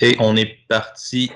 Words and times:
Et 0.00 0.16
on 0.18 0.36
est 0.36 0.58
parti 0.68 1.30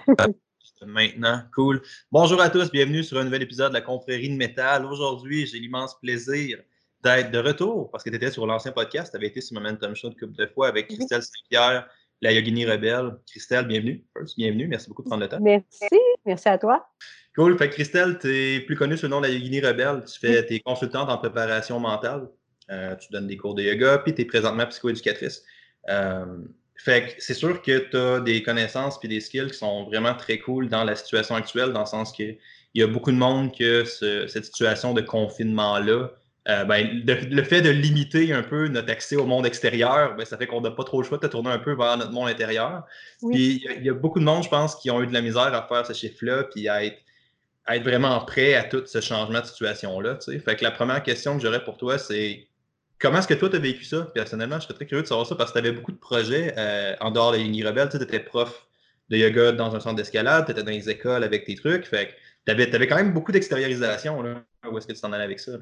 maintenant. 0.84 1.42
Cool. 1.54 1.82
Bonjour 2.10 2.40
à 2.40 2.50
tous, 2.50 2.70
bienvenue 2.70 3.02
sur 3.04 3.18
un 3.18 3.24
nouvel 3.24 3.42
épisode 3.42 3.70
de 3.70 3.74
la 3.74 3.80
confrérie 3.80 4.28
de 4.28 4.36
métal. 4.36 4.84
Aujourd'hui, 4.84 5.46
j'ai 5.46 5.58
l'immense 5.58 5.98
plaisir 6.00 6.58
d'être 7.02 7.30
de 7.30 7.38
retour 7.38 7.90
parce 7.90 8.02
que 8.02 8.10
tu 8.10 8.16
étais 8.16 8.30
sur 8.30 8.46
l'ancien 8.46 8.72
podcast, 8.72 9.12
tu 9.12 9.16
avais 9.16 9.28
été 9.28 9.40
sur 9.40 9.60
Momentum 9.60 9.94
Show 9.94 10.08
une 10.08 10.16
couple 10.16 10.36
de 10.36 10.46
fois 10.46 10.68
avec 10.68 10.88
Christelle 10.88 11.22
Saint-Pierre, 11.22 11.88
la 12.20 12.32
Yogini 12.32 12.66
Rebelle. 12.66 13.16
Christelle, 13.28 13.66
bienvenue. 13.66 14.04
First, 14.16 14.36
bienvenue. 14.36 14.66
Merci 14.66 14.88
beaucoup 14.88 15.02
de 15.02 15.08
prendre 15.08 15.22
le 15.22 15.28
temps. 15.28 15.40
Merci. 15.40 15.86
Merci 16.26 16.48
à 16.48 16.58
toi. 16.58 16.88
Cool. 17.36 17.56
Fait 17.58 17.70
Christelle, 17.70 18.18
tu 18.18 18.28
es 18.28 18.60
plus 18.60 18.76
connue 18.76 18.96
sous 18.96 19.06
le 19.06 19.10
nom 19.10 19.20
de 19.20 19.26
la 19.26 19.32
Yogini 19.32 19.60
Rebelle. 19.60 20.02
Tu 20.04 20.18
fais, 20.18 20.44
tes 20.44 20.60
consultante 20.60 21.08
en 21.08 21.18
préparation 21.18 21.78
mentale. 21.78 22.28
Euh, 22.70 22.96
tu 22.96 23.12
donnes 23.12 23.28
des 23.28 23.36
cours 23.36 23.54
de 23.54 23.62
yoga, 23.62 23.98
puis 23.98 24.14
tu 24.14 24.22
es 24.22 24.24
présentement 24.24 24.66
psychoéducatrice. 24.66 25.42
Euh, 25.88 26.26
fait 26.78 27.06
que 27.06 27.10
c'est 27.18 27.34
sûr 27.34 27.60
que 27.60 27.78
tu 27.90 27.96
as 27.96 28.20
des 28.20 28.42
connaissances 28.42 28.98
puis 28.98 29.08
des 29.08 29.20
skills 29.20 29.48
qui 29.50 29.58
sont 29.58 29.84
vraiment 29.84 30.14
très 30.14 30.38
cool 30.38 30.68
dans 30.68 30.84
la 30.84 30.94
situation 30.94 31.34
actuelle, 31.34 31.72
dans 31.72 31.80
le 31.80 31.86
sens 31.86 32.12
que 32.12 32.22
il 32.74 32.80
y 32.80 32.84
a 32.84 32.86
beaucoup 32.86 33.10
de 33.10 33.16
monde 33.16 33.56
que 33.56 33.84
cette 33.84 34.44
situation 34.44 34.94
de 34.94 35.00
confinement-là, 35.00 36.10
euh, 36.48 36.64
ben, 36.64 37.02
le, 37.04 37.42
fait 37.42 37.60
de 37.60 37.70
limiter 37.70 38.32
un 38.32 38.42
peu 38.42 38.68
notre 38.68 38.90
accès 38.90 39.16
au 39.16 39.26
monde 39.26 39.44
extérieur, 39.44 40.14
ben, 40.16 40.24
ça 40.24 40.38
fait 40.38 40.46
qu'on 40.46 40.60
n'a 40.60 40.70
pas 40.70 40.84
trop 40.84 41.02
le 41.02 41.06
choix 41.06 41.18
de 41.18 41.26
tourner 41.26 41.50
un 41.50 41.58
peu 41.58 41.74
vers 41.74 41.96
notre 41.96 42.12
monde 42.12 42.28
intérieur. 42.28 42.84
Puis 43.28 43.62
il 43.76 43.84
y, 43.84 43.90
a 43.90 43.94
beaucoup 43.94 44.20
de 44.20 44.24
monde, 44.24 44.44
je 44.44 44.48
pense, 44.48 44.76
qui 44.76 44.90
ont 44.90 45.02
eu 45.02 45.06
de 45.06 45.12
la 45.12 45.20
misère 45.20 45.52
à 45.54 45.66
faire 45.66 45.84
ce 45.84 45.92
chiffre-là, 45.92 46.44
puis 46.44 46.68
à 46.68 46.84
être, 46.84 46.98
être 47.68 47.82
vraiment 47.82 48.18
prêt 48.20 48.54
à 48.54 48.64
tout 48.64 48.82
ce 48.86 49.00
changement 49.00 49.40
de 49.40 49.46
situation-là. 49.46 50.18
Fait 50.44 50.56
que 50.56 50.64
la 50.64 50.70
première 50.70 51.02
question 51.02 51.36
que 51.36 51.42
j'aurais 51.42 51.64
pour 51.64 51.76
toi, 51.76 51.98
c'est 51.98 52.46
Comment 53.00 53.18
est-ce 53.18 53.28
que 53.28 53.34
toi, 53.34 53.48
tu 53.48 53.56
as 53.56 53.60
vécu 53.60 53.84
ça? 53.84 54.08
Personnellement, 54.14 54.56
je 54.58 54.64
serais 54.64 54.74
très 54.74 54.86
curieux 54.86 55.02
de 55.02 55.08
savoir 55.08 55.26
ça 55.26 55.36
parce 55.36 55.52
que 55.52 55.58
tu 55.58 55.64
avais 55.64 55.74
beaucoup 55.74 55.92
de 55.92 55.98
projets 55.98 56.54
euh, 56.56 56.96
en 57.00 57.10
dehors 57.10 57.32
de 57.32 57.38
Uni 57.38 57.64
Rebelle. 57.64 57.88
Tu 57.88 57.96
étais 57.96 58.20
prof 58.20 58.66
de 59.08 59.16
yoga 59.16 59.52
dans 59.52 59.74
un 59.74 59.80
centre 59.80 59.96
d'escalade, 59.96 60.46
tu 60.46 60.52
étais 60.52 60.62
dans 60.62 60.70
les 60.70 60.90
écoles 60.90 61.22
avec 61.22 61.44
tes 61.44 61.54
trucs. 61.54 61.86
Fait 61.86 62.14
tu 62.44 62.52
avais, 62.52 62.86
quand 62.86 62.96
même 62.96 63.12
beaucoup 63.12 63.30
d'extériorisation. 63.30 64.18
Où 64.70 64.78
est-ce 64.78 64.86
que 64.86 64.92
tu 64.92 65.00
t'en 65.00 65.12
allais 65.12 65.24
avec 65.24 65.38
ça? 65.38 65.52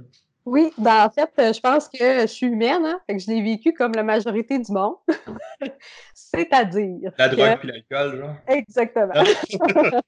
Oui, 0.46 0.72
ben 0.78 1.06
en 1.06 1.10
fait, 1.10 1.30
je 1.36 1.60
pense 1.60 1.88
que 1.88 2.20
je 2.20 2.26
suis 2.28 2.46
humaine, 2.46 2.86
hein? 2.86 3.00
fait 3.08 3.16
que 3.16 3.22
je 3.22 3.28
l'ai 3.28 3.42
vécu 3.42 3.72
comme 3.72 3.92
la 3.94 4.04
majorité 4.04 4.60
du 4.60 4.70
monde. 4.70 4.94
C'est-à-dire. 6.14 7.10
La 7.18 7.28
drogue 7.28 7.58
puis 7.58 7.68
l'alcool, 7.68 8.20
genre. 8.20 8.36
Exactement. 8.46 9.12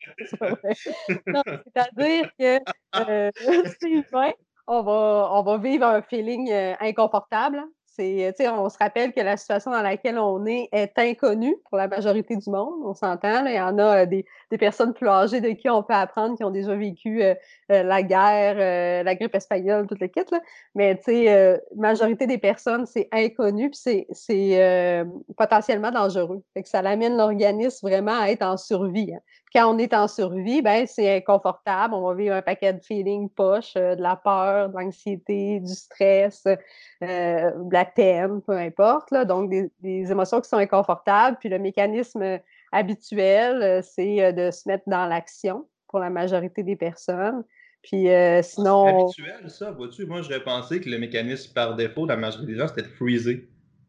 c'est-à-dire 1.74 2.30
que 2.38 2.60
euh, 2.96 3.30
c'est 3.80 3.90
humain, 3.90 4.32
on 4.68 5.42
va, 5.42 5.58
vivre 5.58 5.86
un 5.86 6.02
feeling 6.02 6.50
euh, 6.50 6.74
inconfortable. 6.80 7.62
C'est, 7.86 8.32
on 8.48 8.68
se 8.68 8.78
rappelle 8.78 9.12
que 9.12 9.18
la 9.20 9.36
situation 9.36 9.72
dans 9.72 9.82
laquelle 9.82 10.20
on 10.20 10.46
est 10.46 10.68
est 10.70 10.96
inconnue 11.00 11.56
pour 11.68 11.78
la 11.78 11.88
majorité 11.88 12.36
du 12.36 12.48
monde. 12.48 12.74
On 12.84 12.94
s'entend. 12.94 13.44
Il 13.44 13.56
y 13.56 13.60
en 13.60 13.76
a 13.76 14.02
euh, 14.02 14.06
des, 14.06 14.24
personnes 14.56 14.94
plus 14.94 15.08
âgées 15.08 15.40
de 15.40 15.48
qui 15.48 15.68
on 15.68 15.82
peut 15.82 15.94
apprendre, 15.94 16.36
qui 16.36 16.44
ont 16.44 16.52
déjà 16.52 16.76
vécu 16.76 17.24
euh, 17.24 17.34
la 17.68 18.02
guerre, 18.04 19.02
la 19.02 19.14
grippe 19.16 19.34
espagnole, 19.34 19.88
toute 19.88 19.98
les 19.98 20.10
kit. 20.10 20.20
Mais 20.76 21.00
la 21.08 21.58
majorité 21.74 22.28
des 22.28 22.38
personnes, 22.38 22.86
c'est 22.86 23.08
inconnu, 23.10 23.70
puis 23.70 24.06
c'est, 24.12 25.06
potentiellement 25.36 25.90
dangereux. 25.90 26.44
Fait 26.54 26.62
que 26.62 26.68
ça 26.68 26.78
amène 26.78 27.16
l'organisme 27.16 27.88
vraiment 27.88 28.20
à 28.20 28.28
être 28.28 28.44
en 28.44 28.56
survie. 28.56 29.12
Hein. 29.12 29.20
Quand 29.54 29.74
on 29.74 29.78
est 29.78 29.94
en 29.94 30.08
survie, 30.08 30.60
ben, 30.60 30.86
c'est 30.86 31.16
inconfortable. 31.16 31.94
On 31.94 32.06
va 32.06 32.14
vivre 32.14 32.34
un 32.34 32.42
paquet 32.42 32.72
de 32.72 32.80
feelings 32.80 33.30
poches, 33.30 33.74
euh, 33.76 33.94
de 33.94 34.02
la 34.02 34.16
peur, 34.16 34.68
de 34.68 34.74
l'anxiété, 34.74 35.60
du 35.60 35.72
stress, 35.72 36.44
euh, 36.46 36.56
de 37.00 37.72
la 37.72 37.84
peine, 37.86 38.42
peu 38.42 38.52
importe. 38.52 39.10
Là. 39.10 39.24
Donc, 39.24 39.50
des, 39.50 39.70
émotions 39.82 40.40
qui 40.40 40.48
sont 40.48 40.58
inconfortables. 40.58 41.38
Puis 41.40 41.48
le 41.48 41.58
mécanisme 41.58 42.40
habituel, 42.72 43.62
euh, 43.62 43.80
c'est 43.82 44.32
de 44.32 44.50
se 44.50 44.68
mettre 44.68 44.84
dans 44.86 45.06
l'action 45.06 45.66
pour 45.88 46.00
la 46.00 46.10
majorité 46.10 46.62
des 46.62 46.76
personnes. 46.76 47.42
Puis 47.82 48.10
ah, 48.10 48.42
sinon. 48.42 49.08
C'est 49.08 49.22
habituel, 49.22 49.50
ça, 49.50 49.70
vois-tu? 49.70 50.04
Moi, 50.04 50.20
j'aurais 50.20 50.42
pensé 50.42 50.80
que 50.80 50.90
le 50.90 50.98
mécanisme 50.98 51.54
par 51.54 51.74
défaut 51.74 52.04
de 52.04 52.10
la 52.10 52.16
majorité 52.18 52.52
des 52.52 52.58
gens, 52.58 52.68
c'était 52.68 52.82
de 52.82 52.88
freezer. 52.88 53.36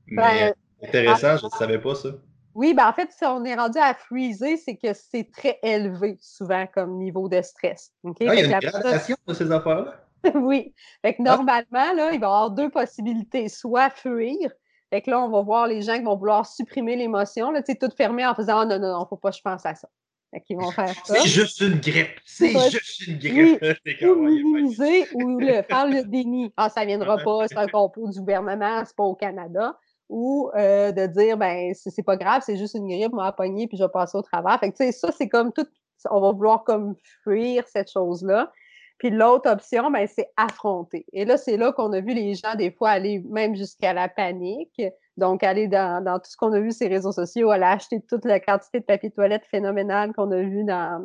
Ben, 0.08 0.54
Mais 0.82 0.88
intéressant, 0.88 1.36
je 1.38 1.46
ne 1.46 1.50
savais 1.50 1.80
pas 1.80 1.96
ça. 1.96 2.10
Oui, 2.56 2.74
ben 2.74 2.88
en 2.88 2.94
fait, 2.94 3.10
si 3.12 3.26
on 3.26 3.44
est 3.46 3.56
rendu 3.56 3.78
à 3.78 3.94
freezer, 3.94 4.58
c'est 4.58 4.76
que 4.76 4.94
c'est 4.94 5.32
très 5.32 5.60
élevé 5.64 6.18
souvent 6.20 6.66
comme 6.68 6.98
niveau 6.98 7.30
de 7.30 7.42
stress. 7.42 7.92
Ah, 8.06 8.10
il 8.20 8.26
y 8.26 8.30
a 8.30 8.44
une 8.46 8.60
gradation 8.60 9.16
de 9.28 9.34
ces 9.34 9.52
affaires-là? 9.52 10.04
oui. 10.36 10.74
Fait 11.02 11.14
que 11.14 11.22
ah. 11.22 11.36
normalement, 11.36 11.94
là, 11.94 12.12
il 12.12 12.20
va 12.20 12.26
y 12.28 12.30
avoir 12.30 12.52
deux 12.52 12.70
possibilités. 12.70 13.50
Soit 13.50 13.90
fuir. 13.90 14.52
Fait 14.90 15.02
que 15.02 15.12
là, 15.12 15.20
on 15.22 15.30
va 15.30 15.42
voir 15.42 15.68
les 15.68 15.82
gens 15.82 15.98
qui 15.98 16.04
vont 16.04 16.18
vouloir 16.18 16.46
supprimer 16.48 16.96
l'émotion, 16.96 17.52
là, 17.52 17.62
tu 17.62 17.72
sais, 17.72 17.78
tout 17.78 17.92
fermé 17.96 18.26
en 18.26 18.34
faisant 18.34 18.64
oh, 18.64 18.66
non, 18.66 18.80
non, 18.80 18.98
non, 18.98 19.06
faut 19.08 19.18
pas 19.18 19.30
que 19.30 19.38
je 19.38 19.42
pense 19.42 19.64
à 19.66 19.76
ça. 19.76 19.88
Fait 20.32 20.42
qu'ils 20.42 20.58
vont 20.58 20.72
faire 20.72 20.94
ça. 21.06 21.16
C'est 21.16 21.28
juste 21.28 21.62
une 21.62 21.80
grippe. 21.80 22.20
C'est 22.26 22.54
juste 22.70 23.08
une 23.08 23.20
grippe. 23.20 23.64
Oui, 23.86 23.96
ou 24.08 24.16
minimiser 24.16 25.08
ou 25.14 25.40
le, 25.40 25.62
faire 25.64 25.88
le 25.88 26.04
déni. 26.08 26.52
Ah, 26.58 26.70
ça 26.70 26.86
viendra 26.86 27.18
pas, 27.18 27.48
c'est 27.48 27.58
un 27.58 27.68
complot 27.68 28.10
du 28.10 28.20
gouvernement, 28.20 28.84
c'est 28.86 28.96
pas 28.96 29.04
au 29.04 29.16
Canada 29.16 29.78
ou 30.10 30.50
euh, 30.56 30.92
de 30.92 31.06
dire 31.06 31.38
ben 31.38 31.74
c'est 31.74 32.04
pas 32.04 32.18
grave, 32.18 32.42
c'est 32.46 32.58
juste 32.58 32.74
une 32.74 32.88
grippe, 32.88 33.14
m'a 33.14 33.32
pogné 33.32 33.68
puis 33.68 33.78
je 33.78 33.84
vais 33.84 33.90
passer 33.90 34.18
au 34.18 34.22
travers. 34.22 34.60
Fait 34.60 34.72
que 34.72 34.78
tu 34.78 34.86
sais, 34.86 34.92
ça, 34.92 35.12
c'est 35.12 35.30
comme 35.30 35.54
tout, 35.54 35.68
on 36.10 36.20
va 36.20 36.32
vouloir 36.32 36.64
comme 36.64 36.96
fuir 37.24 37.64
cette 37.68 37.92
chose-là. 37.92 38.52
Puis 38.98 39.12
l'autre 39.12 39.50
option, 39.50 39.90
ben, 39.92 40.06
c'est 40.08 40.30
affronter. 40.36 41.06
Et 41.14 41.24
là, 41.24 41.38
c'est 41.38 41.56
là 41.56 41.72
qu'on 41.72 41.94
a 41.94 42.02
vu 42.02 42.14
les 42.14 42.36
gens, 42.36 42.56
des 42.56 42.70
fois, 42.70 42.90
aller 42.90 43.24
même 43.30 43.56
jusqu'à 43.56 43.94
la 43.94 44.10
panique. 44.10 44.82
Donc, 45.16 45.42
aller 45.42 45.70
dans, 45.70 46.04
dans 46.04 46.20
tout 46.20 46.30
ce 46.30 46.36
qu'on 46.36 46.52
a 46.52 46.60
vu 46.60 46.74
sur 46.74 46.88
les 46.88 46.96
réseaux 46.96 47.14
sociaux, 47.14 47.50
aller 47.50 47.64
acheter 47.64 48.02
toute 48.02 48.26
la 48.26 48.42
quantité 48.42 48.82
de 48.82 48.86
papier 48.86 49.10
toilette 49.10 49.46
phénoménale 49.46 50.14
qu'on 50.14 50.32
a 50.32 50.42
vu 50.42 50.66
dans, 50.66 51.02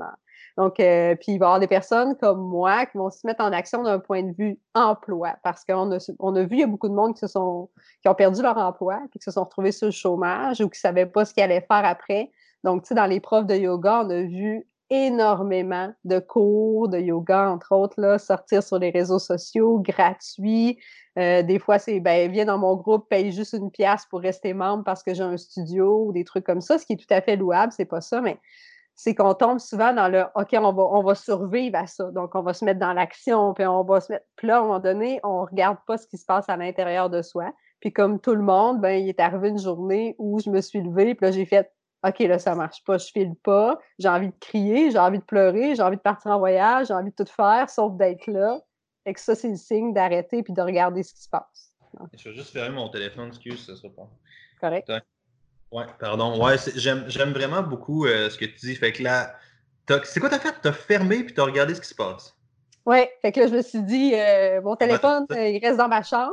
donc, 0.56 0.78
euh, 0.78 1.16
puis 1.16 1.32
il 1.32 1.38
va 1.38 1.46
y 1.46 1.48
avoir 1.48 1.60
des 1.60 1.66
personnes 1.66 2.16
comme 2.16 2.40
moi 2.40 2.86
qui 2.86 2.96
vont 2.96 3.10
se 3.10 3.26
mettre 3.26 3.42
en 3.42 3.52
action 3.52 3.82
d'un 3.82 3.98
point 3.98 4.22
de 4.22 4.32
vue 4.32 4.58
emploi, 4.74 5.34
parce 5.42 5.64
qu'on 5.64 5.90
a, 5.92 5.98
on 6.20 6.36
a 6.36 6.42
vu, 6.42 6.56
il 6.56 6.60
y 6.60 6.62
a 6.62 6.68
beaucoup 6.68 6.88
de 6.88 6.94
monde 6.94 7.14
qui, 7.14 7.20
se 7.20 7.26
sont, 7.26 7.70
qui 8.02 8.08
ont 8.08 8.14
perdu 8.14 8.40
leur 8.40 8.56
emploi, 8.56 9.00
qui 9.12 9.18
se 9.20 9.32
sont 9.32 9.44
retrouvés 9.44 9.72
sur 9.72 9.86
le 9.86 9.92
chômage 9.92 10.60
ou 10.60 10.68
qui 10.68 10.78
ne 10.78 10.88
savaient 10.88 11.06
pas 11.06 11.24
ce 11.24 11.34
qu'ils 11.34 11.42
allaient 11.42 11.66
faire 11.68 11.84
après. 11.84 12.30
Donc, 12.62 12.82
tu 12.82 12.88
sais, 12.88 12.94
dans 12.94 13.06
les 13.06 13.20
profs 13.20 13.46
de 13.46 13.56
yoga, 13.56 14.02
on 14.04 14.10
a 14.10 14.22
vu 14.22 14.66
énormément 14.90 15.92
de 16.04 16.20
cours 16.20 16.88
de 16.88 16.98
yoga, 16.98 17.50
entre 17.50 17.74
autres, 17.74 18.00
là, 18.00 18.18
sortir 18.18 18.62
sur 18.62 18.78
les 18.78 18.90
réseaux 18.90 19.18
sociaux, 19.18 19.80
gratuits. 19.80 20.78
Euh, 21.18 21.42
des 21.42 21.58
fois, 21.58 21.80
c'est, 21.80 21.98
ben, 21.98 22.30
viens 22.30 22.44
dans 22.44 22.58
mon 22.58 22.76
groupe, 22.76 23.08
paye 23.08 23.32
juste 23.32 23.54
une 23.54 23.70
pièce 23.70 24.06
pour 24.06 24.20
rester 24.20 24.54
membre 24.54 24.84
parce 24.84 25.02
que 25.02 25.14
j'ai 25.14 25.22
un 25.22 25.36
studio 25.36 26.04
ou 26.06 26.12
des 26.12 26.24
trucs 26.24 26.44
comme 26.44 26.60
ça, 26.60 26.78
ce 26.78 26.86
qui 26.86 26.92
est 26.92 26.96
tout 26.96 27.12
à 27.12 27.20
fait 27.22 27.36
louable, 27.36 27.72
c'est 27.72 27.84
pas 27.86 28.00
ça, 28.00 28.20
mais 28.20 28.38
c'est 28.96 29.14
qu'on 29.14 29.34
tombe 29.34 29.58
souvent 29.58 29.92
dans 29.92 30.08
le 30.08 30.24
OK, 30.34 30.50
on 30.52 30.72
va, 30.72 30.82
on 30.82 31.02
va 31.02 31.14
survivre 31.14 31.76
à 31.76 31.86
ça. 31.86 32.10
Donc, 32.12 32.34
on 32.34 32.42
va 32.42 32.54
se 32.54 32.64
mettre 32.64 32.80
dans 32.80 32.92
l'action, 32.92 33.52
puis 33.54 33.66
on 33.66 33.82
va 33.84 34.00
se 34.00 34.12
mettre. 34.12 34.24
Puis 34.36 34.46
là, 34.46 34.56
à 34.56 34.58
un 34.60 34.62
moment 34.62 34.78
donné, 34.78 35.20
on 35.24 35.42
ne 35.42 35.46
regarde 35.46 35.78
pas 35.86 35.98
ce 35.98 36.06
qui 36.06 36.18
se 36.18 36.24
passe 36.24 36.48
à 36.48 36.56
l'intérieur 36.56 37.10
de 37.10 37.22
soi. 37.22 37.52
Puis 37.80 37.92
comme 37.92 38.20
tout 38.20 38.34
le 38.34 38.42
monde, 38.42 38.80
ben, 38.80 39.02
il 39.02 39.08
est 39.08 39.20
arrivé 39.20 39.48
une 39.48 39.58
journée 39.58 40.14
où 40.18 40.38
je 40.40 40.48
me 40.48 40.60
suis 40.60 40.80
levée, 40.80 41.14
puis 41.14 41.26
là, 41.26 41.32
j'ai 41.32 41.44
fait 41.44 41.70
OK, 42.06 42.18
là, 42.20 42.38
ça 42.38 42.54
marche 42.54 42.84
pas, 42.84 42.98
je 42.98 43.06
file 43.06 43.34
pas, 43.42 43.78
j'ai 43.98 44.08
envie 44.08 44.28
de 44.28 44.34
crier, 44.38 44.90
j'ai 44.90 44.98
envie 44.98 45.18
de 45.18 45.24
pleurer, 45.24 45.74
j'ai 45.74 45.82
envie 45.82 45.96
de 45.96 46.02
partir 46.02 46.32
en 46.32 46.38
voyage, 46.38 46.88
j'ai 46.88 46.94
envie 46.94 47.10
de 47.10 47.24
tout 47.24 47.30
faire, 47.30 47.70
sauf 47.70 47.94
d'être 47.96 48.26
là. 48.26 48.60
Et 49.06 49.14
que 49.14 49.20
ça, 49.20 49.34
c'est 49.34 49.48
le 49.48 49.56
signe 49.56 49.92
d'arrêter 49.92 50.42
puis 50.42 50.52
de 50.52 50.62
regarder 50.62 51.02
ce 51.02 51.14
qui 51.14 51.22
se 51.22 51.28
passe. 51.28 51.74
Je 52.14 52.28
vais 52.28 52.34
juste 52.34 52.52
fermer 52.52 52.74
mon 52.74 52.88
téléphone, 52.88 53.28
excuse, 53.28 53.66
ça 53.66 53.76
sera 53.76 53.92
pas. 53.94 54.10
Correct. 54.60 54.90
Oui, 55.74 55.82
pardon. 55.98 56.40
Ouais, 56.40 56.54
j'aime 56.76 57.32
vraiment 57.32 57.60
beaucoup 57.60 58.06
euh, 58.06 58.30
ce 58.30 58.38
que 58.38 58.44
tu 58.44 58.54
dis. 58.66 58.76
Fait 58.76 58.92
que 58.92 59.02
là, 59.02 59.34
c'est 60.04 60.20
quoi 60.20 60.28
t'as 60.28 60.38
fait? 60.38 60.54
T'as 60.62 60.70
fermé 60.70 61.24
puis 61.24 61.34
t'as 61.34 61.42
regardé 61.42 61.74
ce 61.74 61.80
qui 61.80 61.88
se 61.88 61.96
passe. 61.96 62.32
Oui, 62.86 62.98
fait 63.20 63.32
que 63.32 63.40
là, 63.40 63.48
je 63.48 63.56
me 63.56 63.62
suis 63.62 63.82
dit, 63.82 64.12
euh, 64.14 64.62
mon 64.62 64.76
téléphone, 64.76 65.26
il 65.30 65.58
reste 65.60 65.76
dans 65.76 65.88
ma 65.88 66.04
chambre. 66.04 66.32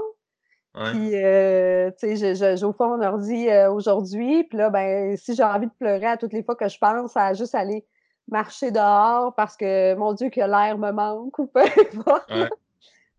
Ouais. 0.75 0.91
Puis, 0.91 1.15
euh, 1.15 1.89
tu 1.99 2.15
sais, 2.15 2.55
j'ouvre 2.55 2.85
mon 2.85 3.01
ordi 3.01 3.47
aujourd'hui. 3.67 4.43
Puis 4.43 4.59
là, 4.59 4.69
ben, 4.69 5.17
si 5.17 5.33
j'ai 5.33 5.43
envie 5.43 5.65
de 5.65 5.73
pleurer 5.79 6.05
à 6.05 6.17
toutes 6.17 6.33
les 6.33 6.43
fois 6.43 6.55
que 6.55 6.69
je 6.69 6.77
pense 6.77 7.17
à 7.17 7.33
juste 7.33 7.55
aller 7.55 7.83
marcher 8.29 8.69
dehors 8.69 9.33
parce 9.33 9.57
que, 9.57 9.95
mon 9.95 10.13
Dieu, 10.13 10.29
que 10.29 10.39
l'air 10.39 10.77
me 10.77 10.91
manque 10.91 11.39
ou 11.39 11.47
peu 11.47 11.61
importe. 11.95 12.31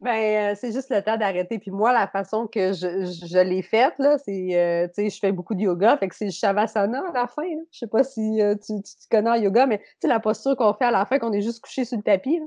Ben, 0.03 0.11
euh, 0.51 0.55
c'est 0.59 0.73
juste 0.73 0.91
le 0.91 1.01
temps 1.01 1.17
d'arrêter. 1.17 1.61
Puis 1.61 1.71
moi, 1.71 1.93
la 1.93 2.09
façon 2.09 2.49
que 2.49 2.73
je, 2.73 3.07
je, 3.07 3.39
l'ai 3.39 3.63
faite, 3.63 3.95
là, 4.01 4.19
c'est, 4.19 4.49
euh, 4.53 4.89
tu 4.89 4.95
sais, 4.95 5.11
je 5.11 5.19
fais 5.21 5.31
beaucoup 5.31 5.55
de 5.55 5.61
yoga, 5.61 5.97
fait 5.97 6.09
que 6.09 6.17
c'est 6.17 6.31
Shavasana 6.33 7.05
à 7.09 7.13
la 7.13 7.27
fin. 7.29 7.43
Là. 7.43 7.63
Je 7.71 7.79
sais 7.79 7.87
pas 7.87 8.03
si 8.03 8.43
euh, 8.43 8.57
tu, 8.57 8.83
tu, 8.83 9.09
connais 9.09 9.31
en 9.31 9.37
yoga, 9.37 9.67
mais 9.67 9.79
tu 9.79 9.85
sais, 10.01 10.09
la 10.09 10.19
posture 10.19 10.57
qu'on 10.57 10.75
fait 10.75 10.87
à 10.87 10.91
la 10.91 11.07
fin, 11.07 11.21
qu'on 11.21 11.33
est 11.33 11.41
juste 11.41 11.61
couché 11.63 11.85
sur 11.85 11.97
le 11.97 12.03
tapis. 12.03 12.41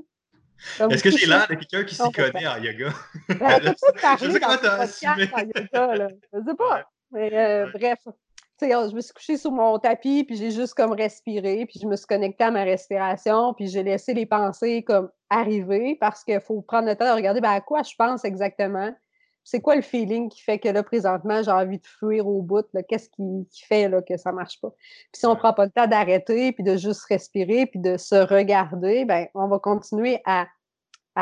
Est-ce 0.90 1.02
que 1.02 1.10
j'ai 1.10 1.26
l'air 1.26 1.46
de 1.48 1.54
quelqu'un 1.54 1.84
qui 1.84 1.94
s'y 1.94 2.12
connaît 2.12 2.46
en 2.46 2.58
yoga? 2.58 2.90
Ben, 3.28 3.60
je 3.62 4.30
sais 4.30 4.40
comment 4.40 4.56
t'as. 4.60 4.86
Je 4.86 4.92
sais 6.46 6.54
pas. 6.58 6.84
Mais 7.12 7.64
bref, 7.72 8.00
je 8.60 8.94
me 8.94 9.00
suis 9.00 9.12
couchée 9.12 9.36
sur 9.36 9.52
mon 9.52 9.78
tapis, 9.78 10.24
puis 10.24 10.36
j'ai 10.36 10.50
juste 10.50 10.74
comme 10.74 10.92
respiré, 10.92 11.66
puis 11.66 11.78
je 11.80 11.86
me 11.86 11.96
suis 11.96 12.06
connectée 12.06 12.44
à 12.44 12.50
ma 12.50 12.64
respiration, 12.64 13.54
puis 13.54 13.68
j'ai 13.68 13.82
laissé 13.82 14.14
les 14.14 14.26
pensées 14.26 14.82
comme 14.82 15.10
arriver 15.30 15.96
parce 16.00 16.24
qu'il 16.24 16.40
faut 16.40 16.62
prendre 16.62 16.88
le 16.88 16.96
temps 16.96 17.08
de 17.10 17.14
regarder 17.14 17.40
ben, 17.40 17.50
à 17.50 17.60
quoi 17.60 17.82
je 17.82 17.94
pense 17.96 18.24
exactement? 18.24 18.92
c'est 19.46 19.60
quoi 19.60 19.76
le 19.76 19.82
feeling 19.82 20.28
qui 20.28 20.42
fait 20.42 20.58
que 20.58 20.68
là, 20.68 20.82
présentement, 20.82 21.40
j'ai 21.40 21.52
envie 21.52 21.78
de 21.78 21.86
fuir 21.86 22.26
au 22.26 22.42
bout? 22.42 22.66
Qu'est-ce 22.88 23.08
qui, 23.10 23.46
fait 23.64 23.88
là, 23.88 24.02
que 24.02 24.16
ça 24.16 24.32
ne 24.32 24.36
marche 24.36 24.60
pas? 24.60 24.70
Puis 24.70 25.20
si 25.20 25.26
on 25.26 25.30
ne 25.30 25.36
prend 25.36 25.52
pas 25.52 25.66
le 25.66 25.70
temps 25.70 25.86
d'arrêter, 25.86 26.50
puis 26.50 26.64
de 26.64 26.76
juste 26.76 27.04
respirer, 27.04 27.66
puis 27.66 27.78
de 27.78 27.96
se 27.96 28.16
regarder, 28.16 29.04
ben, 29.04 29.28
on 29.34 29.46
va 29.46 29.60
continuer 29.60 30.20
à, 30.26 30.48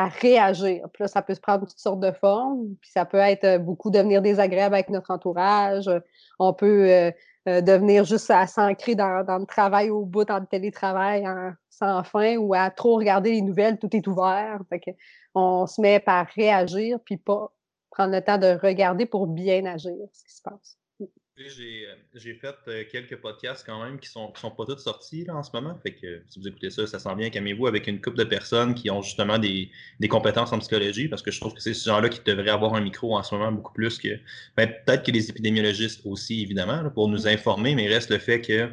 réagir. 0.03 0.87
Puis 0.93 1.03
là, 1.03 1.07
ça 1.07 1.21
peut 1.21 1.33
se 1.33 1.39
prendre 1.39 1.65
toutes 1.65 1.79
sortes 1.79 2.01
de 2.01 2.11
formes, 2.11 2.75
puis 2.81 2.91
ça 2.91 3.05
peut 3.05 3.17
être 3.17 3.45
euh, 3.45 3.57
beaucoup 3.57 3.89
devenir 3.89 4.21
désagréable 4.21 4.75
avec 4.75 4.89
notre 4.89 5.11
entourage. 5.11 5.89
On 6.37 6.53
peut 6.53 6.89
euh, 6.89 7.11
euh, 7.47 7.61
devenir 7.61 8.03
juste 8.03 8.29
à 8.29 8.45
s'ancrer 8.45 8.95
dans, 8.95 9.23
le 9.27 9.45
travail 9.45 9.89
au 9.89 10.03
bout, 10.05 10.25
dans 10.25 10.39
le 10.39 10.45
télétravail 10.45 11.25
sans 11.69 12.03
fin, 12.03 12.35
ou 12.37 12.53
à 12.53 12.69
trop 12.71 12.95
regarder 12.97 13.31
les 13.31 13.41
nouvelles, 13.41 13.79
tout 13.79 13.95
est 13.95 14.05
ouvert. 14.07 14.59
Fait 14.69 14.79
que 14.79 14.91
on 15.33 15.65
se 15.65 15.81
met 15.81 15.99
par 15.99 16.27
réagir, 16.35 16.99
puis 17.05 17.17
pas 17.17 17.51
prendre 17.91 18.13
le 18.13 18.21
temps 18.21 18.37
de 18.37 18.57
regarder 18.61 19.05
pour 19.05 19.27
bien 19.27 19.65
agir 19.65 19.95
ce 20.11 20.23
qui 20.25 20.35
se 20.35 20.41
passe. 20.41 20.77
Euh, 21.37 21.95
j'ai 22.13 22.33
fait 22.35 22.55
euh, 22.69 22.83
quelques 22.89 23.17
podcasts 23.17 23.65
quand 23.65 23.83
même 23.83 23.99
qui 23.99 24.07
sont, 24.07 24.33
sont 24.35 24.51
pas 24.51 24.65
tous 24.65 24.77
sortis 24.77 25.29
en 25.29 25.43
ce 25.43 25.51
moment. 25.53 25.77
Fait 25.83 25.91
que 25.91 26.21
si 26.29 26.39
vous 26.39 26.47
écoutez 26.47 26.69
ça, 26.69 26.87
ça 26.87 26.97
sent 26.97 27.13
bien. 27.15 27.29
Camez-vous 27.29 27.67
avec 27.67 27.87
une 27.87 27.99
couple 27.99 28.17
de 28.17 28.23
personnes 28.23 28.73
qui 28.73 28.89
ont 28.89 29.01
justement 29.01 29.37
des, 29.37 29.69
compétences 30.09 30.53
en 30.53 30.59
psychologie 30.59 31.09
parce 31.09 31.21
que 31.21 31.31
je 31.31 31.41
trouve 31.41 31.53
que 31.53 31.61
c'est 31.61 31.73
ces 31.73 31.89
gens-là 31.89 32.07
qui 32.07 32.21
devraient 32.23 32.51
avoir 32.51 32.73
un 32.75 32.81
micro 32.81 33.17
en 33.17 33.23
ce 33.23 33.35
moment 33.35 33.51
beaucoup 33.51 33.73
plus 33.73 33.97
que. 33.97 34.17
Ben, 34.55 34.71
peut-être 34.85 35.03
que 35.03 35.11
les 35.11 35.29
épidémiologistes 35.29 36.01
aussi, 36.05 36.41
évidemment, 36.41 36.89
pour 36.91 37.09
nous 37.09 37.27
informer, 37.27 37.75
mais 37.75 37.87
reste 37.89 38.11
le 38.11 38.19
fait 38.19 38.39
que 38.39 38.69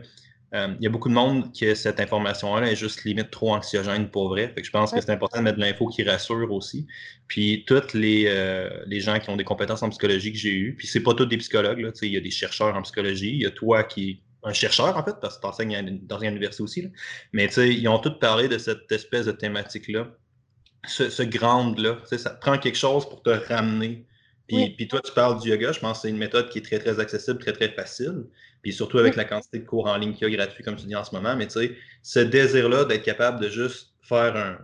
euh, 0.55 0.75
il 0.79 0.85
y 0.85 0.87
a 0.87 0.91
beaucoup 0.91 1.09
de 1.09 1.15
monde 1.15 1.51
que 1.59 1.75
cette 1.75 1.99
information-là 1.99 2.71
est 2.71 2.77
juste 2.77 3.05
limite 3.05 3.31
trop 3.31 3.55
anxiogène 3.55 4.11
pour 4.11 4.29
vrai. 4.29 4.49
Fait 4.49 4.61
que 4.61 4.67
je 4.67 4.71
pense 4.71 4.93
que 4.93 5.01
c'est 5.01 5.11
important 5.11 5.39
de 5.39 5.45
mettre 5.45 5.57
de 5.57 5.63
l'info 5.63 5.89
qui 5.89 6.03
rassure 6.03 6.53
aussi. 6.53 6.87
Puis 7.27 7.65
tous 7.67 7.95
les, 7.95 8.25
euh, 8.27 8.69
les 8.87 9.01
gens 9.01 9.19
qui 9.19 9.31
ont 9.31 9.37
des 9.37 9.45
compétences 9.45 9.83
en 9.83 9.89
psychologie 9.89 10.31
que 10.33 10.39
j'ai 10.39 10.53
eues, 10.53 10.75
puis 10.77 10.87
c'est 10.87 11.03
pas 11.03 11.15
tous 11.15 11.25
des 11.25 11.39
psychologues, 11.39 11.79
là, 11.81 11.91
il 12.03 12.13
y 12.13 12.17
a 12.19 12.21
des 12.21 12.31
chercheurs 12.31 12.77
en 12.77 12.83
psychologie, 12.83 13.31
il 13.31 13.43
y 13.43 13.47
a 13.47 13.51
toi 13.51 13.83
qui 13.83 14.11
es 14.11 14.19
un 14.43 14.53
chercheur 14.53 14.95
en 14.97 15.05
fait, 15.05 15.15
parce 15.23 15.37
que 15.37 15.43
tu 15.43 15.47
enseignes 15.47 16.01
dans 16.03 16.19
une 16.19 16.33
université 16.33 16.63
aussi, 16.63 16.83
là. 16.83 16.89
mais 17.33 17.47
ils 17.47 17.89
ont 17.89 17.99
tous 17.99 18.19
parlé 18.19 18.49
de 18.49 18.59
cette 18.59 18.91
espèce 18.91 19.27
de 19.27 19.33
thématique-là, 19.33 20.09
ce, 20.87 21.09
ce 21.09 21.23
ground-là. 21.23 21.99
Ça 22.11 22.31
prend 22.31 22.59
quelque 22.59 22.77
chose 22.77 23.09
pour 23.09 23.23
te 23.23 23.31
ramener 23.31 24.05
puis, 24.49 24.89
toi, 24.89 25.01
tu 25.01 25.13
parles 25.13 25.41
du 25.41 25.49
yoga, 25.49 25.73
je 25.73 25.81
pense 25.81 25.99
que 25.99 26.03
c'est 26.03 26.11
une 26.11 26.19
méthode 26.19 26.49
qui 26.49 26.59
est 26.59 26.63
très, 26.63 26.79
très 26.79 27.01
accessible, 27.01 27.39
très, 27.39 27.53
très 27.53 27.69
facile. 27.69 28.25
Puis 28.63 28.73
surtout 28.73 28.99
avec 28.99 29.17
la 29.17 29.25
quantité 29.25 29.59
de 29.59 29.65
cours 29.65 29.87
en 29.87 29.97
ligne 29.97 30.15
qu'il 30.15 30.29
y 30.29 30.35
a 30.35 30.37
gratuit, 30.37 30.63
comme 30.63 30.77
tu 30.77 30.87
dis 30.87 30.95
en 30.95 31.05
ce 31.05 31.15
moment. 31.15 31.35
Mais 31.37 31.47
tu 31.47 31.55
sais, 31.55 31.77
ce 32.03 32.21
désir-là 32.21 32.85
d'être 32.85 33.03
capable 33.03 33.41
de 33.41 33.49
juste 33.49 33.95
faire 34.03 34.37
un. 34.37 34.59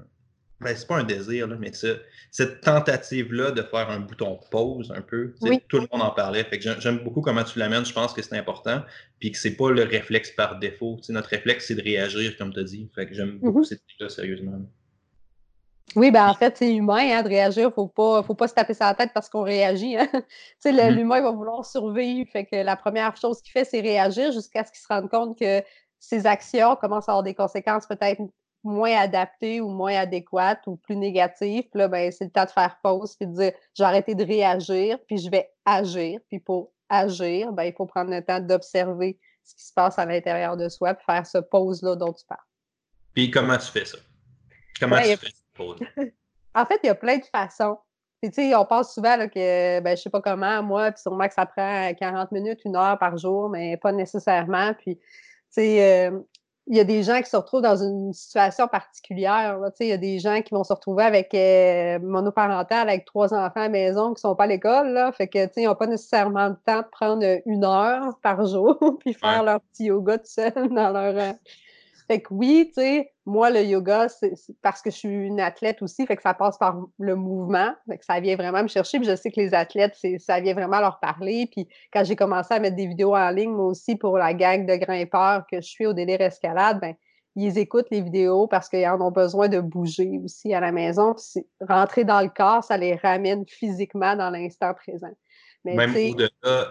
Ben, 0.60 0.74
c'est 0.74 0.88
pas 0.88 0.96
un 0.96 1.04
désir, 1.04 1.46
là, 1.46 1.56
mais 1.56 1.70
cette 1.72 2.60
tentative-là 2.62 3.52
de 3.52 3.62
faire 3.62 3.90
un 3.90 4.00
bouton 4.00 4.40
pause 4.50 4.92
un 4.94 5.02
peu, 5.02 5.32
tout 5.68 5.78
le 5.78 5.86
monde 5.92 6.02
en 6.02 6.10
parlait. 6.10 6.42
Fait 6.42 6.58
que 6.58 6.80
j'aime 6.80 6.98
beaucoup 7.04 7.20
comment 7.20 7.44
tu 7.44 7.60
l'amènes, 7.60 7.86
je 7.86 7.92
pense 7.92 8.12
que 8.12 8.22
c'est 8.22 8.36
important, 8.36 8.82
puis 9.20 9.30
que 9.30 9.38
c'est 9.38 9.54
pas 9.54 9.70
le 9.70 9.84
réflexe 9.84 10.32
par 10.32 10.58
défaut. 10.58 10.98
notre 11.10 11.28
réflexe, 11.28 11.66
c'est 11.68 11.76
de 11.76 11.82
réagir, 11.82 12.36
comme 12.36 12.52
tu 12.52 12.58
as 12.58 12.64
dit. 12.64 12.90
Fait 12.92 13.06
que 13.06 13.14
j'aime 13.14 13.36
mm-hmm. 13.36 13.40
beaucoup 13.40 13.62
cette 13.62 13.82
idée-là, 13.82 14.08
sérieusement. 14.08 14.68
Oui, 15.96 16.10
ben 16.10 16.28
en 16.28 16.34
fait, 16.34 16.56
c'est 16.56 16.74
humain 16.74 17.18
hein, 17.18 17.22
de 17.22 17.28
réagir. 17.28 17.72
Faut 17.72 17.86
pas, 17.86 18.22
faut 18.22 18.34
pas 18.34 18.48
se 18.48 18.54
taper 18.54 18.74
sur 18.74 18.84
la 18.84 18.94
tête 18.94 19.10
parce 19.14 19.28
qu'on 19.28 19.42
réagit. 19.42 19.96
Hein. 19.96 20.08
Mmh 20.64 20.88
l'humain 20.90 21.20
va 21.22 21.30
vouloir 21.30 21.64
survivre. 21.64 22.28
Fait 22.30 22.44
que 22.44 22.56
la 22.56 22.76
première 22.76 23.16
chose 23.16 23.40
qu'il 23.40 23.52
fait, 23.52 23.64
c'est 23.64 23.80
réagir 23.80 24.32
jusqu'à 24.32 24.64
ce 24.64 24.70
qu'il 24.70 24.80
se 24.80 24.88
rende 24.88 25.08
compte 25.08 25.38
que 25.38 25.62
ses 25.98 26.26
actions 26.26 26.76
commencent 26.76 27.08
à 27.08 27.12
avoir 27.12 27.22
des 27.22 27.34
conséquences 27.34 27.86
peut-être 27.86 28.20
moins 28.64 28.96
adaptées 28.96 29.60
ou 29.60 29.68
moins 29.68 29.94
adéquates 29.94 30.66
ou 30.66 30.76
plus 30.76 30.96
négatives. 30.96 31.64
Puis 31.70 31.78
là, 31.78 31.88
ben, 31.88 32.10
c'est 32.12 32.24
le 32.24 32.30
temps 32.30 32.44
de 32.44 32.50
faire 32.50 32.78
pause 32.82 33.16
puis 33.16 33.26
de 33.26 33.32
dire 33.32 33.52
j'ai 33.74 33.84
arrêté 33.84 34.14
de 34.14 34.24
réagir, 34.24 34.98
puis 35.06 35.18
je 35.18 35.30
vais 35.30 35.50
agir. 35.64 36.20
Puis 36.28 36.40
pour 36.40 36.72
agir, 36.88 37.52
ben, 37.52 37.64
il 37.64 37.72
faut 37.72 37.86
prendre 37.86 38.10
le 38.10 38.22
temps 38.22 38.40
d'observer 38.40 39.18
ce 39.44 39.54
qui 39.54 39.64
se 39.64 39.72
passe 39.72 39.98
à 39.98 40.04
l'intérieur 40.04 40.56
de 40.56 40.68
soi, 40.68 40.94
puis 40.94 41.04
faire 41.06 41.26
ce 41.26 41.38
pause-là 41.38 41.96
dont 41.96 42.12
tu 42.12 42.24
parles. 42.26 42.40
Puis 43.14 43.30
comment 43.30 43.56
tu 43.56 43.66
fais 43.66 43.84
ça? 43.84 43.98
Comment 44.78 44.98
tu 44.98 45.16
fais 45.16 45.26
ça? 45.26 45.47
en 46.54 46.66
fait, 46.66 46.80
il 46.82 46.86
y 46.86 46.90
a 46.90 46.94
plein 46.94 47.18
de 47.18 47.24
façons. 47.24 47.78
on 48.22 48.64
pense 48.64 48.94
souvent 48.94 49.16
que, 49.28 49.80
ben, 49.80 49.96
je 49.96 50.02
sais 50.02 50.10
pas 50.10 50.20
comment, 50.20 50.62
moi, 50.62 50.90
puis 50.92 51.02
sûrement 51.02 51.28
que 51.28 51.34
ça 51.34 51.46
prend 51.46 51.92
40 51.94 52.32
minutes, 52.32 52.60
une 52.64 52.76
heure 52.76 52.98
par 52.98 53.16
jour, 53.16 53.48
mais 53.48 53.76
pas 53.76 53.92
nécessairement. 53.92 54.72
Puis, 54.74 54.98
euh, 55.58 56.18
il 56.70 56.76
y 56.76 56.80
a 56.80 56.84
des 56.84 57.02
gens 57.02 57.22
qui 57.22 57.30
se 57.30 57.36
retrouvent 57.36 57.62
dans 57.62 57.82
une 57.82 58.12
situation 58.12 58.68
particulière. 58.68 59.58
il 59.80 59.86
y 59.86 59.92
a 59.92 59.96
des 59.96 60.18
gens 60.18 60.42
qui 60.42 60.52
vont 60.52 60.64
se 60.64 60.72
retrouver 60.72 61.02
avec 61.02 61.32
euh, 61.32 61.98
monoparental, 62.00 62.90
avec 62.90 63.06
trois 63.06 63.32
enfants 63.32 63.60
à 63.60 63.64
la 63.64 63.68
maison 63.70 64.12
qui 64.12 64.20
sont 64.20 64.34
pas 64.34 64.44
à 64.44 64.48
l'école. 64.48 64.90
Là, 64.90 65.10
fait 65.12 65.28
que, 65.28 65.38
ils 65.56 65.64
n'ont 65.64 65.74
pas 65.74 65.86
nécessairement 65.86 66.48
le 66.48 66.56
temps 66.66 66.82
de 66.82 66.88
prendre 66.92 67.24
une 67.46 67.64
heure 67.64 68.18
par 68.22 68.46
jour 68.46 68.78
puis 69.00 69.14
faire 69.14 69.42
leur 69.44 69.60
petit 69.62 69.84
yoga 69.84 70.18
tout 70.18 70.26
seul 70.26 70.52
dans 70.70 70.90
leur, 70.90 71.16
euh, 71.16 71.32
fait 72.08 72.22
que 72.22 72.32
oui, 72.32 72.72
tu 72.74 72.80
sais, 72.80 73.12
moi, 73.26 73.50
le 73.50 73.62
yoga, 73.62 74.08
c'est 74.08 74.32
parce 74.62 74.80
que 74.80 74.90
je 74.90 74.96
suis 74.96 75.08
une 75.08 75.40
athlète 75.40 75.82
aussi, 75.82 76.06
fait 76.06 76.16
que 76.16 76.22
ça 76.22 76.32
passe 76.32 76.56
par 76.56 76.80
le 76.98 77.14
mouvement, 77.14 77.70
fait 77.86 77.98
que 77.98 78.04
ça 78.06 78.18
vient 78.18 78.34
vraiment 78.34 78.62
me 78.62 78.68
chercher. 78.68 78.98
Puis 78.98 79.06
je 79.06 79.14
sais 79.14 79.30
que 79.30 79.38
les 79.38 79.52
athlètes, 79.52 79.94
ça 80.18 80.40
vient 80.40 80.54
vraiment 80.54 80.80
leur 80.80 81.00
parler. 81.00 81.46
Puis 81.52 81.68
quand 81.92 82.04
j'ai 82.04 82.16
commencé 82.16 82.54
à 82.54 82.60
mettre 82.60 82.76
des 82.76 82.86
vidéos 82.86 83.14
en 83.14 83.28
ligne, 83.28 83.52
moi 83.52 83.66
aussi, 83.66 83.96
pour 83.96 84.16
la 84.16 84.32
gang 84.32 84.64
de 84.64 84.74
grimpeurs 84.76 85.44
que 85.50 85.60
je 85.60 85.68
suis 85.68 85.84
au 85.84 85.92
délire 85.92 86.22
escalade, 86.22 86.80
ben 86.80 86.94
ils 87.36 87.58
écoutent 87.58 87.90
les 87.90 88.00
vidéos 88.00 88.48
parce 88.48 88.68
qu'ils 88.68 88.88
en 88.88 89.00
ont 89.00 89.12
besoin 89.12 89.48
de 89.48 89.60
bouger 89.60 90.18
aussi 90.24 90.54
à 90.54 90.60
la 90.60 90.72
maison. 90.72 91.14
Rentrer 91.60 92.04
dans 92.04 92.20
le 92.20 92.30
corps, 92.30 92.64
ça 92.64 92.76
les 92.76 92.96
ramène 92.96 93.44
physiquement 93.46 94.16
dans 94.16 94.30
l'instant 94.30 94.72
présent. 94.74 95.12
Même 95.64 95.94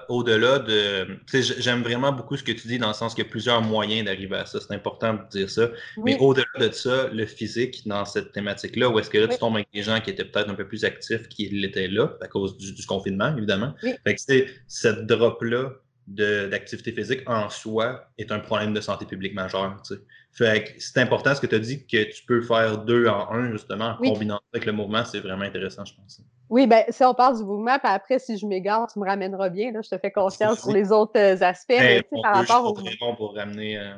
au-delà, 0.10 0.60
de. 0.60 1.19
J'aime 1.31 1.81
vraiment 1.84 2.12
beaucoup 2.12 2.38
ce 2.38 2.44
que 2.44 2.51
tu 2.51 2.68
dis 2.68 2.80
dans 2.80 2.88
le 2.88 2.94
sens 2.94 3.13
qu'il 3.13 3.24
y 3.24 3.28
a 3.28 3.30
plusieurs 3.30 3.62
moyens 3.62 4.06
d'arriver 4.06 4.38
à 4.38 4.45
ça. 4.45 4.60
C'est 4.60 4.74
important 4.74 5.13
de 5.13 5.19
dire 5.30 5.50
ça. 5.50 5.69
Mais 5.98 6.18
au-delà 6.19 6.45
de 6.60 6.72
ça, 6.72 7.10
le 7.12 7.25
physique 7.25 7.88
dans 7.88 8.06
cette 8.06 8.31
thématique-là, 8.31 8.89
où 8.89 8.98
est-ce 9.00 9.10
que 9.10 9.18
là, 9.18 9.28
tu 9.28 9.38
tombes 9.38 9.56
avec 9.56 9.68
des 9.74 9.84
gens 9.84 10.00
qui 10.00 10.10
étaient 10.10 10.25
peut-être 10.25 10.50
un 10.50 10.56
peu 10.56 10.68
plus 10.68 10.86
actifs 10.86 11.28
qu'ils 11.28 11.62
l'étaient 11.62 11.88
là, 11.88 12.13
à 12.22 12.28
cause 12.28 12.57
du, 12.57 12.86
confinement, 12.86 13.36
évidemment. 13.36 13.74
Fait 13.81 14.16
que 14.16 14.48
cette 14.68 15.06
drop-là 15.06 15.74
d'activité 16.07 16.92
physique 16.94 17.30
en 17.30 17.50
soi 17.50 18.07
est 18.18 18.31
un 18.31 18.39
problème 18.39 18.74
de 18.74 18.81
santé 18.81 19.06
publique 19.06 19.33
majeur. 19.33 19.81
Fait 20.31 20.63
que 20.63 20.69
c'est 20.80 21.00
important 21.00 21.36
ce 21.36 21.42
que 21.42 21.48
tu 21.48 21.56
as 21.56 21.59
dit 21.59 21.86
que 21.86 22.04
tu 22.12 22.24
peux 22.25 22.42
faire 22.42 22.77
deux 22.77 23.07
en 23.07 23.31
un, 23.31 23.51
justement, 23.51 23.89
en 23.89 23.98
combinant 23.98 24.39
avec 24.54 24.65
le 24.65 24.71
mouvement, 24.71 25.04
c'est 25.04 25.19
vraiment 25.19 25.44
intéressant, 25.44 25.83
je 25.83 25.94
pense. 25.95 26.21
Oui, 26.50 26.65
bien, 26.65 26.83
si 26.89 27.04
on 27.04 27.13
parle 27.13 27.38
du 27.38 27.44
mouvement, 27.44 27.77
puis 27.77 27.92
après, 27.92 28.19
si 28.19 28.38
je 28.38 28.45
m'égare, 28.45 28.88
tu 28.92 29.00
me 29.00 29.06
ramèneras 29.06 29.50
bien. 29.50 29.71
Là, 29.71 29.81
je 29.81 29.89
te 29.89 29.98
fais 29.98 30.12
confiance 30.12 30.59
sur 30.62 30.71
les 30.71 30.92
autres 30.92 31.19
euh, 31.19 31.42
aspects. 31.42 31.75
mais, 31.77 32.04
par 32.24 32.36
rapport 32.36 32.71
au... 32.71 32.71
très 32.71 32.95
bon 33.00 33.15
pour 33.15 33.36
ramener. 33.36 33.77
Euh, 33.77 33.95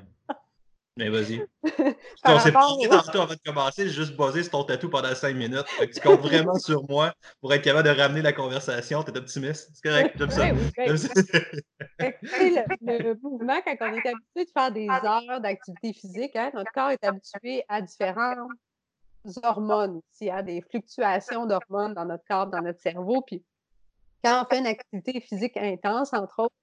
mais 0.99 1.09
vas-y. 1.09 1.41
on 2.25 2.39
s'est 2.39 2.51
parlé 2.51 2.87
tantôt 2.87 3.21
avant 3.21 3.33
de 3.33 3.39
commencer, 3.45 3.89
juste 3.89 4.15
basé 4.15 4.43
sur 4.43 4.51
ton 4.51 4.63
tatou 4.65 4.89
pendant 4.89 5.15
cinq 5.15 5.35
minutes. 5.35 5.65
tu 5.79 6.01
comptes 6.01 6.21
vraiment 6.21 6.53
sur 6.59 6.87
moi 6.89 7.13
pour 7.41 7.53
être 7.53 7.63
capable 7.63 7.87
de 7.87 7.99
ramener 7.99 8.21
la 8.21 8.33
conversation. 8.33 9.03
Tu 9.03 9.11
es 9.11 9.17
optimiste. 9.17 9.71
C'est 9.73 9.89
correct. 9.89 10.15
J'aime 10.17 10.29
ça. 10.97 11.15
le, 11.99 13.21
mouvement, 13.21 13.59
quand 13.65 13.75
on 13.81 13.93
est 13.93 14.07
habitué 14.07 14.45
de 14.45 14.51
faire 14.53 14.71
des 14.71 14.87
heures 14.89 15.41
d'activité 15.41 15.93
physique, 15.93 16.35
hein, 16.35 16.51
notre 16.53 16.71
corps 16.73 16.91
est 16.91 17.03
habitué 17.03 17.63
à 17.69 17.81
différents 17.81 18.47
hormones, 19.43 20.01
il 20.21 20.27
y 20.27 20.29
a 20.29 20.41
des 20.41 20.61
fluctuations 20.61 21.45
d'hormones 21.45 21.93
dans 21.93 22.05
notre 22.05 22.23
corps, 22.25 22.47
dans 22.47 22.61
notre 22.61 22.81
cerveau. 22.81 23.21
Puis 23.21 23.43
quand 24.23 24.43
on 24.43 24.49
fait 24.49 24.59
une 24.59 24.67
activité 24.67 25.19
physique 25.21 25.57
intense, 25.57 26.13
entre 26.13 26.43
autres, 26.43 26.55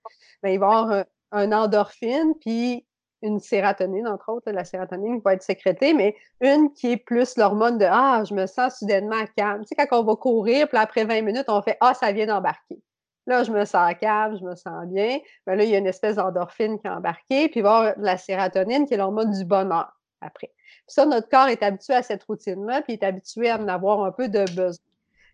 ben, 0.42 0.50
il 0.50 0.58
va 0.58 0.66
y 0.66 0.68
avoir 0.68 1.04
un, 1.32 1.52
endorphine, 1.52 2.34
puis 2.40 2.85
une 3.22 3.40
sérotonine, 3.40 4.06
entre 4.06 4.30
autres. 4.30 4.50
La 4.50 4.64
sérotonine 4.64 5.20
va 5.24 5.34
être 5.34 5.42
sécrétée, 5.42 5.94
mais 5.94 6.16
une 6.40 6.72
qui 6.72 6.92
est 6.92 6.96
plus 6.96 7.36
l'hormone 7.36 7.78
de 7.78 7.86
Ah, 7.88 8.22
je 8.28 8.34
me 8.34 8.46
sens 8.46 8.78
soudainement 8.78 9.24
calme. 9.36 9.62
Tu 9.62 9.68
sais, 9.68 9.86
quand 9.86 10.00
on 10.00 10.04
va 10.04 10.16
courir, 10.16 10.68
puis 10.68 10.78
après 10.78 11.04
20 11.04 11.22
minutes, 11.22 11.46
on 11.48 11.62
fait 11.62 11.76
Ah, 11.80 11.94
ça 11.94 12.12
vient 12.12 12.26
d'embarquer. 12.26 12.80
Là, 13.26 13.42
je 13.42 13.50
me 13.50 13.64
sens 13.64 13.92
calme, 14.00 14.36
je 14.38 14.44
me 14.44 14.54
sens 14.54 14.86
bien. 14.86 15.18
Ben 15.46 15.56
là, 15.56 15.64
il 15.64 15.70
y 15.70 15.74
a 15.74 15.78
une 15.78 15.86
espèce 15.86 16.16
d'endorphine 16.16 16.78
qui 16.78 16.86
est 16.86 16.90
embarquée, 16.90 17.48
puis 17.48 17.60
il 17.60 17.94
la 17.98 18.16
sérotonine 18.16 18.86
qui 18.86 18.94
est 18.94 18.98
l'hormone 18.98 19.32
du 19.32 19.44
bonheur 19.44 19.92
après 20.20 20.50
ça, 20.86 21.04
notre 21.04 21.28
corps 21.28 21.48
est 21.48 21.62
habitué 21.62 21.94
à 21.94 22.02
cette 22.02 22.22
routine-là, 22.24 22.82
puis 22.82 22.94
il 22.94 22.96
est 22.96 23.04
habitué 23.04 23.50
à 23.50 23.58
en 23.58 23.68
avoir 23.68 24.04
un 24.04 24.12
peu 24.12 24.28
de 24.28 24.44
besoin. 24.54 24.84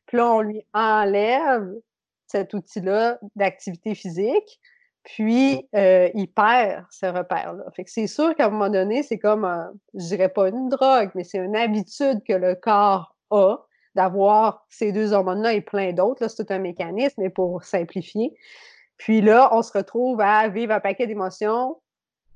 Puis 0.07 0.17
là, 0.17 0.33
on 0.33 0.41
lui 0.41 0.67
enlève 0.73 1.71
cet 2.27 2.55
outil-là 2.55 3.19
d'activité 3.37 3.95
physique, 3.95 4.61
puis 5.05 5.69
euh, 5.75 6.09
il 6.15 6.29
perd 6.29 6.85
ce 6.91 7.07
repère-là. 7.07 7.65
Fait 7.75 7.85
que 7.85 7.91
c'est 7.91 8.07
sûr 8.07 8.35
qu'à 8.35 8.47
un 8.47 8.51
moment 8.51 8.71
donné, 8.71 9.03
c'est 9.03 9.19
comme, 9.19 9.49
je 9.95 10.07
dirais 10.07 10.29
pas 10.29 10.49
une 10.49 10.69
drogue, 10.69 11.11
mais 11.15 11.25
c'est 11.25 11.39
une 11.39 11.57
habitude 11.57 12.23
que 12.27 12.33
le 12.33 12.55
corps 12.55 13.17
a 13.31 13.57
d'avoir 13.95 14.65
ces 14.71 14.93
deux 14.93 15.13
hormones-là 15.13 15.55
et 15.55 15.61
plein 15.61 15.93
d'autres. 15.93 16.29
C'est 16.29 16.45
tout 16.45 16.53
un 16.53 16.59
mécanisme, 16.59 17.21
mais 17.21 17.31
pour 17.31 17.65
simplifier. 17.65 18.35
Puis 18.97 19.21
là, 19.21 19.51
on 19.53 19.63
se 19.63 19.77
retrouve 19.77 20.21
à 20.21 20.49
vivre 20.49 20.73
un 20.73 20.81
paquet 20.81 21.07
d'émotions 21.07 21.77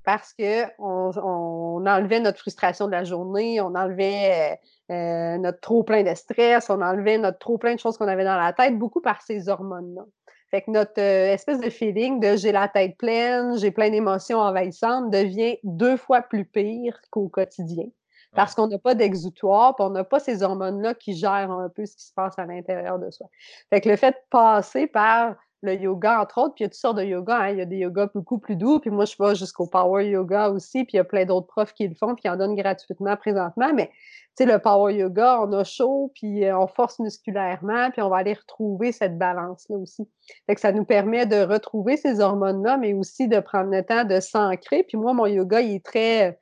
parce 0.04 0.34
qu'on 0.34 1.12
on 1.16 1.86
enlevait 1.86 2.20
notre 2.20 2.38
frustration 2.38 2.86
de 2.86 2.92
la 2.92 3.04
journée, 3.04 3.60
on 3.60 3.74
enlevait 3.74 4.60
euh, 4.90 5.36
notre 5.38 5.60
trop 5.60 5.82
plein 5.82 6.04
de 6.04 6.14
stress, 6.14 6.70
on 6.70 6.80
enlevait 6.80 7.18
notre 7.18 7.38
trop 7.38 7.58
plein 7.58 7.74
de 7.74 7.80
choses 7.80 7.98
qu'on 7.98 8.06
avait 8.06 8.24
dans 8.24 8.38
la 8.38 8.52
tête, 8.52 8.78
beaucoup 8.78 9.00
par 9.00 9.20
ces 9.22 9.48
hormones-là. 9.48 10.04
Fait 10.50 10.62
que 10.62 10.70
notre 10.70 11.00
euh, 11.00 11.32
espèce 11.32 11.60
de 11.60 11.70
feeling 11.70 12.20
de 12.20 12.36
j'ai 12.36 12.52
la 12.52 12.68
tête 12.68 12.96
pleine, 12.98 13.58
j'ai 13.58 13.70
plein 13.70 13.90
d'émotions 13.90 14.38
envahissantes 14.38 15.10
devient 15.10 15.58
deux 15.64 15.96
fois 15.96 16.22
plus 16.22 16.44
pire 16.44 17.00
qu'au 17.10 17.28
quotidien. 17.28 17.86
Parce 18.34 18.54
qu'on 18.54 18.66
n'a 18.66 18.78
pas 18.78 18.94
d'exutoire, 18.94 19.74
puis 19.76 19.84
on 19.86 19.90
n'a 19.90 20.04
pas 20.04 20.20
ces 20.20 20.42
hormones-là 20.42 20.94
qui 20.94 21.16
gèrent 21.16 21.50
un 21.50 21.70
peu 21.70 21.86
ce 21.86 21.96
qui 21.96 22.04
se 22.04 22.12
passe 22.12 22.38
à 22.38 22.44
l'intérieur 22.44 22.98
de 22.98 23.10
soi. 23.10 23.28
Fait 23.70 23.80
que 23.80 23.88
le 23.88 23.96
fait 23.96 24.10
de 24.10 24.16
passer 24.28 24.86
par 24.86 25.36
le 25.62 25.74
yoga, 25.74 26.20
entre 26.20 26.38
autres, 26.38 26.54
puis 26.54 26.62
il 26.62 26.64
y 26.64 26.66
a 26.66 26.68
toutes 26.68 26.78
sortes 26.78 26.98
de 26.98 27.04
yoga. 27.04 27.38
Hein. 27.38 27.50
Il 27.50 27.58
y 27.58 27.60
a 27.60 27.64
des 27.64 27.78
yogas 27.78 28.08
beaucoup 28.14 28.38
plus 28.38 28.56
doux, 28.56 28.78
puis 28.78 28.90
moi, 28.90 29.04
je 29.04 29.14
vais 29.18 29.34
jusqu'au 29.34 29.66
power 29.66 30.08
yoga 30.08 30.50
aussi, 30.50 30.84
puis 30.84 30.94
il 30.94 30.96
y 30.96 31.00
a 31.00 31.04
plein 31.04 31.24
d'autres 31.24 31.46
profs 31.46 31.72
qui 31.72 31.88
le 31.88 31.94
font, 31.94 32.14
puis 32.14 32.22
qui 32.22 32.28
en 32.28 32.36
donnent 32.36 32.54
gratuitement 32.54 33.16
présentement. 33.16 33.72
Mais, 33.74 33.88
tu 34.36 34.44
sais, 34.44 34.46
le 34.46 34.58
power 34.58 34.94
yoga, 34.94 35.40
on 35.42 35.52
a 35.52 35.64
chaud, 35.64 36.12
puis 36.14 36.44
euh, 36.44 36.58
on 36.58 36.66
force 36.66 36.98
musculairement, 36.98 37.90
puis 37.90 38.02
on 38.02 38.10
va 38.10 38.18
aller 38.18 38.34
retrouver 38.34 38.92
cette 38.92 39.18
balance-là 39.18 39.76
aussi. 39.76 40.08
Fait 40.46 40.58
ça 40.58 40.72
nous 40.72 40.84
permet 40.84 41.26
de 41.26 41.42
retrouver 41.42 41.96
ces 41.96 42.20
hormones-là, 42.20 42.76
mais 42.76 42.92
aussi 42.92 43.28
de 43.28 43.40
prendre 43.40 43.70
le 43.70 43.82
temps 43.82 44.04
de 44.04 44.20
s'ancrer. 44.20 44.84
Puis 44.84 44.96
moi, 44.98 45.14
mon 45.14 45.26
yoga, 45.26 45.60
il 45.60 45.76
est 45.76 45.84
très, 45.84 46.38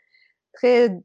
très 0.52 0.98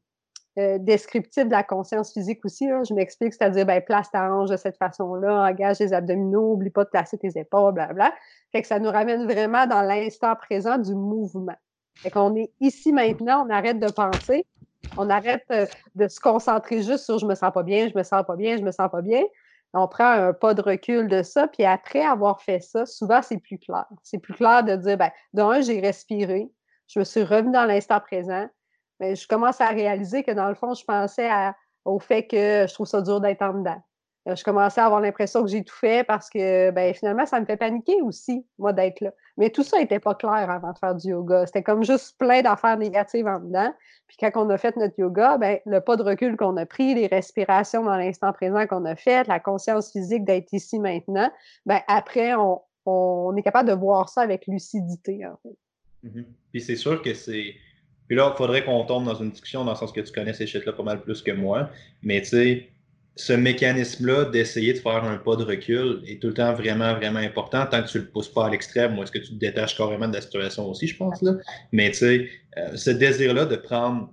euh, 0.60 0.78
descriptif 0.78 1.46
de 1.46 1.50
la 1.50 1.62
conscience 1.62 2.12
physique 2.12 2.44
aussi. 2.44 2.68
Je 2.88 2.94
m'explique, 2.94 3.32
c'est-à-dire, 3.32 3.66
ben, 3.66 3.80
place 3.80 4.10
ta 4.10 4.32
hanche 4.32 4.50
de 4.50 4.56
cette 4.56 4.76
façon-là, 4.76 5.48
engage 5.50 5.78
les 5.80 5.92
abdominaux, 5.92 6.52
oublie 6.52 6.70
pas 6.70 6.84
de 6.84 6.90
placer 6.90 7.18
tes 7.18 7.38
épaules, 7.38 7.72
blablabla. 7.74 8.12
Fait 8.52 8.62
que 8.62 8.68
ça 8.68 8.78
nous 8.78 8.90
ramène 8.90 9.24
vraiment 9.24 9.66
dans 9.66 9.82
l'instant 9.82 10.34
présent 10.36 10.78
du 10.78 10.94
mouvement. 10.94 11.56
Fait 12.02 12.10
qu'on 12.10 12.34
est 12.36 12.52
ici 12.60 12.92
maintenant, 12.92 13.46
on 13.46 13.50
arrête 13.50 13.78
de 13.78 13.88
penser, 13.88 14.46
on 14.96 15.10
arrête 15.10 15.44
euh, 15.50 15.66
de 15.94 16.08
se 16.08 16.20
concentrer 16.20 16.82
juste 16.82 17.04
sur 17.04 17.18
je 17.18 17.26
me 17.26 17.34
sens 17.34 17.52
pas 17.52 17.62
bien, 17.62 17.88
je 17.88 17.96
me 17.96 18.02
sens 18.02 18.24
pas 18.26 18.36
bien, 18.36 18.56
je 18.56 18.62
me 18.62 18.72
sens 18.72 18.90
pas 18.90 19.02
bien. 19.02 19.22
On 19.72 19.86
prend 19.86 20.10
un 20.10 20.32
pas 20.32 20.54
de 20.54 20.62
recul 20.62 21.08
de 21.08 21.22
ça, 21.22 21.46
puis 21.46 21.64
après 21.64 22.02
avoir 22.02 22.42
fait 22.42 22.60
ça, 22.60 22.86
souvent 22.86 23.22
c'est 23.22 23.38
plus 23.38 23.58
clair. 23.58 23.86
C'est 24.02 24.18
plus 24.18 24.34
clair 24.34 24.64
de 24.64 24.76
dire, 24.76 24.96
ben, 24.98 25.10
d'un, 25.32 25.60
j'ai 25.60 25.80
respiré, 25.80 26.50
je 26.88 26.98
me 26.98 27.04
suis 27.04 27.22
revenu 27.22 27.52
dans 27.52 27.66
l'instant 27.66 28.00
présent, 28.00 28.48
je 29.00 29.26
commence 29.26 29.60
à 29.60 29.68
réaliser 29.68 30.22
que 30.22 30.32
dans 30.32 30.48
le 30.48 30.54
fond, 30.54 30.74
je 30.74 30.84
pensais 30.84 31.30
au 31.84 31.98
fait 31.98 32.26
que 32.26 32.66
je 32.68 32.74
trouve 32.74 32.86
ça 32.86 33.00
dur 33.00 33.20
d'être 33.20 33.42
en 33.42 33.54
dedans. 33.54 33.82
Euh, 34.28 34.36
je 34.36 34.44
commençais 34.44 34.80
à 34.80 34.86
avoir 34.86 35.00
l'impression 35.00 35.42
que 35.42 35.48
j'ai 35.48 35.64
tout 35.64 35.74
fait 35.74 36.04
parce 36.06 36.28
que 36.28 36.70
ben, 36.72 36.92
finalement, 36.92 37.24
ça 37.24 37.40
me 37.40 37.46
fait 37.46 37.56
paniquer 37.56 38.02
aussi, 38.02 38.44
moi, 38.58 38.72
d'être 38.72 39.00
là. 39.00 39.12
Mais 39.38 39.48
tout 39.48 39.62
ça 39.62 39.78
n'était 39.78 39.98
pas 39.98 40.14
clair 40.14 40.50
avant 40.50 40.72
de 40.72 40.78
faire 40.78 40.94
du 40.94 41.08
yoga. 41.08 41.46
C'était 41.46 41.62
comme 41.62 41.84
juste 41.84 42.18
plein 42.18 42.42
d'affaires 42.42 42.76
négatives 42.76 43.26
en 43.26 43.40
dedans. 43.40 43.72
Puis 44.08 44.18
quand 44.20 44.30
on 44.34 44.50
a 44.50 44.58
fait 44.58 44.76
notre 44.76 44.98
yoga, 44.98 45.38
ben, 45.38 45.58
le 45.64 45.80
pas 45.80 45.96
de 45.96 46.02
recul 46.02 46.36
qu'on 46.36 46.56
a 46.58 46.66
pris, 46.66 46.94
les 46.94 47.06
respirations 47.06 47.82
dans 47.82 47.96
l'instant 47.96 48.32
présent 48.32 48.66
qu'on 48.66 48.84
a 48.84 48.94
fait, 48.94 49.26
la 49.26 49.40
conscience 49.40 49.90
physique 49.90 50.24
d'être 50.24 50.52
ici 50.52 50.78
maintenant, 50.78 51.30
ben, 51.64 51.80
après, 51.88 52.34
on, 52.34 52.60
on, 52.84 53.34
est 53.36 53.42
capable 53.42 53.70
de 53.70 53.74
voir 53.74 54.10
ça 54.10 54.20
avec 54.20 54.46
lucidité, 54.46 55.24
en 55.24 55.36
fait. 55.42 55.56
Mm-hmm. 56.08 56.24
Puis 56.52 56.60
c'est 56.60 56.76
sûr 56.76 57.00
que 57.00 57.14
c'est 57.14 57.54
puis 58.10 58.16
là, 58.16 58.32
il 58.34 58.36
faudrait 58.36 58.64
qu'on 58.64 58.82
tombe 58.82 59.04
dans 59.04 59.14
une 59.14 59.30
discussion 59.30 59.64
dans 59.64 59.70
le 59.70 59.76
sens 59.76 59.92
que 59.92 60.00
tu 60.00 60.12
connais 60.12 60.32
ces 60.32 60.44
shit-là 60.44 60.72
pas 60.72 60.82
mal 60.82 61.00
plus 61.00 61.22
que 61.22 61.30
moi. 61.30 61.70
Mais 62.02 62.20
tu 62.22 62.30
sais, 62.30 62.68
ce 63.14 63.32
mécanisme-là 63.32 64.24
d'essayer 64.24 64.72
de 64.72 64.78
faire 64.80 65.04
un 65.04 65.16
pas 65.16 65.36
de 65.36 65.44
recul 65.44 66.02
est 66.08 66.20
tout 66.20 66.26
le 66.26 66.34
temps 66.34 66.52
vraiment, 66.52 66.92
vraiment 66.96 67.20
important 67.20 67.64
tant 67.66 67.84
que 67.84 67.88
tu 67.88 67.98
ne 67.98 68.02
le 68.02 68.08
pousses 68.08 68.28
pas 68.28 68.46
à 68.46 68.50
l'extrême 68.50 68.98
ou 68.98 69.04
est-ce 69.04 69.12
que 69.12 69.20
tu 69.20 69.28
te 69.28 69.38
détaches 69.38 69.76
carrément 69.76 70.08
de 70.08 70.14
la 70.14 70.22
situation 70.22 70.68
aussi, 70.68 70.88
je 70.88 70.96
pense. 70.96 71.22
Là. 71.22 71.34
Mais 71.70 71.92
tu 71.92 71.98
sais, 71.98 72.28
euh, 72.58 72.76
ce 72.76 72.90
désir-là 72.90 73.46
de 73.46 73.54
prendre. 73.54 74.12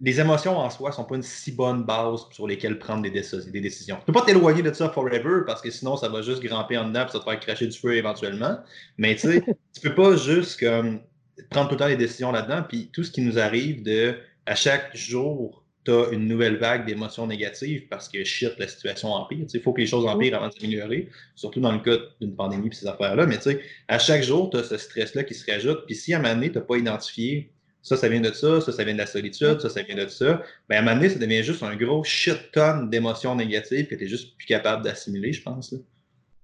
Les 0.00 0.18
émotions 0.18 0.58
en 0.58 0.68
soi 0.68 0.90
ne 0.90 0.94
sont 0.96 1.04
pas 1.04 1.14
une 1.14 1.22
si 1.22 1.52
bonne 1.52 1.84
base 1.84 2.22
sur 2.32 2.48
lesquelles 2.48 2.80
prendre 2.80 3.02
des, 3.02 3.10
des 3.10 3.60
décisions. 3.60 3.94
Tu 3.94 4.00
ne 4.00 4.06
peux 4.06 4.12
pas 4.12 4.26
t'éloigner 4.26 4.62
de 4.62 4.72
ça 4.72 4.88
forever 4.88 5.42
parce 5.46 5.62
que 5.62 5.70
sinon, 5.70 5.96
ça 5.96 6.08
va 6.08 6.22
juste 6.22 6.42
grimper 6.42 6.76
en 6.76 6.88
dedans 6.88 7.06
et 7.06 7.12
ça 7.12 7.20
te 7.20 7.24
faire 7.24 7.38
cracher 7.38 7.68
du 7.68 7.78
feu 7.78 7.94
éventuellement. 7.94 8.58
Mais 8.98 9.14
tu 9.14 9.30
sais, 9.30 9.44
tu 9.72 9.80
peux 9.80 9.94
pas 9.94 10.16
juste 10.16 10.58
comme 10.58 11.02
prendre 11.50 11.68
tout 11.68 11.74
le 11.74 11.78
temps 11.78 11.86
les 11.86 11.96
décisions 11.96 12.32
là-dedans. 12.32 12.64
Puis 12.68 12.90
tout 12.92 13.04
ce 13.04 13.10
qui 13.10 13.20
nous 13.20 13.38
arrive 13.38 13.82
de 13.82 14.16
à 14.46 14.54
chaque 14.54 14.94
jour, 14.96 15.62
tu 15.84 15.90
as 15.90 16.10
une 16.12 16.28
nouvelle 16.28 16.56
vague 16.56 16.86
d'émotions 16.86 17.26
négatives 17.26 17.88
parce 17.88 18.08
que 18.08 18.22
shit, 18.24 18.52
la 18.58 18.68
situation 18.68 19.12
empire. 19.12 19.46
Il 19.52 19.60
faut 19.60 19.72
que 19.72 19.80
les 19.80 19.86
choses 19.86 20.06
empirent 20.06 20.36
avant 20.36 20.48
de 20.48 20.52
s'améliorer, 20.52 21.08
surtout 21.34 21.60
dans 21.60 21.72
le 21.72 21.80
cas 21.80 21.96
d'une 22.20 22.34
pandémie 22.34 22.68
et 22.68 22.74
ces 22.74 22.86
affaires-là. 22.86 23.26
Mais 23.26 23.36
tu 23.36 23.44
sais, 23.44 23.60
à 23.88 23.98
chaque 23.98 24.22
jour, 24.22 24.50
tu 24.50 24.58
as 24.58 24.64
ce 24.64 24.76
stress-là 24.76 25.24
qui 25.24 25.34
se 25.34 25.50
rajoute. 25.50 25.84
Puis 25.86 25.96
si 25.96 26.14
à 26.14 26.18
un 26.18 26.22
moment 26.22 26.34
donné, 26.34 26.52
tu 26.52 26.58
n'as 26.58 26.64
pas 26.64 26.76
identifié 26.76 27.50
ça, 27.82 27.96
ça 27.96 28.08
vient 28.08 28.20
de 28.20 28.32
ça, 28.32 28.60
ça, 28.60 28.72
ça 28.72 28.84
vient 28.84 28.94
de 28.94 28.98
la 28.98 29.06
solitude, 29.06 29.60
ça, 29.60 29.68
ça 29.68 29.82
vient 29.82 29.96
de 29.96 30.06
ça, 30.06 30.40
ben 30.68 30.76
à 30.76 30.78
un 30.78 30.82
moment 30.82 30.96
donné, 30.96 31.08
ça 31.08 31.18
devient 31.18 31.42
juste 31.42 31.64
un 31.64 31.74
gros 31.74 32.04
shit 32.04 32.52
tonne 32.52 32.88
d'émotions 32.90 33.34
négatives 33.34 33.88
que 33.88 33.96
tu 33.96 34.04
n'es 34.04 34.08
juste 34.08 34.36
plus 34.36 34.46
capable 34.46 34.84
d'assimiler, 34.84 35.32
je 35.32 35.42
pense. 35.42 35.72
Là. 35.72 35.78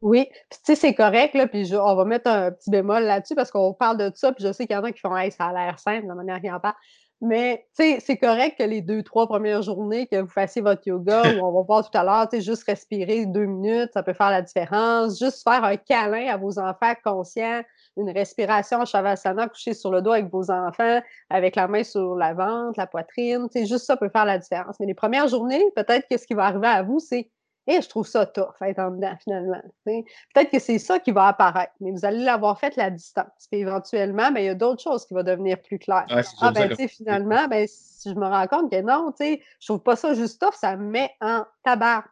Oui, 0.00 0.28
puis 0.48 0.58
tu 0.64 0.74
sais, 0.74 0.74
c'est 0.76 0.94
correct, 0.94 1.34
là, 1.34 1.48
puis 1.48 1.68
on 1.74 1.96
va 1.96 2.04
mettre 2.04 2.30
un 2.30 2.52
petit 2.52 2.70
bémol 2.70 3.02
là-dessus 3.02 3.34
parce 3.34 3.50
qu'on 3.50 3.74
parle 3.74 3.96
de 3.96 4.12
ça, 4.14 4.32
puis 4.32 4.44
je 4.44 4.52
sais 4.52 4.66
qu'il 4.66 4.76
y 4.76 4.78
en 4.78 4.84
a 4.84 4.92
qui 4.92 5.00
font 5.00 5.16
Hey, 5.16 5.32
ça 5.32 5.46
a 5.46 5.52
l'air 5.52 5.78
simple, 5.80 6.04
de 6.04 6.08
la 6.08 6.14
manière 6.14 6.40
qu'il 6.40 6.52
en 6.52 6.60
parle. 6.60 6.74
Mais 7.20 7.66
tu 7.76 7.82
sais, 7.82 7.98
c'est 8.00 8.16
correct 8.16 8.56
que 8.58 8.62
les 8.62 8.80
deux, 8.80 9.02
trois 9.02 9.26
premières 9.26 9.62
journées 9.62 10.06
que 10.06 10.20
vous 10.20 10.28
fassiez 10.28 10.62
votre 10.62 10.86
yoga, 10.86 11.22
ou 11.34 11.44
on 11.44 11.52
va 11.52 11.62
voir 11.62 11.90
tout 11.90 11.98
à 11.98 12.04
l'heure, 12.04 12.28
tu 12.28 12.36
sais, 12.36 12.42
juste 12.42 12.62
respirer 12.64 13.26
deux 13.26 13.46
minutes, 13.46 13.90
ça 13.92 14.04
peut 14.04 14.12
faire 14.12 14.30
la 14.30 14.40
différence. 14.42 15.18
Juste 15.18 15.42
faire 15.42 15.64
un 15.64 15.76
câlin 15.76 16.28
à 16.32 16.36
vos 16.36 16.60
enfants 16.60 16.94
conscients, 17.02 17.62
une 17.96 18.10
respiration 18.10 18.84
shavasana, 18.84 19.48
coucher 19.48 19.74
sur 19.74 19.90
le 19.90 20.00
dos 20.00 20.12
avec 20.12 20.30
vos 20.30 20.48
enfants, 20.52 21.00
avec 21.28 21.56
la 21.56 21.66
main 21.66 21.82
sur 21.82 22.14
la 22.14 22.34
ventre, 22.34 22.74
la 22.78 22.86
poitrine, 22.86 23.48
tu 23.50 23.60
sais, 23.60 23.66
juste 23.66 23.86
ça 23.86 23.96
peut 23.96 24.10
faire 24.10 24.24
la 24.24 24.38
différence. 24.38 24.76
Mais 24.78 24.86
les 24.86 24.94
premières 24.94 25.26
journées, 25.26 25.64
peut-être 25.74 26.06
que 26.08 26.16
ce 26.16 26.24
qui 26.24 26.34
va 26.34 26.44
arriver 26.44 26.68
à 26.68 26.84
vous, 26.84 27.00
c'est 27.00 27.32
et 27.70 27.82
je 27.82 27.88
trouve 27.88 28.06
ça 28.06 28.24
tough, 28.24 28.54
être 28.62 28.78
en 28.78 28.92
dedans, 28.92 29.14
finalement. 29.22 29.60
Peut-être 29.84 30.50
que 30.50 30.58
c'est 30.58 30.78
ça 30.78 30.98
qui 30.98 31.10
va 31.10 31.26
apparaître, 31.26 31.74
mais 31.80 31.90
vous 31.90 32.06
allez 32.06 32.24
l'avoir 32.24 32.58
fait 32.58 32.74
la 32.76 32.88
distance. 32.88 33.46
Puis 33.50 33.60
éventuellement, 33.60 34.32
ben, 34.32 34.40
il 34.40 34.46
y 34.46 34.48
a 34.48 34.54
d'autres 34.54 34.82
choses 34.82 35.04
qui 35.04 35.12
vont 35.12 35.22
devenir 35.22 35.60
plus 35.60 35.78
claires. 35.78 36.06
ah, 36.40 36.50
ben, 36.50 36.70
tu 36.70 36.76
sais, 36.76 36.88
finalement, 36.88 37.46
ben, 37.46 37.66
si 37.68 38.08
je 38.08 38.14
me 38.14 38.26
rends 38.26 38.46
compte 38.46 38.70
que 38.70 38.80
non, 38.80 39.12
tu 39.12 39.24
sais, 39.24 39.42
je 39.60 39.66
trouve 39.66 39.82
pas 39.82 39.96
ça 39.96 40.14
juste 40.14 40.40
tough, 40.40 40.54
ça 40.54 40.76
me 40.76 40.88
met 40.88 41.10
en 41.20 41.44
tabac, 41.62 42.04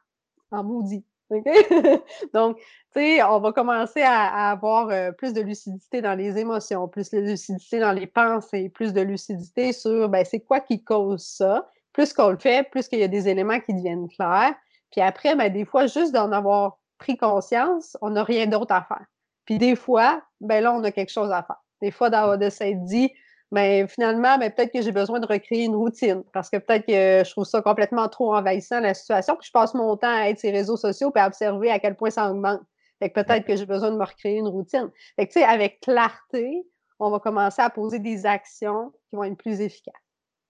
en 0.50 0.62
maudit. 0.62 1.04
Donc, 2.34 2.58
tu 2.58 2.64
sais, 2.94 3.22
on 3.22 3.40
va 3.40 3.52
commencer 3.52 4.02
à, 4.02 4.50
avoir 4.50 4.90
euh, 4.90 5.10
plus 5.10 5.32
de 5.32 5.40
lucidité 5.40 6.02
dans 6.02 6.14
les 6.14 6.36
émotions, 6.36 6.86
plus 6.86 7.10
de 7.10 7.18
lucidité 7.18 7.80
dans 7.80 7.92
les 7.92 8.06
pensées, 8.06 8.68
plus 8.68 8.92
de 8.92 9.00
lucidité 9.00 9.72
sur, 9.72 10.10
ben, 10.10 10.24
c'est 10.24 10.40
quoi 10.40 10.60
qui 10.60 10.84
cause 10.84 11.24
ça? 11.24 11.70
Plus 11.94 12.12
qu'on 12.12 12.28
le 12.28 12.38
fait, 12.38 12.68
plus 12.70 12.88
qu'il 12.88 12.98
y 12.98 13.04
a 13.04 13.08
des 13.08 13.26
éléméents 13.26 13.60
qui 13.60 13.72
deviennent 13.72 14.06
clairs. 14.08 14.54
Puis 14.96 15.04
après, 15.04 15.36
ben, 15.36 15.52
des 15.52 15.66
fois, 15.66 15.86
juste 15.86 16.12
d'en 16.12 16.32
avoir 16.32 16.78
pris 16.96 17.18
conscience, 17.18 17.98
on 18.00 18.10
n'a 18.10 18.24
rien 18.24 18.46
d'autre 18.46 18.74
à 18.74 18.82
faire. 18.82 19.04
Puis 19.44 19.58
des 19.58 19.76
fois, 19.76 20.22
ben 20.40 20.62
là, 20.62 20.72
on 20.72 20.82
a 20.84 20.90
quelque 20.90 21.12
chose 21.12 21.30
à 21.30 21.42
faire. 21.42 21.62
Des 21.82 21.90
fois, 21.90 22.08
de 22.08 22.48
s'être 22.48 22.82
dit, 22.84 23.12
ben 23.52 23.86
finalement, 23.88 24.38
ben, 24.38 24.50
peut-être 24.50 24.72
que 24.72 24.80
j'ai 24.80 24.92
besoin 24.92 25.20
de 25.20 25.26
recréer 25.26 25.64
une 25.64 25.76
routine 25.76 26.24
parce 26.32 26.48
que 26.48 26.56
peut-être 26.56 26.86
que 26.86 27.26
je 27.26 27.30
trouve 27.30 27.44
ça 27.44 27.60
complètement 27.60 28.08
trop 28.08 28.34
envahissant, 28.34 28.80
la 28.80 28.94
situation, 28.94 29.36
puis 29.36 29.48
je 29.48 29.52
passe 29.52 29.74
mon 29.74 29.98
temps 29.98 30.08
à 30.08 30.30
être 30.30 30.40
sur 30.40 30.50
les 30.50 30.56
réseaux 30.56 30.78
sociaux 30.78 31.12
et 31.14 31.18
à 31.18 31.26
observer 31.26 31.70
à 31.70 31.78
quel 31.78 31.94
point 31.94 32.08
ça 32.08 32.30
augmente. 32.30 32.62
Fait 32.98 33.10
que 33.10 33.20
peut-être 33.20 33.46
que 33.46 33.54
j'ai 33.54 33.66
besoin 33.66 33.90
de 33.90 33.98
me 33.98 34.04
recréer 34.04 34.38
une 34.38 34.48
routine. 34.48 34.90
Fait 35.16 35.26
que, 35.26 35.32
tu 35.34 35.40
sais, 35.40 35.44
avec 35.44 35.80
clarté, 35.80 36.62
on 36.98 37.10
va 37.10 37.18
commencer 37.18 37.60
à 37.60 37.68
poser 37.68 37.98
des 37.98 38.24
actions 38.24 38.92
qui 39.10 39.16
vont 39.16 39.24
être 39.24 39.36
plus 39.36 39.60
efficaces. 39.60 39.94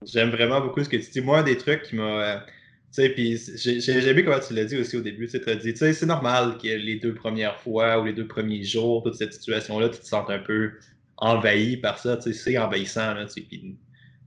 J'aime 0.05 0.31
vraiment 0.31 0.61
beaucoup 0.61 0.85
ce 0.85 0.89
que 0.89 0.97
tu 0.97 1.11
dis. 1.11 1.21
Moi, 1.21 1.43
des 1.43 1.57
trucs 1.57 1.83
qui 1.83 1.97
m'ont 1.97 2.21
euh, 2.21 2.39
puis 2.97 3.39
j'ai 3.57 4.09
aimé 4.09 4.25
comment 4.25 4.41
tu 4.41 4.55
l'as 4.55 4.65
dit 4.65 4.77
aussi 4.77 4.97
au 4.97 5.03
début. 5.03 5.29
Tu 5.29 5.39
as 5.49 5.55
dit, 5.57 5.75
c'est 5.77 6.07
normal 6.07 6.57
que 6.59 6.69
les 6.69 6.97
deux 6.97 7.15
premières 7.15 7.59
fois 7.61 8.01
ou 8.01 8.05
les 8.05 8.13
deux 8.13 8.27
premiers 8.27 8.65
jours, 8.65 9.03
toute 9.03 9.15
cette 9.15 9.33
situation-là, 9.33 9.89
tu 9.89 10.01
te 10.01 10.07
sens 10.07 10.25
un 10.29 10.39
peu 10.39 10.73
envahi 11.17 11.77
par 11.77 11.99
ça. 11.99 12.19
C'est 12.21 12.59
envahissant. 12.59 13.15
Là, 13.15 13.27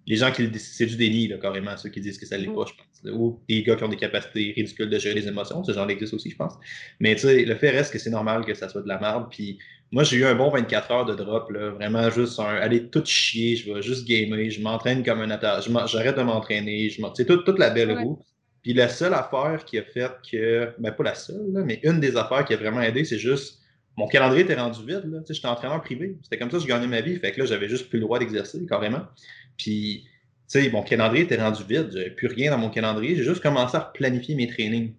les 0.07 0.15
gens 0.15 0.31
qui 0.31 0.49
c'est 0.57 0.87
du 0.87 0.97
déni, 0.97 1.27
là, 1.27 1.37
carrément, 1.37 1.77
ceux 1.77 1.89
qui 1.89 2.01
disent 2.01 2.17
que 2.17 2.25
ça 2.25 2.37
ne 2.37 2.43
l'est 2.43 2.53
pas, 2.53 2.65
je 2.67 2.73
pense. 2.73 3.13
Ou 3.13 3.39
des 3.47 3.63
gars 3.63 3.75
qui 3.75 3.83
ont 3.83 3.89
des 3.89 3.95
capacités 3.95 4.53
ridicules 4.55 4.89
de 4.89 4.99
gérer 4.99 5.15
les 5.15 5.27
émotions, 5.27 5.63
ce 5.63 5.71
genre 5.71 5.89
existe 5.89 6.13
aussi, 6.15 6.31
je 6.31 6.35
pense. 6.35 6.53
Mais 6.99 7.15
le 7.23 7.55
fait 7.55 7.69
reste 7.69 7.93
que 7.93 7.99
c'est 7.99 8.09
normal 8.09 8.43
que 8.43 8.53
ça 8.55 8.69
soit 8.69 8.81
de 8.81 8.87
la 8.87 8.99
merde. 8.99 9.27
Puis 9.29 9.59
moi, 9.91 10.03
j'ai 10.03 10.17
eu 10.17 10.25
un 10.25 10.35
bon 10.35 10.49
24 10.49 10.91
heures 10.91 11.05
de 11.05 11.15
drop, 11.15 11.51
là, 11.51 11.69
vraiment 11.71 12.09
juste 12.09 12.39
un, 12.39 12.55
aller 12.55 12.89
tout 12.89 13.05
chier, 13.05 13.55
je 13.55 13.71
vais 13.71 13.81
juste 13.81 14.07
gamer, 14.07 14.49
je 14.49 14.61
m'entraîne 14.61 15.03
comme 15.03 15.21
un 15.21 15.29
attaque, 15.29 15.63
j'arrête 15.87 16.17
de 16.17 16.23
m'entraîner, 16.23 16.89
je 16.89 17.23
toute, 17.23 17.45
toute 17.45 17.59
la 17.59 17.69
belle 17.69 17.91
roue. 17.91 18.19
Puis 18.69 18.77
la 18.77 18.87
seule 18.87 19.15
affaire 19.15 19.65
qui 19.65 19.79
a 19.79 19.81
fait 19.81 20.11
que, 20.31 20.71
ben 20.77 20.91
pas 20.91 21.03
la 21.03 21.15
seule, 21.15 21.63
mais 21.65 21.79
une 21.81 21.99
des 21.99 22.15
affaires 22.15 22.45
qui 22.45 22.53
a 22.53 22.57
vraiment 22.57 22.81
aidé, 22.81 23.03
c'est 23.03 23.17
juste 23.17 23.63
mon 23.97 24.07
calendrier 24.07 24.43
était 24.43 24.53
rendu 24.53 24.85
vide. 24.85 25.23
J'étais 25.27 25.47
entraîneur 25.47 25.81
privé. 25.81 26.19
C'était 26.21 26.37
comme 26.37 26.51
ça 26.51 26.57
que 26.57 26.61
je 26.61 26.67
gagnais 26.67 26.85
ma 26.85 27.01
vie. 27.01 27.15
Fait 27.15 27.31
que 27.31 27.39
là, 27.39 27.47
j'avais 27.47 27.67
juste 27.67 27.89
plus 27.89 27.97
le 27.97 28.03
droit 28.03 28.19
d'exercer 28.19 28.63
carrément. 28.67 29.01
Puis, 29.57 30.03
tu 30.47 30.61
sais, 30.61 30.69
mon 30.69 30.83
calendrier 30.83 31.23
était 31.23 31.41
rendu 31.41 31.63
vide. 31.63 31.89
J'avais 31.91 32.11
plus 32.11 32.27
rien 32.27 32.51
dans 32.51 32.59
mon 32.59 32.69
calendrier. 32.69 33.15
J'ai 33.15 33.23
juste 33.23 33.41
commencé 33.41 33.75
à 33.75 33.79
planifier 33.79 34.35
mes 34.35 34.45
trainings. 34.45 34.93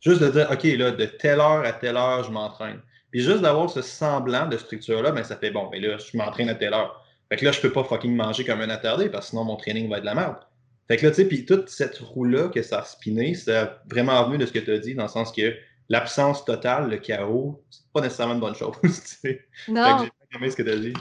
Juste 0.00 0.22
de 0.22 0.28
dire, 0.28 0.48
OK, 0.48 0.62
là, 0.62 0.92
de 0.92 1.06
telle 1.06 1.40
heure 1.40 1.64
à 1.64 1.72
telle 1.72 1.96
heure, 1.96 2.22
je 2.22 2.30
m'entraîne. 2.30 2.78
Puis 3.10 3.22
juste 3.22 3.40
d'avoir 3.40 3.68
ce 3.68 3.82
semblant 3.82 4.46
de 4.46 4.56
structure-là, 4.56 5.10
ben, 5.10 5.24
ça 5.24 5.34
fait 5.34 5.50
bon, 5.50 5.68
ben 5.68 5.82
là, 5.82 5.98
je 5.98 6.16
m'entraîne 6.16 6.48
à 6.48 6.54
telle 6.54 6.74
heure. 6.74 7.04
Fait 7.28 7.38
que 7.38 7.44
là, 7.44 7.50
je 7.50 7.60
peux 7.60 7.72
pas 7.72 7.82
fucking 7.82 8.14
manger 8.14 8.44
comme 8.44 8.60
un 8.60 8.70
attardé 8.70 9.08
parce 9.08 9.26
que 9.26 9.30
sinon 9.30 9.42
mon 9.42 9.56
training 9.56 9.90
va 9.90 9.96
être 9.96 10.02
de 10.02 10.06
la 10.06 10.14
merde. 10.14 10.45
Fait 10.88 10.96
que 10.96 11.06
là, 11.06 11.10
tu 11.10 11.16
sais, 11.16 11.24
puis 11.24 11.44
toute 11.44 11.68
cette 11.68 11.98
roue-là 11.98 12.48
que 12.48 12.62
ça 12.62 12.80
a 12.80 12.84
spiné, 12.84 13.34
c'est 13.34 13.68
vraiment 13.90 14.24
venu 14.28 14.38
de 14.38 14.46
ce 14.46 14.52
que 14.52 14.58
tu 14.60 14.72
as 14.72 14.78
dit, 14.78 14.94
dans 14.94 15.04
le 15.04 15.08
sens 15.08 15.32
que 15.32 15.54
l'absence 15.88 16.44
totale, 16.44 16.90
le 16.90 16.98
chaos, 16.98 17.62
c'est 17.70 17.82
pas 17.92 18.00
nécessairement 18.00 18.34
une 18.34 18.40
bonne 18.40 18.54
chose. 18.54 18.74
Non. 19.68 19.98
Fait 19.98 20.04
que 20.04 20.12
j'ai 20.30 20.38
aimé 20.38 20.50
ce 20.50 20.56
que 20.56 20.62
tu 20.62 20.70
as 20.70 20.76
dit. 20.76 20.92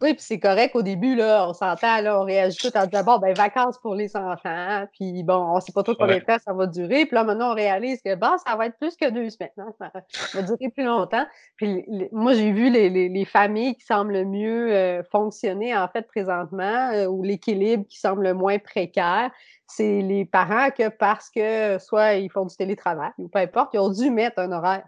Oui, 0.00 0.14
puis 0.14 0.22
c'est 0.22 0.38
correct 0.38 0.76
au 0.76 0.82
début, 0.82 1.16
là, 1.16 1.48
on 1.48 1.52
s'entend, 1.52 2.00
là, 2.00 2.20
on 2.20 2.24
réagit 2.24 2.56
tout 2.58 2.76
en 2.76 2.86
disant 2.86 3.02
bon, 3.02 3.18
ben, 3.18 3.34
vacances 3.34 3.78
pour 3.78 3.96
les 3.96 4.16
enfants, 4.16 4.84
puis 4.92 5.24
bon, 5.24 5.56
on 5.56 5.60
sait 5.60 5.72
pas 5.72 5.82
trop 5.82 5.96
combien 5.96 6.18
de 6.18 6.24
temps 6.24 6.38
ça 6.38 6.52
va 6.52 6.66
durer, 6.66 7.04
puis 7.06 7.16
là, 7.16 7.24
maintenant, 7.24 7.50
on 7.50 7.54
réalise 7.54 8.00
que 8.00 8.14
bon, 8.14 8.36
ça 8.46 8.54
va 8.54 8.66
être 8.66 8.78
plus 8.78 8.94
que 8.96 9.10
deux 9.10 9.28
semaines, 9.30 9.50
hein, 9.58 9.72
ça 9.80 9.90
va 10.34 10.42
durer 10.42 10.70
plus 10.70 10.84
longtemps. 10.84 11.26
Puis 11.56 11.84
moi, 12.12 12.32
j'ai 12.34 12.52
vu 12.52 12.70
les, 12.70 12.90
les, 12.90 13.08
les, 13.08 13.24
familles 13.24 13.74
qui 13.74 13.84
semblent 13.84 14.12
le 14.12 14.24
mieux 14.24 14.72
euh, 14.72 15.02
fonctionner, 15.10 15.76
en 15.76 15.88
fait, 15.88 16.02
présentement, 16.02 16.90
euh, 16.92 17.06
ou 17.06 17.24
l'équilibre 17.24 17.84
qui 17.88 17.98
semble 17.98 18.22
le 18.22 18.34
moins 18.34 18.58
précaire, 18.60 19.32
c'est 19.66 20.00
les 20.00 20.24
parents 20.24 20.70
que 20.70 20.90
parce 20.90 21.28
que 21.28 21.78
soit 21.80 22.14
ils 22.14 22.30
font 22.30 22.44
du 22.44 22.54
télétravail, 22.54 23.10
ou 23.18 23.28
peu 23.28 23.40
importe, 23.40 23.74
ils 23.74 23.80
ont 23.80 23.90
dû 23.90 24.10
mettre 24.10 24.38
un 24.38 24.52
horaire. 24.52 24.86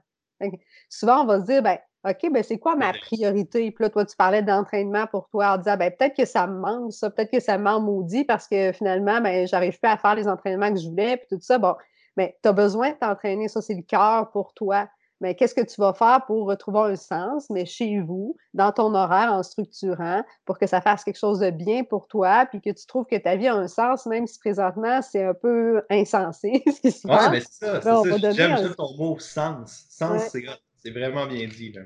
souvent, 0.89 1.23
on 1.23 1.27
va 1.27 1.41
se 1.41 1.47
dire, 1.47 1.63
ben, 1.63 1.79
OK, 2.09 2.33
ben 2.33 2.43
c'est 2.43 2.59
quoi 2.59 2.77
ma 2.77 2.93
priorité? 2.93 3.71
Puis 3.71 3.85
là, 3.85 3.91
toi, 3.91 4.07
tu 4.07 4.17
parlais 4.17 4.43
d'entraînement 4.43 5.07
pour 5.07 5.29
toi 5.29 5.53
en 5.53 5.59
disant, 5.59 5.77
ben 5.77 5.91
peut-être 5.91 6.17
que 6.17 6.25
ça 6.25 6.47
me 6.47 6.59
manque, 6.59 6.93
ça, 6.93 7.11
peut-être 7.11 7.31
que 7.31 7.41
ça 7.41 7.59
m'en 7.59 7.79
maudit 7.79 8.25
parce 8.25 8.49
que 8.49 8.73
finalement, 8.73 9.21
ben 9.21 9.47
j'arrive 9.47 9.79
plus 9.79 9.91
à 9.91 9.99
faire 9.99 10.15
les 10.15 10.27
entraînements 10.27 10.73
que 10.73 10.81
je 10.81 10.89
voulais, 10.89 11.19
puis 11.19 11.27
tout 11.31 11.43
ça. 11.43 11.59
Bon, 11.59 11.75
mais 12.17 12.39
tu 12.43 12.49
as 12.49 12.53
besoin 12.53 12.91
de 12.91 12.97
t'entraîner, 12.97 13.49
ça, 13.49 13.61
c'est 13.61 13.75
le 13.75 13.83
cœur 13.83 14.31
pour 14.31 14.55
toi. 14.55 14.89
Mais 15.21 15.35
qu'est-ce 15.35 15.55
que 15.55 15.61
tu 15.61 15.79
vas 15.79 15.93
faire 15.93 16.25
pour 16.27 16.47
retrouver 16.47 16.93
un 16.93 16.97
sens, 16.97 17.51
mais 17.51 17.67
chez 17.67 18.01
vous, 18.01 18.37
dans 18.55 18.73
ton 18.73 18.95
horaire, 18.95 19.33
en 19.33 19.43
structurant, 19.43 20.23
pour 20.47 20.59
que 20.59 20.67
ça 20.67 20.81
fasse 20.81 21.05
quelque 21.05 21.19
chose 21.19 21.41
de 21.41 21.51
bien 21.51 21.85
pour 21.85 22.09
toi, 22.09 22.47
puis 22.47 22.63
que 22.63 22.71
tu 22.71 22.87
trouves 22.87 23.05
que 23.05 23.17
ta 23.17 23.37
vie 23.37 23.49
a 23.49 23.55
un 23.55 23.69
sens, 23.69 24.07
même 24.07 24.27
si 24.27 24.39
présentement, 24.39 25.03
c'est 25.03 25.23
un 25.23 25.35
peu 25.35 25.83
insensé 25.91 26.63
ce 26.75 26.81
qui 26.81 26.91
se 26.91 27.07
passe. 27.07 27.27
Oui, 27.27 27.33
mais 27.33 27.41
c'est 27.41 27.83
ça. 27.83 28.03
ça. 28.03 28.33
J'aime 28.33 28.53
un... 28.53 28.69
ton 28.71 28.97
mot 28.97 29.19
sens. 29.19 29.85
Sens, 29.91 30.23
c'est 30.31 30.43
c'est 30.81 30.91
vraiment 30.91 31.27
bien 31.27 31.47
dit, 31.47 31.73
là. 31.73 31.83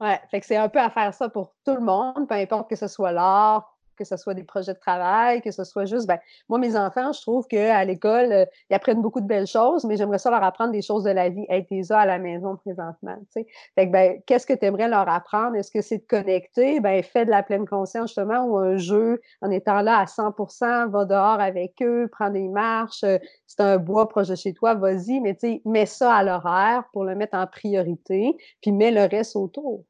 Ouais, 0.00 0.20
fait 0.30 0.40
que 0.40 0.46
c'est 0.46 0.56
un 0.56 0.68
peu 0.68 0.78
à 0.78 0.90
faire 0.90 1.14
ça 1.14 1.28
pour 1.28 1.54
tout 1.64 1.74
le 1.74 1.80
monde, 1.80 2.28
peu 2.28 2.34
importe 2.34 2.68
que 2.68 2.76
ce 2.76 2.86
soit 2.86 3.12
l'art, 3.12 3.75
que 3.96 4.04
ce 4.04 4.16
soit 4.16 4.34
des 4.34 4.44
projets 4.44 4.74
de 4.74 4.78
travail, 4.78 5.42
que 5.42 5.50
ce 5.50 5.64
soit 5.64 5.86
juste, 5.86 6.06
ben, 6.06 6.18
moi, 6.48 6.58
mes 6.58 6.76
enfants, 6.76 7.12
je 7.12 7.20
trouve 7.20 7.46
qu'à 7.46 7.84
l'école, 7.84 8.32
euh, 8.32 8.44
ils 8.70 8.74
apprennent 8.74 9.02
beaucoup 9.02 9.20
de 9.20 9.26
belles 9.26 9.46
choses, 9.46 9.84
mais 9.84 9.96
j'aimerais 9.96 10.18
ça 10.18 10.30
leur 10.30 10.42
apprendre 10.42 10.72
des 10.72 10.82
choses 10.82 11.04
de 11.04 11.10
la 11.10 11.28
vie, 11.28 11.46
être 11.48 11.68
des 11.70 11.92
à 11.92 12.06
la 12.06 12.18
maison 12.18 12.56
présentement, 12.56 13.16
tu 13.32 13.42
sais. 13.42 13.46
Fait 13.74 13.86
que, 13.86 13.92
ben, 13.92 14.20
qu'est-ce 14.26 14.46
que 14.46 14.52
tu 14.52 14.64
aimerais 14.64 14.88
leur 14.88 15.08
apprendre? 15.08 15.56
Est-ce 15.56 15.70
que 15.70 15.80
c'est 15.80 15.98
de 15.98 16.06
connecter? 16.06 16.80
Ben, 16.80 17.02
fais 17.02 17.24
de 17.24 17.30
la 17.30 17.42
pleine 17.42 17.66
conscience, 17.66 18.10
justement, 18.10 18.44
ou 18.44 18.58
un 18.58 18.76
jeu, 18.76 19.20
en 19.42 19.50
étant 19.50 19.80
là 19.80 19.98
à 19.98 20.06
100% 20.06 20.88
va 20.90 21.04
dehors 21.04 21.40
avec 21.40 21.74
eux, 21.82 22.08
prends 22.10 22.30
des 22.30 22.48
marches, 22.48 23.04
euh, 23.04 23.18
c'est 23.46 23.60
un 23.60 23.78
bois 23.78 24.08
proche 24.08 24.28
de 24.28 24.34
chez 24.34 24.52
toi, 24.52 24.74
vas-y, 24.74 25.20
mais 25.20 25.34
tu 25.34 25.60
mets 25.64 25.86
ça 25.86 26.14
à 26.14 26.22
l'horaire 26.22 26.84
pour 26.92 27.04
le 27.04 27.14
mettre 27.14 27.36
en 27.36 27.46
priorité, 27.46 28.36
puis 28.60 28.72
mets 28.72 28.90
le 28.90 29.04
reste 29.04 29.36
autour. 29.36 29.84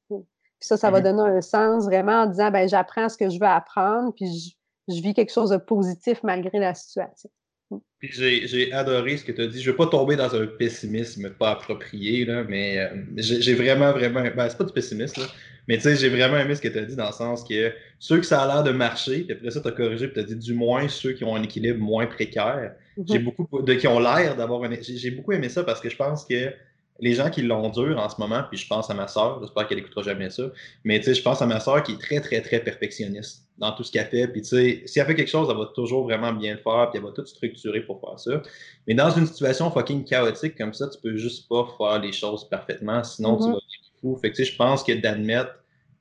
Puis 0.67 0.71
ça, 0.71 0.77
ça 0.77 0.91
va 0.91 0.99
mmh 0.99 1.05
donner 1.05 1.23
un 1.23 1.41
sens 1.41 1.85
vraiment 1.85 2.23
en 2.23 2.27
disant, 2.27 2.51
ben 2.51 2.69
j'apprends 2.69 3.09
ce 3.09 3.17
que 3.17 3.31
je 3.31 3.39
veux 3.39 3.47
apprendre, 3.47 4.13
puis 4.13 4.57
je, 4.89 5.01
vis 5.01 5.15
quelque 5.15 5.33
chose 5.33 5.51
de 5.51 5.59
positif 5.59 6.19
malgré 6.25 6.59
la 6.59 6.75
situation. 6.75 7.31
Mmh. 7.71 7.77
Puis 8.01 8.11
j'ai 8.13 8.73
adoré 8.73 9.17
ce 9.17 9.25
que 9.25 9.31
tu 9.31 9.43
as 9.43 9.47
dit. 9.47 9.63
Je 9.63 9.69
ne 9.69 9.71
veux 9.71 9.77
pas 9.77 9.87
tomber 9.87 10.17
dans 10.17 10.35
un 10.35 10.45
pessimisme 10.45 11.31
pas 11.31 11.51
approprié, 11.53 12.25
là, 12.25 12.43
mais 12.43 12.79
euh, 12.81 12.89
j'ai 13.17 13.55
vraiment, 13.55 13.93
vraiment. 13.93 14.25
Ben, 14.37 14.49
c'est 14.49 14.59
pas 14.59 14.65
du 14.65 14.73
pessimisme, 14.73 15.21
là, 15.21 15.29
mais 15.69 15.77
tu 15.77 15.83
sais, 15.83 15.95
j'ai 15.95 16.09
vraiment 16.09 16.37
aimé 16.37 16.57
ce 16.57 16.61
que 16.61 16.69
tu 16.69 16.79
as 16.79 16.85
dit 16.85 16.97
dans 16.97 17.07
le 17.07 17.13
sens 17.13 17.45
que 17.45 17.73
ceux 18.01 18.19
que 18.19 18.27
ça 18.27 18.43
a 18.43 18.47
l'air 18.53 18.65
de 18.65 18.73
marcher, 18.73 19.21
puis 19.21 19.37
après 19.37 19.53
ça, 19.53 19.61
tu 19.61 19.69
as 19.69 19.73
corrigé, 19.73 20.09
puis 20.09 20.15
tu 20.15 20.21
as 20.21 20.35
dit 20.35 20.35
du 20.35 20.53
moins 20.53 20.89
ceux 20.89 21.13
qui 21.13 21.23
ont 21.23 21.37
un 21.37 21.45
équilibre 21.45 21.79
moins 21.79 22.07
précaire. 22.07 22.73
J'ai 23.05 23.21
beaucoup 23.21 23.63
de 23.63 23.75
qui 23.75 23.87
ont 23.87 24.01
l'air 24.01 24.35
d'avoir 24.35 24.65
un. 24.65 24.71
J'ai 24.81 25.13
beaucoup 25.13 25.31
aimé 25.31 25.49
ça 25.49 25.63
parce 25.63 25.81
que 25.81 25.89
je 25.89 25.97
pense 25.97 26.25
que 26.25 26.53
les 27.01 27.15
gens 27.15 27.31
qui 27.31 27.43
l'ont 27.43 27.69
dur 27.69 27.99
en 27.99 28.09
ce 28.09 28.21
moment, 28.21 28.43
puis 28.49 28.59
je 28.59 28.67
pense 28.67 28.91
à 28.91 28.95
ma 28.95 29.09
soeur, 29.09 29.41
j'espère 29.41 29.67
qu'elle 29.67 29.79
écoutera 29.79 30.03
jamais 30.03 30.31
ça, 30.31 30.45
mais 30.85 30.99
tu 30.99 31.07
sais, 31.07 31.15
je 31.15 31.23
pense 31.23 31.43
à 31.43 31.47
ma 31.47 31.61
soeur 31.61 31.83
qui 31.83 31.93
est 31.93 32.01
très, 32.01 32.21
très, 32.21 32.41
très 32.41 32.61
perfectionniste 32.61 33.47
dans 33.59 33.73
tout 33.73 33.83
ce 33.85 33.93
qu'elle 33.93 34.07
fait. 34.07 34.29
Puis 34.29 34.43
tu 34.43 34.49
sais, 34.49 34.83
si 34.87 34.99
elle 34.99 35.07
fait 35.07 35.15
quelque 35.15 35.31
chose, 35.31 35.49
elle 35.51 35.57
va 35.57 35.67
toujours 35.75 36.05
vraiment 36.05 36.33
bien 36.33 36.55
le 36.55 36.61
faire, 36.61 36.91
puis 36.91 36.99
elle 36.99 37.05
va 37.05 37.13
tout 37.13 37.27
structurer 37.27 37.81
pour 37.81 38.01
faire 38.01 38.19
ça. 38.19 38.43
Mais 38.87 38.95
dans 38.95 39.11
une 39.11 39.27
situation 39.27 39.71
fucking 39.71 40.05
chaotique 40.05 40.57
comme 40.57 40.73
ça, 40.73 40.89
tu 40.89 40.99
peux 41.01 41.17
juste 41.17 41.49
pas 41.49 41.67
faire 41.79 42.01
les 42.01 42.13
choses 42.13 42.49
parfaitement, 42.49 43.03
sinon 43.05 43.37
tu 43.37 43.45
mm-hmm. 43.45 43.53
vas 43.53 43.57
être 43.57 44.01
fou. 44.01 44.17
Fait 44.17 44.31
que 44.31 44.37
tu 44.37 44.45
sais, 44.45 44.53
je 44.53 44.57
pense 44.57 44.83
que 44.83 44.93
d'admettre 44.93 45.55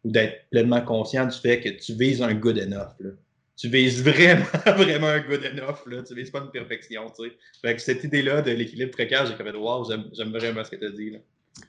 ou 0.03 0.11
d'être 0.11 0.49
pleinement 0.51 0.81
conscient 0.81 1.25
du 1.25 1.37
fait 1.37 1.59
que 1.59 1.69
tu 1.69 1.93
vises 1.93 2.21
un 2.21 2.33
good 2.33 2.57
enough. 2.57 2.93
Là 2.99 3.11
tu 3.57 3.69
vises 3.69 4.03
vraiment, 4.03 4.45
vraiment 4.77 5.07
un 5.07 5.21
good 5.21 5.43
enough. 5.45 5.85
Là. 5.85 6.03
Tu 6.03 6.13
vises 6.15 6.31
pas 6.31 6.39
une 6.39 6.51
perfection. 6.51 7.05
Tu 7.17 7.29
sais. 7.29 7.35
Fait 7.61 7.75
que 7.75 7.81
cette 7.81 8.03
idée-là 8.03 8.41
de 8.41 8.51
l'équilibre 8.51 8.91
précaire, 8.91 9.25
j'ai 9.25 9.57
wow, 9.57 9.85
j'aime 9.85 10.31
vraiment 10.31 10.63
ce 10.63 10.71
que 10.71 10.75
tu 10.75 10.85
as 10.85 10.91
dit. 10.91 11.11
Là. 11.11 11.19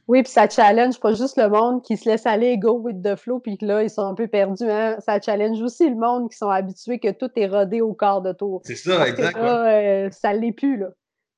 Oui, 0.08 0.22
puis 0.22 0.32
ça 0.32 0.48
challenge 0.48 0.98
pas 0.98 1.14
juste 1.14 1.36
le 1.36 1.48
monde 1.48 1.82
qui 1.82 1.96
se 1.96 2.08
laisse 2.08 2.26
aller 2.26 2.58
go 2.58 2.72
with 2.72 3.02
the 3.02 3.16
flow, 3.16 3.38
puis 3.38 3.56
que 3.56 3.64
là, 3.64 3.82
ils 3.82 3.90
sont 3.90 4.02
un 4.02 4.14
peu 4.14 4.26
perdus. 4.26 4.68
Hein? 4.68 4.96
Ça 5.00 5.20
challenge 5.20 5.60
aussi 5.60 5.88
le 5.88 5.96
monde 5.96 6.30
qui 6.30 6.36
sont 6.36 6.48
habitués 6.48 6.98
que 6.98 7.12
tout 7.12 7.30
est 7.36 7.46
rodé 7.46 7.80
au 7.80 7.94
quart 7.94 8.20
de 8.20 8.32
tour. 8.32 8.62
C'est 8.64 8.76
ça, 8.76 9.06
exactement. 9.08 9.44
Euh, 9.44 10.08
ça 10.10 10.32
l'est 10.32 10.52
plus, 10.52 10.76
là. 10.76 10.88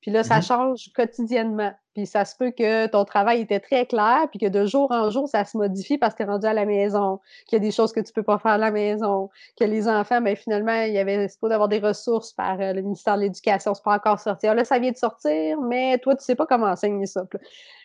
Puis 0.01 0.11
là, 0.11 0.23
ça 0.23 0.39
mm-hmm. 0.39 0.47
change 0.47 0.91
quotidiennement. 0.95 1.73
Puis 1.99 2.05
ça 2.05 2.23
se 2.23 2.33
peut 2.33 2.51
que 2.51 2.87
ton 2.87 3.03
travail 3.03 3.41
était 3.41 3.59
très 3.59 3.85
clair, 3.85 4.27
puis 4.29 4.39
que 4.39 4.45
de 4.45 4.65
jour 4.65 4.89
en 4.91 5.09
jour, 5.09 5.27
ça 5.27 5.43
se 5.43 5.57
modifie 5.57 5.97
parce 5.97 6.13
que 6.13 6.23
tu 6.23 6.29
es 6.29 6.31
rendu 6.31 6.45
à 6.45 6.53
la 6.53 6.65
maison, 6.65 7.19
qu'il 7.45 7.57
y 7.57 7.61
a 7.61 7.65
des 7.65 7.71
choses 7.71 7.91
que 7.91 7.99
tu 7.99 8.13
peux 8.13 8.23
pas 8.23 8.39
faire 8.39 8.53
à 8.53 8.57
la 8.57 8.71
maison, 8.71 9.29
que 9.59 9.65
les 9.65 9.89
enfants, 9.89 10.21
ben, 10.21 10.33
finalement, 10.33 10.81
il 10.83 10.93
y 10.93 10.97
avait 10.97 11.27
pas 11.41 11.49
d'avoir 11.49 11.67
des 11.67 11.79
ressources 11.79 12.31
par 12.31 12.57
euh, 12.61 12.71
le 12.71 12.81
ministère 12.83 13.17
de 13.17 13.23
l'Éducation, 13.23 13.73
c'est 13.73 13.83
pas 13.83 13.95
encore 13.95 14.17
sorti. 14.17 14.45
là, 14.45 14.63
ça 14.63 14.79
vient 14.79 14.91
de 14.91 14.97
sortir, 14.97 15.59
mais 15.59 15.97
toi, 15.97 16.15
tu 16.15 16.23
sais 16.23 16.35
pas 16.35 16.45
comment 16.45 16.67
enseigner 16.67 17.05
ça. 17.05 17.25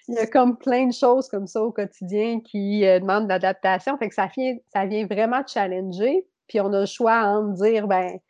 Il 0.06 0.14
y 0.14 0.18
a 0.18 0.28
comme 0.28 0.56
plein 0.58 0.86
de 0.86 0.92
choses 0.92 1.28
comme 1.28 1.48
ça 1.48 1.60
au 1.60 1.72
quotidien 1.72 2.38
qui 2.38 2.86
euh, 2.86 3.00
demandent 3.00 3.24
de 3.24 3.30
l'adaptation. 3.30 3.98
Fait 3.98 4.08
que 4.08 4.14
ça 4.14 4.28
vient, 4.36 4.54
ça 4.72 4.86
vient 4.86 5.06
vraiment 5.06 5.42
challenger. 5.44 6.24
Puis 6.46 6.60
on 6.60 6.72
a 6.72 6.80
le 6.80 6.86
choix 6.86 7.16
en 7.24 7.42
dire, 7.48 7.88
ben, 7.88 8.20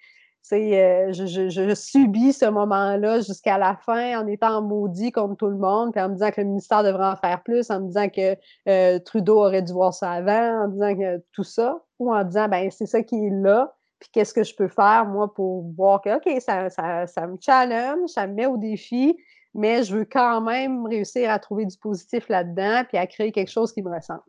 euh, 0.52 1.12
je, 1.12 1.26
je, 1.26 1.48
je, 1.48 1.74
subis 1.74 2.33
ce 2.33 2.44
moment-là 2.46 3.20
jusqu'à 3.20 3.57
la 3.59 3.76
fin 3.76 4.20
en 4.20 4.26
étant 4.26 4.61
maudit 4.62 5.11
comme 5.11 5.37
tout 5.37 5.48
le 5.48 5.57
monde, 5.57 5.92
puis 5.92 6.02
en 6.02 6.09
me 6.09 6.14
disant 6.14 6.30
que 6.30 6.40
le 6.40 6.46
ministère 6.48 6.83
devrait 6.83 7.07
en 7.07 7.16
faire 7.16 7.42
plus, 7.42 7.70
en 7.70 7.80
me 7.80 7.87
disant 7.87 8.09
que 8.09 8.37
euh, 8.68 8.98
Trudeau 8.98 9.38
aurait 9.38 9.62
dû 9.62 9.72
voir 9.72 9.94
ça 9.94 10.11
avant, 10.11 10.64
en 10.64 10.68
me 10.68 10.72
disant 10.72 10.96
que 10.96 11.22
tout 11.33 11.44
ça, 11.44 11.83
ou 11.98 12.12
en 12.12 12.24
disant 12.24 12.48
ben 12.48 12.70
c'est 12.70 12.87
ça 12.87 13.02
qui 13.02 13.16
est 13.16 13.30
là, 13.30 13.74
puis 13.98 14.11
qu'est-ce 14.12 14.35
que 14.35 14.44
je 14.44 14.54
peux 14.54 14.68
faire 14.68 15.07
moi 15.07 15.33
pour 15.33 15.62
voir 15.74 16.02
que 16.02 16.16
OK, 16.16 16.40
ça, 16.40 16.68
ça, 16.68 17.07
ça 17.07 17.26
me 17.26 17.37
challenge, 17.40 18.11
ça 18.11 18.26
me 18.26 18.35
met 18.35 18.46
au 18.46 18.59
défi, 18.59 19.16
mais 19.54 19.83
je 19.83 19.96
veux 19.96 20.04
quand 20.04 20.40
même 20.42 20.85
réussir 20.87 21.30
à 21.30 21.38
trouver 21.38 21.64
du 21.64 21.78
positif 21.78 22.28
là-dedans, 22.28 22.85
puis 22.87 22.98
à 22.98 23.07
créer 23.07 23.33
quelque 23.33 23.50
chose 23.50 23.72
qui 23.72 23.83
me 23.83 23.94
ressemble. 23.94 24.22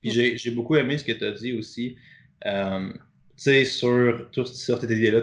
Puis 0.00 0.10
j'ai 0.10 0.50
beaucoup 0.50 0.76
aimé 0.76 0.96
ce 0.98 1.04
que 1.04 1.12
tu 1.12 1.24
as 1.24 1.32
dit 1.32 1.52
aussi. 1.54 1.96
Euh, 2.46 2.92
sur, 3.36 4.28
sur 4.32 4.48
cette 4.48 4.82
idée-là. 4.82 5.22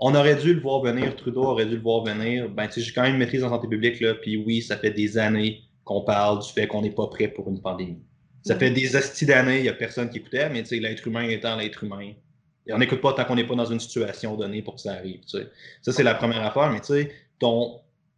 On 0.00 0.14
aurait 0.14 0.36
dû 0.36 0.54
le 0.54 0.60
voir 0.60 0.82
venir, 0.82 1.14
Trudeau 1.16 1.44
aurait 1.44 1.66
dû 1.66 1.76
le 1.76 1.82
voir 1.82 2.04
venir. 2.04 2.48
Ben, 2.48 2.68
j'ai 2.74 2.92
quand 2.92 3.02
même 3.02 3.12
une 3.14 3.18
maîtrise 3.18 3.44
en 3.44 3.50
santé 3.50 3.68
publique, 3.68 4.00
là, 4.00 4.14
puis 4.14 4.36
oui, 4.36 4.62
ça 4.62 4.76
fait 4.76 4.90
des 4.90 5.16
années 5.16 5.62
qu'on 5.84 6.02
parle 6.02 6.40
du 6.40 6.48
fait 6.52 6.66
qu'on 6.66 6.82
n'est 6.82 6.90
pas 6.90 7.06
prêt 7.06 7.28
pour 7.28 7.48
une 7.48 7.60
pandémie. 7.60 8.02
Ça 8.44 8.56
fait 8.56 8.70
des 8.70 8.96
astis 8.96 9.26
d'années, 9.26 9.58
il 9.58 9.62
n'y 9.62 9.68
a 9.68 9.74
personne 9.74 10.10
qui 10.10 10.18
écoutait, 10.18 10.48
mais 10.48 10.62
l'être 10.62 11.06
humain 11.06 11.28
étant 11.28 11.56
l'être 11.56 11.84
humain. 11.84 12.12
Et 12.66 12.72
on 12.72 12.78
n'écoute 12.78 13.00
pas 13.00 13.12
tant 13.12 13.24
qu'on 13.24 13.36
n'est 13.36 13.46
pas 13.46 13.54
dans 13.54 13.66
une 13.66 13.80
situation 13.80 14.36
donnée 14.36 14.62
pour 14.62 14.74
que 14.74 14.80
ça 14.80 14.94
arrive. 14.94 15.20
Ça, 15.26 15.92
c'est 15.92 16.02
la 16.02 16.14
première 16.14 16.44
affaire, 16.44 16.70
mais 16.70 16.80
tu 16.80 16.86
sais, 16.86 17.12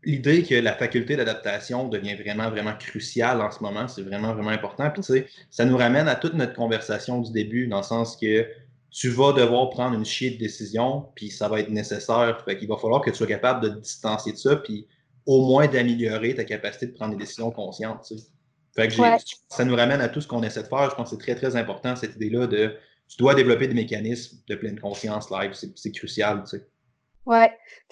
l'idée 0.05 0.43
que 0.43 0.55
la 0.55 0.75
faculté 0.75 1.17
d'adaptation 1.17 1.89
devient 1.89 2.15
vraiment, 2.15 2.51
vraiment 2.51 2.75
cruciale 2.75 3.41
en 3.41 3.51
ce 3.51 3.63
moment, 3.63 3.89
c'est 3.89 4.03
vraiment, 4.03 4.35
vraiment 4.35 4.51
important. 4.51 4.91
Puis, 4.91 5.25
ça 5.51 5.65
nous 5.65 5.77
ramène 5.77 6.09
à 6.09 6.15
toute 6.15 6.35
notre 6.35 6.55
conversation 6.55 7.21
du 7.21 7.33
début, 7.33 7.67
dans 7.67 7.79
le 7.79 7.85
sens 7.85 8.17
que 8.17 8.47
tu 8.95 9.09
vas 9.09 9.33
devoir 9.33 9.71
prendre 9.71 9.97
une 9.97 10.05
chier 10.05 10.31
de 10.31 10.39
décision, 10.39 11.09
puis 11.17 11.29
ça 11.29 11.49
va 11.49 11.59
être 11.59 11.69
nécessaire. 11.69 12.41
Fait 12.45 12.57
qu'il 12.57 12.69
va 12.69 12.77
falloir 12.77 13.03
que 13.03 13.11
tu 13.11 13.17
sois 13.17 13.27
capable 13.27 13.65
de 13.65 13.69
te 13.71 13.81
distancier 13.81 14.33
de 14.33 14.39
ça, 14.39 14.55
puis 14.55 14.87
au 15.27 15.45
moins 15.45 15.67
d'améliorer 15.67 16.33
ta 16.37 16.45
capacité 16.45 16.87
de 16.87 16.93
prendre 16.93 17.11
des 17.11 17.19
décisions 17.19 17.51
conscientes. 17.51 18.13
Fait 18.77 18.87
que 18.87 18.95
ça 19.49 19.65
nous 19.65 19.75
ramène 19.75 20.01
à 20.01 20.09
tout 20.09 20.21
ce 20.21 20.29
qu'on 20.29 20.45
essaie 20.45 20.63
de 20.63 20.69
faire. 20.69 20.91
Je 20.91 20.95
pense 20.95 21.11
que 21.11 21.17
c'est 21.17 21.23
très, 21.23 21.35
très 21.35 21.57
important, 21.57 21.97
cette 21.97 22.15
idée-là 22.15 22.47
de 22.47 22.77
tu 23.09 23.17
dois 23.19 23.35
développer 23.35 23.67
des 23.67 23.75
mécanismes 23.75 24.39
de 24.47 24.55
pleine 24.55 24.79
conscience 24.79 25.29
live. 25.29 25.53
C'est 25.75 25.93
crucial. 25.93 26.45
Tu 26.45 26.59
sais. 26.59 26.67
Oui. 27.27 27.47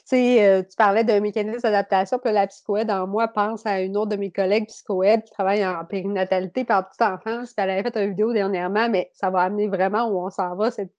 Sais, 0.04 0.44
euh, 0.44 0.62
tu 0.62 0.74
parlais 0.76 1.04
d'un 1.04 1.20
mécanisme 1.20 1.60
d'adaptation, 1.60 2.18
puis 2.18 2.32
la 2.32 2.46
psychoède 2.46 2.90
en 2.90 3.06
moi 3.06 3.28
pense 3.28 3.64
à 3.66 3.80
une 3.80 3.96
autre 3.96 4.10
de 4.10 4.16
mes 4.16 4.32
collègues 4.32 4.66
psychoèdes 4.66 5.22
qui 5.24 5.30
travaille 5.32 5.64
en 5.64 5.84
périnatalité 5.84 6.66
en 6.70 6.82
petite 6.82 7.02
enfance. 7.02 7.52
Puis 7.54 7.64
elle 7.64 7.70
avait 7.70 7.82
fait 7.82 7.96
une 7.96 8.10
vidéo 8.10 8.32
dernièrement, 8.32 8.88
mais 8.88 9.10
ça 9.14 9.30
va 9.30 9.42
amener 9.42 9.68
vraiment 9.68 10.08
où 10.08 10.18
on 10.24 10.30
s'en 10.30 10.56
va, 10.56 10.70
cette 10.70 10.92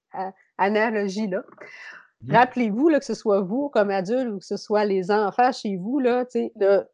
analogie-là. 0.57 1.43
Mmh. 2.21 2.31
Rappelez-vous, 2.33 2.89
que 2.91 3.03
ce 3.03 3.13
soit 3.13 3.41
vous 3.41 3.69
comme 3.69 3.89
adulte 3.89 4.31
ou 4.31 4.39
que 4.39 4.45
ce 4.45 4.57
soit 4.57 4.85
les 4.85 5.11
enfants 5.11 5.51
chez 5.51 5.75
vous, 5.75 5.99
là, 5.99 6.25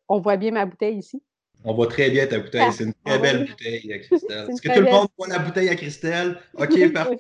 on 0.08 0.20
voit 0.20 0.38
bien 0.38 0.52
ma 0.52 0.66
bouteille 0.66 0.98
ici. 0.98 1.22
On 1.66 1.74
voit 1.74 1.88
très 1.88 2.10
bien 2.10 2.26
ta 2.26 2.40
bouteille. 2.40 2.72
C'est 2.72 2.86
une 2.86 2.94
très 3.06 3.16
ah 3.16 3.18
belle 3.18 3.46
bouteille 3.46 3.94
à 3.94 4.00
Christelle. 4.00 4.48
Est-ce 4.50 4.62
que 4.62 4.74
tout 4.74 4.82
le 4.82 4.92
monde 4.92 5.08
voit 5.18 5.28
la 5.28 5.40
bouteille 5.40 5.70
à 5.70 5.76
Christelle? 5.76 6.38
OK, 6.58 6.94
parfait. 6.94 7.18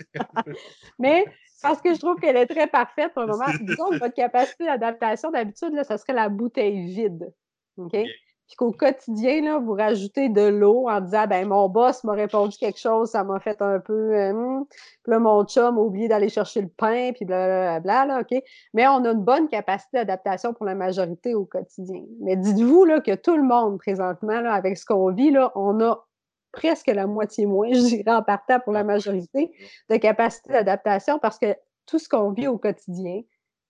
Mais 0.97 1.25
parce 1.61 1.81
que 1.81 1.93
je 1.93 1.99
trouve 1.99 2.15
qu'elle 2.19 2.37
est 2.37 2.47
très 2.47 2.67
parfaite 2.67 3.13
pour 3.13 3.23
le 3.23 3.29
moment. 3.29 3.45
Disons 3.61 3.89
que 3.89 3.99
votre 3.99 4.15
capacité 4.15 4.65
d'adaptation, 4.65 5.31
d'habitude, 5.31 5.73
ce 5.87 5.97
serait 5.97 6.13
la 6.13 6.29
bouteille 6.29 6.85
vide. 6.87 7.33
OK? 7.77 7.97
puis 8.49 8.55
qu'au 8.55 8.71
quotidien, 8.71 9.43
là, 9.43 9.59
vous 9.59 9.73
rajoutez 9.73 10.27
de 10.27 10.41
l'eau 10.41 10.89
en 10.89 11.01
disant 11.01 11.27
ben 11.27 11.47
mon 11.47 11.69
boss 11.69 12.03
m'a 12.03 12.13
répondu 12.13 12.57
quelque 12.57 12.79
chose, 12.79 13.11
ça 13.11 13.23
m'a 13.23 13.39
fait 13.39 13.61
un 13.61 13.79
peu 13.79 13.93
euh, 13.93 14.33
hmm. 14.33 14.65
puis 15.03 15.11
là, 15.11 15.19
mon 15.19 15.45
chum 15.45 15.77
a 15.77 15.81
oublié 15.81 16.07
d'aller 16.07 16.29
chercher 16.29 16.61
le 16.61 16.67
pain, 16.67 17.11
puis 17.13 17.25
blablabla, 17.25 18.05
là, 18.07 18.21
OK? 18.21 18.41
Mais 18.73 18.87
on 18.87 19.05
a 19.05 19.11
une 19.11 19.23
bonne 19.23 19.47
capacité 19.49 19.97
d'adaptation 19.97 20.55
pour 20.55 20.65
la 20.65 20.73
majorité 20.73 21.35
au 21.35 21.45
quotidien. 21.45 22.01
Mais 22.21 22.35
dites-vous 22.35 22.85
là, 22.85 23.01
que 23.01 23.13
tout 23.13 23.37
le 23.37 23.43
monde, 23.43 23.77
présentement, 23.77 24.41
là, 24.41 24.53
avec 24.53 24.77
ce 24.77 24.85
qu'on 24.85 25.11
vit, 25.11 25.29
là, 25.29 25.51
on 25.53 25.79
a 25.81 26.03
presque 26.51 26.87
la 26.87 27.07
moitié 27.07 27.45
moins, 27.45 27.69
je 27.73 27.79
dirais, 27.79 28.11
en 28.11 28.23
partant 28.23 28.59
pour 28.59 28.73
la 28.73 28.83
majorité, 28.83 29.51
de 29.89 29.97
capacité 29.97 30.53
d'adaptation 30.53 31.19
parce 31.19 31.39
que 31.39 31.55
tout 31.85 31.99
ce 31.99 32.09
qu'on 32.09 32.31
vit 32.31 32.47
au 32.47 32.57
quotidien, 32.57 33.21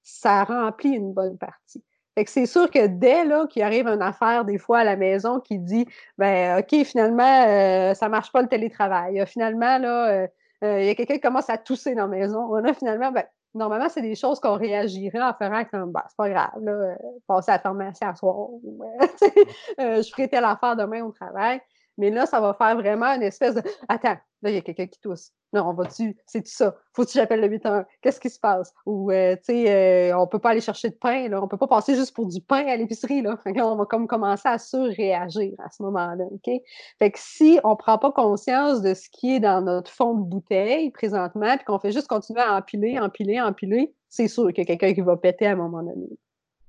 ça 0.04 0.44
remplit 0.44 0.92
une 0.92 1.14
bonne 1.14 1.38
partie 1.38 1.84
c'est 2.28 2.46
sûr 2.46 2.70
que 2.70 2.88
dès 2.88 3.24
là 3.24 3.48
qu'il 3.48 3.62
arrive 3.62 3.88
une 3.88 4.02
affaire 4.02 4.46
des 4.46 4.58
fois 4.58 4.80
à 4.80 4.84
la 4.84 4.96
maison 4.96 5.40
qui 5.40 5.60
dit 5.60 5.86
ben 6.18 6.60
OK, 6.60 6.84
finalement, 6.84 7.46
euh, 7.48 7.94
ça 7.94 8.10
marche 8.10 8.32
pas 8.32 8.42
le 8.42 8.48
télétravail. 8.48 9.24
Finalement, 9.28 9.78
là, 9.78 10.10
euh, 10.10 10.28
euh, 10.64 10.82
il 10.82 10.88
y 10.88 10.90
a 10.90 10.96
quelqu'un 10.96 11.16
qui 11.16 11.22
commence 11.22 11.50
à 11.50 11.58
tousser 11.58 11.96
dans 11.96 12.08
la 12.08 12.18
maison. 12.18 12.54
Là, 12.56 12.74
finalement, 12.74 13.12
ben, 13.12 13.24
normalement, 13.54 13.90
c'est 13.90 14.02
des 14.02 14.16
choses 14.16 14.40
qu'on 14.40 14.56
réagirait 14.56 15.22
en 15.22 15.34
faisant 15.34 15.64
comme 15.66 15.92
ben, 15.92 16.04
c'est 16.08 16.18
pas 16.18 16.30
grave, 16.30 16.62
là, 16.62 16.98
passer 17.28 17.52
à 17.52 17.56
la 17.56 17.60
pharmacie 17.60 18.04
à 18.04 18.16
soir. 18.16 18.50
je 19.78 20.10
ferai 20.12 20.28
telle 20.28 20.46
affaire 20.46 20.76
demain 20.76 21.04
au 21.04 21.12
travail. 21.12 21.62
Mais 22.00 22.10
là, 22.10 22.26
ça 22.26 22.40
va 22.40 22.54
faire 22.54 22.76
vraiment 22.76 23.08
une 23.08 23.24
espèce 23.24 23.56
de 23.56 23.62
Attends, 23.90 24.18
là, 24.42 24.50
il 24.50 24.56
y 24.56 24.58
a 24.58 24.62
quelqu'un 24.62 24.88
qui 24.88 25.00
tousse. 25.00 25.32
Non, 25.52 25.68
on 25.68 25.74
va-tu, 25.74 26.16
c'est 26.26 26.42
tout 26.42 26.52
ça. 26.52 26.76
Faut-tu 26.94 27.18
j'appelle 27.18 27.42
le 27.42 27.48
8 27.48 27.66
heures? 27.66 27.86
Qu'est-ce 28.02 28.22
qui 28.22 28.30
se 28.30 28.40
passe? 28.40 28.74
Ou, 28.86 29.12
euh, 29.12 29.36
tu 29.36 29.54
sais, 29.54 30.12
euh, 30.12 30.18
on 30.18 30.28
peut 30.28 30.40
pas 30.40 30.52
aller 30.52 30.62
chercher 30.62 30.90
de 30.90 30.96
pain, 30.96 31.28
là. 31.28 31.42
On 31.44 31.48
peut 31.48 31.58
pas 31.58 31.68
passer 31.68 31.96
juste 31.96 32.16
pour 32.16 32.28
du 32.28 32.40
pain 32.40 32.66
à 32.68 32.76
l'épicerie, 32.78 33.22
là. 33.22 33.38
là, 33.46 33.68
on 33.68 33.76
va 33.76 33.86
comme 33.86 34.08
commencer 34.08 34.48
à 34.48 34.58
surréagir 34.58 35.54
à 35.60 35.70
ce 35.70 35.84
moment-là, 35.84 36.24
OK? 36.32 36.62
Fait 37.00 37.12
que 37.12 37.20
si 37.20 37.60
on 37.66 37.76
prend 37.76 37.98
pas 37.98 38.12
conscience 38.12 38.82
de 38.82 38.94
ce 38.94 39.10
qui 39.10 39.36
est 39.36 39.40
dans 39.42 39.62
notre 39.62 39.92
fond 39.92 40.14
de 40.14 40.24
bouteille 40.24 40.92
présentement, 40.92 41.58
puis 41.58 41.66
qu'on 41.66 41.80
fait 41.80 41.92
juste 41.92 42.08
continuer 42.08 42.42
à 42.42 42.56
empiler, 42.56 42.98
empiler, 42.98 43.42
empiler, 43.42 43.94
c'est 44.08 44.30
sûr 44.30 44.48
qu'il 44.54 44.60
y 44.60 44.62
a 44.62 44.66
quelqu'un 44.66 44.94
qui 44.94 45.02
va 45.02 45.18
péter 45.18 45.48
à 45.48 45.52
un 45.52 45.56
moment 45.56 45.84
donné. 45.84 46.08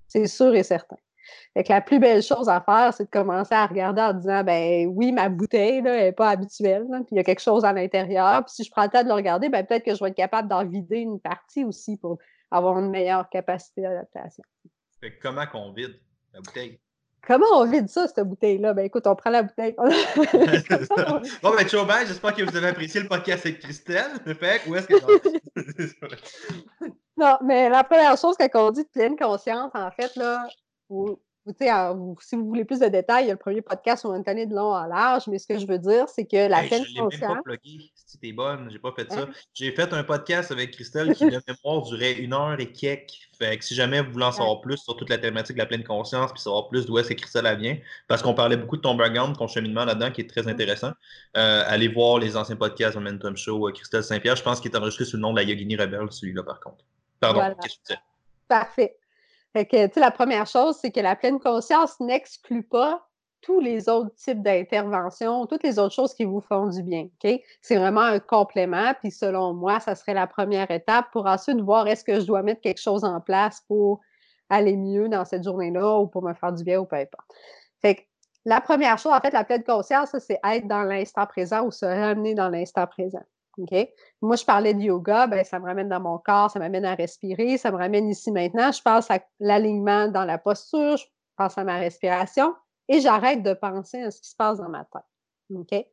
C'est 0.08 0.26
sûr 0.26 0.54
et 0.56 0.64
certain. 0.64 0.96
Fait 1.54 1.64
que 1.64 1.72
la 1.72 1.80
plus 1.80 1.98
belle 1.98 2.22
chose 2.22 2.48
à 2.48 2.61
faire, 2.61 2.92
c'est 2.94 3.04
de 3.04 3.11
commencer 3.11 3.54
à 3.54 3.66
regarder 3.66 4.02
en 4.02 4.12
disant 4.12 4.44
ben 4.44 4.87
oui, 4.88 5.12
ma 5.12 5.28
bouteille 5.28 5.83
n'est 5.83 6.12
pas 6.12 6.30
habituelle, 6.30 6.87
puis 6.88 7.09
il 7.12 7.16
y 7.16 7.20
a 7.20 7.24
quelque 7.24 7.42
chose 7.42 7.64
à 7.64 7.72
l'intérieur. 7.72 8.44
Puis 8.44 8.54
si 8.54 8.64
je 8.64 8.70
prends 8.70 8.85
le 8.85 8.88
temps 8.88 9.02
de 9.02 9.09
le 9.09 9.14
regarder, 9.14 9.48
ben 9.48 9.64
peut-être 9.64 9.85
que 9.85 9.94
je 9.94 10.02
vais 10.02 10.11
être 10.11 10.16
capable 10.16 10.48
d'en 10.48 10.64
vider 10.64 10.98
une 10.98 11.20
partie 11.20 11.64
aussi 11.64 11.96
pour 11.96 12.18
avoir 12.50 12.78
une 12.78 12.90
meilleure 12.90 13.28
capacité 13.28 13.83
d'adaptation. 13.83 14.42
Fait 15.00 15.12
que 15.12 15.22
comment 15.22 15.46
qu'on 15.46 15.72
vide 15.72 15.98
la 16.33 16.40
bouteille? 16.40 16.80
Comment 17.26 17.46
on 17.54 17.66
vide 17.66 17.88
ça, 17.88 18.09
cette 18.09 18.26
bouteille-là? 18.26 18.72
Ben 18.72 18.87
écoute, 18.87 19.06
on 19.06 19.14
prend 19.14 19.30
la 19.30 19.42
bouteille. 19.42 19.74
bon, 21.42 21.54
ben, 21.54 21.68
Chauvin, 21.68 22.04
j'espère 22.06 22.35
que 22.35 22.42
vous 22.42 22.56
avez 22.56 22.68
apprécié 22.68 23.00
le 23.00 23.09
podcast 23.09 23.44
avec 23.44 23.61
Christelle. 23.61 24.11
Fait 24.38 24.62
où 24.66 24.74
est-ce 24.74 24.87
que. 24.87 24.94
non, 27.16 27.37
mais 27.44 27.68
la 27.68 27.85
première 27.85 28.16
chose 28.16 28.37
qu'on 28.52 28.70
dit 28.70 28.85
de 28.85 28.88
pleine 28.88 29.16
conscience, 29.16 29.70
en 29.74 29.90
fait, 29.90 30.16
là, 30.16 30.46
si 32.20 32.37
vous 32.37 32.46
voulez 32.46 32.64
plus 32.64 32.81
de 32.81 32.87
détails, 32.87 33.24
il 33.24 33.29
y 33.29 33.31
a 33.31 33.35
le 33.35 33.38
premier 33.38 33.62
podcast 33.62 34.00
sur 34.00 34.11
Anthony 34.11 34.46
de 34.46 34.55
long 34.55 34.74
en 34.74 34.87
large, 34.87 35.24
mais 35.29 35.38
ce 35.38 35.46
que 35.46 35.59
je 35.59 35.66
veux 35.66 35.79
dire, 35.79 36.09
c'est 36.09 36.26
que 36.26 36.48
la 36.48 36.62
peine 36.62 36.85
je 36.85 37.00
consciente. 37.00 37.22
Même 37.22 37.37
pas 37.38 37.42
plugué, 37.42 37.90
si 37.94 38.18
t'es 38.18 38.33
bonne, 38.33 38.68
j'ai 38.70 38.79
pas 38.79 38.92
fait 38.92 39.11
ça. 39.11 39.22
Hein? 39.22 39.29
J'ai 39.55 39.72
fait 39.72 39.92
un 39.92 40.05
podcast 40.05 40.50
avec 40.50 40.72
Christelle 40.72 41.14
qui, 41.14 41.24
de 41.24 41.40
mémoire, 41.64 41.83
durait 41.83 42.12
une 42.12 42.35
heure 42.35 42.59
et 42.61 42.70
quelques. 42.70 43.31
Fait 43.38 43.57
que 43.57 43.64
si 43.64 43.74
jamais 43.74 44.03
vous 44.03 44.12
voulez 44.12 44.26
en 44.26 44.33
savoir 44.33 44.61
plus 44.61 44.76
sur 44.76 44.96
toute 44.96 45.09
la 45.09 45.16
thématique 45.16 45.57
de 45.57 45.61
la 45.61 45.66
pleine 45.66 45.85
conscience, 45.85 46.31
puis 46.33 46.42
savoir 46.42 46.68
plus 46.68 46.85
d'où 46.85 46.98
est-ce 46.98 47.09
que 47.09 47.14
Christelle 47.14 47.59
vient, 47.59 47.79
parce 48.07 48.22
qu'on 48.22 48.35
parlait 48.35 48.59
beaucoup 48.59 48.76
de 48.76 48.83
ton 48.83 48.94
background, 48.94 49.37
ton 49.37 49.48
cheminement 49.48 49.87
là-dedans, 49.87 50.11
qui 50.11 50.20
est 50.20 50.29
très 50.29 50.46
intéressant, 50.46 50.92
euh, 51.38 51.62
allez 51.66 51.88
voir 51.88 52.18
les 52.18 52.37
anciens 52.37 52.57
podcasts 52.57 52.96
Momentum 52.96 53.37
Show, 53.37 53.68
euh, 53.68 53.72
Christelle 53.72 54.05
Saint-Pierre. 54.05 54.37
Je 54.37 54.42
pense 54.42 54.61
qu'il 54.61 54.70
est 54.70 54.76
enregistré 54.76 55.07
sous 55.07 55.16
le 55.16 55.22
nom 55.22 55.33
de 55.33 55.37
la 55.37 55.44
Yogini 55.44 55.76
Rebelle, 55.76 56.09
celui-là, 56.11 56.42
par 56.42 56.61
contre. 56.61 56.85
Pardon, 57.18 57.40
qu'est-ce 57.62 57.76
que 57.76 57.81
tu 57.81 57.87
disais? 57.88 58.00
Parfait. 58.46 58.99
Que, 59.54 59.86
tu 59.88 59.98
la 59.98 60.10
première 60.10 60.46
chose, 60.46 60.78
c'est 60.80 60.92
que 60.92 61.00
la 61.00 61.16
pleine 61.16 61.40
conscience 61.40 61.98
n'exclut 61.98 62.62
pas 62.62 63.04
tous 63.42 63.60
les 63.60 63.88
autres 63.88 64.14
types 64.16 64.42
d'interventions, 64.42 65.46
toutes 65.46 65.62
les 65.62 65.78
autres 65.78 65.94
choses 65.94 66.14
qui 66.14 66.24
vous 66.24 66.40
font 66.40 66.68
du 66.68 66.82
bien. 66.82 67.08
C'est 67.62 67.76
vraiment 67.76 68.02
un 68.02 68.20
complément. 68.20 68.92
Puis 69.00 69.10
selon 69.10 69.54
moi, 69.54 69.80
ça 69.80 69.94
serait 69.94 70.14
la 70.14 70.26
première 70.26 70.70
étape 70.70 71.06
pour 71.12 71.26
ensuite 71.26 71.60
voir 71.60 71.86
est-ce 71.88 72.04
que 72.04 72.20
je 72.20 72.26
dois 72.26 72.42
mettre 72.42 72.60
quelque 72.60 72.80
chose 72.80 73.02
en 73.02 73.20
place 73.20 73.62
pour 73.66 74.00
aller 74.50 74.76
mieux 74.76 75.08
dans 75.08 75.24
cette 75.24 75.44
journée-là 75.44 75.98
ou 75.98 76.06
pour 76.06 76.22
me 76.22 76.34
faire 76.34 76.52
du 76.52 76.64
bien 76.64 76.80
ou 76.80 76.84
peu 76.84 76.96
importe. 76.96 77.26
Fait 77.80 77.94
que 77.94 78.00
la 78.44 78.60
première 78.60 78.98
chose, 78.98 79.12
en 79.12 79.20
fait, 79.20 79.32
la 79.32 79.44
pleine 79.44 79.64
conscience, 79.64 80.14
c'est 80.18 80.40
être 80.44 80.66
dans 80.66 80.82
l'instant 80.82 81.26
présent 81.26 81.64
ou 81.64 81.70
se 81.70 81.86
ramener 81.86 82.34
dans 82.34 82.48
l'instant 82.48 82.86
présent. 82.86 83.22
Moi, 84.22 84.36
je 84.36 84.44
parlais 84.44 84.74
de 84.74 84.80
yoga, 84.80 85.26
ben, 85.26 85.44
ça 85.44 85.58
me 85.58 85.66
ramène 85.66 85.88
dans 85.88 86.00
mon 86.00 86.18
corps, 86.18 86.50
ça 86.50 86.58
m'amène 86.58 86.84
à 86.84 86.94
respirer, 86.94 87.58
ça 87.58 87.70
me 87.70 87.76
ramène 87.76 88.08
ici 88.08 88.30
maintenant. 88.32 88.72
Je 88.72 88.82
pense 88.82 89.10
à 89.10 89.20
l'alignement 89.38 90.08
dans 90.08 90.24
la 90.24 90.38
posture, 90.38 90.96
je 90.96 91.06
pense 91.36 91.58
à 91.58 91.64
ma 91.64 91.78
respiration 91.78 92.54
et 92.88 93.00
j'arrête 93.00 93.42
de 93.42 93.54
penser 93.54 94.02
à 94.02 94.10
ce 94.10 94.20
qui 94.20 94.30
se 94.30 94.36
passe 94.36 94.58
dans 94.58 94.68
ma 94.68 94.84
tête. 94.84 95.02
OK? 95.54 95.86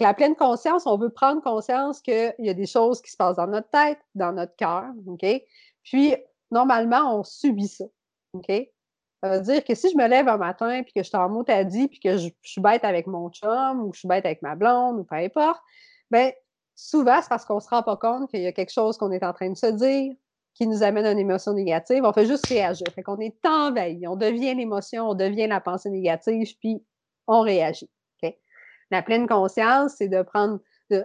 La 0.00 0.14
pleine 0.14 0.34
conscience, 0.34 0.86
on 0.86 0.96
veut 0.96 1.10
prendre 1.10 1.42
conscience 1.42 2.00
qu'il 2.00 2.34
y 2.38 2.48
a 2.48 2.54
des 2.54 2.66
choses 2.66 3.02
qui 3.02 3.10
se 3.10 3.16
passent 3.16 3.36
dans 3.36 3.46
notre 3.46 3.68
tête, 3.68 3.98
dans 4.14 4.32
notre 4.32 4.56
cœur. 4.56 4.86
OK? 5.06 5.26
Puis, 5.82 6.14
normalement, 6.50 7.18
on 7.18 7.22
subit 7.22 7.68
ça. 7.68 7.84
OK? 8.32 8.50
Ça 9.22 9.38
veut 9.38 9.40
dire 9.42 9.64
que 9.64 9.74
si 9.74 9.90
je 9.90 9.96
me 9.96 10.06
lève 10.06 10.28
un 10.28 10.36
matin 10.36 10.82
puis 10.82 10.92
que 10.92 11.02
je 11.02 11.08
suis 11.08 11.16
en 11.16 11.30
mot 11.30 11.44
à 11.48 11.64
dit 11.64 11.88
puis 11.88 11.98
que 11.98 12.18
je, 12.18 12.28
je, 12.42 12.50
suis 12.50 12.60
bête 12.60 12.84
avec 12.84 13.06
mon 13.06 13.30
chum 13.30 13.82
ou 13.82 13.92
je 13.94 14.00
suis 14.00 14.08
bête 14.08 14.26
avec 14.26 14.42
ma 14.42 14.54
blonde 14.54 14.98
ou 14.98 15.04
peu 15.04 15.16
importe, 15.16 15.62
ben 16.10 16.30
souvent, 16.74 17.20
c'est 17.22 17.28
parce 17.28 17.44
qu'on 17.44 17.56
ne 17.56 17.60
se 17.60 17.68
rend 17.68 17.82
pas 17.82 17.96
compte 17.96 18.30
qu'il 18.30 18.42
y 18.42 18.46
a 18.46 18.52
quelque 18.52 18.72
chose 18.72 18.96
qu'on 18.98 19.10
est 19.10 19.24
en 19.24 19.32
train 19.32 19.50
de 19.50 19.56
se 19.56 19.66
dire 19.66 20.14
qui 20.54 20.66
nous 20.68 20.82
amène 20.82 21.04
à 21.04 21.10
une 21.10 21.18
émotion 21.18 21.52
négative. 21.52 22.04
On 22.04 22.12
fait 22.12 22.26
juste 22.26 22.46
réagir. 22.46 22.86
Fait 22.94 23.02
qu'on 23.02 23.18
est 23.18 23.44
envahi. 23.44 24.06
On 24.06 24.14
devient 24.16 24.54
l'émotion, 24.54 25.10
on 25.10 25.14
devient 25.14 25.48
la 25.48 25.60
pensée 25.60 25.90
négative, 25.90 26.56
puis 26.60 26.84
on 27.26 27.40
réagit. 27.40 27.90
La 28.90 29.02
pleine 29.02 29.26
conscience, 29.26 29.94
c'est 29.98 30.08
de 30.08 30.22
prendre 30.22 30.60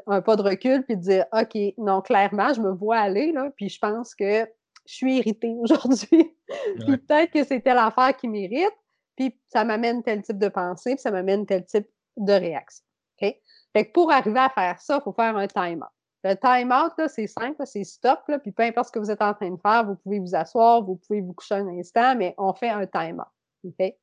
un 0.05 0.21
pas 0.21 0.35
de 0.35 0.41
recul 0.41 0.83
puis 0.83 0.97
de 0.97 1.01
dire 1.01 1.25
OK, 1.33 1.57
non, 1.77 2.01
clairement, 2.01 2.53
je 2.53 2.61
me 2.61 2.71
vois 2.71 2.97
aller, 2.97 3.31
là, 3.31 3.49
puis 3.55 3.69
je 3.69 3.79
pense 3.79 4.13
que 4.13 4.45
je 4.85 4.93
suis 4.93 5.17
irritée 5.17 5.55
aujourd'hui. 5.59 6.35
puis 6.79 6.97
peut-être 6.97 7.31
que 7.31 7.43
c'est 7.43 7.61
telle 7.61 7.77
affaire 7.77 8.15
qui 8.15 8.27
m'irrite, 8.27 8.75
puis 9.15 9.39
ça 9.47 9.63
m'amène 9.63 10.03
tel 10.03 10.21
type 10.21 10.37
de 10.37 10.49
pensée, 10.49 10.95
puis 10.95 11.01
ça 11.01 11.11
m'amène 11.11 11.45
tel 11.45 11.65
type 11.65 11.87
de 12.17 12.33
réaction. 12.33 12.85
Fait 13.73 13.85
que 13.85 13.91
pour 13.91 14.11
arriver 14.11 14.39
à 14.39 14.49
faire 14.49 14.79
ça, 14.79 14.97
il 14.99 15.03
faut 15.03 15.13
faire 15.13 15.35
un 15.35 15.47
time-out. 15.47 15.89
Le 16.23 16.35
time-out, 16.35 16.93
c'est 17.07 17.27
simple, 17.27 17.65
c'est 17.65 17.83
stop, 17.83 18.19
là, 18.27 18.39
puis 18.39 18.51
peu 18.51 18.63
importe 18.63 18.87
ce 18.87 18.91
que 18.91 18.99
vous 18.99 19.09
êtes 19.09 19.21
en 19.21 19.33
train 19.33 19.51
de 19.51 19.59
faire, 19.61 19.85
vous 19.85 19.95
pouvez 19.95 20.19
vous 20.19 20.35
asseoir, 20.35 20.83
vous 20.83 20.97
pouvez 20.97 21.21
vous 21.21 21.33
coucher 21.33 21.55
un 21.55 21.67
instant, 21.69 22.15
mais 22.15 22.35
on 22.37 22.53
fait 22.53 22.69
un 22.69 22.85
time-out. 22.85 23.27
Fait 23.77 23.97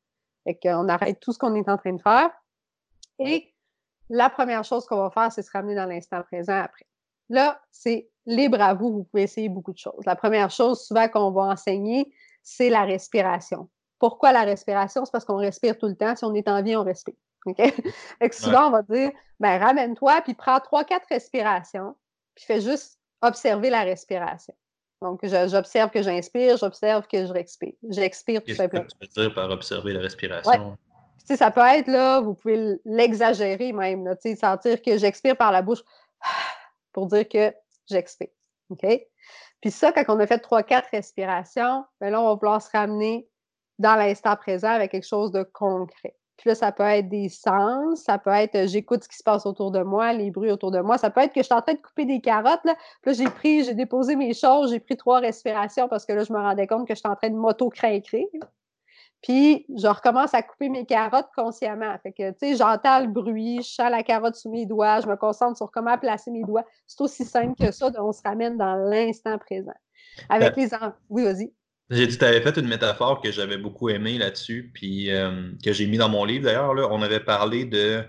qu'on 0.62 0.88
arrête 0.88 1.20
tout 1.20 1.32
ce 1.32 1.38
qu'on 1.38 1.54
est 1.54 1.68
en 1.68 1.76
train 1.76 1.92
de 1.92 2.00
faire. 2.00 2.30
Et 3.18 3.52
la 4.08 4.30
première 4.30 4.64
chose 4.64 4.86
qu'on 4.86 4.96
va 4.96 5.10
faire, 5.10 5.30
c'est 5.32 5.42
se 5.42 5.50
ramener 5.50 5.74
dans 5.74 5.86
l'instant 5.86 6.22
présent 6.22 6.58
après. 6.58 6.86
Là, 7.28 7.60
c'est 7.70 8.08
libre 8.24 8.60
à 8.60 8.72
vous, 8.72 8.92
vous 8.92 9.04
pouvez 9.04 9.24
essayer 9.24 9.48
beaucoup 9.48 9.72
de 9.72 9.78
choses. 9.78 10.04
La 10.06 10.16
première 10.16 10.50
chose, 10.50 10.86
souvent, 10.86 11.08
qu'on 11.08 11.32
va 11.32 11.42
enseigner, 11.42 12.12
c'est 12.42 12.70
la 12.70 12.84
respiration. 12.84 13.68
Pourquoi 13.98 14.32
la 14.32 14.42
respiration? 14.42 15.04
C'est 15.04 15.10
parce 15.10 15.24
qu'on 15.24 15.36
respire 15.36 15.76
tout 15.76 15.86
le 15.86 15.96
temps. 15.96 16.14
Si 16.14 16.24
on 16.24 16.34
est 16.34 16.48
en 16.48 16.62
vie, 16.62 16.76
on 16.76 16.84
respire. 16.84 17.14
OK? 17.46 17.56
Fait 18.18 18.28
que 18.28 18.34
souvent, 18.34 18.68
on 18.68 18.70
va 18.70 18.82
dire, 18.82 19.10
ben, 19.40 19.58
ramène-toi, 19.58 20.20
puis 20.22 20.34
prends 20.34 20.60
trois, 20.60 20.84
quatre 20.84 21.06
respirations, 21.08 21.96
puis 22.34 22.44
fais 22.44 22.60
juste 22.60 22.98
observer 23.22 23.70
la 23.70 23.82
respiration. 23.82 24.54
Donc, 25.02 25.20
j'observe 25.24 25.90
que 25.90 26.02
j'inspire, 26.02 26.56
j'observe 26.56 27.06
que 27.06 27.26
je 27.26 27.32
respire. 27.32 27.74
J'expire 27.90 28.42
tout 28.42 28.54
simplement. 28.54 28.84
Qu'est-ce 28.84 28.94
que 28.94 29.12
tu 29.12 29.20
veux 29.20 29.26
dire 29.26 29.34
par 29.34 29.50
observer 29.50 29.92
la 29.92 30.00
respiration? 30.00 30.76
Ouais. 31.28 31.36
ça 31.36 31.50
peut 31.50 31.60
être, 31.60 31.88
là, 31.88 32.20
vous 32.20 32.34
pouvez 32.34 32.76
l'exagérer 32.84 33.72
même, 33.72 34.04
là, 34.06 34.16
sentir 34.36 34.80
que 34.80 34.96
j'expire 34.96 35.36
par 35.36 35.52
la 35.52 35.62
bouche 35.62 35.82
pour 36.92 37.06
dire 37.06 37.28
que 37.28 37.54
j'expire. 37.88 38.28
OK? 38.70 38.86
Puis 39.60 39.70
ça, 39.70 39.92
quand 39.92 40.04
on 40.08 40.20
a 40.20 40.26
fait 40.26 40.38
trois, 40.38 40.62
quatre 40.62 40.88
respirations, 40.90 41.84
ben 42.00 42.10
là, 42.10 42.20
on 42.20 42.28
va 42.28 42.34
vouloir 42.34 42.62
se 42.62 42.70
ramener 42.70 43.28
dans 43.78 43.96
l'instant 43.96 44.36
présent 44.36 44.70
avec 44.70 44.90
quelque 44.92 45.06
chose 45.06 45.30
de 45.30 45.42
concret. 45.42 46.16
Puis 46.36 46.48
là, 46.50 46.54
ça 46.54 46.70
peut 46.70 46.82
être 46.82 47.08
des 47.08 47.28
sens, 47.28 48.02
ça 48.02 48.18
peut 48.18 48.30
être 48.30 48.54
euh, 48.56 48.66
j'écoute 48.66 49.04
ce 49.04 49.08
qui 49.08 49.16
se 49.16 49.22
passe 49.22 49.46
autour 49.46 49.70
de 49.70 49.82
moi, 49.82 50.12
les 50.12 50.30
bruits 50.30 50.50
autour 50.50 50.70
de 50.70 50.80
moi. 50.80 50.98
Ça 50.98 51.10
peut 51.10 51.22
être 51.22 51.32
que 51.32 51.40
je 51.40 51.46
suis 51.46 51.54
en 51.54 51.62
train 51.62 51.74
de 51.74 51.80
couper 51.80 52.04
des 52.04 52.20
carottes. 52.20 52.64
Là, 52.64 52.76
puis 53.02 53.12
là 53.12 53.12
j'ai 53.12 53.30
pris, 53.30 53.64
j'ai 53.64 53.74
déposé 53.74 54.16
mes 54.16 54.34
choses, 54.34 54.70
j'ai 54.70 54.80
pris 54.80 54.96
trois 54.96 55.20
respirations 55.20 55.88
parce 55.88 56.04
que 56.04 56.12
là, 56.12 56.24
je 56.24 56.32
me 56.32 56.38
rendais 56.38 56.66
compte 56.66 56.86
que 56.86 56.94
je 56.94 56.98
suis 56.98 57.08
en 57.08 57.16
train 57.16 57.30
de 57.30 57.36
m'auto-craquer. 57.36 58.28
Puis, 59.22 59.66
je 59.74 59.88
recommence 59.88 60.34
à 60.34 60.42
couper 60.42 60.68
mes 60.68 60.84
carottes 60.84 61.30
consciemment. 61.34 61.96
Fait 62.02 62.12
que, 62.12 62.30
tu 62.32 62.36
sais, 62.38 62.56
j'entends 62.56 63.00
le 63.00 63.08
bruit, 63.08 63.62
je 63.62 63.68
sens 63.68 63.90
la 63.90 64.02
carotte 64.02 64.36
sous 64.36 64.50
mes 64.50 64.66
doigts, 64.66 65.00
je 65.00 65.08
me 65.08 65.16
concentre 65.16 65.56
sur 65.56 65.70
comment 65.70 65.96
placer 65.98 66.30
mes 66.30 66.44
doigts. 66.44 66.64
C'est 66.86 67.00
aussi 67.00 67.24
simple 67.24 67.54
que 67.58 67.72
ça, 67.72 67.90
on 67.98 68.12
se 68.12 68.22
ramène 68.22 68.56
dans 68.56 68.76
l'instant 68.76 69.38
présent. 69.38 69.74
Avec 70.28 70.54
ben 70.54 70.62
les 70.62 70.74
enfants. 70.74 70.92
Oui, 71.08 71.24
vas-y. 71.24 71.52
J'ai 71.90 72.06
dit, 72.06 72.18
tu 72.18 72.24
avais 72.24 72.40
fait 72.40 72.56
une 72.56 72.66
métaphore 72.66 73.20
que 73.20 73.30
j'avais 73.30 73.58
beaucoup 73.58 73.88
aimée 73.90 74.18
là-dessus, 74.18 74.70
puis 74.74 75.10
euh, 75.10 75.50
que 75.64 75.72
j'ai 75.72 75.86
mis 75.86 75.98
dans 75.98 76.08
mon 76.08 76.24
livre 76.24 76.44
d'ailleurs. 76.44 76.72
On 76.90 77.00
avait 77.02 77.20
parlé 77.20 77.64
de 77.64 78.04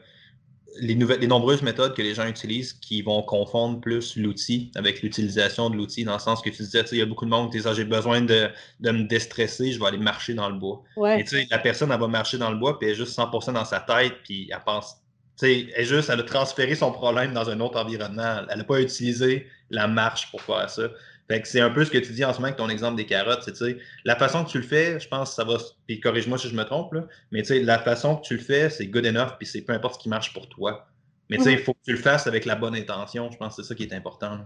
les, 0.80 0.96
nouvelles, 0.96 1.20
les 1.20 1.28
nombreuses 1.28 1.62
méthodes 1.62 1.96
que 1.96 2.02
les 2.02 2.13
gens 2.13 2.28
utilisent 2.28 2.74
qui 2.74 3.02
vont 3.02 3.22
confondre 3.22 3.80
plus 3.80 4.16
l'outil 4.18 4.72
avec 4.76 5.02
l'utilisation 5.02 5.70
de 5.70 5.76
l'outil, 5.76 6.04
dans 6.04 6.13
le 6.13 6.20
sens 6.20 6.42
que 6.42 6.50
tu 6.50 6.63
disais, 6.63 6.84
il 6.92 6.98
y 6.98 7.02
a 7.02 7.06
beaucoup 7.06 7.26
de 7.26 7.30
monde 7.30 7.52
qui 7.52 7.58
disent 7.58 7.68
ah, 7.68 7.74
j'ai 7.74 7.86
besoin 7.86 8.22
de, 8.22 8.50
me 8.82 9.08
déstresser, 9.08 9.72
je 9.72 9.80
vais 9.80 9.86
aller 9.86 9.98
marcher 9.98 10.34
dans 10.34 10.50
le 10.50 10.58
bois. 10.58 10.84
Et 11.18 11.24
tu 11.24 11.38
sais, 11.38 11.48
la 11.50 11.60
personne, 11.60 11.92
elle 11.92 12.00
va 12.00 12.08
marcher 12.08 12.38
dans 12.38 12.52
le 12.52 12.58
bois, 12.58 12.80
puis 12.80 12.88
elle 12.88 12.94
est 12.94 12.98
juste 12.98 13.18
100% 13.18 13.54
dans 13.54 13.66
sa 13.66 13.80
tête, 13.80 14.13
puis 14.24 14.50
elle 14.52 14.63
pense. 14.66 14.96
Tu 15.40 15.46
sais, 15.46 15.68
elle, 15.76 15.86
juste, 15.86 16.10
elle 16.10 16.20
a 16.20 16.24
transféré 16.24 16.74
son 16.74 16.92
problème 16.92 17.34
dans 17.34 17.50
un 17.50 17.60
autre 17.60 17.80
environnement. 17.80 18.42
Elle 18.50 18.58
n'a 18.58 18.63
pas 18.63 18.82
utilisé 18.82 19.48
la 19.70 19.88
marche 19.88 20.32
pour 20.32 20.42
faire 20.42 20.70
ça. 20.70 20.90
Fait 21.28 21.42
que 21.42 21.48
c'est 21.48 21.60
un 21.60 21.70
peu 21.70 21.84
ce 21.84 21.92
que 21.92 21.98
tu 21.98 22.13
dis 22.13 22.24
en 22.24 22.32
ce 22.32 22.38
moment 22.38 22.48
avec 22.48 22.58
ton 22.58 22.70
exemple 22.70 22.96
des 22.96 23.06
carottes. 23.06 23.50
C'est, 23.54 23.78
la 24.06 24.16
façon 24.16 24.46
que 24.46 24.50
tu 24.50 24.58
le 24.60 24.63
fais, 24.63 25.00
je 25.00 25.08
pense 25.10 25.30
que 25.30 25.36
ça 25.36 25.44
va. 25.44 25.58
Puis 25.86 26.00
corrige-moi 26.00 26.38
si 26.38 26.48
je 26.48 26.56
me 26.56 26.63
trompe, 26.63 26.94
là, 26.94 27.06
mais 27.32 27.44
la 27.50 27.80
façon 27.80 28.16
que 28.16 28.22
tu 28.22 28.36
le 28.36 28.40
fais, 28.40 28.70
c'est 28.70 28.88
good 28.88 29.06
enough, 29.06 29.38
puis 29.38 29.46
c'est 29.46 29.62
peu 29.62 29.74
importe 29.74 29.96
ce 29.96 30.00
qui 30.00 30.10
marche 30.10 30.34
pour 30.34 30.48
toi. 30.48 30.88
Mais 31.30 31.38
il 31.38 31.60
faut 31.60 31.74
que 31.74 31.84
tu 31.86 31.92
le 31.92 31.98
fasses 31.98 32.28
avec 32.28 32.46
la 32.46 32.56
bonne 32.56 32.76
intention. 32.76 33.30
Je 33.30 33.38
pense 33.38 33.58
que 33.58 33.62
c'est 33.62 33.68
ça 33.68 33.76
qui 33.76 33.84
est 33.84 33.94
important. 33.94 34.40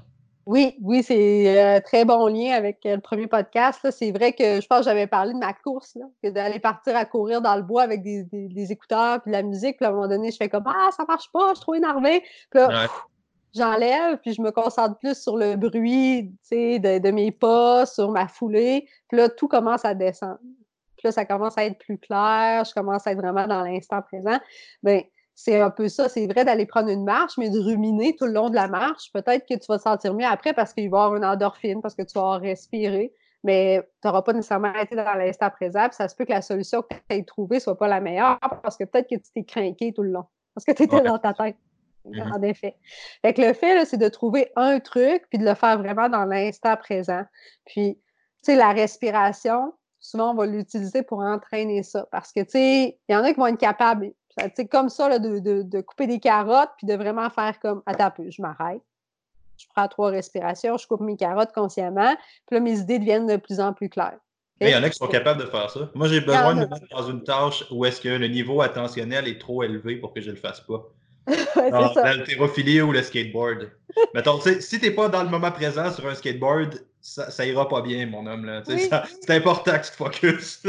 Oui, 0.47 0.75
oui, 0.81 1.03
c'est 1.03 1.59
un 1.59 1.77
euh, 1.77 1.81
très 1.81 2.03
bon 2.03 2.25
lien 2.25 2.53
avec 2.53 2.79
euh, 2.87 2.95
le 2.95 3.01
premier 3.01 3.27
podcast. 3.27 3.87
C'est 3.91 4.11
vrai 4.11 4.33
que 4.33 4.59
je 4.59 4.65
pense 4.65 4.79
que 4.79 4.85
j'avais 4.85 5.05
parlé 5.05 5.33
de 5.33 5.37
ma 5.37 5.53
course, 5.53 5.95
là, 5.95 6.05
que 6.23 6.29
d'aller 6.29 6.59
partir 6.59 6.95
à 6.95 7.05
courir 7.05 7.41
dans 7.41 7.55
le 7.55 7.61
bois 7.61 7.83
avec 7.83 8.01
des, 8.01 8.71
écouteurs 8.71 9.21
puis 9.21 9.31
de 9.31 9.37
la 9.37 9.43
musique. 9.43 9.77
Puis 9.77 9.85
à 9.85 9.89
un 9.89 9.91
moment 9.91 10.07
donné, 10.07 10.31
je 10.31 10.37
fais 10.37 10.49
comme 10.49 10.63
Ah, 10.65 10.89
ça 10.97 11.05
marche 11.07 11.31
pas, 11.31 11.49
je 11.49 11.55
suis 11.55 11.61
trop 11.61 11.75
énervé. 11.75 12.23
Puis 12.49 12.59
là, 12.59 12.87
j'enlève, 13.55 14.17
puis 14.17 14.33
je 14.33 14.41
me 14.41 14.51
concentre 14.51 14.97
plus 14.97 15.19
sur 15.19 15.37
le 15.37 15.55
bruit 15.55 16.33
de, 16.51 16.99
de 16.99 17.11
mes 17.11 17.31
pas, 17.31 17.85
sur 17.85 18.11
ma 18.11 18.27
foulée. 18.27 18.87
Puis 19.07 19.17
là, 19.17 19.29
tout 19.29 19.47
commence 19.47 19.85
à 19.85 19.93
descendre. 19.93 20.39
Puis 20.97 21.07
là, 21.07 21.11
ça 21.11 21.25
commence 21.25 21.57
à 21.57 21.65
être 21.65 21.79
plus 21.79 21.97
clair, 21.97 22.63
je 22.63 22.73
commence 22.73 23.07
à 23.07 23.11
être 23.11 23.17
vraiment 23.17 23.47
dans 23.47 23.63
l'instant 23.63 24.01
présent. 24.01 24.39
Bien, 24.83 25.01
c'est 25.33 25.59
un 25.59 25.71
peu 25.71 25.87
ça. 25.87 26.09
C'est 26.09 26.27
vrai 26.27 26.45
d'aller 26.45 26.65
prendre 26.65 26.89
une 26.89 27.03
marche, 27.03 27.37
mais 27.37 27.49
de 27.49 27.59
ruminer 27.59 28.15
tout 28.15 28.25
le 28.25 28.33
long 28.33 28.49
de 28.49 28.55
la 28.55 28.67
marche. 28.67 29.11
Peut-être 29.11 29.47
que 29.47 29.55
tu 29.55 29.65
vas 29.67 29.77
te 29.77 29.83
sentir 29.83 30.13
mieux 30.13 30.25
après 30.25 30.53
parce 30.53 30.73
qu'il 30.73 30.89
va 30.89 30.99
y 30.99 31.01
avoir 31.01 31.15
une 31.15 31.25
endorphine, 31.25 31.81
parce 31.81 31.95
que 31.95 32.03
tu 32.03 32.13
vas 32.13 32.37
respirer, 32.37 33.13
mais 33.43 33.81
tu 34.01 34.07
n'auras 34.07 34.21
pas 34.21 34.33
nécessairement 34.33 34.73
été 34.75 34.95
dans 34.95 35.15
l'instant 35.15 35.49
présent. 35.49 35.87
Puis 35.87 35.95
ça 35.95 36.07
se 36.07 36.15
peut 36.15 36.25
que 36.25 36.31
la 36.31 36.43
solution 36.43 36.83
que 36.83 36.93
tu 36.93 37.01
aies 37.09 37.23
trouvée 37.23 37.55
ne 37.55 37.61
soit 37.61 37.77
pas 37.77 37.87
la 37.87 37.99
meilleure 37.99 38.39
parce 38.61 38.77
que 38.77 38.83
peut-être 38.83 39.09
que 39.09 39.15
tu 39.15 39.31
t'es 39.33 39.43
craqué 39.43 39.93
tout 39.93 40.03
le 40.03 40.11
long, 40.11 40.25
parce 40.53 40.65
que 40.65 40.71
tu 40.73 40.83
étais 40.83 41.01
dans 41.01 41.17
ta 41.17 41.33
tête. 41.33 41.55
Mm-hmm. 42.05 42.33
En 42.33 42.41
effet. 42.41 42.75
Fait 43.21 43.33
que 43.33 43.41
le 43.41 43.53
fait, 43.53 43.85
c'est 43.85 43.97
de 43.97 44.09
trouver 44.09 44.51
un 44.55 44.79
truc 44.79 45.23
puis 45.29 45.37
de 45.37 45.45
le 45.45 45.53
faire 45.53 45.77
vraiment 45.77 46.09
dans 46.09 46.25
l'instant 46.25 46.75
présent. 46.75 47.23
Puis, 47.65 47.95
tu 47.95 48.01
sais, 48.43 48.55
la 48.55 48.71
respiration, 48.71 49.73
souvent, 49.99 50.31
on 50.31 50.35
va 50.35 50.45
l'utiliser 50.47 51.03
pour 51.03 51.19
entraîner 51.19 51.83
ça. 51.83 52.07
Parce 52.11 52.31
que, 52.31 52.41
tu 52.41 52.51
sais, 52.51 52.99
il 53.07 53.13
y 53.13 53.15
en 53.15 53.23
a 53.23 53.31
qui 53.31 53.39
vont 53.39 53.47
être 53.47 53.59
capables, 53.59 54.11
sais, 54.55 54.67
comme 54.67 54.89
ça, 54.89 55.19
de, 55.19 55.81
couper 55.81 56.07
des 56.07 56.19
carottes 56.19 56.71
puis 56.77 56.87
de 56.87 56.95
vraiment 56.95 57.29
faire 57.29 57.59
comme, 57.59 57.81
attends 57.85 58.05
un 58.05 58.11
peu, 58.11 58.29
je 58.29 58.41
m'arrête. 58.41 58.81
Je 59.57 59.67
prends 59.75 59.87
trois 59.87 60.09
respirations, 60.09 60.77
je 60.77 60.87
coupe 60.87 61.01
mes 61.01 61.15
carottes 61.15 61.51
consciemment, 61.53 62.15
puis 62.47 62.55
là, 62.55 62.59
mes 62.61 62.79
idées 62.79 62.97
deviennent 62.97 63.27
de 63.27 63.37
plus 63.37 63.59
en 63.59 63.73
plus 63.73 63.89
claires. 63.89 64.17
Il 64.59 64.69
y 64.69 64.75
en 64.75 64.83
a 64.83 64.89
qui 64.89 64.97
sont 64.97 65.07
capables 65.07 65.41
de 65.41 65.47
faire 65.47 65.69
ça. 65.69 65.89
Moi, 65.95 66.07
j'ai 66.07 66.21
besoin 66.21 66.53
de 66.53 66.61
me 66.61 66.67
mettre 66.67 66.87
dans 66.91 67.09
une 67.09 67.23
tâche 67.23 67.63
où 67.71 67.83
est-ce 67.85 67.99
que 67.99 68.09
le 68.09 68.27
niveau 68.27 68.61
attentionnel 68.61 69.27
est 69.27 69.39
trop 69.39 69.63
élevé 69.63 69.95
pour 69.95 70.13
que 70.13 70.21
je 70.21 70.29
ne 70.29 70.35
le 70.35 70.39
fasse 70.39 70.61
pas. 70.61 70.87
L'haltérophilie 71.55 72.81
ou 72.81 72.91
le 72.91 73.01
skateboard. 73.01 73.71
Mettons, 74.13 74.39
si 74.41 74.79
tu 74.79 74.85
n'es 74.85 74.91
pas 74.91 75.09
dans 75.09 75.23
le 75.23 75.29
moment 75.29 75.51
présent 75.51 75.91
sur 75.91 76.07
un 76.07 76.15
skateboard, 76.15 76.83
ça, 77.01 77.31
ça, 77.31 77.45
ira 77.45 77.67
pas 77.67 77.81
bien, 77.81 78.05
mon 78.05 78.25
homme. 78.27 78.61
C'est 78.65 79.29
important 79.29 79.71
que 79.71 79.85
tu 79.85 79.91
te 79.91 79.95
focuses. 79.95 80.61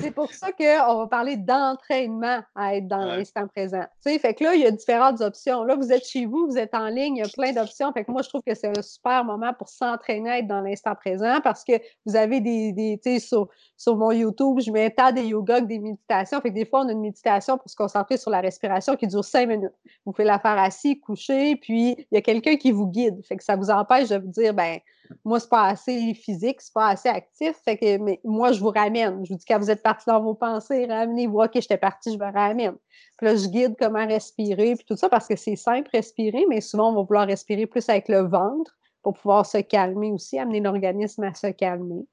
c'est 0.00 0.10
pour 0.10 0.32
ça 0.32 0.50
qu'on 0.52 0.98
va 0.98 1.06
parler 1.06 1.36
d'entraînement 1.36 2.42
à 2.54 2.76
être 2.76 2.88
dans 2.88 3.04
l'instant 3.04 3.46
présent. 3.46 3.84
fait 4.02 4.34
que 4.34 4.44
là, 4.44 4.54
il 4.54 4.62
y 4.62 4.66
a 4.66 4.70
différentes 4.70 5.20
options. 5.20 5.62
Là, 5.64 5.76
vous 5.76 5.92
êtes 5.92 6.06
chez 6.06 6.26
vous, 6.26 6.46
vous 6.46 6.56
êtes 6.56 6.74
en 6.74 6.88
ligne, 6.88 7.16
il 7.16 7.20
y 7.20 7.22
a 7.22 7.28
plein 7.28 7.52
d'options. 7.52 7.92
Fait 7.92 8.04
que 8.04 8.10
moi, 8.10 8.22
je 8.22 8.28
trouve 8.28 8.42
que 8.46 8.54
c'est 8.54 8.76
un 8.76 8.82
super 8.82 9.24
moment 9.24 9.52
pour 9.52 9.68
s'entraîner 9.68 10.30
à 10.30 10.38
être 10.38 10.46
dans 10.46 10.60
l'instant 10.60 10.94
présent 10.94 11.40
parce 11.42 11.64
que 11.64 11.72
vous 12.06 12.16
avez 12.16 12.40
des, 12.40 12.72
des 12.72 12.98
tu 13.02 13.14
sais, 13.14 13.18
sur, 13.20 13.48
sur 13.76 13.96
mon 13.96 14.10
YouTube, 14.10 14.60
je 14.60 14.70
mets 14.70 14.86
un 14.86 14.90
tas 14.90 15.12
des 15.12 15.26
yoga, 15.26 15.60
des 15.60 15.78
méditations. 15.78 16.40
Fait 16.40 16.48
que 16.48 16.54
des 16.54 16.64
fois, 16.66 16.80
on 16.80 16.88
a 16.88 16.92
une 16.92 17.00
méditation 17.00 17.58
pour 17.58 17.68
se 17.68 17.76
concentrer 17.76 18.16
sur 18.16 18.30
la 18.30 18.40
respiration 18.40 18.96
qui 18.96 19.06
dure 19.06 19.24
cinq 19.24 19.48
minutes. 19.48 19.72
Vous 20.06 20.12
pouvez 20.12 20.24
la 20.24 20.38
faire 20.38 20.58
assis, 20.58 20.98
couché, 20.98 21.56
puis 21.56 21.96
il 21.98 22.14
y 22.14 22.16
a 22.16 22.22
quelqu'un 22.22 22.56
qui 22.56 22.72
vous 22.72 22.86
guide. 22.86 23.24
Fait 23.26 23.36
que 23.36 23.44
ça 23.44 23.56
vous 23.56 23.70
empêche 23.70 24.08
de 24.08 24.16
vous 24.16 24.28
dire, 24.28 24.54
ben 24.54 24.78
moi, 25.24 25.40
c'est 25.40 25.48
pas 25.48 25.64
assez 25.68 26.14
physique, 26.14 26.60
c'est 26.60 26.72
pas 26.72 26.88
assez 26.88 27.08
actif. 27.08 27.56
Fait 27.64 27.76
que, 27.76 27.98
mais 27.98 28.20
moi, 28.24 28.52
je 28.52 28.60
vous 28.60 28.70
ramène. 28.70 29.24
Je 29.24 29.32
vous 29.32 29.38
dis, 29.38 29.44
quand 29.46 29.58
vous 29.58 29.70
êtes 29.70 29.82
parti 29.82 30.04
dans 30.06 30.22
vos 30.22 30.34
pensées, 30.34 30.86
ramenez-vous. 30.86 31.42
OK, 31.42 31.50
j'étais 31.54 31.78
parti, 31.78 32.12
je 32.12 32.18
me 32.18 32.32
ramène. 32.32 32.76
Puis 33.16 33.26
là, 33.26 33.36
je 33.36 33.46
guide 33.46 33.76
comment 33.78 34.06
respirer, 34.06 34.74
puis 34.74 34.84
tout 34.86 34.96
ça, 34.96 35.08
parce 35.08 35.26
que 35.26 35.36
c'est 35.36 35.56
simple, 35.56 35.88
respirer, 35.92 36.44
mais 36.48 36.60
souvent, 36.60 36.90
on 36.90 36.94
va 36.94 37.02
vouloir 37.02 37.26
respirer 37.26 37.66
plus 37.66 37.88
avec 37.88 38.08
le 38.08 38.20
ventre 38.20 38.76
pour 39.02 39.14
pouvoir 39.14 39.46
se 39.46 39.58
calmer 39.58 40.10
aussi, 40.10 40.38
amener 40.38 40.60
l'organisme 40.60 41.24
à 41.24 41.34
se 41.34 41.48
calmer 41.48 42.06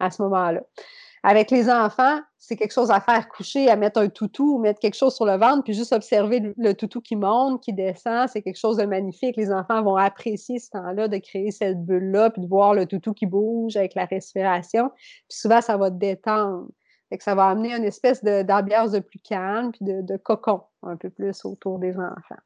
à 0.00 0.10
ce 0.10 0.22
moment-là. 0.22 0.62
Avec 1.28 1.50
les 1.50 1.68
enfants, 1.68 2.20
c'est 2.38 2.56
quelque 2.56 2.72
chose 2.72 2.90
à 2.90 3.00
faire 3.00 3.28
coucher, 3.28 3.68
à 3.68 3.76
mettre 3.76 4.00
un 4.00 4.08
toutou 4.08 4.54
ou 4.54 4.58
mettre 4.58 4.80
quelque 4.80 4.96
chose 4.96 5.14
sur 5.14 5.26
le 5.26 5.36
ventre, 5.36 5.62
puis 5.62 5.74
juste 5.74 5.92
observer 5.92 6.54
le, 6.56 6.72
toutou 6.72 7.02
qui 7.02 7.16
monte, 7.16 7.62
qui 7.62 7.74
descend. 7.74 8.30
C'est 8.30 8.40
quelque 8.40 8.58
chose 8.58 8.78
de 8.78 8.86
magnifique. 8.86 9.36
Les 9.36 9.52
enfants 9.52 9.82
vont 9.82 9.96
apprécier 9.96 10.58
ce 10.58 10.70
temps-là, 10.70 11.06
de 11.06 11.18
créer 11.18 11.50
cette 11.50 11.84
bulle-là, 11.84 12.30
puis 12.30 12.40
de 12.40 12.46
voir 12.46 12.72
le 12.72 12.86
toutou 12.86 13.12
qui 13.12 13.26
bouge 13.26 13.76
avec 13.76 13.94
la 13.94 14.06
respiration. 14.06 14.88
Puis 15.28 15.38
souvent, 15.38 15.60
ça 15.60 15.76
va 15.76 15.90
détendre. 15.90 16.68
Fait 17.10 17.18
que 17.18 17.24
ça 17.24 17.34
va 17.34 17.48
amener 17.48 17.74
une 17.74 17.84
espèce 17.84 18.24
d'ambiance 18.24 18.92
de, 18.92 19.00
plus 19.00 19.18
calme, 19.18 19.70
puis 19.72 19.84
de 19.84 20.16
cocon 20.16 20.62
un 20.82 20.96
peu 20.96 21.10
plus 21.10 21.44
autour 21.44 21.78
des 21.78 21.94
enfants 21.94 22.40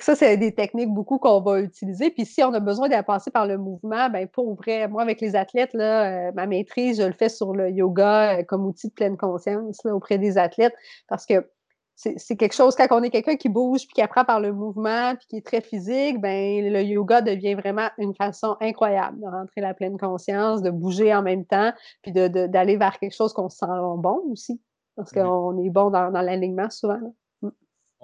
ça, 0.00 0.14
c'est 0.14 0.36
des 0.36 0.52
techniques 0.52 0.90
beaucoup 0.90 1.18
qu'on 1.18 1.40
va 1.40 1.60
utiliser. 1.60 2.10
Puis 2.10 2.24
si 2.24 2.42
on 2.42 2.52
a 2.54 2.60
besoin 2.60 2.88
de 2.88 3.00
passer 3.02 3.30
par 3.30 3.46
le 3.46 3.58
mouvement, 3.58 4.08
ben 4.10 4.26
pour 4.28 4.54
vrai, 4.54 4.88
moi, 4.88 5.02
avec 5.02 5.20
les 5.20 5.36
athlètes, 5.36 5.74
là, 5.74 6.28
euh, 6.28 6.32
ma 6.34 6.46
maîtrise, 6.46 7.00
je 7.00 7.06
le 7.06 7.12
fais 7.12 7.28
sur 7.28 7.54
le 7.54 7.70
yoga 7.70 8.38
euh, 8.38 8.42
comme 8.42 8.66
outil 8.66 8.88
de 8.88 8.92
pleine 8.92 9.16
conscience 9.16 9.84
auprès 9.86 10.18
des 10.18 10.38
athlètes 10.38 10.74
parce 11.08 11.26
que 11.26 11.46
c'est 11.94 12.36
quelque 12.36 12.54
chose, 12.54 12.74
quand 12.74 12.86
on 12.90 13.02
est 13.02 13.10
quelqu'un 13.10 13.36
qui 13.36 13.48
bouge 13.48 13.82
puis 13.86 13.94
qui 13.94 14.02
apprend 14.02 14.24
par 14.24 14.40
le 14.40 14.52
mouvement 14.52 15.14
puis 15.14 15.26
qui 15.28 15.36
est 15.36 15.46
très 15.46 15.60
physique, 15.60 16.20
ben 16.20 16.72
le 16.72 16.82
yoga 16.82 17.20
devient 17.20 17.54
vraiment 17.54 17.88
une 17.98 18.14
façon 18.14 18.56
incroyable 18.60 19.20
de 19.20 19.26
rentrer 19.26 19.60
la 19.60 19.74
pleine 19.74 19.98
conscience, 19.98 20.62
de 20.62 20.70
bouger 20.70 21.14
en 21.14 21.22
même 21.22 21.44
temps, 21.44 21.72
puis 22.02 22.12
d'aller 22.12 22.76
vers 22.76 22.98
quelque 22.98 23.14
chose 23.14 23.32
qu'on 23.32 23.48
se 23.48 23.58
sent 23.58 23.66
bon 23.98 24.20
aussi. 24.30 24.60
Parce 24.96 25.12
qu'on 25.12 25.62
est 25.62 25.70
bon 25.70 25.90
dans, 25.90 26.10
dans 26.10 26.22
l'alignement 26.22 26.70
souvent. 26.70 27.00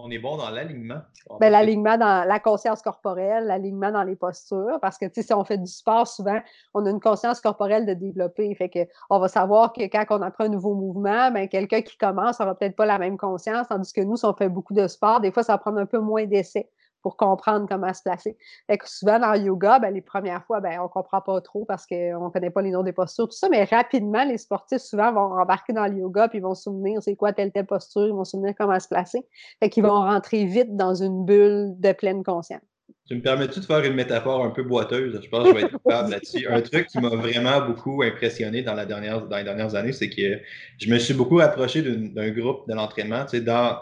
On 0.01 0.13
est 0.13 0.19
bon 0.21 0.37
dans 0.37 0.51
l'alignement. 0.51 1.01
Ben, 1.41 1.51
l'alignement 1.51 1.99
dans 1.99 2.27
la 2.27 2.39
conscience 2.39 2.83
corporelle, 2.83 3.47
l'alignement 3.47 3.91
dans 3.91 4.05
les 4.05 4.15
postures, 4.15 4.79
parce 4.81 4.97
que 4.97 5.07
si 5.13 5.35
on 5.35 5.43
fait 5.43 5.59
du 5.59 5.67
sport, 5.67 6.07
souvent, 6.07 6.39
on 6.73 6.87
a 6.87 6.91
une 6.91 7.01
conscience 7.01 7.41
corporelle 7.41 7.85
de 7.85 7.95
développer. 7.95 8.55
Fait 8.55 8.69
que 8.69 8.87
on 9.11 9.19
va 9.19 9.27
savoir 9.27 9.73
que 9.73 9.83
quand 9.83 10.05
on 10.11 10.23
apprend 10.23 10.45
un 10.45 10.51
nouveau 10.51 10.75
mouvement, 10.75 11.33
ben, 11.33 11.49
quelqu'un 11.49 11.83
qui 11.83 11.99
commence 11.99 12.39
n'aura 12.39 12.55
peut-être 12.55 12.77
pas 12.77 12.87
la 12.87 12.99
même 12.99 13.19
conscience, 13.19 13.67
tandis 13.67 13.93
que 13.93 14.01
nous, 14.01 14.17
si 14.17 14.25
on 14.25 14.35
fait 14.35 14.49
beaucoup 14.49 14.73
de 14.73 14.87
sport, 14.87 15.21
des 15.21 15.33
fois, 15.33 15.43
ça 15.43 15.55
va 15.55 15.59
prendre 15.59 15.79
un 15.79 15.87
peu 15.87 15.99
moins 15.99 16.27
d'essais 16.27 16.71
pour 17.03 17.17
comprendre 17.17 17.67
comment 17.69 17.93
se 17.93 18.03
placer. 18.03 18.37
Fait 18.67 18.79
que 18.79 18.89
souvent, 18.89 19.19
dans 19.19 19.33
le 19.33 19.41
yoga, 19.41 19.79
ben, 19.79 19.93
les 19.93 20.01
premières 20.01 20.45
fois, 20.45 20.61
ben, 20.61 20.79
on 20.81 20.85
ne 20.85 20.89
comprend 20.89 21.21
pas 21.21 21.41
trop 21.41 21.65
parce 21.65 21.87
qu'on 21.87 22.25
ne 22.25 22.31
connaît 22.31 22.51
pas 22.51 22.63
les 22.63 22.71
noms 22.71 22.83
des 22.83 22.93
postures, 22.93 23.29
tout 23.29 23.37
ça, 23.37 23.49
mais 23.49 23.65
rapidement, 23.65 24.25
les 24.25 24.39
sportifs, 24.39 24.83
souvent, 24.83 25.13
vont 25.13 25.41
embarquer 25.41 25.73
dans 25.73 25.87
le 25.87 25.99
yoga, 25.99 26.29
puis 26.29 26.39
ils 26.39 26.43
vont 26.43 26.55
se 26.55 26.65
souvenir 26.65 27.03
c'est 27.03 27.17
quoi 27.17 27.33
telle, 27.33 27.53
telle 27.53 27.67
posture, 27.67 28.07
ils 28.07 28.13
vont 28.13 28.25
se 28.25 28.33
souvenir 28.33 28.55
comment 28.59 28.79
se 28.79 28.89
placer. 28.89 29.27
Fait 29.61 29.71
qu'ils 29.71 29.85
vont 29.85 30.01
rentrer 30.01 30.45
vite 30.45 30.77
dans 30.77 30.95
une 30.95 31.25
bulle 31.25 31.75
de 31.79 31.93
pleine 31.93 32.23
conscience. 32.23 32.63
Tu 33.07 33.15
me 33.15 33.23
permets-tu 33.23 33.61
de 33.61 33.65
faire 33.65 33.83
une 33.85 33.95
métaphore 33.95 34.45
un 34.45 34.51
peu 34.51 34.63
boiteuse? 34.63 35.19
Je 35.23 35.29
pense 35.31 35.45
que 35.45 35.49
je 35.49 35.55
vais 35.55 35.63
être 35.63 35.83
capable 35.83 36.11
là-dessus. 36.11 36.47
Un 36.47 36.61
truc 36.61 36.89
qui 36.89 36.99
m'a 36.99 37.09
vraiment 37.09 37.67
beaucoup 37.67 38.03
impressionné 38.03 38.63
dans, 38.63 38.75
la 38.75 38.85
dernière, 38.85 39.27
dans 39.27 39.37
les 39.39 39.45
dernières 39.45 39.75
années, 39.75 39.93
c'est 39.93 40.11
que 40.11 40.39
je 40.79 40.91
me 40.91 40.99
suis 40.99 41.15
beaucoup 41.15 41.37
rapproché 41.37 41.81
d'un 41.81 42.31
groupe 42.31 42.69
de 42.69 42.75
l'entraînement. 42.75 43.25
Tu 43.25 43.39
sais, 43.39 43.41
dans, 43.41 43.79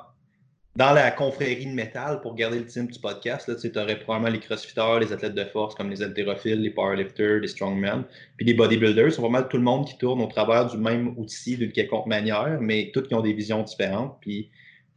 dans 0.77 0.93
la 0.93 1.11
confrérie 1.11 1.65
de 1.65 1.73
métal, 1.73 2.21
pour 2.21 2.35
garder 2.35 2.59
le 2.59 2.67
thème 2.67 2.87
du 2.87 2.99
podcast, 2.99 3.51
tu 3.59 3.79
aurais 3.79 3.99
probablement 3.99 4.31
les 4.31 4.41
crossfitters, 4.41 5.01
les 5.01 5.11
athlètes 5.11 5.35
de 5.35 5.45
force 5.45 5.75
comme 5.75 5.89
les 5.89 6.03
haltérophiles, 6.03 6.61
les 6.61 6.71
powerlifters, 6.71 7.41
les 7.41 7.49
strongmen, 7.49 8.05
puis 8.37 8.45
les 8.45 8.53
bodybuilders. 8.53 9.11
C'est 9.11 9.23
vraiment 9.23 9.43
tout 9.43 9.57
le 9.57 9.63
monde 9.63 9.87
qui 9.87 9.97
tourne 9.97 10.21
au 10.21 10.27
travers 10.27 10.67
du 10.67 10.77
même 10.77 11.15
outil 11.17 11.57
d'une 11.57 11.73
quelconque 11.73 12.07
manière, 12.07 12.59
mais 12.61 12.91
tous 12.93 13.03
qui 13.03 13.15
ont 13.15 13.23
des 13.23 13.33
visions 13.33 13.63
différentes. 13.63 14.19
Puis 14.21 14.51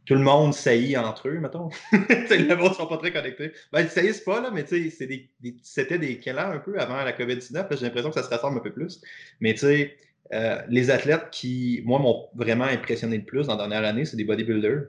tout 0.04 0.14
le 0.14 0.20
monde 0.20 0.52
saillit 0.52 0.98
entre 0.98 1.28
eux, 1.28 1.38
mettons. 1.40 1.70
les 2.30 2.44
ne 2.44 2.74
sont 2.74 2.86
pas 2.86 2.98
très 2.98 3.12
connectés. 3.12 3.52
Ben, 3.72 3.80
ils 3.80 3.88
saillissent 3.88 4.20
pas, 4.20 4.42
là, 4.42 4.50
mais 4.52 4.66
c'était 4.66 5.06
des, 5.06 5.30
des, 5.40 5.52
des 5.98 6.30
un 6.36 6.58
peu 6.58 6.78
avant 6.78 7.02
la 7.02 7.12
COVID-19. 7.12 7.78
J'ai 7.78 7.86
l'impression 7.86 8.10
que 8.10 8.20
ça 8.20 8.22
se 8.22 8.28
rassemble 8.28 8.58
un 8.58 8.62
peu 8.62 8.72
plus. 8.72 9.00
Mais 9.40 9.54
tu 9.54 9.60
sais, 9.60 9.96
euh, 10.34 10.60
les 10.68 10.90
athlètes 10.90 11.28
qui, 11.32 11.80
moi, 11.86 11.98
m'ont 11.98 12.28
vraiment 12.34 12.64
impressionné 12.64 13.16
le 13.16 13.24
plus 13.24 13.46
dans 13.46 13.56
la 13.56 13.66
dernière 13.66 13.88
année, 13.88 14.04
c'est 14.04 14.18
des 14.18 14.24
bodybuilders. 14.24 14.88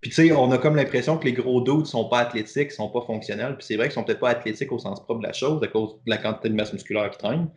Puis, 0.00 0.10
tu 0.10 0.28
sais, 0.28 0.32
on 0.32 0.50
a 0.52 0.58
comme 0.58 0.76
l'impression 0.76 1.18
que 1.18 1.24
les 1.24 1.32
gros 1.32 1.60
ne 1.60 1.84
sont 1.84 2.08
pas 2.08 2.20
athlétiques, 2.20 2.70
sont 2.70 2.88
pas 2.88 3.00
fonctionnels. 3.00 3.56
Puis, 3.56 3.66
c'est 3.66 3.76
vrai 3.76 3.86
qu'ils 3.86 3.94
sont 3.94 4.04
peut-être 4.04 4.20
pas 4.20 4.30
athlétiques 4.30 4.70
au 4.70 4.78
sens 4.78 5.02
propre 5.02 5.20
de 5.20 5.26
la 5.26 5.32
chose, 5.32 5.60
à 5.62 5.66
cause 5.66 5.94
de 6.04 6.10
la 6.10 6.18
quantité 6.18 6.48
de 6.50 6.54
masse 6.54 6.72
musculaire 6.72 7.10
qui 7.10 7.18
traîne. 7.18 7.48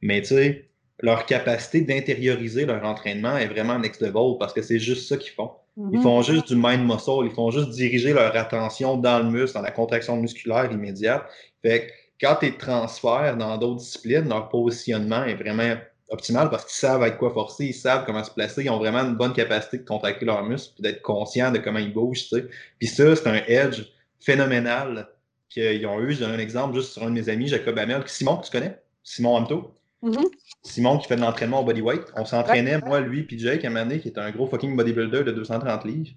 Mais, 0.00 0.22
tu 0.22 0.28
sais, 0.28 0.70
leur 1.02 1.26
capacité 1.26 1.80
d'intérioriser 1.82 2.66
leur 2.66 2.84
entraînement 2.84 3.36
est 3.36 3.48
vraiment 3.48 3.78
next 3.78 4.00
level 4.00 4.36
parce 4.38 4.52
que 4.52 4.62
c'est 4.62 4.78
juste 4.78 5.08
ça 5.08 5.16
qu'ils 5.16 5.32
font. 5.32 5.50
Ils 5.76 5.98
mhm. 5.98 6.02
font 6.02 6.22
juste 6.22 6.48
du 6.48 6.56
mind 6.56 6.84
muscle, 6.84 7.24
ils 7.24 7.30
font 7.30 7.50
juste 7.50 7.70
diriger 7.70 8.12
leur 8.12 8.36
attention 8.36 8.96
dans 8.96 9.18
le 9.20 9.30
muscle, 9.30 9.54
dans 9.54 9.62
la 9.62 9.70
contraction 9.70 10.16
musculaire 10.16 10.70
immédiate. 10.70 11.24
Fait 11.62 11.86
que 11.86 11.92
quand 12.20 12.36
tu 12.40 12.56
transfères 12.56 13.36
dans 13.36 13.56
d'autres 13.56 13.80
disciplines, 13.80 14.28
leur 14.28 14.48
positionnement 14.50 15.24
est 15.24 15.36
vraiment 15.36 15.74
optimal 16.10 16.50
parce 16.50 16.64
qu'ils 16.64 16.76
savent 16.76 17.02
avec 17.02 17.18
quoi 17.18 17.32
forcer, 17.32 17.66
ils 17.66 17.74
savent 17.74 18.04
comment 18.04 18.22
se 18.22 18.30
placer, 18.30 18.64
ils 18.64 18.70
ont 18.70 18.78
vraiment 18.78 19.00
une 19.00 19.16
bonne 19.16 19.32
capacité 19.32 19.78
de 19.78 19.84
contracter 19.84 20.24
leurs 20.24 20.44
muscles 20.44 20.74
et 20.78 20.82
d'être 20.82 21.02
conscients 21.02 21.50
de 21.52 21.58
comment 21.58 21.78
ils 21.78 21.92
bougent. 21.92 22.28
Tu 22.28 22.36
sais. 22.36 22.46
Puis 22.78 22.88
ça, 22.88 23.16
c'est 23.16 23.28
un 23.28 23.42
edge 23.46 23.82
phénoménal 24.20 25.08
qu'ils 25.48 25.86
ont 25.86 26.00
eu. 26.00 26.12
Je 26.12 26.20
donne 26.20 26.32
un 26.32 26.38
exemple 26.38 26.74
juste 26.74 26.92
sur 26.92 27.02
un 27.02 27.10
de 27.10 27.14
mes 27.14 27.28
amis, 27.28 27.48
Jacob 27.48 27.78
Hamel, 27.78 28.02
Simon, 28.06 28.38
tu 28.38 28.50
connais? 28.50 28.78
Simon 29.02 29.36
Amto? 29.36 29.74
Mm-hmm. 30.02 30.26
Simon 30.62 30.98
qui 30.98 31.08
fait 31.08 31.16
de 31.16 31.20
l'entraînement 31.20 31.60
au 31.60 31.64
bodyweight. 31.64 32.02
On 32.16 32.24
s'entraînait, 32.24 32.78
moi, 32.78 33.00
lui, 33.00 33.24
puis 33.24 33.38
Jake, 33.38 33.64
à 33.64 33.68
un 33.68 33.98
qui 33.98 34.08
est 34.08 34.18
un 34.18 34.30
gros 34.30 34.46
fucking 34.46 34.76
bodybuilder 34.76 35.24
de 35.24 35.32
230 35.32 35.84
livres. 35.84 36.10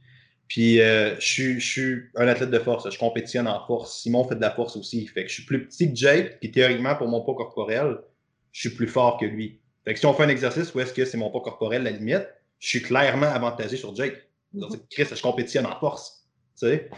Puis 0.47 0.81
euh, 0.81 1.15
je, 1.19 1.57
suis 1.59 2.01
un 2.15 2.27
athlète 2.27 2.51
de 2.51 2.59
force, 2.59 2.89
je 2.89 2.99
compétitionne 2.99 3.47
en 3.47 3.65
force. 3.65 4.01
Simon 4.01 4.23
fait 4.23 4.35
de 4.35 4.41
la 4.41 4.51
force 4.51 4.75
aussi. 4.75 5.07
Fait 5.07 5.23
que 5.23 5.29
je 5.29 5.35
suis 5.35 5.45
plus 5.45 5.65
petit 5.65 5.89
que 5.89 5.95
Jake, 5.95 6.37
puis 6.39 6.51
théoriquement, 6.51 6.95
pour 6.95 7.07
mon 7.07 7.21
poids 7.21 7.35
corporel, 7.35 7.97
je 8.51 8.67
suis 8.67 8.75
plus 8.75 8.87
fort 8.87 9.17
que 9.17 9.25
lui. 9.25 9.59
Fait 9.85 9.93
que 9.93 9.99
si 9.99 10.05
on 10.05 10.13
fait 10.13 10.23
un 10.23 10.29
exercice 10.29 10.73
où 10.73 10.79
est-ce 10.79 10.93
que 10.93 11.05
c'est 11.05 11.17
mon 11.17 11.29
poids 11.29 11.41
corporel 11.41 11.83
la 11.83 11.91
limite, 11.91 12.27
je 12.59 12.67
suis 12.67 12.81
clairement 12.81 13.27
avantagé 13.27 13.75
sur 13.75 13.95
Jake. 13.95 14.15
Mm-hmm. 14.55 14.79
Chris, 14.89 15.07
je 15.13 15.21
compétitionne 15.21 15.65
en 15.65 15.77
force. 15.79 16.25
Tu 16.57 16.67
sais? 16.67 16.89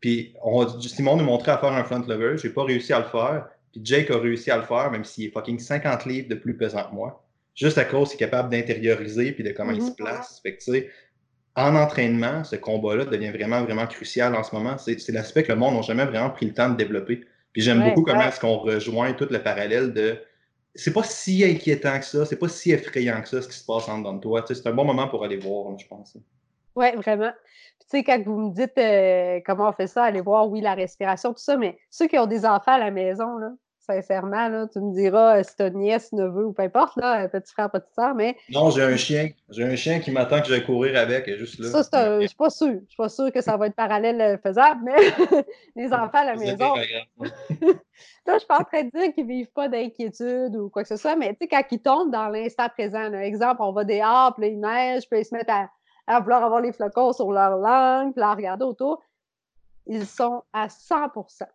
Puis 0.00 0.34
Simon 0.80 1.16
nous 1.16 1.24
montrait 1.24 1.52
à 1.52 1.58
faire 1.58 1.72
un 1.72 1.84
front 1.84 2.04
lever, 2.06 2.36
j'ai 2.36 2.50
pas 2.50 2.64
réussi 2.64 2.92
à 2.92 2.98
le 2.98 3.06
faire. 3.06 3.48
Puis 3.72 3.80
Jake 3.82 4.10
a 4.10 4.18
réussi 4.18 4.50
à 4.50 4.58
le 4.58 4.64
faire, 4.64 4.90
même 4.90 5.04
s'il 5.04 5.26
est 5.26 5.30
fucking 5.30 5.58
50 5.58 6.04
livres 6.04 6.28
de 6.28 6.34
plus 6.34 6.56
pesant 6.56 6.84
que 6.84 6.94
moi. 6.94 7.24
Juste 7.54 7.78
à 7.78 7.84
cause 7.84 8.10
qu'il 8.10 8.16
est 8.16 8.26
capable 8.30 8.50
d'intérioriser 8.50 9.32
puis 9.32 9.42
de 9.42 9.50
comment 9.50 9.72
il 9.72 9.80
se 9.80 9.90
mm-hmm. 9.90 9.96
place. 9.96 10.40
Fait 10.42 10.56
que, 10.56 10.88
en 11.56 11.76
entraînement, 11.76 12.44
ce 12.44 12.56
combat-là 12.56 13.04
devient 13.04 13.30
vraiment, 13.30 13.62
vraiment 13.62 13.86
crucial 13.86 14.34
en 14.34 14.42
ce 14.42 14.54
moment. 14.54 14.76
C'est 14.76 15.08
l'aspect 15.10 15.44
que 15.44 15.52
le 15.52 15.58
monde 15.58 15.74
n'a 15.76 15.82
jamais 15.82 16.04
vraiment 16.04 16.30
pris 16.30 16.46
le 16.46 16.52
temps 16.52 16.68
de 16.68 16.76
développer. 16.76 17.24
Puis 17.52 17.62
j'aime 17.62 17.82
beaucoup 17.82 18.02
comment 18.02 18.22
est-ce 18.22 18.40
qu'on 18.40 18.58
rejoint 18.58 19.12
tout 19.12 19.28
le 19.30 19.40
parallèle 19.40 19.92
de 19.92 20.18
c'est 20.74 20.92
pas 20.92 21.04
si 21.04 21.44
inquiétant 21.44 21.98
que 21.98 22.04
ça, 22.04 22.26
c'est 22.26 22.38
pas 22.38 22.48
si 22.48 22.72
effrayant 22.72 23.20
que 23.22 23.28
ça 23.28 23.42
ce 23.42 23.48
qui 23.48 23.56
se 23.56 23.64
passe 23.64 23.88
en 23.88 23.98
dedans 23.98 24.14
de 24.14 24.20
toi. 24.20 24.44
c'est 24.46 24.66
un 24.66 24.72
bon 24.72 24.84
moment 24.84 25.08
pour 25.08 25.24
aller 25.24 25.36
voir, 25.36 25.78
je 25.78 25.86
pense. 25.86 26.16
Oui, 26.76 26.90
vraiment. 26.96 27.30
tu 27.80 27.86
sais, 27.86 28.02
quand 28.02 28.20
vous 28.24 28.50
me 28.50 28.52
dites 28.52 28.76
euh, 28.78 29.40
comment 29.46 29.68
on 29.68 29.72
fait 29.72 29.86
ça, 29.86 30.04
aller 30.04 30.20
voir, 30.20 30.48
oui, 30.48 30.60
la 30.60 30.74
respiration, 30.74 31.32
tout 31.32 31.42
ça, 31.42 31.56
mais 31.56 31.78
ceux 31.90 32.08
qui 32.08 32.18
ont 32.18 32.26
des 32.26 32.44
enfants 32.44 32.72
à 32.72 32.78
la 32.78 32.90
maison, 32.90 33.38
là, 33.38 33.52
sincèrement, 33.84 34.48
là, 34.48 34.66
tu 34.66 34.80
me 34.80 34.92
diras 34.92 35.38
euh, 35.38 35.42
si 35.42 35.56
t'as 35.56 35.70
nièce, 35.70 36.12
neveu 36.12 36.46
ou 36.46 36.52
peu 36.52 36.62
importe, 36.62 36.96
là, 36.96 37.28
petit 37.28 37.52
frère, 37.52 37.70
petite 37.70 37.94
soeur, 37.94 38.14
mais. 38.14 38.36
Non, 38.50 38.70
j'ai 38.70 38.82
un 38.82 38.96
chien. 38.96 39.30
J'ai 39.50 39.64
un 39.64 39.76
chien 39.76 40.00
qui 40.00 40.10
m'attend 40.10 40.40
que 40.40 40.46
je 40.46 40.54
vais 40.54 40.64
courir 40.64 40.98
avec, 40.98 41.28
juste 41.36 41.58
là. 41.58 41.82
Ça, 41.82 42.20
je 42.20 42.26
suis 42.26 42.36
pas 42.36 42.50
sûr. 42.50 42.72
Je 42.72 42.88
suis 42.88 42.96
pas 42.96 43.08
sûr 43.08 43.32
que 43.32 43.40
ça 43.40 43.56
va 43.56 43.66
être 43.66 43.74
parallèle 43.74 44.20
euh, 44.20 44.38
faisable, 44.38 44.80
mais 44.84 44.96
les 45.76 45.92
enfants 45.92 46.18
à 46.18 46.24
la 46.24 46.36
maison. 46.36 46.74
là, 47.18 48.34
je 48.34 48.38
suis 48.38 48.46
pas 48.48 48.60
en 48.60 48.64
train 48.64 48.82
de 48.82 48.90
dire 48.90 49.12
qu'ils 49.14 49.26
vivent 49.26 49.52
pas 49.52 49.68
d'inquiétude 49.68 50.56
ou 50.56 50.68
quoi 50.68 50.82
que 50.82 50.88
ce 50.88 50.96
soit, 50.96 51.16
mais 51.16 51.30
tu 51.30 51.38
sais, 51.42 51.48
quand 51.48 51.62
ils 51.70 51.82
tombent 51.82 52.12
dans 52.12 52.28
l'instant 52.28 52.68
présent, 52.68 53.08
là, 53.08 53.24
exemple, 53.24 53.60
on 53.60 53.72
va 53.72 53.84
dehors, 53.84 54.34
puis 54.34 54.48
il 54.48 54.60
neige, 54.60 55.08
puis 55.08 55.20
ils 55.20 55.24
se 55.24 55.34
mettent 55.34 55.50
à, 55.50 55.68
à 56.06 56.20
vouloir 56.20 56.44
avoir 56.44 56.60
les 56.60 56.72
flocons 56.72 57.12
sur 57.12 57.30
leur 57.32 57.56
langue, 57.56 58.14
puis 58.14 58.22
à 58.22 58.34
regarder 58.34 58.64
autour, 58.64 59.02
ils 59.86 60.06
sont 60.06 60.42
à 60.52 60.68
100% 60.68 61.46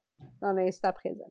dans 0.41 0.51
l'instant 0.51 0.91
présent. 0.93 1.29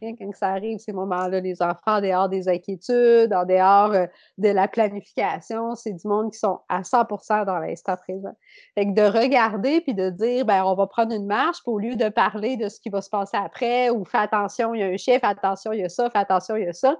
Quand 0.00 0.34
ça 0.34 0.48
arrive, 0.48 0.78
ces 0.78 0.92
moments-là, 0.92 1.40
les 1.40 1.62
enfants, 1.62 1.96
en 1.96 2.00
dehors 2.00 2.28
des 2.28 2.48
inquiétudes, 2.48 3.32
en 3.32 3.44
dehors 3.44 3.92
euh, 3.92 4.06
de 4.38 4.48
la 4.48 4.68
planification, 4.68 5.74
c'est 5.74 5.92
du 5.92 6.06
monde 6.06 6.32
qui 6.32 6.38
sont 6.38 6.60
à 6.68 6.82
100% 6.82 7.44
dans 7.44 7.58
l'instant 7.58 7.96
présent. 7.96 8.34
Fait 8.74 8.86
que 8.86 8.92
de 8.92 9.02
regarder 9.02 9.80
puis 9.80 9.94
de 9.94 10.10
dire, 10.10 10.44
ben, 10.44 10.64
on 10.64 10.74
va 10.74 10.86
prendre 10.86 11.14
une 11.14 11.26
marche, 11.26 11.58
puis 11.62 11.72
au 11.72 11.78
lieu 11.78 11.96
de 11.96 12.08
parler 12.08 12.56
de 12.56 12.68
ce 12.68 12.80
qui 12.80 12.88
va 12.88 13.00
se 13.00 13.10
passer 13.10 13.36
après, 13.36 13.90
ou 13.90 14.04
fais 14.04 14.18
attention, 14.18 14.74
il 14.74 14.80
y 14.80 14.82
a 14.82 14.86
un 14.86 14.96
chien, 14.96 15.18
fais 15.18 15.26
attention, 15.26 15.72
il 15.72 15.80
y 15.80 15.84
a 15.84 15.88
ça, 15.88 16.10
fais 16.10 16.18
attention, 16.18 16.56
il 16.56 16.64
y 16.64 16.68
a 16.68 16.72
ça, 16.72 16.96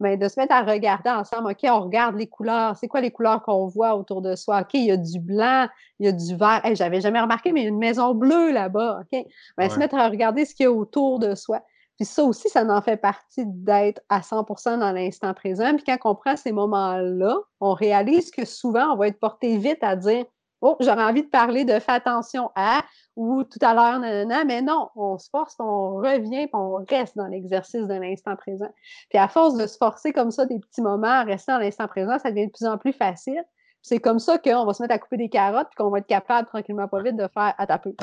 mais 0.00 0.16
de 0.16 0.26
se 0.28 0.40
mettre 0.40 0.54
à 0.54 0.62
regarder 0.62 1.10
ensemble, 1.10 1.50
OK, 1.50 1.58
on 1.64 1.80
regarde 1.80 2.16
les 2.16 2.26
couleurs. 2.26 2.74
C'est 2.76 2.88
quoi 2.88 3.02
les 3.02 3.10
couleurs 3.10 3.42
qu'on 3.42 3.66
voit 3.66 3.94
autour 3.94 4.22
de 4.22 4.34
soi? 4.34 4.62
OK, 4.62 4.70
il 4.74 4.86
y 4.86 4.90
a 4.90 4.96
du 4.96 5.20
blanc, 5.20 5.68
il 5.98 6.06
y 6.06 6.08
a 6.08 6.12
du 6.12 6.34
vert. 6.34 6.62
Hey, 6.64 6.74
J'avais 6.74 7.02
jamais 7.02 7.20
remarqué, 7.20 7.52
mais 7.52 7.60
il 7.60 7.64
y 7.64 7.66
a 7.66 7.68
une 7.68 7.78
maison 7.78 8.14
bleue 8.14 8.50
là-bas. 8.50 9.02
OK? 9.02 9.26
Ben, 9.58 9.68
Se 9.68 9.78
mettre 9.78 9.96
à 9.96 10.08
regarder 10.08 10.46
ce 10.46 10.54
qu'il 10.54 10.64
y 10.64 10.66
a 10.66 10.72
autour 10.72 11.18
de 11.18 11.34
soi. 11.34 11.62
Puis 12.00 12.06
ça 12.06 12.24
aussi, 12.24 12.48
ça 12.48 12.64
en 12.64 12.80
fait 12.80 12.96
partie 12.96 13.44
d'être 13.44 14.00
à 14.08 14.20
100% 14.20 14.78
dans 14.78 14.90
l'instant 14.90 15.34
présent. 15.34 15.74
Puis 15.74 15.84
quand 15.84 15.98
on 16.10 16.14
prend 16.14 16.34
ces 16.34 16.50
moments-là, 16.50 17.36
on 17.60 17.74
réalise 17.74 18.30
que 18.30 18.46
souvent, 18.46 18.94
on 18.94 18.96
va 18.96 19.08
être 19.08 19.20
porté 19.20 19.58
vite 19.58 19.82
à 19.82 19.96
dire 19.96 20.24
Oh, 20.62 20.76
j'aurais 20.80 21.04
envie 21.04 21.24
de 21.24 21.28
parler 21.28 21.66
de 21.66 21.78
fais 21.78 21.92
attention 21.92 22.50
à 22.54 22.84
ou 23.16 23.44
tout 23.44 23.58
à 23.60 23.74
l'heure, 23.74 23.98
nanana, 23.98 24.44
mais 24.44 24.62
non, 24.62 24.88
on 24.96 25.18
se 25.18 25.28
force, 25.28 25.56
on 25.58 25.96
revient, 25.96 26.46
puis 26.46 26.54
on 26.54 26.82
reste 26.88 27.18
dans 27.18 27.26
l'exercice 27.26 27.86
de 27.86 27.94
l'instant 27.94 28.34
présent. 28.34 28.72
Puis 29.10 29.18
à 29.18 29.28
force 29.28 29.58
de 29.58 29.66
se 29.66 29.76
forcer 29.76 30.14
comme 30.14 30.30
ça 30.30 30.46
des 30.46 30.58
petits 30.58 30.80
moments 30.80 31.06
à 31.06 31.24
rester 31.24 31.52
dans 31.52 31.58
l'instant 31.58 31.86
présent, 31.86 32.18
ça 32.18 32.30
devient 32.30 32.46
de 32.46 32.52
plus 32.52 32.66
en 32.66 32.78
plus 32.78 32.94
facile. 32.94 33.44
C'est 33.82 33.98
comme 33.98 34.20
ça 34.20 34.38
qu'on 34.38 34.64
va 34.64 34.72
se 34.72 34.82
mettre 34.82 34.94
à 34.94 34.98
couper 34.98 35.18
des 35.18 35.28
carottes, 35.28 35.68
puis 35.68 35.76
qu'on 35.76 35.90
va 35.90 35.98
être 35.98 36.06
capable 36.06 36.48
tranquillement 36.48 36.88
pas 36.88 37.02
vite 37.02 37.16
de 37.16 37.28
faire 37.28 37.54
à 37.58 37.66
taper 37.66 37.94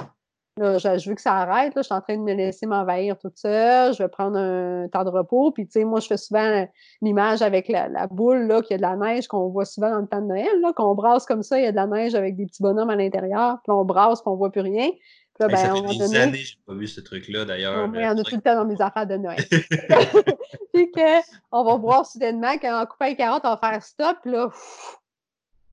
je, 0.57 1.09
veux 1.09 1.15
que 1.15 1.21
ça 1.21 1.35
arrête. 1.35 1.75
Là, 1.75 1.81
je 1.81 1.85
suis 1.85 1.93
en 1.93 2.01
train 2.01 2.17
de 2.17 2.21
me 2.21 2.33
laisser 2.33 2.65
m'envahir 2.65 3.17
toute 3.17 3.37
seule. 3.37 3.93
Je 3.93 4.03
vais 4.03 4.09
prendre 4.09 4.37
un 4.37 4.87
temps 4.89 5.03
de 5.03 5.09
repos. 5.09 5.51
Puis, 5.51 5.65
tu 5.65 5.73
sais, 5.73 5.83
moi, 5.83 5.99
je 5.99 6.07
fais 6.07 6.17
souvent 6.17 6.67
l'image 7.01 7.41
avec 7.41 7.67
la, 7.67 8.07
boule, 8.07 8.47
là, 8.47 8.61
qu'il 8.61 8.71
y 8.71 8.73
a 8.75 8.77
de 8.77 8.81
la 8.81 8.95
neige 8.95 9.27
qu'on 9.27 9.47
voit 9.49 9.65
souvent 9.65 9.91
dans 9.91 9.99
le 9.99 10.07
temps 10.07 10.21
de 10.21 10.27
Noël, 10.27 10.61
là, 10.61 10.73
qu'on 10.73 10.95
brasse 10.95 11.25
comme 11.25 11.43
ça. 11.43 11.59
Il 11.59 11.63
y 11.63 11.67
a 11.67 11.71
de 11.71 11.75
la 11.75 11.87
neige 11.87 12.15
avec 12.15 12.35
des 12.35 12.45
petits 12.45 12.61
bonhommes 12.61 12.89
à 12.89 12.95
l'intérieur. 12.95 13.57
Puis, 13.63 13.71
on 13.71 13.85
brasse, 13.85 14.21
puis 14.21 14.31
on 14.31 14.35
voit 14.35 14.51
plus 14.51 14.61
rien. 14.61 14.89
Puis 14.89 15.39
là, 15.39 15.47
ben, 15.47 15.57
ça 15.57 15.75
fait 15.75 15.97
des 15.97 16.15
années 16.15 16.31
n'ai 16.31 16.43
pas 16.65 16.73
vu 16.73 16.87
ce 16.87 17.01
truc-là, 17.01 17.45
d'ailleurs. 17.45 17.89
il 17.93 18.01
y 18.01 18.07
en 18.07 18.17
a 18.17 18.23
tout 18.23 18.35
le 18.35 18.41
temps 18.41 18.55
dans 18.55 18.65
mes 18.65 18.81
affaires 18.81 19.05
de 19.05 19.17
Noël. 19.17 19.37
puis 20.73 20.91
qu'on 20.91 21.63
va 21.63 21.75
voir 21.75 22.05
soudainement 22.05 22.57
qu'en 22.57 22.85
coupant 22.85 23.05
les 23.05 23.15
carottes, 23.15 23.43
on 23.45 23.55
va 23.55 23.57
faire 23.57 23.83
stop. 23.83 24.17
Là, 24.25 24.49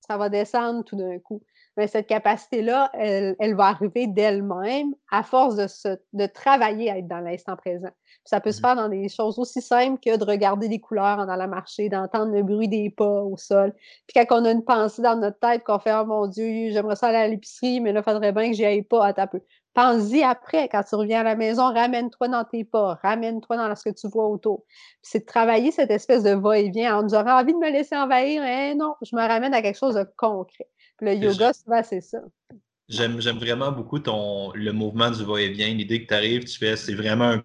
ça 0.07 0.19
va 0.19 0.29
descendre 0.29 0.85
tout 0.85 0.97
d'un 0.97 1.19
coup 1.19 1.41
mais 1.77 1.87
cette 1.87 2.07
capacité-là, 2.07 2.91
elle, 2.95 3.55
va 3.55 3.67
arriver 3.67 4.07
d'elle-même 4.07 4.95
à 5.11 5.23
force 5.23 5.57
de, 5.57 5.67
se, 5.67 5.97
de 6.13 6.27
travailler 6.27 6.91
à 6.91 6.99
être 6.99 7.09
dans 7.09 7.21
l'instant 7.21 7.57
présent. 7.57 7.91
ça 8.25 8.41
peut 8.41 8.53
se 8.53 8.59
mmh 8.59 8.63
faire 8.63 8.77
dans 8.77 8.89
des 8.89 9.09
choses 9.09 9.39
aussi 9.39 9.61
simples 9.61 10.01
que 10.01 10.17
de 10.17 10.25
regarder 10.25 10.69
les 10.69 10.81
couleurs 10.81 11.19
en 11.19 11.29
allant 11.29 11.49
marcher, 11.49 11.89
d'entendre 11.89 12.33
le 12.33 12.43
bruit 12.43 12.69
des 12.69 12.91
pas 12.91 13.23
au 13.23 13.37
sol. 13.37 13.75
Puis 14.07 14.25
quand 14.25 14.41
on 14.41 14.45
a 14.45 14.51
une 14.53 14.65
pensée 14.65 15.03
dans 15.03 15.17
notre 15.17 15.39
tête 15.39 15.65
qu'on 15.65 15.79
fait 15.79 15.93
Oh 15.95 16.07
mon 16.07 16.27
Dieu, 16.27 16.71
j'aimerais 16.71 16.97
ça 16.97 17.09
aller 17.09 17.19
à 17.19 17.29
l'épicerie, 17.29 17.81
mais 17.81 17.93
là, 17.93 18.01
il 18.01 18.11
faudrait 18.11 18.33
bien 18.33 18.51
que 18.51 18.57
j'y 18.57 18.65
aille 18.65 18.83
pas 18.83 19.05
à 19.05 19.13
taper. 19.13 19.43
Pense-y 19.75 20.23
après, 20.23 20.69
quand 20.69 20.85
tu 20.85 20.95
reviens 20.95 21.21
à 21.21 21.23
la 21.25 21.35
maison, 21.35 21.65
ramène-toi 21.65 22.29
dans 22.29 22.45
tes 22.45 22.63
pas, 22.63 22.97
ramène-toi 23.03 23.57
dans 23.57 23.75
ce 23.75 23.83
que 23.83 23.95
tu 23.95 24.07
vois 24.07 24.29
autour. 24.29 24.65
C'est 25.03 25.21
de 25.21 25.25
travailler 25.25 25.73
cette 25.73 25.91
espèce 25.91 26.23
de 26.23 26.31
va-et-vient. 26.31 27.05
On 27.05 27.09
aurait 27.13 27.33
envie 27.33 27.53
de 27.53 27.59
me 27.59 27.71
laisser 27.73 27.97
envahir, 27.97 28.43
mais 28.43 28.77
non, 28.77 28.95
je 29.03 29.17
me 29.17 29.21
ramène 29.21 29.53
à 29.53 29.63
quelque 29.63 29.79
chose 29.79 29.97
de 29.97 30.07
concret 30.17 30.69
le 31.01 31.15
yoga, 31.15 31.53
c'est 31.83 32.01
ça. 32.01 32.19
J'aime, 32.89 33.19
vraiment 33.19 33.73
beaucoup 33.73 33.99
ton, 33.99 34.53
le 34.53 34.73
mouvement 34.73 35.11
du 35.11 35.25
va-et-vient, 35.25 35.69
l'idée 35.69 36.03
que 36.03 36.09
tu 36.09 36.15
arrives, 36.15 36.45
tu 36.45 36.59
fais, 36.59 36.77
c'est 36.77 36.95
vraiment 36.95 37.39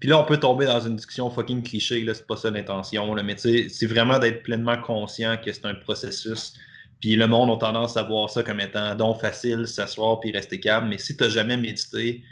Puis 0.00 0.08
là, 0.10 0.18
on 0.18 0.24
peut 0.24 0.38
tomber 0.38 0.66
dans 0.66 0.80
une 0.80 0.96
discussion 0.96 1.30
fucking 1.30 1.62
cliché, 1.62 2.02
là, 2.04 2.12
c'est 2.12 2.26
pas 2.26 2.36
ça 2.36 2.50
l'intention, 2.50 3.14
mais 3.14 3.36
c'est 3.38 3.86
vraiment 3.86 4.18
d'être 4.18 4.42
pleinement 4.42 4.80
conscient 4.80 5.38
que 5.38 5.50
c'est 5.50 5.64
un 5.64 5.74
processus. 5.74 6.54
Puis 7.00 7.16
le 7.16 7.26
monde 7.26 7.50
a 7.50 7.56
tendance 7.56 7.96
à 7.96 8.02
voir 8.02 8.30
ça 8.30 8.42
comme 8.42 8.60
étant 8.60 8.94
donc 8.94 9.20
facile, 9.20 9.66
s'asseoir 9.66 10.20
puis 10.20 10.30
rester 10.30 10.60
calme. 10.60 10.88
Mais 10.88 10.98
si 10.98 11.16
tu 11.16 11.24
n'as 11.24 11.30
jamais 11.30 11.56
médité, 11.56 12.22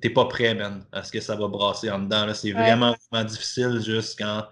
t'es 0.00 0.10
pas 0.10 0.24
prêt, 0.24 0.54
man, 0.54 0.84
à 0.90 1.04
ce 1.04 1.12
que 1.12 1.20
ça 1.20 1.36
va 1.36 1.48
brasser 1.48 1.90
en 1.90 2.00
dedans. 2.00 2.32
C'est 2.34 2.52
vraiment, 2.52 2.96
vraiment 3.10 3.24
difficile 3.24 3.80
juste 3.80 4.18
quand 4.18 4.44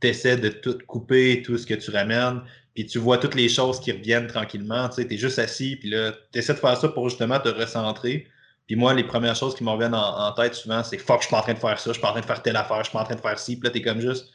tu 0.00 0.08
essaies 0.08 0.36
de 0.36 0.48
tout 0.48 0.78
couper, 0.86 1.42
tout 1.44 1.56
ce 1.58 1.66
que 1.66 1.74
tu 1.74 1.90
ramènes 1.90 2.42
puis 2.76 2.84
tu 2.84 2.98
vois 2.98 3.16
toutes 3.16 3.34
les 3.34 3.48
choses 3.48 3.80
qui 3.80 3.90
reviennent 3.90 4.26
tranquillement. 4.26 4.90
Tu 4.90 4.96
sais, 4.96 5.08
es 5.10 5.16
juste 5.16 5.38
assis, 5.38 5.76
puis 5.76 5.88
là, 5.88 6.12
tu 6.30 6.38
essaies 6.38 6.52
de 6.52 6.58
faire 6.58 6.76
ça 6.76 6.88
pour 6.90 7.08
justement 7.08 7.40
te 7.40 7.48
recentrer. 7.48 8.28
Puis 8.66 8.76
moi, 8.76 8.92
les 8.92 9.04
premières 9.04 9.34
choses 9.34 9.54
qui 9.54 9.64
me 9.64 9.70
reviennent 9.70 9.94
en, 9.94 10.30
tête 10.32 10.54
souvent, 10.54 10.84
c'est 10.84 10.98
fuck, 10.98 11.22
je 11.22 11.26
suis 11.26 11.30
pas 11.30 11.38
en 11.38 11.42
train 11.42 11.54
de 11.54 11.58
faire 11.58 11.80
ça, 11.80 11.88
je 11.88 11.94
suis 11.94 12.02
pas 12.02 12.08
en 12.08 12.12
train 12.12 12.20
de 12.20 12.26
faire 12.26 12.42
telle 12.42 12.56
affaire, 12.56 12.78
je 12.80 12.90
suis 12.90 12.92
pas 12.92 13.00
en 13.00 13.04
train 13.04 13.14
de 13.14 13.20
faire 13.20 13.38
ci. 13.38 13.56
Puis 13.56 13.66
là, 13.66 13.70
t'es 13.70 13.80
comme 13.80 14.00
juste. 14.02 14.26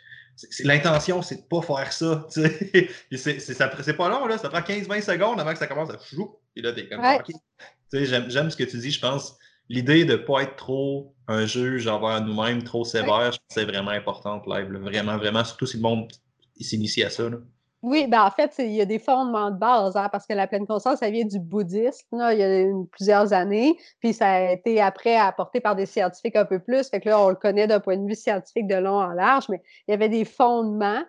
L'intention, 0.63 1.21
c'est 1.21 1.35
de 1.35 1.41
pas 1.41 1.61
faire 1.61 1.93
ça. 1.93 2.25
Tu 2.33 2.41
sais. 3.15 3.37
c'est 3.83 3.93
pas 3.93 4.09
long, 4.09 4.25
là, 4.25 4.39
ça 4.39 4.49
prend 4.49 4.61
15-20 4.61 5.01
secondes 5.03 5.39
avant 5.39 5.53
que 5.53 5.59
ça 5.59 5.67
commence 5.67 5.91
à 5.91 5.99
chou. 5.99 6.35
Puis 6.55 6.63
là, 6.63 6.73
t'es 6.73 6.87
comme 6.87 6.99
OK. 6.99 7.27
Tu 7.27 7.35
sais, 7.91 8.05
j'aime 8.27 8.49
ce 8.49 8.57
que 8.57 8.63
tu 8.63 8.79
dis, 8.79 8.89
je 8.89 8.99
pense. 8.99 9.37
L'idée 9.71 10.03
de 10.03 10.11
ne 10.11 10.17
pas 10.17 10.43
être 10.43 10.57
trop 10.57 11.13
un 11.29 11.45
juge 11.45 11.87
envers 11.87 12.19
nous-mêmes, 12.19 12.61
trop 12.61 12.83
sévère, 12.83 13.31
c'est 13.47 13.63
vraiment 13.63 13.91
important 13.91 14.41
live. 14.45 14.67
Vraiment, 14.67 15.15
vraiment, 15.15 15.45
surtout 15.45 15.65
si 15.65 15.77
le 15.77 15.83
monde 15.83 16.11
s'initie 16.59 17.05
à 17.05 17.09
ça. 17.09 17.29
Là. 17.29 17.37
Oui, 17.81 18.05
ben 18.05 18.21
en 18.23 18.31
fait, 18.31 18.53
il 18.59 18.73
y 18.73 18.81
a 18.81 18.85
des 18.85 18.99
fondements 18.99 19.49
de 19.49 19.57
base, 19.57 19.95
hein, 19.95 20.09
parce 20.11 20.27
que 20.27 20.33
la 20.33 20.45
pleine 20.45 20.67
conscience, 20.67 20.99
ça 20.99 21.09
vient 21.09 21.23
du 21.23 21.39
bouddhisme, 21.39 22.21
il 22.33 22.37
y 22.37 22.43
a 22.43 22.65
plusieurs 22.91 23.31
années, 23.31 23.77
puis 24.01 24.11
ça 24.11 24.29
a 24.29 24.51
été 24.51 24.81
après 24.81 25.15
apporté 25.15 25.61
par 25.61 25.77
des 25.77 25.85
scientifiques 25.85 26.35
un 26.35 26.45
peu 26.45 26.59
plus, 26.59 26.89
fait 26.89 26.99
que 26.99 27.07
là, 27.07 27.21
on 27.21 27.29
le 27.29 27.35
connaît 27.35 27.65
d'un 27.65 27.79
point 27.79 27.95
de 27.95 28.05
vue 28.05 28.13
scientifique 28.13 28.67
de 28.67 28.75
long 28.75 28.99
en 28.99 29.13
large, 29.13 29.45
mais 29.47 29.63
il 29.87 29.91
y 29.91 29.93
avait 29.93 30.09
des 30.09 30.25
fondements 30.25 31.01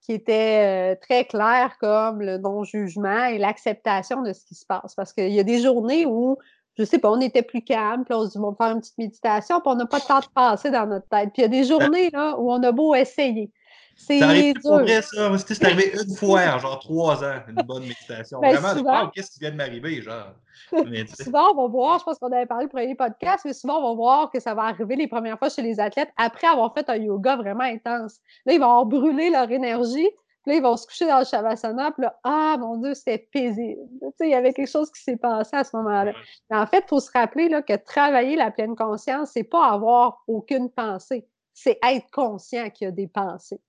qui 0.00 0.12
étaient 0.12 0.94
euh, 0.94 0.96
très 1.00 1.24
clairs, 1.24 1.76
comme 1.78 2.20
le 2.20 2.38
non-jugement 2.38 3.26
et 3.26 3.38
l'acceptation 3.38 4.22
de 4.22 4.32
ce 4.32 4.44
qui 4.44 4.54
se 4.54 4.64
passe. 4.64 4.94
Parce 4.94 5.12
qu'il 5.12 5.32
y 5.32 5.40
a 5.40 5.44
des 5.44 5.60
journées 5.60 6.06
où, 6.06 6.38
je 6.78 6.84
sais 6.84 6.98
pas, 6.98 7.10
on 7.10 7.20
était 7.20 7.42
plus 7.42 7.62
calme, 7.62 8.04
puis 8.04 8.14
on 8.14 8.24
se 8.24 8.30
dit, 8.30 8.38
on 8.38 8.50
va 8.50 8.56
faire 8.56 8.74
une 8.74 8.80
petite 8.80 8.98
méditation, 8.98 9.60
puis 9.60 9.70
on 9.70 9.74
n'a 9.74 9.86
pas 9.86 9.98
de 9.98 10.04
temps 10.04 10.20
de 10.20 10.26
passer 10.34 10.70
dans 10.70 10.86
notre 10.86 11.08
tête. 11.08 11.30
Puis 11.32 11.42
il 11.42 11.42
y 11.42 11.44
a 11.44 11.48
des 11.48 11.64
journées 11.64 12.10
là, 12.10 12.36
où 12.38 12.52
on 12.52 12.62
a 12.62 12.72
beau 12.72 12.94
essayer 12.94 13.50
c'est 13.98 14.20
vrai, 14.20 14.54
ça? 15.02 15.36
C'est 15.38 15.64
arrivé 15.64 15.92
une 15.92 16.14
fois 16.16 16.40
en 16.54 16.58
genre 16.58 16.78
trois 16.78 17.24
ans, 17.24 17.40
une 17.48 17.62
bonne 17.66 17.82
méditation. 17.82 18.40
Ben, 18.40 18.54
Vraiment, 18.54 18.74
souvent... 18.76 19.08
qu'est-ce 19.08 19.32
qui 19.32 19.40
vient 19.40 19.50
de 19.50 19.56
m'arriver, 19.56 20.00
genre? 20.00 20.34
souvent, 21.20 21.52
on 21.52 21.62
va 21.62 21.68
voir, 21.68 21.98
je 21.98 22.04
pense 22.04 22.18
qu'on 22.18 22.30
avait 22.30 22.46
parlé 22.46 22.66
du 22.66 22.70
premier 22.70 22.94
podcast, 22.94 23.42
mais 23.44 23.52
souvent, 23.52 23.78
on 23.78 23.90
va 23.90 23.94
voir 23.96 24.30
que 24.30 24.38
ça 24.38 24.54
va 24.54 24.62
arriver 24.62 24.94
les 24.94 25.08
premières 25.08 25.38
fois 25.38 25.48
chez 25.48 25.62
les 25.62 25.80
athlètes 25.80 26.10
après 26.16 26.46
avoir 26.46 26.72
fait 26.74 26.88
un 26.88 26.96
yoga 26.96 27.36
vraiment 27.36 27.64
intense. 27.64 28.18
Là, 28.46 28.52
ils 28.52 28.60
vont 28.60 28.66
avoir 28.66 28.86
brûlé 28.86 29.30
leur 29.30 29.50
énergie, 29.50 30.08
puis 30.48 30.54
là, 30.54 30.54
ils 30.54 30.62
vont 30.62 30.76
se 30.76 30.86
coucher 30.86 31.06
dans 31.06 31.18
le 31.18 31.24
shavasana, 31.24 31.90
puis 31.92 32.02
là, 32.02 32.18
ah, 32.24 32.56
mon 32.58 32.76
Dieu, 32.78 32.94
c'était 32.94 33.28
paisible. 33.30 33.82
Tu 34.00 34.08
sais, 34.16 34.26
il 34.28 34.30
y 34.30 34.34
avait 34.34 34.52
quelque 34.52 34.70
chose 34.70 34.90
qui 34.90 35.02
s'est 35.02 35.16
passé 35.16 35.56
à 35.56 35.64
ce 35.64 35.76
moment-là. 35.76 36.12
Mais 36.50 36.56
en 36.56 36.66
fait, 36.66 36.84
il 36.86 36.88
faut 36.88 37.00
se 37.00 37.10
rappeler 37.12 37.48
là, 37.48 37.62
que 37.62 37.74
travailler 37.74 38.36
la 38.36 38.50
pleine 38.50 38.74
conscience, 38.74 39.30
c'est 39.34 39.44
pas 39.44 39.66
avoir 39.70 40.22
aucune 40.26 40.70
pensée, 40.70 41.26
c'est 41.52 41.78
être 41.86 42.10
conscient 42.10 42.70
qu'il 42.70 42.86
y 42.86 42.88
a 42.88 42.92
des 42.92 43.08
pensées 43.08 43.60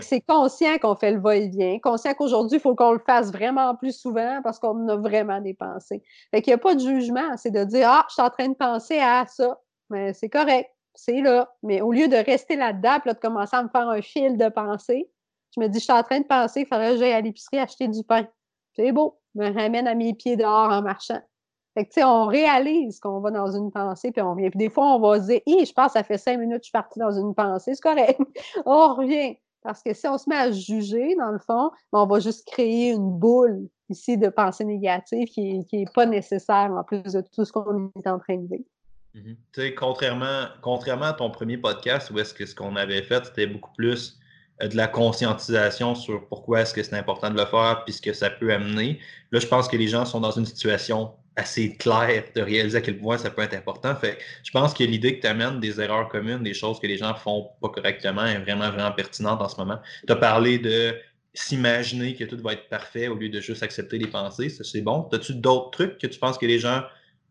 c'est 0.00 0.20
conscient 0.20 0.78
qu'on 0.78 0.94
fait 0.94 1.12
le 1.12 1.20
va-et-vient, 1.20 1.78
conscient 1.80 2.14
qu'aujourd'hui, 2.14 2.58
il 2.58 2.60
faut 2.60 2.74
qu'on 2.74 2.92
le 2.92 2.98
fasse 2.98 3.32
vraiment 3.32 3.74
plus 3.74 3.92
souvent 3.92 4.40
parce 4.42 4.58
qu'on 4.58 4.88
a 4.88 4.96
vraiment 4.96 5.40
des 5.40 5.54
pensées. 5.54 6.02
Fait 6.30 6.42
qu'il 6.42 6.50
n'y 6.50 6.54
a 6.54 6.58
pas 6.58 6.74
de 6.74 6.80
jugement, 6.80 7.36
c'est 7.36 7.50
de 7.50 7.64
dire 7.64 7.88
Ah, 7.88 8.04
je 8.08 8.14
suis 8.14 8.22
en 8.22 8.30
train 8.30 8.48
de 8.48 8.54
penser 8.54 8.98
à 8.98 9.26
ça. 9.26 9.60
Mais 9.90 10.12
c'est 10.12 10.28
correct, 10.28 10.70
c'est 10.94 11.20
là. 11.20 11.52
Mais 11.62 11.80
au 11.80 11.92
lieu 11.92 12.08
de 12.08 12.16
rester 12.16 12.56
là-dedans, 12.56 12.98
puis 13.00 13.12
de 13.12 13.18
commencer 13.18 13.56
à 13.56 13.62
me 13.62 13.68
faire 13.68 13.88
un 13.88 14.02
fil 14.02 14.36
de 14.36 14.48
pensée, 14.48 15.08
je 15.54 15.60
me 15.60 15.68
dis, 15.68 15.78
je 15.78 15.84
suis 15.84 15.92
en 15.92 16.02
train 16.02 16.20
de 16.20 16.26
penser 16.26 16.60
il 16.60 16.66
faudrait 16.66 16.92
que 16.92 16.98
j'aille 16.98 17.12
à 17.12 17.20
l'épicerie 17.20 17.58
acheter 17.58 17.88
du 17.88 18.02
pain. 18.02 18.26
C'est 18.74 18.92
beau, 18.92 19.18
je 19.34 19.40
me 19.40 19.52
ramène 19.52 19.88
à 19.88 19.94
mes 19.94 20.14
pieds 20.14 20.36
dehors 20.36 20.70
en 20.70 20.82
marchant. 20.82 21.20
Fait 21.74 21.84
que, 21.84 21.90
tu 21.90 22.00
sais, 22.00 22.04
on 22.04 22.26
réalise 22.26 22.98
qu'on 23.00 23.20
va 23.20 23.30
dans 23.30 23.50
une 23.50 23.70
pensée, 23.70 24.10
puis 24.10 24.22
on 24.22 24.32
revient. 24.32 24.50
Puis 24.50 24.58
des 24.58 24.70
fois, 24.70 24.96
on 24.96 25.00
va 25.00 25.20
se 25.20 25.26
dire, 25.26 25.40
je 25.46 25.72
pense 25.72 25.92
ça 25.92 26.02
fait 26.02 26.18
cinq 26.18 26.38
minutes 26.38 26.62
je 26.62 26.66
suis 26.66 26.72
partie 26.72 26.98
dans 26.98 27.12
une 27.12 27.34
pensée, 27.34 27.74
c'est 27.74 27.82
correct. 27.82 28.20
on 28.66 28.94
revient. 28.94 29.36
Parce 29.62 29.82
que 29.82 29.92
si 29.92 30.06
on 30.06 30.18
se 30.18 30.28
met 30.28 30.36
à 30.36 30.50
juger, 30.50 31.14
dans 31.16 31.30
le 31.30 31.38
fond, 31.38 31.70
ben, 31.92 32.00
on 32.00 32.06
va 32.06 32.20
juste 32.20 32.46
créer 32.48 32.90
une 32.90 33.10
boule 33.18 33.68
ici 33.90 34.16
de 34.16 34.28
pensée 34.28 34.64
négative 34.64 35.28
qui 35.28 35.64
n'est 35.72 35.84
pas 35.94 36.06
nécessaire 36.06 36.70
en 36.72 36.84
plus 36.84 37.02
de 37.02 37.22
tout 37.34 37.44
ce 37.44 37.52
qu'on 37.52 37.90
est 37.96 38.08
en 38.08 38.18
train 38.18 38.36
de 38.36 38.46
vivre. 38.48 38.64
Mm-hmm. 39.14 39.36
Tu 39.52 39.60
sais, 39.60 39.74
contrairement, 39.74 40.46
contrairement 40.62 41.06
à 41.06 41.12
ton 41.12 41.30
premier 41.30 41.58
podcast 41.58 42.10
où 42.10 42.18
est-ce 42.18 42.34
que 42.34 42.46
ce 42.46 42.54
qu'on 42.54 42.76
avait 42.76 43.02
fait, 43.02 43.24
c'était 43.24 43.46
beaucoup 43.46 43.72
plus 43.76 44.17
de 44.60 44.76
la 44.76 44.88
conscientisation 44.88 45.94
sur 45.94 46.26
pourquoi 46.28 46.62
est-ce 46.62 46.74
que 46.74 46.82
c'est 46.82 46.96
important 46.96 47.30
de 47.30 47.36
le 47.36 47.46
faire 47.46 47.82
puis 47.84 47.94
ce 47.94 48.02
que 48.02 48.12
ça 48.12 48.30
peut 48.30 48.52
amener. 48.52 48.98
Là, 49.30 49.38
je 49.40 49.46
pense 49.46 49.68
que 49.68 49.76
les 49.76 49.88
gens 49.88 50.04
sont 50.04 50.20
dans 50.20 50.32
une 50.32 50.46
situation 50.46 51.12
assez 51.36 51.76
clair 51.76 52.24
de 52.34 52.42
réaliser 52.42 52.78
à 52.78 52.80
quel 52.80 52.98
point 52.98 53.16
ça 53.16 53.30
peut 53.30 53.42
être 53.42 53.54
important. 53.54 53.94
Fait 53.94 54.18
je 54.42 54.50
pense 54.50 54.74
que 54.74 54.82
l'idée 54.82 55.16
que 55.16 55.22
tu 55.22 55.26
amènes 55.28 55.60
des 55.60 55.80
erreurs 55.80 56.08
communes, 56.08 56.42
des 56.42 56.54
choses 56.54 56.80
que 56.80 56.86
les 56.88 56.96
gens 56.96 57.14
font 57.14 57.50
pas 57.62 57.68
correctement 57.68 58.26
est 58.26 58.38
vraiment, 58.38 58.70
vraiment 58.70 58.90
pertinente 58.92 59.40
en 59.40 59.48
ce 59.48 59.56
moment. 59.56 59.78
Tu 60.06 60.12
as 60.12 60.16
parlé 60.16 60.58
de 60.58 60.96
s'imaginer 61.34 62.16
que 62.16 62.24
tout 62.24 62.38
va 62.42 62.54
être 62.54 62.68
parfait 62.68 63.06
au 63.06 63.14
lieu 63.14 63.28
de 63.28 63.40
juste 63.40 63.62
accepter 63.62 63.98
les 63.98 64.08
pensées. 64.08 64.48
Ça, 64.48 64.64
c'est 64.64 64.80
bon. 64.80 65.08
As-tu 65.12 65.34
d'autres 65.34 65.70
trucs 65.70 65.98
que 65.98 66.08
tu 66.08 66.18
penses 66.18 66.38
que 66.38 66.46
les 66.46 66.58
gens 66.58 66.82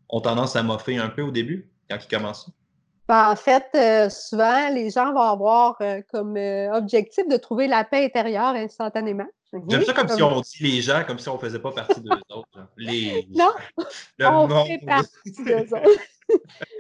ont 0.10 0.22
tendance 0.22 0.56
à 0.56 0.64
moffer 0.64 0.98
un 0.98 1.10
peu 1.10 1.22
au 1.22 1.32
début, 1.32 1.70
quand 1.90 1.98
ils 2.02 2.08
commencent? 2.08 2.50
Ben, 3.08 3.32
en 3.32 3.36
fait, 3.38 3.66
euh, 3.76 4.10
souvent, 4.10 4.70
les 4.70 4.90
gens 4.90 5.14
vont 5.14 5.22
avoir 5.22 5.78
euh, 5.82 6.02
comme 6.12 6.36
euh, 6.36 6.74
objectif 6.74 7.26
de 7.28 7.38
trouver 7.38 7.68
la 7.68 7.86
paix 7.86 8.04
intérieure 8.04 8.54
instantanément. 8.56 9.28
J'aime 9.70 9.84
ça 9.84 9.94
comme, 9.94 10.10
si 10.10 10.22
on 10.22 10.42
dit 10.42 10.58
les 10.60 10.82
gens, 10.82 11.04
comme 11.08 11.18
si 11.18 11.30
on 11.30 11.36
ne 11.36 11.40
faisait 11.40 11.60
pas 11.60 11.72
partie 11.72 12.02
d'eux 12.02 12.10
autres. 12.30 12.68
Les 12.76 13.26
non, 13.34 13.54
on 14.20 14.66
fait 14.66 14.82
partie 14.86 15.32
d'eux 15.32 15.74
autres. 15.74 16.02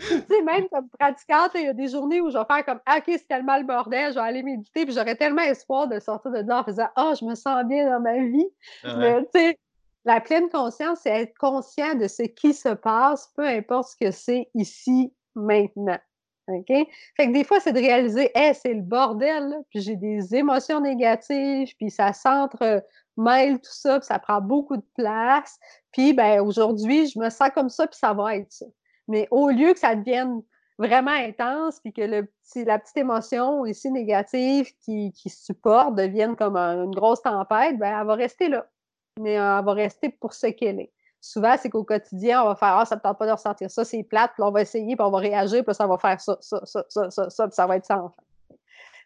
tu 0.02 0.22
sais, 0.30 0.42
même 0.44 0.68
comme 0.68 0.90
pratiquante, 0.90 1.52
il 1.56 1.64
y 1.64 1.68
a 1.68 1.74
des 1.74 1.88
journées 1.88 2.20
où 2.20 2.30
je 2.30 2.38
vais 2.38 2.44
faire 2.44 2.66
comme 2.66 2.82
ah, 2.86 2.98
OK, 2.98 3.06
c'est 3.08 3.28
tellement 3.30 3.58
le 3.58 3.64
bordel, 3.64 4.10
je 4.10 4.16
vais 4.16 4.26
aller 4.26 4.44
méditer, 4.44 4.86
puis 4.86 4.94
j'aurais 4.94 5.16
tellement 5.16 5.44
espoir 5.44 5.88
de 5.88 5.98
sortir 6.02 6.32
de 6.32 6.40
là 6.40 6.60
en 6.60 6.64
faisant 6.66 6.90
Ah, 6.98 7.14
je 7.18 7.24
me 7.24 7.36
sens 7.36 7.64
bien 7.64 7.90
dans 7.90 8.02
ma 8.02 8.18
vie. 8.18 8.50
Ah 8.84 8.98
Mais 8.98 9.22
tu 9.34 9.40
sais, 9.40 9.60
la 10.04 10.20
pleine 10.20 10.50
conscience, 10.50 11.00
c'est 11.04 11.22
être 11.22 11.38
conscient 11.38 11.96
de 11.96 12.10
ce 12.10 12.24
qui 12.24 12.54
se 12.54 12.70
passe, 12.70 13.32
peu 13.38 13.48
importe 13.48 13.92
ce 13.92 14.06
que 14.06 14.12
c'est 14.12 14.50
ici, 14.54 15.14
maintenant. 15.36 16.00
OK? 16.48 16.68
Fait 17.16 17.28
que 17.28 17.34
des 17.34 17.44
fois, 17.44 17.60
c'est 17.60 17.74
de 17.74 17.80
réaliser, 17.80 18.32
hey, 18.36 18.56
c'est 18.56 18.74
le 18.74 18.82
bordel, 18.82 19.56
puis 19.70 19.82
j'ai 19.82 19.96
des 19.96 20.36
émotions 20.36 20.80
négatives, 20.80 21.74
puis 21.78 21.90
ça 21.90 22.14
centre 22.14 22.84
mêle 23.18 23.60
tout 23.60 23.72
ça, 23.72 24.00
puis 24.00 24.08
ça 24.08 24.20
prend 24.20 24.42
beaucoup 24.42 24.78
de 24.78 24.86
place. 24.96 25.60
Puis, 25.92 26.14
ben, 26.14 26.42
aujourd'hui, 26.42 27.08
je 27.08 27.20
me 27.20 27.30
sens 27.30 27.50
comme 27.54 27.70
ça, 27.70 27.88
puis 27.88 27.98
ça 27.98 28.14
va 28.14 28.36
être 28.38 28.52
ça. 28.52 28.66
Mais 29.08 29.28
au 29.32 29.50
lieu 29.50 29.74
que 29.74 29.80
ça 29.80 29.96
devienne 29.96 30.42
vraiment 30.78 31.12
intense, 31.12 31.80
puis 31.80 31.92
que 31.92 32.02
le 32.02 32.26
petit, 32.26 32.64
la 32.64 32.78
petite 32.78 32.98
émotion 32.98 33.66
ici 33.66 33.92
négative 33.92 34.72
qui, 34.80 35.12
qui 35.14 35.30
supporte 35.30 35.96
devienne 35.96 36.36
comme 36.36 36.56
une 36.56 36.92
grosse 36.92 37.22
tempête, 37.22 37.78
ben, 37.78 38.00
elle 38.00 38.08
va 38.08 38.14
rester 38.14 38.48
là. 38.50 38.68
Mais 39.20 39.34
elle 39.34 39.66
va 39.66 39.74
rester 39.74 40.10
pour 40.10 40.34
ce 40.34 40.48
qu'elle 40.48 40.80
est 40.80 40.92
souvent, 41.22 41.56
c'est 41.58 41.70
qu'au 41.70 41.84
quotidien, 41.84 42.44
on 42.44 42.48
va 42.48 42.56
faire 42.56 42.78
Ah, 42.78 42.86
ça 42.86 42.96
ne 42.96 43.02
tente 43.02 43.18
pas 43.18 43.28
de 43.28 43.32
ressentir 43.32 43.70
ça, 43.70 43.86
c'est 43.86 44.04
plate, 44.04 44.32
puis 44.34 44.44
on 44.44 44.52
va 44.52 44.62
essayer, 44.62 44.96
puis 44.96 45.06
on 45.06 45.12
va 45.12 45.20
réagir, 45.20 45.64
puis 45.64 45.76
ça 45.76 45.88
va 45.88 45.98
faire 45.98 46.20
ça, 46.20 46.38
ça, 46.42 46.62
ça, 46.66 46.86
ça, 46.90 47.10
ça, 47.10 47.30
ça, 47.30 47.48
puis 47.48 47.56
ça 47.56 47.68
va 47.68 47.78
être 47.78 47.86
ça 47.86 48.04
enfin. 48.04 48.24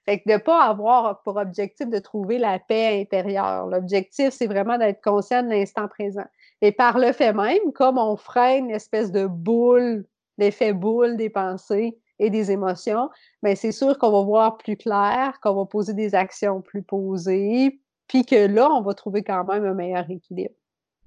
Fait 0.05 0.19
que 0.19 0.29
de 0.29 0.33
ne 0.33 0.39
pas 0.39 0.63
avoir 0.63 1.21
pour 1.21 1.37
objectif 1.37 1.87
de 1.87 1.99
trouver 1.99 2.39
la 2.39 2.57
paix 2.57 3.01
intérieure. 3.01 3.67
L'objectif, 3.67 4.31
c'est 4.31 4.47
vraiment 4.47 4.77
d'être 4.77 5.01
conscient 5.03 5.43
de 5.43 5.49
l'instant 5.49 5.87
présent. 5.87 6.25
Et 6.61 6.71
par 6.71 6.97
le 6.97 7.11
fait 7.11 7.33
même, 7.33 7.71
comme 7.75 7.97
on 7.97 8.15
freine 8.17 8.65
une 8.65 8.75
espèce 8.75 9.11
de 9.11 9.27
boule, 9.27 10.05
l'effet 10.37 10.73
boule 10.73 11.17
des 11.17 11.29
pensées 11.29 11.99
et 12.17 12.29
des 12.31 12.51
émotions, 12.51 13.09
bien, 13.43 13.55
c'est 13.55 13.71
sûr 13.71 13.97
qu'on 13.99 14.11
va 14.11 14.23
voir 14.23 14.57
plus 14.57 14.75
clair, 14.75 15.39
qu'on 15.41 15.53
va 15.53 15.65
poser 15.65 15.93
des 15.93 16.15
actions 16.15 16.61
plus 16.61 16.81
posées, 16.81 17.79
puis 18.07 18.25
que 18.25 18.47
là, 18.47 18.69
on 18.71 18.81
va 18.81 18.93
trouver 18.93 19.23
quand 19.23 19.43
même 19.45 19.65
un 19.65 19.73
meilleur 19.73 20.09
équilibre. 20.09 20.53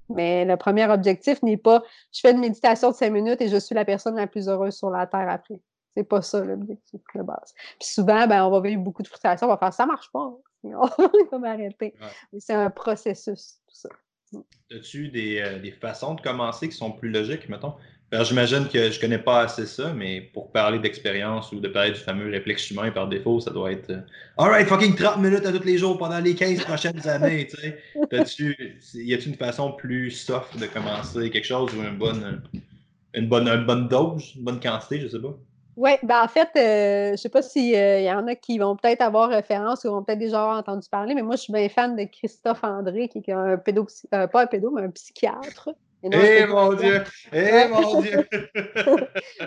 Mais 0.09 0.45
le 0.45 0.57
premier 0.57 0.89
objectif 0.89 1.41
n'est 1.41 1.57
pas 1.57 1.83
je 2.13 2.19
fais 2.19 2.31
une 2.31 2.39
méditation 2.39 2.91
de 2.91 2.95
cinq 2.95 3.11
minutes 3.11 3.41
et 3.41 3.47
je 3.47 3.57
suis 3.57 3.75
la 3.75 3.85
personne 3.85 4.15
la 4.15 4.27
plus 4.27 4.47
heureuse 4.47 4.75
sur 4.75 4.89
la 4.89 5.07
Terre 5.07 5.29
après. 5.29 5.59
C'est 5.95 6.03
pas 6.03 6.21
ça 6.21 6.43
l'objectif 6.43 7.01
de 7.15 7.21
base. 7.21 7.53
Puis 7.79 7.87
souvent, 7.87 8.27
ben, 8.27 8.43
on 8.45 8.51
va 8.51 8.59
vivre 8.59 8.81
beaucoup 8.81 9.01
de 9.01 9.07
frustration, 9.07 9.47
on 9.47 9.49
va 9.49 9.57
faire 9.57 9.73
ça 9.73 9.85
marche 9.85 10.11
pas. 10.11 10.33
On 10.65 10.87
va 11.31 11.37
m'arrêter. 11.37 11.93
C'est 12.39 12.55
un 12.55 12.71
processus, 12.71 13.59
tout 13.67 13.75
ça. 13.75 13.89
As-tu 14.71 15.09
des, 15.09 15.39
euh, 15.39 15.59
des, 15.59 15.71
façons 15.71 16.15
de 16.15 16.21
commencer 16.21 16.67
qui 16.67 16.75
sont 16.75 16.91
plus 16.91 17.11
logiques, 17.11 17.47
mettons? 17.49 17.75
J'imagine 18.11 18.67
que 18.67 18.91
je 18.91 18.99
connais 18.99 19.17
pas 19.17 19.41
assez 19.41 19.65
ça, 19.65 19.91
mais 19.93 20.21
pour 20.21 20.51
parler 20.51 20.79
d'expérience 20.79 21.51
ou 21.51 21.59
de 21.59 21.67
parler 21.67 21.91
du 21.91 21.99
fameux 21.99 22.29
réflexe 22.29 22.69
humain 22.69 22.91
par 22.91 23.07
défaut, 23.07 23.39
ça 23.39 23.51
doit 23.51 23.71
être 23.71 23.89
euh, 23.89 23.99
Alright, 24.37 24.67
fucking 24.67 24.95
30 24.95 25.17
minutes 25.17 25.45
à 25.45 25.51
tous 25.51 25.63
les 25.63 25.77
jours 25.77 25.97
pendant 25.97 26.19
les 26.19 26.35
15 26.35 26.63
prochaines 26.63 27.07
années. 27.07 27.47
Tu 27.47 27.57
sais. 27.57 27.79
Y 28.93 29.13
a-t-il 29.13 29.29
une 29.29 29.35
façon 29.35 29.71
plus 29.73 30.11
soft 30.11 30.57
de 30.57 30.65
commencer 30.67 31.29
quelque 31.29 31.45
chose 31.45 31.73
ou 31.75 31.81
une 31.81 31.97
bonne, 31.97 32.41
une 33.13 33.27
bonne, 33.27 33.47
une 33.47 33.65
bonne 33.65 33.87
dose, 33.87 34.33
une 34.35 34.43
bonne 34.43 34.59
quantité, 34.59 35.01
je 35.01 35.07
sais 35.07 35.19
pas? 35.19 35.35
Oui, 35.75 35.91
ben 36.03 36.23
en 36.23 36.27
fait, 36.29 36.49
euh, 36.55 37.11
je 37.11 37.17
sais 37.17 37.27
pas 37.27 37.41
s'il 37.41 37.75
euh, 37.75 37.99
y 37.99 38.11
en 38.11 38.27
a 38.27 38.35
qui 38.35 38.59
vont 38.59 38.77
peut-être 38.77 39.01
avoir 39.01 39.29
référence 39.29 39.83
ou 39.83 39.89
vont 39.89 40.03
peut-être 40.03 40.19
déjà 40.19 40.45
entendu 40.55 40.87
parler, 40.89 41.15
mais 41.15 41.21
moi, 41.21 41.35
je 41.35 41.41
suis 41.41 41.53
bien 41.53 41.67
fan 41.67 41.97
de 41.97 42.05
Christophe 42.05 42.63
André, 42.63 43.09
qui 43.09 43.17
est 43.17 43.33
un 43.33 43.57
pédo, 43.57 43.85
pas 44.09 44.43
un 44.43 44.47
pédo, 44.47 44.71
mais 44.71 44.83
un 44.83 44.89
psychiatre. 44.91 45.69
Eh 46.03 46.45
mon 46.45 46.73
Dieu! 46.73 47.03
Eh 47.31 47.67
mon 47.67 48.01
Dieu! 48.01 48.27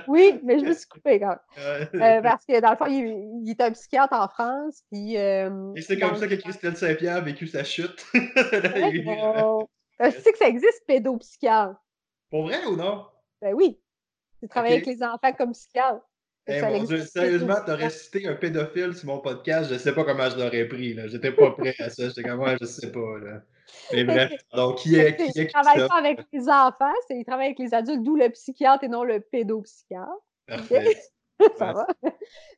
oui, 0.09 0.41
mais 0.45 0.59
je 0.59 0.65
me 0.65 0.73
suis 0.73 0.87
coupée 0.87 1.21
quand 1.21 1.29
même. 1.29 1.89
Euh, 1.95 2.23
parce 2.23 2.45
que 2.45 2.61
dans 2.61 2.71
le 2.71 2.77
fond, 2.77 2.87
il, 2.87 3.45
il, 3.45 3.51
est 3.51 3.61
un 3.61 3.71
psychiatre 3.73 4.15
en 4.15 4.29
France. 4.29 4.83
Puis, 4.91 5.17
euh, 5.17 5.73
Et 5.75 5.83
c'est 5.83 5.99
comme 5.99 6.17
ça 6.17 6.27
que 6.27 6.35
Christelle 6.35 6.77
Saint-Pierre 6.77 7.17
a 7.17 7.21
vécu 7.21 7.47
sa 7.47 7.65
chute. 7.65 8.07
euh, 8.15 9.61
tu 10.05 10.11
sais 10.21 10.33
que 10.33 10.39
ça 10.39 10.49
existe, 10.49 10.83
pédopsychiatre. 10.87 11.77
Pour 12.31 12.45
vrai 12.45 12.65
ou 12.67 12.77
non? 12.77 13.07
Ben 13.41 13.55
oui. 13.55 13.81
Tu 14.41 14.49
travailles 14.49 14.75
avec 14.75 14.87
les 14.87 15.03
enfants 15.03 15.33
comme 15.33 15.53
psychiatre. 15.53 16.03
Eh 16.47 16.63
mon 16.63 16.85
Dieu, 16.85 17.03
sérieusement, 17.03 17.57
t'aurais 17.65 17.91
cité 17.91 18.27
un 18.27 18.35
pédophile 18.35 18.95
sur 18.95 19.07
mon 19.07 19.19
podcast, 19.19 19.71
je 19.71 19.79
sais 19.79 19.95
pas 19.95 20.05
comment 20.05 20.31
je 20.31 20.39
l'aurais 20.39 20.65
pris. 20.67 20.97
J'étais 21.09 21.33
pas 21.33 21.51
prêt 21.51 21.75
à 21.79 21.91
ça. 21.91 22.09
J'étais 22.09 22.23
comme, 22.23 22.41
ouais, 22.41 22.57
je 22.59 22.65
sais 22.65 22.91
pas. 22.91 23.19
Là. 23.19 23.43
Mais 23.93 24.05
bref, 24.05 24.33
donc 24.55 24.77
qui 24.77 24.97
est 24.97 25.17
qui 25.17 25.39
est 25.39 25.45
Il 25.45 25.47
travaille 25.49 25.89
pas 25.89 25.97
avec 25.97 26.21
les 26.33 26.49
enfants, 26.49 26.93
il 27.11 27.25
travaille 27.25 27.47
avec 27.47 27.59
les 27.59 27.75
adultes, 27.75 28.03
d'où 28.03 28.17
le 28.17 28.29
psychiatre 28.31 28.85
et 28.85 28.89
non 28.89 29.05
le 29.05 29.21
pédopsychiatre. 29.21 30.11
Parfait. 30.47 30.97
ça 31.59 31.73
va. 31.73 31.87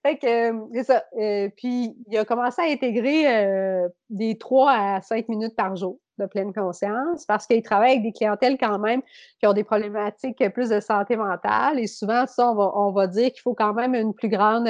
fait 0.05 0.19
que, 0.19 0.53
euh, 0.53 0.67
c'est 0.73 0.85
ça. 0.85 1.05
Euh, 1.19 1.49
puis, 1.57 1.97
il 2.09 2.19
a 2.19 2.25
commencé 2.25 2.63
à 2.63 2.65
intégrer 2.65 3.27
euh, 3.29 3.89
des 4.09 4.39
3 4.39 4.71
à 4.71 5.01
5 5.03 5.29
minutes 5.29 5.57
par 5.57 5.77
jour 5.77 5.99
de 6.19 6.27
pleine 6.27 6.53
conscience 6.53 7.25
parce 7.27 7.47
qu'il 7.47 7.63
travaille 7.63 7.93
avec 7.93 8.03
des 8.03 8.13
clientèles 8.13 8.59
quand 8.59 8.79
même 8.79 9.03
qui 9.39 9.47
ont 9.47 9.53
des 9.53 9.65
problématiques 9.65 10.47
plus 10.51 10.69
de 10.69 10.81
santé 10.81 11.17
mentale. 11.17 11.79
Et 11.79 11.87
souvent, 11.87 12.27
ça, 12.27 12.51
on 12.51 12.55
va, 12.55 12.73
on 12.75 12.93
va 12.93 13.07
dire 13.07 13.33
qu'il 13.33 13.41
faut 13.41 13.55
quand 13.55 13.75
même 13.75 13.95
une 13.95 14.15
plus 14.15 14.29
grande 14.29 14.69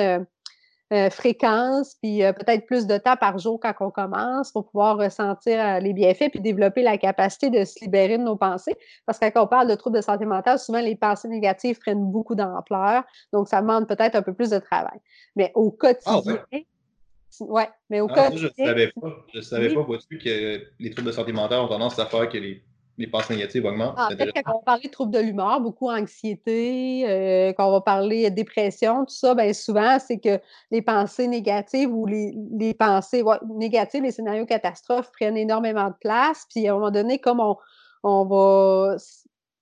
fréquence, 1.10 1.96
puis 2.02 2.24
euh, 2.24 2.32
peut-être 2.32 2.66
plus 2.66 2.86
de 2.86 2.98
temps 2.98 3.16
par 3.16 3.38
jour 3.38 3.60
quand 3.60 3.72
on 3.80 3.90
commence 3.90 4.50
pour 4.50 4.66
pouvoir 4.66 4.98
ressentir 4.98 5.64
euh, 5.64 5.78
les 5.78 5.92
bienfaits, 5.92 6.30
puis 6.30 6.40
développer 6.40 6.82
la 6.82 6.98
capacité 6.98 7.48
de 7.48 7.64
se 7.64 7.80
libérer 7.80 8.18
de 8.18 8.24
nos 8.24 8.36
pensées. 8.36 8.74
Parce 9.06 9.18
que 9.18 9.30
quand 9.30 9.44
on 9.44 9.46
parle 9.46 9.68
de 9.68 9.74
troubles 9.76 9.96
de 9.96 10.02
santé 10.02 10.24
mentale, 10.24 10.58
souvent 10.58 10.80
les 10.80 10.96
pensées 10.96 11.28
négatives 11.28 11.78
prennent 11.78 12.10
beaucoup 12.10 12.34
d'ampleur, 12.34 13.04
donc 13.32 13.48
ça 13.48 13.60
demande 13.60 13.86
peut-être 13.86 14.16
un 14.16 14.22
peu 14.22 14.34
plus 14.34 14.50
de 14.50 14.58
travail. 14.58 14.98
Mais 15.36 15.52
au 15.54 15.70
quotidien, 15.70 16.22
ah, 16.50 17.44
ouais. 17.44 17.68
mais 17.88 18.00
au 18.00 18.08
ah, 18.10 18.24
quotidien. 18.24 18.50
je 18.56 18.62
ne 18.62 18.66
savais 18.66 18.92
pas. 19.00 19.16
Je 19.32 19.40
savais 19.40 19.72
pas, 19.72 19.82
vois-tu, 19.82 20.18
que 20.18 20.60
les 20.78 20.90
troubles 20.90 21.06
de 21.06 21.12
santé 21.12 21.32
mentale 21.32 21.60
ont 21.60 21.68
tendance 21.68 21.98
à 22.00 22.06
faire 22.06 22.28
que 22.28 22.38
les 22.38 22.64
les 23.00 23.06
pensées 23.06 23.34
négatives 23.34 23.64
augmentent. 23.64 23.98
En 23.98 24.10
fait, 24.10 24.30
quand 24.32 24.52
on 24.52 24.58
va 24.58 24.64
parler 24.64 24.82
de 24.84 24.90
troubles 24.90 25.12
de 25.12 25.18
l'humeur, 25.18 25.60
beaucoup 25.60 25.90
anxiété, 25.90 27.04
euh, 27.08 27.52
quand 27.54 27.66
on 27.66 27.72
va 27.72 27.80
parler 27.80 28.28
de 28.28 28.34
dépression, 28.34 29.06
tout 29.06 29.14
ça, 29.14 29.34
bien 29.34 29.52
souvent, 29.54 29.98
c'est 29.98 30.18
que 30.18 30.38
les 30.70 30.82
pensées 30.82 31.26
négatives 31.26 31.90
ou 31.90 32.04
les, 32.04 32.34
les 32.52 32.74
pensées 32.74 33.24
négatives, 33.48 34.02
les 34.02 34.12
scénarios 34.12 34.44
catastrophes 34.44 35.10
prennent 35.12 35.38
énormément 35.38 35.88
de 35.88 35.94
place. 35.98 36.46
Puis 36.50 36.68
à 36.68 36.72
un 36.72 36.74
moment 36.74 36.90
donné, 36.90 37.18
comme 37.18 37.40
on, 37.40 37.56
on 38.02 38.26
va 38.26 38.96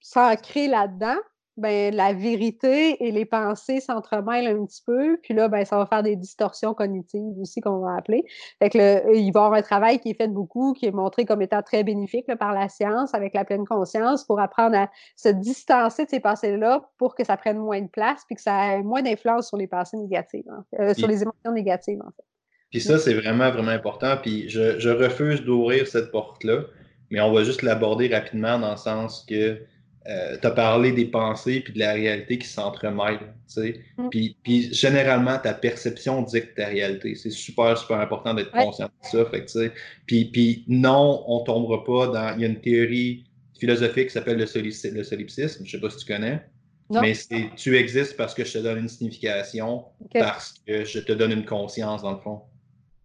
s'ancrer 0.01 0.66
là-dedans, 0.66 1.16
ben, 1.59 1.95
la 1.95 2.13
vérité 2.13 3.05
et 3.05 3.11
les 3.11 3.25
pensées 3.25 3.81
s'entremêlent 3.81 4.47
un 4.47 4.65
petit 4.65 4.83
peu. 4.87 5.19
Puis 5.23 5.35
là, 5.35 5.49
ben, 5.49 5.65
ça 5.65 5.77
va 5.77 5.87
faire 5.87 6.03
des 6.03 6.17
distorsions 6.17 6.73
cognitives 6.73 7.39
aussi 7.41 7.61
qu'on 7.61 7.81
va 7.81 7.97
appeler. 7.97 8.25
Fait 8.61 8.71
que 8.71 8.79
le, 8.79 9.17
il 9.17 9.33
va 9.33 9.41
y 9.41 9.45
avoir 9.45 9.53
un 9.55 9.63
travail 9.63 9.99
qui 9.99 10.11
est 10.11 10.15
fait 10.15 10.29
beaucoup, 10.29 10.73
qui 10.73 10.87
est 10.87 10.93
montré 10.93 11.25
comme 11.25 11.43
étant 11.43 11.63
très 11.63 11.83
bénéfique 11.83 12.27
par 12.39 12.53
la 12.53 12.69
science, 12.69 13.13
avec 13.13 13.35
la 13.35 13.45
pleine 13.45 13.67
conscience, 13.67 14.25
pour 14.25 14.41
apprendre 14.41 14.77
à 14.77 14.91
se 15.17 15.29
distancer 15.29 16.05
de 16.05 16.11
ces 16.11 16.21
pensées-là 16.21 16.89
pour 16.97 17.15
que 17.17 17.25
ça 17.25 17.37
prenne 17.37 17.59
moins 17.59 17.83
de 17.83 17.89
place, 17.89 18.23
puis 18.27 18.37
que 18.37 18.43
ça 18.43 18.77
ait 18.77 18.83
moins 18.83 19.03
d'influence 19.03 19.49
sur 19.49 19.57
les 19.57 19.67
pensées 19.67 19.97
négatives, 19.97 20.45
euh, 20.79 20.95
sur 20.95 21.09
les 21.09 21.23
émotions 21.23 21.53
négatives, 21.53 22.01
en 22.01 22.11
fait. 22.13 22.25
Puis 22.71 22.81
ça, 22.81 22.99
c'est 22.99 23.15
vraiment, 23.15 23.51
vraiment 23.51 23.71
important. 23.71 24.17
Puis 24.23 24.49
je, 24.49 24.79
je 24.79 24.91
refuse 24.91 25.43
d'ouvrir 25.43 25.89
cette 25.89 26.13
porte-là, 26.13 26.65
mais 27.11 27.21
on 27.21 27.33
va 27.33 27.43
juste 27.43 27.63
l'aborder 27.63 28.09
rapidement 28.09 28.59
dans 28.59 28.73
le 28.73 28.77
sens 28.77 29.25
que 29.29 29.59
euh, 30.09 30.39
tu 30.41 30.47
as 30.47 30.51
parlé 30.51 30.93
des 30.93 31.05
pensées 31.05 31.61
puis 31.61 31.75
de 31.75 31.79
la 31.79 31.93
réalité 31.93 32.39
qui 32.39 32.49
s'entremêlent. 32.49 33.35
Mm. 33.57 34.09
Puis, 34.11 34.37
puis, 34.43 34.73
généralement, 34.73 35.39
ta 35.39 35.53
perception 35.53 36.23
dicte 36.23 36.55
ta 36.57 36.67
réalité. 36.67 37.15
C'est 37.15 37.31
super, 37.31 37.77
super 37.77 38.01
important 38.01 38.33
d'être 38.33 38.51
conscient 38.51 38.87
de 38.87 39.09
ça. 39.09 39.25
Fait 39.27 39.45
puis, 40.07 40.27
puis 40.27 40.65
non, 40.67 41.25
on 41.27 41.41
tombera 41.41 41.85
pas 41.85 42.07
dans. 42.07 42.35
Il 42.37 42.43
y 42.43 42.45
a 42.45 42.49
une 42.49 42.61
théorie 42.61 43.25
philosophique 43.59 44.07
qui 44.07 44.13
s'appelle 44.13 44.39
le, 44.39 44.47
solipsisme. 44.47 44.95
Je 44.95 45.63
ne 45.63 45.67
sais 45.67 45.81
pas 45.81 45.91
si 45.91 45.99
tu 45.99 46.13
connais. 46.13 46.43
Mais 46.91 47.13
c'est 47.13 47.51
tu 47.57 47.77
existes 47.77 48.17
parce 48.17 48.33
que 48.33 48.45
je 48.45 48.55
te 48.55 48.59
donne 48.59 48.79
une 48.79 48.89
signification, 48.89 49.85
parce 50.15 50.55
que 50.67 50.85
je 50.85 51.01
te 51.01 51.13
donne 51.13 51.33
une 51.33 51.45
conscience, 51.45 52.01
dans 52.01 52.13
le 52.13 52.21
fond. 52.21 52.41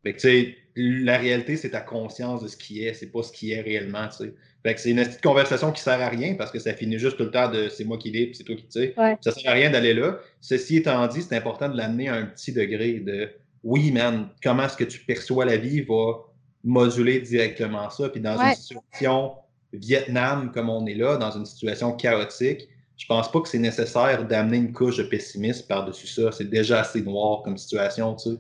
Fait 0.04 0.14
que, 0.14 0.54
la 0.76 1.18
réalité, 1.18 1.56
c'est 1.58 1.72
ta 1.72 1.82
conscience 1.82 2.42
de 2.42 2.48
ce 2.48 2.58
qui 2.58 2.84
est, 2.84 2.94
c'est 2.94 3.12
pas 3.12 3.24
ce 3.24 3.32
qui 3.32 3.52
est 3.52 3.62
réellement. 3.62 4.10
sais. 4.10 4.34
Fait 4.64 4.74
que 4.74 4.80
c'est 4.80 4.92
une 4.92 5.04
petite 5.04 5.22
conversation 5.22 5.72
qui 5.72 5.82
sert 5.82 6.02
à 6.02 6.08
rien 6.08 6.36
parce 6.36 6.52
que 6.52 6.60
ça 6.60 6.74
finit 6.74 6.98
juste 6.98 7.18
tout 7.18 7.24
le 7.24 7.32
temps 7.32 7.52
de 7.52 7.68
c'est 7.70 7.84
moi 7.84 7.98
qui 7.98 8.12
l'ai, 8.12 8.32
c'est 8.34 8.44
toi 8.44 8.56
qui 8.56 8.66
sais. 8.70 8.94
Ouais. 8.98 9.18
Ça 9.22 9.32
sert 9.32 9.52
à 9.52 9.54
rien 9.54 9.70
d'aller 9.70 9.94
là. 9.94 10.20
Ceci 10.42 10.78
étant 10.78 11.06
dit, 11.08 11.22
c'est 11.22 11.36
important 11.36 11.70
de 11.70 11.78
l'amener 11.78 12.08
à 12.08 12.16
un 12.16 12.26
petit 12.26 12.54
degré 12.54 12.94
de 13.00 13.30
oui, 13.64 13.92
man, 13.92 14.30
comment 14.42 14.64
est-ce 14.64 14.78
que 14.78 14.84
tu 14.84 15.00
perçois 15.00 15.46
la 15.46 15.58
vie 15.58 15.82
va 15.82 16.26
moduler 16.64 17.20
directement 17.20 17.90
ça. 17.90 18.10
Puis 18.10 18.22
dans 18.22 18.38
une 18.40 18.56
situation 18.56 19.34
Vietnam 19.74 20.52
comme 20.54 20.70
on 20.70 20.86
est 20.86 20.96
là, 20.96 21.18
dans 21.18 21.32
une 21.32 21.46
situation 21.46 21.92
chaotique, 21.94 22.70
je 22.96 23.06
pense 23.06 23.32
pas 23.32 23.42
que 23.42 23.50
c'est 23.50 23.60
nécessaire 23.60 24.26
d'amener 24.26 24.58
une 24.58 24.72
couche 24.72 24.98
de 24.98 25.04
pessimisme 25.04 25.68
par-dessus 25.68 26.08
ça. 26.08 26.32
C'est 26.32 26.50
déjà 26.50 26.82
assez 26.82 27.02
noir 27.02 27.42
comme 27.44 27.58
situation, 27.58 28.16
tu 28.16 28.32
sais. 28.32 28.38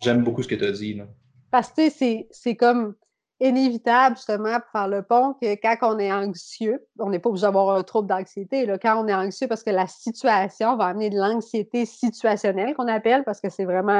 J'aime 0.00 0.24
beaucoup 0.24 0.42
ce 0.42 0.48
que 0.48 0.54
tu 0.54 0.64
as 0.64 0.72
dit. 0.72 0.94
Là. 0.94 1.06
Parce 1.50 1.70
que 1.70 1.90
c'est 1.90 2.56
comme 2.56 2.94
inévitable, 3.40 4.16
justement, 4.16 4.58
pour 4.58 4.70
faire 4.72 4.88
le 4.88 5.02
pont, 5.02 5.34
que 5.40 5.54
quand 5.54 5.76
on 5.94 5.98
est 6.00 6.12
anxieux, 6.12 6.84
on 6.98 7.08
n'est 7.08 7.20
pas 7.20 7.28
obligé 7.28 7.46
d'avoir 7.46 7.76
un 7.76 7.84
trouble 7.84 8.08
d'anxiété. 8.08 8.66
Quand 8.82 9.04
on 9.04 9.06
est 9.06 9.14
anxieux, 9.14 9.46
parce 9.46 9.62
que 9.62 9.70
la 9.70 9.86
situation 9.86 10.76
va 10.76 10.86
amener 10.86 11.08
de 11.08 11.16
l'anxiété 11.16 11.86
situationnelle, 11.86 12.74
qu'on 12.74 12.88
appelle, 12.88 13.22
parce 13.22 13.40
que 13.40 13.48
c'est 13.48 13.64
vraiment 13.64 13.92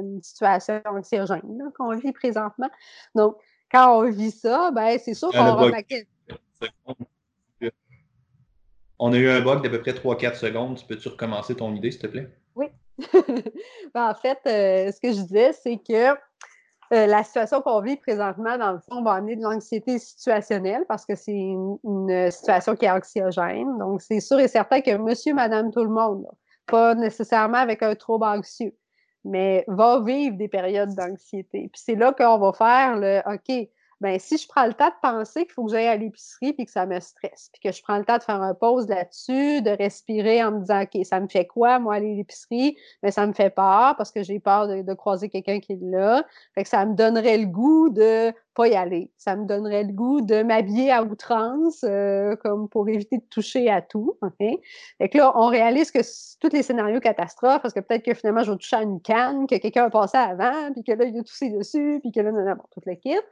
une 0.00 0.22
situation 0.22 0.80
anxiogène 0.86 1.42
qu'on 1.76 1.94
vit 1.96 2.12
présentement. 2.12 2.70
Donc, 3.14 3.36
quand 3.70 3.98
on 3.98 4.10
vit 4.10 4.30
ça, 4.30 4.70
ben, 4.70 4.98
c'est 4.98 5.12
sûr 5.14 5.30
qu'on 5.30 5.56
remarque. 5.56 6.06
On 8.98 9.12
a 9.12 9.18
eu 9.18 9.28
un 9.28 9.42
bug 9.42 9.62
d'à 9.62 9.68
peu 9.68 9.82
près 9.82 9.92
3-4 9.92 10.36
secondes. 10.36 10.78
Tu 10.78 10.86
peux-tu 10.86 11.08
recommencer 11.08 11.54
ton 11.54 11.74
idée, 11.74 11.90
s'il 11.90 12.00
te 12.00 12.06
plaît? 12.06 12.30
Oui. 12.54 12.68
Ben, 13.94 14.10
en 14.10 14.14
fait, 14.14 14.38
euh, 14.46 14.92
ce 14.92 15.00
que 15.00 15.12
je 15.12 15.22
disais, 15.22 15.52
c'est 15.52 15.78
que 15.78 16.16
euh, 16.92 17.06
la 17.06 17.24
situation 17.24 17.60
qu'on 17.62 17.80
vit 17.80 17.96
présentement, 17.96 18.56
dans 18.58 18.72
le 18.72 18.78
fond, 18.78 19.02
va 19.02 19.14
amener 19.14 19.36
de 19.36 19.42
l'anxiété 19.42 19.98
situationnelle 19.98 20.84
parce 20.88 21.04
que 21.04 21.14
c'est 21.14 21.32
une, 21.32 22.30
situation 22.30 22.76
qui 22.76 22.84
est 22.84 22.90
anxiogène. 22.90 23.78
Donc, 23.78 24.02
c'est 24.02 24.20
sûr 24.20 24.38
et 24.38 24.48
certain 24.48 24.80
que 24.80 24.96
monsieur, 24.96 25.34
madame, 25.34 25.72
tout 25.72 25.82
le 25.82 25.90
monde, 25.90 26.26
pas 26.66 26.94
nécessairement 26.94 27.58
avec 27.58 27.82
un 27.82 27.94
trouble 27.94 28.24
anxieux, 28.24 28.74
mais 29.24 29.64
va 29.68 30.00
vivre 30.00 30.36
des 30.36 30.48
périodes 30.48 30.94
d'anxiété. 30.94 31.68
Puis 31.72 31.82
c'est 31.84 31.96
là 31.96 32.12
qu'on 32.12 32.38
va 32.38 32.52
faire 32.52 32.96
le 32.96 33.20
OK, 33.26 33.68
ben 34.00 34.18
si 34.18 34.36
je 34.36 34.46
prends 34.46 34.66
le 34.66 34.74
temps 34.74 34.88
de 34.88 34.94
penser 35.00 35.44
qu'il 35.44 35.52
faut 35.52 35.64
que 35.64 35.72
j'aille 35.72 35.86
à 35.86 35.96
l'épicerie 35.96 36.52
puis 36.52 36.66
que 36.66 36.70
ça 36.70 36.84
me 36.84 37.00
stresse, 37.00 37.50
puis 37.52 37.62
que 37.62 37.74
je 37.74 37.82
prends 37.82 37.96
le 37.96 38.04
temps 38.04 38.18
de 38.18 38.22
faire 38.22 38.42
un 38.42 38.54
pause 38.54 38.88
là-dessus, 38.88 39.62
de 39.62 39.70
respirer 39.70 40.44
en 40.44 40.52
me 40.52 40.60
disant 40.60 40.82
OK, 40.82 41.04
ça 41.04 41.18
me 41.20 41.28
fait 41.28 41.46
quoi, 41.46 41.78
moi, 41.78 41.94
aller 41.94 42.12
à 42.12 42.16
l'épicerie? 42.16 42.76
Mais 43.02 43.08
ben, 43.08 43.10
ça 43.12 43.26
me 43.26 43.32
fait 43.32 43.50
peur 43.50 43.94
parce 43.96 44.10
que 44.10 44.22
j'ai 44.22 44.38
peur 44.38 44.68
de, 44.68 44.94
croiser 44.94 45.28
quelqu'un 45.28 45.60
qui 45.60 45.72
est 45.72 45.80
là. 45.82 46.24
Fait 46.54 46.62
que 46.62 46.68
ça 46.68 46.84
me 46.84 46.94
donnerait 46.94 47.38
le 47.38 47.46
goût 47.46 47.88
de 47.88 48.32
pas 48.54 48.68
y 48.68 48.74
aller. 48.74 49.10
Ça 49.18 49.36
me 49.36 49.44
donnerait 49.44 49.84
le 49.84 49.92
goût 49.92 50.22
de 50.22 50.42
m'habiller 50.42 50.90
à 50.90 51.02
outrance, 51.02 51.84
euh, 51.84 52.34
comme 52.36 52.68
pour 52.68 52.88
éviter 52.88 53.18
de 53.18 53.24
toucher 53.30 53.70
à 53.70 53.82
tout. 53.82 54.16
OK? 54.22 54.58
Fait 54.98 55.08
que 55.08 55.18
là, 55.18 55.32
on 55.36 55.48
réalise 55.48 55.90
que 55.90 56.00
tous 56.40 56.54
les 56.54 56.62
scénarios 56.62 57.00
catastrophes, 57.00 57.62
parce 57.62 57.74
que 57.74 57.80
peut-être 57.80 58.04
que 58.04 58.14
finalement, 58.14 58.42
je 58.42 58.52
vais 58.52 58.58
toucher 58.58 58.76
à 58.76 58.82
une 58.82 59.00
canne, 59.00 59.46
que 59.46 59.56
quelqu'un 59.56 59.84
a 59.84 59.90
passé 59.90 60.16
avant, 60.16 60.72
puis 60.72 60.82
que 60.82 60.92
là, 60.92 61.04
il 61.04 61.18
a 61.18 61.22
toussé 61.22 61.50
dessus, 61.50 62.00
puis 62.02 62.12
que 62.12 62.20
là, 62.20 62.32
non, 62.32 62.44
non, 62.44 62.54
bon, 62.54 62.64
toute 62.72 62.86
l'équipe. 62.86 63.24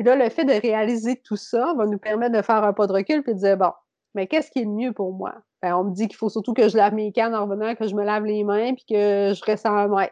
Puis 0.00 0.08
là, 0.08 0.16
le 0.16 0.30
fait 0.30 0.46
de 0.46 0.58
réaliser 0.58 1.20
tout 1.20 1.36
ça 1.36 1.74
va 1.76 1.84
nous 1.84 1.98
permettre 1.98 2.34
de 2.34 2.40
faire 2.40 2.64
un 2.64 2.72
pas 2.72 2.86
de 2.86 2.92
recul 2.94 3.22
puis 3.22 3.34
de 3.34 3.38
dire, 3.38 3.58
bon, 3.58 3.70
mais 4.14 4.26
qu'est-ce 4.26 4.50
qui 4.50 4.60
est 4.60 4.64
le 4.64 4.70
mieux 4.70 4.94
pour 4.94 5.12
moi? 5.12 5.34
Ben, 5.60 5.76
on 5.76 5.84
me 5.84 5.90
dit 5.90 6.08
qu'il 6.08 6.16
faut 6.16 6.30
surtout 6.30 6.54
que 6.54 6.70
je 6.70 6.76
lave 6.78 6.94
mes 6.94 7.12
cannes 7.12 7.34
en 7.34 7.44
revenant, 7.44 7.74
que 7.74 7.86
je 7.86 7.94
me 7.94 8.02
lave 8.02 8.24
les 8.24 8.42
mains 8.42 8.72
puis 8.72 8.86
que 8.88 9.34
je 9.34 9.44
reste 9.44 9.66
en 9.66 9.88
ouais. 9.88 10.10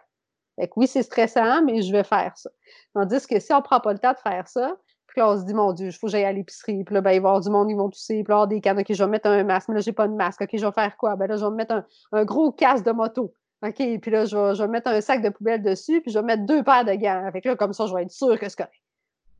Fait 0.61 0.69
que 0.69 0.75
oui, 0.77 0.87
c'est 0.87 1.03
stressant, 1.03 1.65
mais 1.65 1.81
je 1.81 1.91
vais 1.91 2.05
faire 2.05 2.37
ça. 2.37 2.51
Tandis 2.93 3.27
que 3.27 3.41
si 3.41 3.51
on 3.55 3.63
prend 3.63 3.81
pas 3.81 3.95
le 3.95 3.99
temps 3.99 4.13
de 4.13 4.19
faire 4.19 4.47
ça, 4.47 4.77
puis 5.07 5.23
là, 5.23 5.31
on 5.31 5.39
se 5.39 5.47
dit, 5.47 5.55
mon 5.55 5.73
Dieu, 5.73 5.87
il 5.87 5.93
faut 5.95 6.09
que 6.09 6.11
j'aille 6.11 6.27
à 6.27 6.33
l'épicerie. 6.33 6.85
Puis 6.85 6.95
là, 6.95 7.01
ben, 7.01 7.13
il 7.13 7.23
va 7.23 7.29
y 7.29 7.31
avoir 7.31 7.41
du 7.41 7.49
monde, 7.49 7.71
ils 7.71 7.75
vont 7.75 7.89
tousser. 7.89 8.23
Puis 8.23 8.25
là, 8.25 8.25
il 8.25 8.33
avoir 8.33 8.49
des 8.49 8.61
cannes. 8.61 8.79
OK, 8.79 8.93
je 8.93 9.03
vais 9.03 9.09
mettre 9.09 9.31
un 9.31 9.43
masque. 9.43 9.69
Mais 9.69 9.77
là, 9.77 9.81
j'ai 9.81 9.93
pas 9.93 10.07
de 10.07 10.13
masque. 10.13 10.43
OK, 10.43 10.51
je 10.53 10.67
vais 10.67 10.73
faire 10.73 10.99
quoi? 10.99 11.17
Ben 11.17 11.29
là, 11.29 11.39
je 11.39 11.47
vais 11.47 11.51
mettre 11.51 11.83
un, 12.13 12.25
gros 12.27 12.53
casque 12.53 12.85
de 12.85 12.93
moto. 12.93 13.33
OK, 13.67 13.75
puis 13.75 14.11
là, 14.11 14.27
je 14.27 14.37
vais, 14.37 14.55
je 14.55 14.65
mettre 14.65 14.91
un 14.91 15.01
sac 15.01 15.23
de 15.23 15.31
poubelle 15.31 15.63
dessus. 15.63 16.03
Puis 16.03 16.13
je 16.13 16.19
vais 16.19 16.27
mettre 16.27 16.45
deux 16.45 16.63
paires 16.63 16.85
de 16.85 16.93
gants. 16.93 17.27
Fait 17.33 17.41
que 17.41 17.49
là, 17.49 17.57
comme 17.57 17.73
ça, 17.73 17.87
je 17.87 17.95
vais 17.95 18.03
être 18.03 18.11
sûr 18.11 18.39
que 18.39 18.47
c'est 18.51 18.59
correct. 18.59 18.75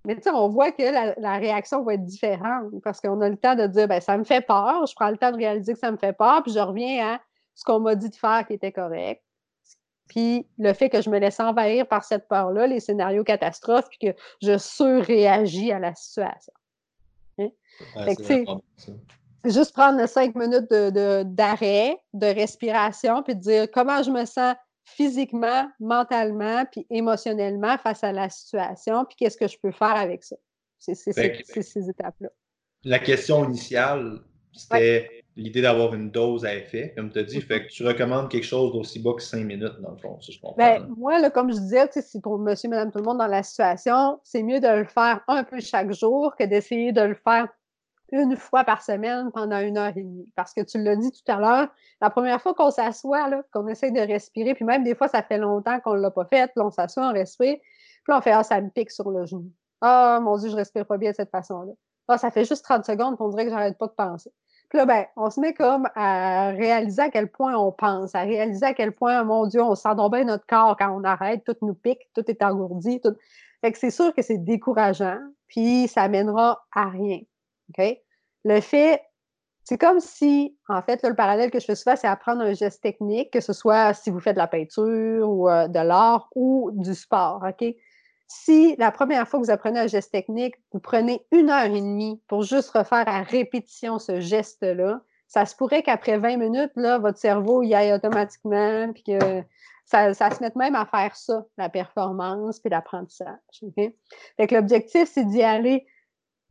Mais 0.09 0.17
tu 0.17 0.23
sais, 0.23 0.31
on 0.31 0.49
voit 0.49 0.73
que 0.73 1.21
la, 1.21 1.37
réaction 1.37 1.83
va 1.83 1.93
être 1.93 2.05
différente 2.07 2.73
parce 2.83 2.99
qu'on 2.99 3.21
a 3.21 3.29
le 3.29 3.37
temps 3.37 3.55
de 3.55 3.67
dire, 3.67 3.87
ben 3.87 4.01
ça 4.01 4.17
me 4.17 4.25
fait 4.25 4.41
peur, 4.41 4.87
je 4.87 4.95
prends 4.95 5.11
le 5.11 5.19
temps 5.19 5.31
de 5.31 5.37
réaliser 5.37 5.75
que 5.75 5.79
ça 5.79 5.93
me 5.93 5.99
fait 5.99 6.15
peur, 6.15 6.43
puis 6.43 6.51
je 6.51 6.59
reviens 6.59 7.07
à 7.07 7.21
ce 7.55 7.63
qu'on 7.63 7.79
m'a 7.79 7.95
dit 7.95 8.09
de 8.09 8.17
faire 8.17 8.47
qui 8.47 8.55
était 8.55 8.73
correct. 8.73 9.23
Puis 10.07 10.47
le 10.57 10.73
fait 10.73 10.89
que 10.89 11.03
je 11.03 11.11
me 11.11 11.19
laisse 11.19 11.39
envahir 11.41 11.87
par 11.87 12.05
cette 12.05 12.27
peur-là, 12.27 12.67
les 12.67 12.81
scénarios 12.81 13.23
catastrophes, 13.23 13.91
puis 13.91 13.99
que 14.09 14.19
je 14.41 14.57
surréagis 14.57 15.73
à 15.73 15.79
la 15.79 15.95
situation. 15.95 16.55
Hein? 17.39 17.51
juste 19.45 19.75
prendre 19.75 20.07
cinq 20.07 20.35
minutes 20.35 20.73
d'arrêt, 20.73 21.99
de, 22.15 22.27
de 22.27 22.35
respiration, 22.35 23.23
puis 23.23 23.35
de 23.35 23.41
dire 23.41 23.71
comment 23.71 24.03
je 24.03 24.11
me 24.11 24.25
sens 24.25 24.55
physiquement, 24.97 25.71
mentalement, 25.81 26.65
puis 26.71 26.87
émotionnellement 26.91 27.79
face 27.79 28.03
à 28.03 28.13
la 28.13 28.29
situation, 28.31 29.05
puis 29.05 29.17
qu'est-ce 29.17 29.37
que 29.37 29.47
je 29.47 29.57
peux 29.63 29.71
faire 29.71 29.97
avec 29.97 30.25
ça? 30.25 30.37
C'est 30.79 30.95
ces 30.95 31.89
étapes-là. 31.91 32.29
La 32.85 32.99
question 32.99 33.45
initiale, 33.45 34.21
c'était 34.53 35.25
l'idée 35.37 35.63
d'avoir 35.63 35.95
une 35.95 36.11
dose 36.11 36.45
à 36.45 36.55
effet, 36.55 36.93
comme 36.97 37.13
tu 37.13 37.19
as 37.19 37.23
dit. 37.23 37.41
Fait 37.41 37.67
que 37.67 37.71
tu 37.71 37.87
recommandes 37.87 38.29
quelque 38.29 38.47
chose 38.47 38.73
d'aussi 38.73 39.01
bas 39.01 39.13
que 39.15 39.23
cinq 39.23 39.45
minutes, 39.45 39.81
dans 39.81 39.93
le 39.93 39.99
fond, 39.99 40.21
si 40.21 40.33
je 40.33 40.41
comprends. 40.41 40.57
Ben, 40.57 40.89
moi, 40.97 41.21
là, 41.21 41.31
comme 41.31 41.53
je 41.53 41.59
disais, 41.59 41.89
si 42.01 42.21
pour 42.21 42.39
monsieur, 42.39 42.69
madame, 42.69 42.91
tout 42.91 42.99
le 42.99 43.05
monde 43.05 43.19
dans 43.19 43.27
la 43.27 43.43
situation, 43.43 44.21
c'est 44.25 44.43
mieux 44.43 44.61
de 44.61 44.69
le 44.69 44.85
faire 44.85 45.23
un 45.29 45.45
peu 45.45 45.61
chaque 45.61 45.93
jour 45.93 46.35
que 46.37 46.45
d'essayer 46.45 46.93
de 46.93 47.03
le 47.03 47.15
faire 47.15 47.49
une 48.13 48.37
fois 48.37 48.65
par 48.65 48.83
semaine 48.83 49.31
pendant 49.33 49.59
une 49.59 49.77
heure 49.77 49.97
et 49.97 50.03
demie. 50.03 50.29
Parce 50.35 50.53
que 50.55 50.63
tu 50.63 50.83
l'as 50.83 50.97
dit 50.97 51.11
tout 51.11 51.31
à 51.31 51.37
l'heure, 51.37 51.69
la 52.01 52.11
première 52.11 52.41
fois 52.41 52.55
qu'on 52.55 52.71
s'assoit, 52.71 53.29
qu'on 53.53 53.67
essaie 53.69 53.91
de 53.91 54.01
respirer, 54.01 54.55
puis 54.55 54.65
même 54.65 54.85
des 54.85 54.95
fois, 54.95 55.09
ça 55.09 55.23
fait 55.23 55.39
longtemps 55.39 55.81
qu'on 55.81 55.95
ne 55.95 56.01
l'a 56.01 56.11
pas 56.11 56.25
fait, 56.25 56.47
puis 56.49 56.63
on 56.65 56.71
s'assoit, 56.71 57.09
on 57.09 57.13
respire, 57.13 57.57
puis 57.57 58.13
là, 58.13 58.19
on 58.19 58.21
fait 58.21 58.33
Ah, 58.33 58.43
ça 58.43 58.61
me 58.61 58.71
pique 58.71 58.91
sur 58.91 59.11
le 59.11 59.27
genou. 59.27 59.53
Ah, 59.81 60.21
mon 60.23 60.37
Dieu, 60.39 60.51
je 60.51 60.57
respire 60.57 60.87
pas 60.87 60.97
bien 60.97 61.11
de 61.11 61.17
cette 61.17 61.31
façon-là. 61.31 61.73
Ah, 62.09 62.19
ça 62.19 62.31
fait 62.31 62.45
juste 62.45 62.65
30 62.65 62.85
secondes, 62.85 63.17
puis 63.17 63.25
on 63.25 63.29
dirait 63.29 63.45
que 63.45 63.51
j'arrête 63.51 63.77
pas 63.77 63.87
de 63.87 63.93
penser. 63.93 64.33
Puis 64.69 64.79
là, 64.79 64.87
ben, 64.87 65.05
on 65.17 65.31
se 65.31 65.41
met 65.41 65.55
comme 65.55 65.89
à 65.95 66.51
réaliser 66.51 67.03
à 67.03 67.11
quel 67.11 67.31
point 67.31 67.57
on 67.57 67.73
pense, 67.73 68.15
à 68.15 68.23
réaliser 68.23 68.67
à 68.67 68.75
quel 68.75 68.93
point, 68.93 69.23
mon 69.25 69.47
Dieu, 69.47 69.63
on 69.63 69.75
sent 69.75 69.89
bien 70.11 70.25
notre 70.25 70.47
corps 70.47 70.77
quand 70.79 70.91
on 70.91 71.05
arrête, 71.05 71.43
tout 71.45 71.57
nous 71.63 71.75
pique, 71.75 72.01
tout 72.15 72.25
est 72.31 72.43
engourdi. 72.43 73.01
Tout... 73.01 73.15
Fait 73.63 73.73
que 73.73 73.79
c'est 73.79 73.91
sûr 73.91 74.15
que 74.15 74.23
c'est 74.23 74.39
décourageant, 74.39 75.19
puis 75.47 75.89
ça 75.89 76.09
mènera 76.09 76.65
à 76.75 76.89
rien. 76.89 77.21
OK? 77.71 77.99
Le 78.45 78.61
fait, 78.61 79.03
c'est 79.65 79.79
comme 79.79 80.01
si, 80.01 80.57
en 80.69 80.81
fait, 80.83 81.03
le 81.07 81.15
parallèle 81.15 81.51
que 81.51 81.61
je 81.61 81.67
fais 81.67 81.75
souvent, 81.75 81.97
c'est 81.97 82.07
apprendre 82.07 82.43
un 82.43 82.55
geste 82.55 82.83
technique, 82.83 83.31
que 83.31 83.41
ce 83.41 83.53
soit 83.53 83.93
si 83.95 84.11
vous 84.11 84.21
faites 84.21 84.35
de 84.35 84.39
la 84.39 84.47
peinture 84.47 85.29
ou 85.29 85.49
euh, 85.49 85.69
de 85.69 85.81
l'art 85.81 86.29
ou 86.35 86.71
du 86.73 86.95
sport. 86.95 87.45
OK? 87.47 87.75
Si 88.27 88.77
la 88.79 88.91
première 88.91 89.27
fois 89.29 89.41
que 89.41 89.45
vous 89.45 89.51
apprenez 89.51 89.81
un 89.81 89.87
geste 89.87 90.13
technique, 90.13 90.55
vous 90.73 90.81
prenez 90.81 91.27
une 91.33 91.51
heure 91.51 91.65
et 91.65 91.81
demie 91.81 92.23
pour 92.29 92.43
juste 92.43 92.71
refaire 92.71 93.09
à 93.09 93.23
répétition 93.23 93.99
ce 93.99 94.21
geste-là, 94.21 95.01
ça 95.27 95.45
se 95.45 95.55
pourrait 95.55 95.83
qu'après 95.83 96.19
20 96.19 96.37
minutes, 96.37 96.73
là, 96.77 96.99
votre 96.99 97.19
cerveau 97.19 97.63
y 97.63 97.75
aille 97.75 97.93
automatiquement, 97.93 98.91
puis 98.93 99.03
que 99.03 99.43
ça, 99.85 100.13
se 100.15 100.43
mette 100.43 100.57
même 100.57 100.75
à 100.75 100.87
faire 100.87 101.17
ça, 101.17 101.45
la 101.57 101.69
performance, 101.69 102.59
puis 102.61 102.71
l'apprentissage. 102.71 103.39
Fait 104.37 104.47
que 104.47 104.55
l'objectif, 104.55 105.11
c'est 105.13 105.25
d'y 105.25 105.43
aller 105.43 105.87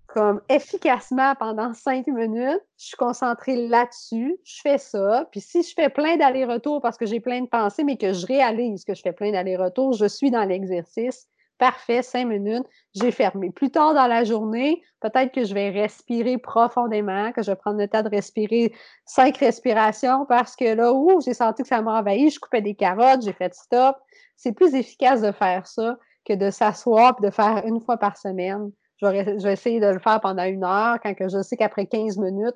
comme 0.07 0.41
efficacement 0.49 1.35
pendant 1.35 1.73
cinq 1.73 2.07
minutes. 2.07 2.61
Je 2.77 2.87
suis 2.87 2.97
concentrée 2.97 3.67
là-dessus. 3.67 4.37
Je 4.43 4.61
fais 4.61 4.77
ça. 4.77 5.27
Puis 5.31 5.41
si 5.41 5.63
je 5.63 5.73
fais 5.73 5.89
plein 5.89 6.17
d'allers-retours 6.17 6.81
parce 6.81 6.97
que 6.97 7.05
j'ai 7.05 7.19
plein 7.19 7.41
de 7.41 7.47
pensées, 7.47 7.83
mais 7.83 7.97
que 7.97 8.13
je 8.13 8.25
réalise 8.25 8.85
que 8.85 8.95
je 8.95 9.01
fais 9.01 9.13
plein 9.13 9.31
d'allers-retours, 9.31 9.93
je 9.93 10.05
suis 10.05 10.31
dans 10.31 10.43
l'exercice. 10.43 11.27
Parfait, 11.57 12.03
cinq 12.03 12.27
minutes, 12.27 12.67
j'ai 12.93 13.11
fermé. 13.11 13.49
Plus 13.49 13.71
tard 13.71 13.95
dans 13.95 14.05
la 14.05 14.23
journée, 14.23 14.83
peut-être 14.99 15.33
que 15.33 15.43
je 15.43 15.55
vais 15.55 15.71
respirer 15.71 16.37
profondément, 16.37 17.31
que 17.31 17.41
je 17.41 17.49
vais 17.49 17.55
prendre 17.55 17.79
le 17.79 17.87
temps 17.87 18.03
de 18.03 18.09
respirer 18.09 18.73
cinq 19.05 19.37
respirations 19.37 20.25
parce 20.27 20.55
que 20.55 20.75
là, 20.75 20.93
où 20.93 21.19
j'ai 21.19 21.33
senti 21.33 21.63
que 21.63 21.67
ça 21.67 21.81
m'a 21.81 21.99
envahi, 21.99 22.29
je 22.29 22.39
coupais 22.39 22.61
des 22.61 22.75
carottes, 22.75 23.23
j'ai 23.23 23.33
fait 23.33 23.55
stop. 23.55 23.97
C'est 24.35 24.51
plus 24.51 24.75
efficace 24.75 25.21
de 25.21 25.31
faire 25.31 25.65
ça 25.65 25.97
que 26.25 26.33
de 26.33 26.51
s'asseoir 26.51 27.15
et 27.19 27.25
de 27.25 27.31
faire 27.31 27.63
une 27.65 27.81
fois 27.81 27.97
par 27.97 28.17
semaine. 28.17 28.71
Je 29.01 29.05
vais, 29.05 29.53
essayer 29.53 29.79
de 29.79 29.87
le 29.87 29.99
faire 29.99 30.19
pendant 30.21 30.43
une 30.43 30.63
heure 30.63 30.97
quand 31.01 31.13
que 31.13 31.29
je 31.29 31.41
sais 31.43 31.55
qu'après 31.55 31.85
15 31.85 32.17
minutes, 32.17 32.55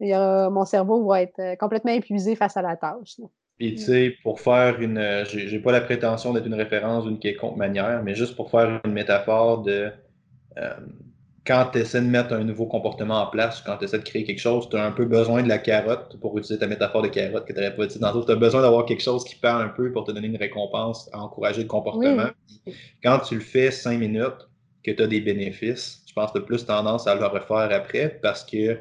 mon 0.00 0.64
cerveau 0.64 1.06
va 1.06 1.22
être 1.22 1.38
euh, 1.38 1.56
complètement 1.56 1.92
épuisé 1.92 2.36
face 2.36 2.56
à 2.56 2.62
la 2.62 2.76
tâche. 2.76 3.16
Puis, 3.58 3.76
tu 3.76 3.82
sais, 3.82 4.16
pour 4.22 4.40
faire 4.40 4.80
une. 4.80 4.98
Euh, 4.98 5.24
j'ai 5.24 5.58
pas 5.60 5.72
la 5.72 5.80
prétention 5.80 6.32
d'être 6.32 6.46
une 6.46 6.54
référence 6.54 7.04
d'une 7.04 7.18
quelconque 7.18 7.56
manière, 7.56 8.02
mais 8.02 8.14
juste 8.14 8.34
pour 8.34 8.50
faire 8.50 8.80
une 8.84 8.92
métaphore 8.92 9.62
de. 9.62 9.90
Euh, 10.58 10.74
quand 11.44 11.70
tu 11.72 11.78
essaies 11.78 12.00
de 12.00 12.06
mettre 12.06 12.32
un 12.34 12.44
nouveau 12.44 12.66
comportement 12.66 13.22
en 13.22 13.26
place, 13.26 13.62
quand 13.62 13.76
tu 13.76 13.84
essaies 13.84 13.98
de 13.98 14.04
créer 14.04 14.24
quelque 14.24 14.38
chose, 14.38 14.68
tu 14.68 14.76
as 14.76 14.84
un 14.84 14.92
peu 14.92 15.06
besoin 15.06 15.42
de 15.42 15.48
la 15.48 15.58
carotte, 15.58 16.16
pour 16.20 16.38
utiliser 16.38 16.60
ta 16.60 16.68
métaphore 16.68 17.02
de 17.02 17.08
carotte 17.08 17.46
que 17.46 17.52
tu 17.52 17.58
n'avais 17.58 17.74
pas 17.74 17.86
dit 17.86 17.98
tantôt. 17.98 18.24
Tu 18.24 18.30
as 18.30 18.36
besoin 18.36 18.62
d'avoir 18.62 18.84
quelque 18.84 19.02
chose 19.02 19.24
qui 19.24 19.34
parle 19.34 19.62
un 19.62 19.68
peu 19.68 19.90
pour 19.90 20.04
te 20.04 20.12
donner 20.12 20.28
une 20.28 20.36
récompense, 20.36 21.10
à 21.12 21.20
encourager 21.20 21.62
le 21.62 21.68
comportement. 21.68 22.28
Quand 23.02 23.18
tu 23.20 23.34
le 23.34 23.40
fais 23.40 23.72
cinq 23.72 23.98
minutes, 23.98 24.48
que 24.84 24.90
tu 24.90 25.02
as 25.02 25.06
des 25.06 25.20
bénéfices, 25.20 26.02
je 26.06 26.12
pense 26.12 26.32
que 26.32 26.38
tu 26.38 26.44
as 26.44 26.46
plus 26.46 26.66
tendance 26.66 27.06
à 27.06 27.14
le 27.14 27.24
refaire 27.24 27.68
après 27.72 28.18
parce 28.22 28.44
que, 28.44 28.78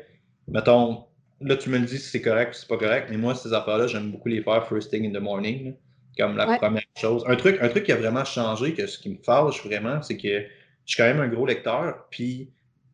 mettons, 0.47 1.05
là, 1.41 1.55
tu 1.55 1.69
me 1.69 1.77
le 1.77 1.85
dis 1.85 1.97
si 1.97 2.09
c'est 2.09 2.21
correct 2.21 2.51
ou 2.51 2.53
si 2.53 2.61
c'est 2.61 2.67
pas 2.67 2.77
correct, 2.77 3.07
mais 3.09 3.17
moi, 3.17 3.35
ces 3.35 3.53
affaires-là, 3.53 3.87
j'aime 3.87 4.11
beaucoup 4.11 4.29
les 4.29 4.41
faire 4.41 4.67
first 4.67 4.91
thing 4.91 5.05
in 5.05 5.17
the 5.17 5.21
morning, 5.21 5.75
comme 6.17 6.37
la 6.37 6.57
première 6.57 6.83
chose. 6.97 7.23
Un 7.27 7.35
truc, 7.35 7.57
un 7.61 7.69
truc 7.69 7.85
qui 7.85 7.91
a 7.91 7.95
vraiment 7.95 8.25
changé, 8.25 8.73
que 8.73 8.87
ce 8.87 8.99
qui 8.99 9.09
me 9.09 9.17
fâche 9.23 9.65
vraiment, 9.65 10.01
c'est 10.01 10.17
que 10.17 10.41
je 10.85 10.93
suis 10.93 10.97
quand 10.97 11.07
même 11.07 11.21
un 11.21 11.27
gros 11.27 11.45
lecteur, 11.45 12.07
puis 12.09 12.49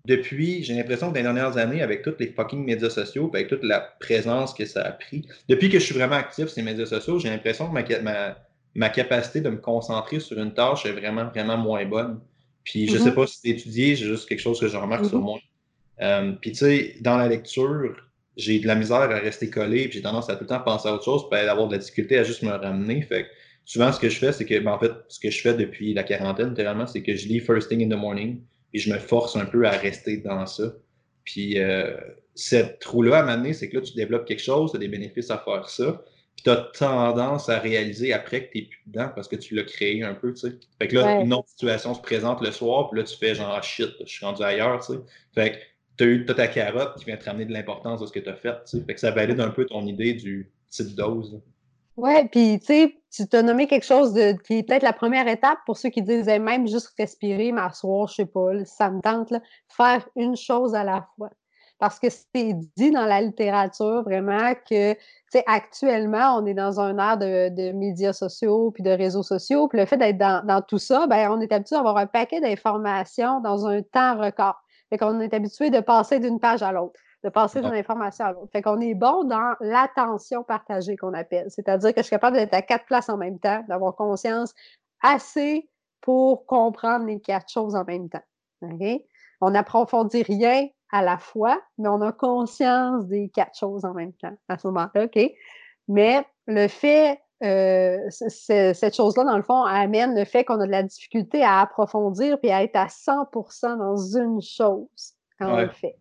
depuis, 0.05 0.63
j'ai 0.63 0.73
l'impression 0.73 1.09
que 1.09 1.13
dans 1.13 1.19
les 1.19 1.23
dernières 1.23 1.57
années, 1.57 1.81
avec 1.81 2.01
tous 2.01 2.15
les 2.19 2.27
fucking 2.27 2.63
médias 2.63 2.89
sociaux, 2.89 3.29
avec 3.33 3.49
toute 3.49 3.63
la 3.63 3.81
présence 3.99 4.53
que 4.53 4.65
ça 4.65 4.81
a 4.81 4.91
pris, 4.91 5.27
depuis 5.49 5.69
que 5.69 5.79
je 5.79 5.83
suis 5.83 5.95
vraiment 5.95 6.15
actif 6.15 6.47
sur 6.47 6.61
les 6.61 6.63
médias 6.63 6.85
sociaux, 6.85 7.19
j'ai 7.19 7.29
l'impression 7.29 7.67
que 7.67 7.73
ma, 7.73 7.83
ma, 8.01 8.37
ma, 8.75 8.89
capacité 8.89 9.41
de 9.41 9.49
me 9.49 9.57
concentrer 9.57 10.21
sur 10.21 10.39
une 10.39 10.53
tâche 10.53 10.85
est 10.85 10.93
vraiment, 10.93 11.25
vraiment 11.25 11.57
moins 11.57 11.85
bonne. 11.85 12.21
Puis 12.67 12.85
je 12.89 12.97
sais 12.97 13.11
mm-hmm. 13.11 13.13
pas 13.13 13.27
si 13.27 13.39
c'est 13.41 13.49
étudié, 13.49 13.95
j'ai 13.95 14.05
juste 14.07 14.27
quelque 14.27 14.41
chose 14.41 14.59
que 14.59 14.67
je 14.67 14.75
remarque 14.75 15.05
sur 15.05 15.19
mm-hmm. 15.19 15.21
moi. 15.21 15.39
Euh, 16.01 16.33
puis 16.33 16.51
tu 16.51 16.57
sais, 16.57 16.95
dans 16.99 17.15
la 17.15 17.29
lecture, 17.29 17.95
j'ai 18.35 18.59
de 18.59 18.67
la 18.67 18.75
misère 18.75 18.97
à 18.97 19.19
rester 19.19 19.49
collé, 19.49 19.85
puis 19.85 19.93
j'ai 19.93 20.01
tendance 20.01 20.29
à 20.29 20.35
tout 20.35 20.43
le 20.43 20.47
temps 20.47 20.59
penser 20.59 20.89
à 20.89 20.93
autre 20.93 21.05
chose, 21.05 21.29
puis 21.31 21.39
à 21.39 21.49
avoir 21.49 21.69
de 21.69 21.71
la 21.71 21.77
difficulté 21.77 22.17
à 22.17 22.23
juste 22.25 22.43
me 22.43 22.51
ramener. 22.51 23.01
Fait 23.03 23.23
que 23.23 23.29
souvent, 23.63 23.93
ce 23.93 24.01
que 24.01 24.09
je 24.09 24.19
fais, 24.19 24.33
c'est 24.33 24.43
que, 24.43 24.59
ben, 24.59 24.73
en 24.73 24.79
fait, 24.79 24.91
ce 25.07 25.17
que 25.17 25.31
je 25.31 25.39
fais 25.39 25.53
depuis 25.53 25.93
la 25.93 26.03
quarantaine, 26.03 26.49
littéralement, 26.49 26.85
c'est 26.87 27.01
que 27.01 27.15
je 27.15 27.29
lis 27.29 27.39
First 27.39 27.69
Thing 27.69 27.81
in 27.81 27.95
the 27.95 27.97
Morning, 27.97 28.41
puis 28.73 28.81
je 28.81 28.91
me 28.91 28.99
force 28.99 29.37
un 29.37 29.45
peu 29.45 29.65
à 29.65 29.71
rester 29.71 30.17
dans 30.17 30.45
ça. 30.45 30.73
Puis 31.23 31.59
euh, 31.59 31.95
cette 32.35 32.79
trou-là, 32.79 33.19
à 33.19 33.23
m'amener, 33.23 33.53
c'est 33.53 33.69
que 33.69 33.77
là, 33.77 33.81
tu 33.81 33.93
développes 33.93 34.25
quelque 34.25 34.43
chose, 34.43 34.71
tu 34.71 34.77
as 34.77 34.79
des 34.81 34.89
bénéfices 34.89 35.31
à 35.31 35.37
faire 35.37 35.69
ça, 35.69 36.03
puis 36.37 36.43
tu 36.43 36.49
as 36.51 36.69
tendance 36.77 37.49
à 37.49 37.57
réaliser 37.57 38.13
après 38.13 38.45
que 38.45 38.51
tu 38.51 38.57
n'es 38.59 38.63
plus 38.65 38.81
dedans 38.85 39.09
parce 39.13 39.27
que 39.27 39.35
tu 39.35 39.55
l'as 39.55 39.63
créé 39.63 40.03
un 40.03 40.13
peu, 40.13 40.33
tu 40.33 40.47
sais. 40.47 40.57
Fait 40.79 40.87
que 40.87 40.95
là, 40.95 41.19
une 41.19 41.33
autre 41.33 41.49
situation 41.49 41.95
se 41.95 41.99
présente 41.99 42.41
le 42.41 42.51
soir, 42.51 42.89
puis 42.89 42.99
là, 42.99 43.05
tu 43.05 43.17
fais 43.17 43.33
genre, 43.33 43.61
shit, 43.63 43.89
je 43.99 44.05
suis 44.05 44.25
rendu 44.25 44.43
ailleurs, 44.43 44.85
tu 44.85 44.93
sais. 44.93 44.99
Fait 45.33 45.51
que 45.51 45.57
tu 45.97 46.03
as 46.03 46.07
eu 46.07 46.25
ta 46.25 46.47
carotte 46.47 46.95
qui 46.99 47.05
vient 47.05 47.17
te 47.17 47.25
ramener 47.25 47.45
de 47.45 47.53
l'importance 47.53 48.01
de 48.01 48.05
ce 48.05 48.11
que 48.11 48.19
tu 48.19 48.29
as 48.29 48.35
fait. 48.35 48.55
Fait 48.85 48.93
que 48.93 48.99
ça 48.99 49.09
valide 49.09 49.39
un 49.39 49.49
peu 49.49 49.65
ton 49.65 49.85
idée 49.87 50.13
du 50.13 50.51
petite 50.69 50.95
dose. 50.95 51.41
Oui, 51.97 52.27
puis 52.31 52.59
tu 52.59 52.65
sais, 52.67 53.01
tu 53.11 53.27
t'as 53.27 53.41
nommé 53.41 53.65
quelque 53.65 53.85
chose 53.85 54.13
de, 54.13 54.33
qui 54.43 54.59
est 54.59 54.63
peut-être 54.63 54.83
la 54.83 54.93
première 54.93 55.27
étape 55.27 55.57
pour 55.65 55.77
ceux 55.77 55.89
qui 55.89 56.03
disent 56.03 56.27
même 56.27 56.67
juste 56.67 56.93
respirer, 56.99 57.51
m'asseoir, 57.51 58.07
je 58.07 58.15
sais 58.15 58.25
pas, 58.27 58.63
ça 58.65 58.91
me 58.91 59.01
tente, 59.01 59.31
là, 59.31 59.41
faire 59.67 60.07
une 60.15 60.35
chose 60.35 60.75
à 60.75 60.83
la 60.83 61.07
fois. 61.15 61.31
Parce 61.79 61.99
que 61.99 62.07
c'est 62.09 62.53
dit 62.75 62.91
dans 62.91 63.05
la 63.05 63.21
littérature 63.21 64.03
vraiment 64.03 64.53
que, 64.67 64.93
tu 64.93 64.99
sais, 65.29 65.43
actuellement, 65.45 66.37
on 66.37 66.45
est 66.45 66.55
dans 66.55 66.79
un 66.79 66.97
ère 66.97 67.17
de, 67.17 67.71
médias 67.73 68.13
sociaux 68.13 68.71
puis 68.71 68.81
de 68.81 68.89
réseaux 68.89 69.23
sociaux. 69.23 69.67
Puis 69.67 69.79
le 69.79 69.85
fait 69.85 69.97
d'être 69.97 70.17
dans, 70.17 70.43
dans, 70.45 70.61
tout 70.61 70.79
ça, 70.79 71.05
ben, 71.05 71.29
on 71.31 71.39
est 71.39 71.51
habitué 71.51 71.75
à 71.75 71.79
avoir 71.79 71.97
un 71.97 72.07
paquet 72.07 72.41
d'informations 72.41 73.41
dans 73.41 73.67
un 73.67 73.81
temps 73.83 74.17
record. 74.19 74.55
Fait 74.89 74.97
qu'on 74.97 75.19
est 75.19 75.33
habitué 75.33 75.69
de 75.69 75.79
passer 75.79 76.19
d'une 76.19 76.39
page 76.39 76.63
à 76.63 76.71
l'autre, 76.71 76.99
de 77.23 77.29
passer 77.29 77.61
d'une 77.61 77.73
information 77.73 78.25
à 78.25 78.31
l'autre. 78.31 78.49
Fait 78.51 78.61
qu'on 78.61 78.79
est 78.79 78.95
bon 78.95 79.23
dans 79.25 79.53
l'attention 79.59 80.43
partagée 80.43 80.95
qu'on 80.97 81.13
appelle. 81.13 81.47
C'est-à-dire 81.49 81.93
que 81.93 81.99
je 81.99 82.05
suis 82.05 82.11
capable 82.11 82.37
d'être 82.37 82.53
à 82.53 82.61
quatre 82.61 82.85
places 82.85 83.09
en 83.09 83.17
même 83.17 83.37
temps, 83.39 83.63
d'avoir 83.67 83.95
conscience 83.95 84.53
assez 85.01 85.69
pour 86.01 86.45
comprendre 86.45 87.05
les 87.05 87.19
quatre 87.19 87.51
choses 87.51 87.75
en 87.75 87.83
même 87.83 88.09
temps. 88.09 88.23
On 89.41 89.51
n'approfondit 89.51 90.23
rien 90.23 90.67
à 90.91 91.01
la 91.01 91.17
fois, 91.17 91.61
mais 91.77 91.89
on 91.89 92.01
a 92.01 92.11
conscience 92.11 93.05
des 93.07 93.29
quatre 93.29 93.57
choses 93.57 93.85
en 93.85 93.93
même 93.93 94.13
temps 94.13 94.35
à 94.47 94.57
ce 94.57 94.67
moment-là, 94.67 95.05
OK? 95.05 95.19
Mais 95.87 96.25
le 96.47 96.67
fait 96.67 97.19
euh, 97.43 98.09
cette 98.09 98.95
chose-là, 98.95 99.23
dans 99.23 99.37
le 99.37 99.43
fond, 99.43 99.63
amène 99.63 100.17
le 100.17 100.25
fait 100.25 100.43
qu'on 100.43 100.59
a 100.59 100.65
de 100.65 100.71
la 100.71 100.83
difficulté 100.83 101.43
à 101.43 101.59
approfondir 101.61 102.39
puis 102.39 102.49
à 102.51 102.63
être 102.63 102.75
à 102.75 102.87
100% 102.87 103.77
dans 103.77 103.95
une 103.95 104.41
chose 104.41 105.13
quand 105.39 105.53
on 105.53 105.57
le 105.57 105.69
fait. 105.69 105.97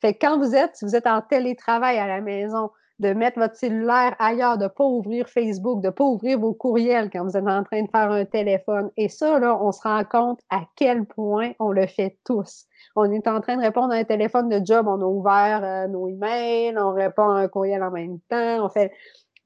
Fait 0.00 0.14
que 0.14 0.18
quand 0.26 0.38
vous 0.38 0.54
êtes, 0.54 0.76
si 0.76 0.84
vous 0.84 0.96
êtes 0.96 1.06
en 1.06 1.20
télétravail 1.20 1.98
à 1.98 2.06
la 2.06 2.20
maison, 2.20 2.70
de 2.98 3.12
mettre 3.12 3.38
votre 3.38 3.56
cellulaire 3.56 4.16
ailleurs, 4.18 4.56
de 4.56 4.64
ne 4.64 4.68
pas 4.68 4.84
ouvrir 4.84 5.28
Facebook, 5.28 5.82
de 5.82 5.88
ne 5.88 5.92
pas 5.92 6.04
ouvrir 6.04 6.38
vos 6.38 6.54
courriels 6.54 7.10
quand 7.10 7.24
vous 7.24 7.36
êtes 7.36 7.46
en 7.46 7.62
train 7.62 7.82
de 7.82 7.90
faire 7.90 8.10
un 8.10 8.24
téléphone. 8.24 8.90
Et 8.96 9.08
ça, 9.08 9.38
là, 9.38 9.58
on 9.60 9.72
se 9.72 9.82
rend 9.82 10.02
compte 10.04 10.40
à 10.50 10.62
quel 10.76 11.04
point 11.04 11.52
on 11.58 11.70
le 11.70 11.86
fait 11.86 12.18
tous. 12.24 12.64
On 12.94 13.10
est 13.10 13.26
en 13.28 13.40
train 13.40 13.56
de 13.56 13.62
répondre 13.62 13.92
à 13.92 13.96
un 13.96 14.04
téléphone 14.04 14.48
de 14.48 14.64
job, 14.64 14.86
on 14.88 15.00
a 15.00 15.04
ouvert 15.04 15.60
euh, 15.62 15.88
nos 15.88 16.08
emails, 16.08 16.74
on 16.78 16.92
répond 16.92 17.28
à 17.28 17.40
un 17.40 17.48
courriel 17.48 17.82
en 17.82 17.90
même 17.90 18.18
temps, 18.30 18.64
on 18.64 18.70
fait 18.70 18.92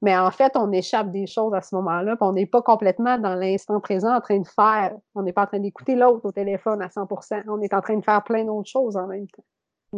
mais 0.01 0.17
en 0.17 0.31
fait, 0.31 0.53
on 0.55 0.71
échappe 0.71 1.11
des 1.11 1.27
choses 1.27 1.53
à 1.53 1.61
ce 1.61 1.75
moment-là, 1.75 2.17
on 2.21 2.33
n'est 2.33 2.47
pas 2.47 2.61
complètement 2.63 3.19
dans 3.19 3.35
l'instant 3.35 3.79
présent 3.79 4.15
en 4.15 4.21
train 4.21 4.39
de 4.39 4.47
faire. 4.47 4.95
On 5.13 5.21
n'est 5.21 5.33
pas 5.33 5.43
en 5.43 5.47
train 5.47 5.59
d'écouter 5.59 5.95
l'autre 5.95 6.25
au 6.25 6.31
téléphone 6.31 6.81
à 6.81 6.87
100% 6.87 7.43
On 7.47 7.61
est 7.61 7.73
en 7.73 7.81
train 7.81 7.97
de 7.97 8.03
faire 8.03 8.23
plein 8.23 8.43
d'autres 8.43 8.69
choses 8.69 8.97
en 8.97 9.05
même 9.05 9.27
temps. 9.27 9.43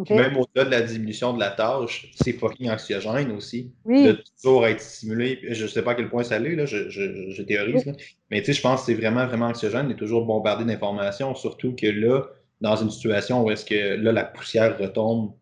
Même 0.09 0.37
au-delà 0.37 0.65
de 0.65 0.71
la 0.71 0.81
diminution 0.81 1.33
de 1.33 1.39
la 1.39 1.51
tâche, 1.51 2.11
c'est 2.15 2.33
fucking 2.33 2.69
anxiogène 2.69 3.31
aussi. 3.31 3.71
Oui. 3.85 4.03
De 4.03 4.23
toujours 4.41 4.65
être 4.65 4.81
stimulé. 4.81 5.39
Je 5.49 5.63
ne 5.63 5.67
sais 5.67 5.83
pas 5.83 5.91
à 5.91 5.95
quel 5.95 6.09
point 6.09 6.23
ça 6.23 6.39
l'est, 6.39 6.55
là, 6.55 6.65
je, 6.65 6.89
je, 6.89 7.41
théorise. 7.43 7.85
Mais 8.31 8.41
tu 8.41 8.47
sais, 8.47 8.53
je 8.53 8.61
pense 8.61 8.81
que 8.81 8.85
c'est 8.87 8.95
vraiment, 8.95 9.27
vraiment 9.27 9.47
anxiogène 9.47 9.87
d'être 9.87 9.99
toujours 9.99 10.25
bombardé 10.25 10.65
d'informations, 10.65 11.35
surtout 11.35 11.75
que 11.75 11.85
là, 11.85 12.23
dans 12.61 12.75
une 12.75 12.89
situation 12.89 13.43
où 13.43 13.51
est-ce 13.51 13.65
que 13.65 13.95
là, 13.95 14.11
la 14.11 14.23
poussière 14.23 14.77
retombe 14.79 15.33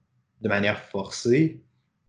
de 0.42 0.50
manière 0.50 0.80
forcée, 0.80 1.62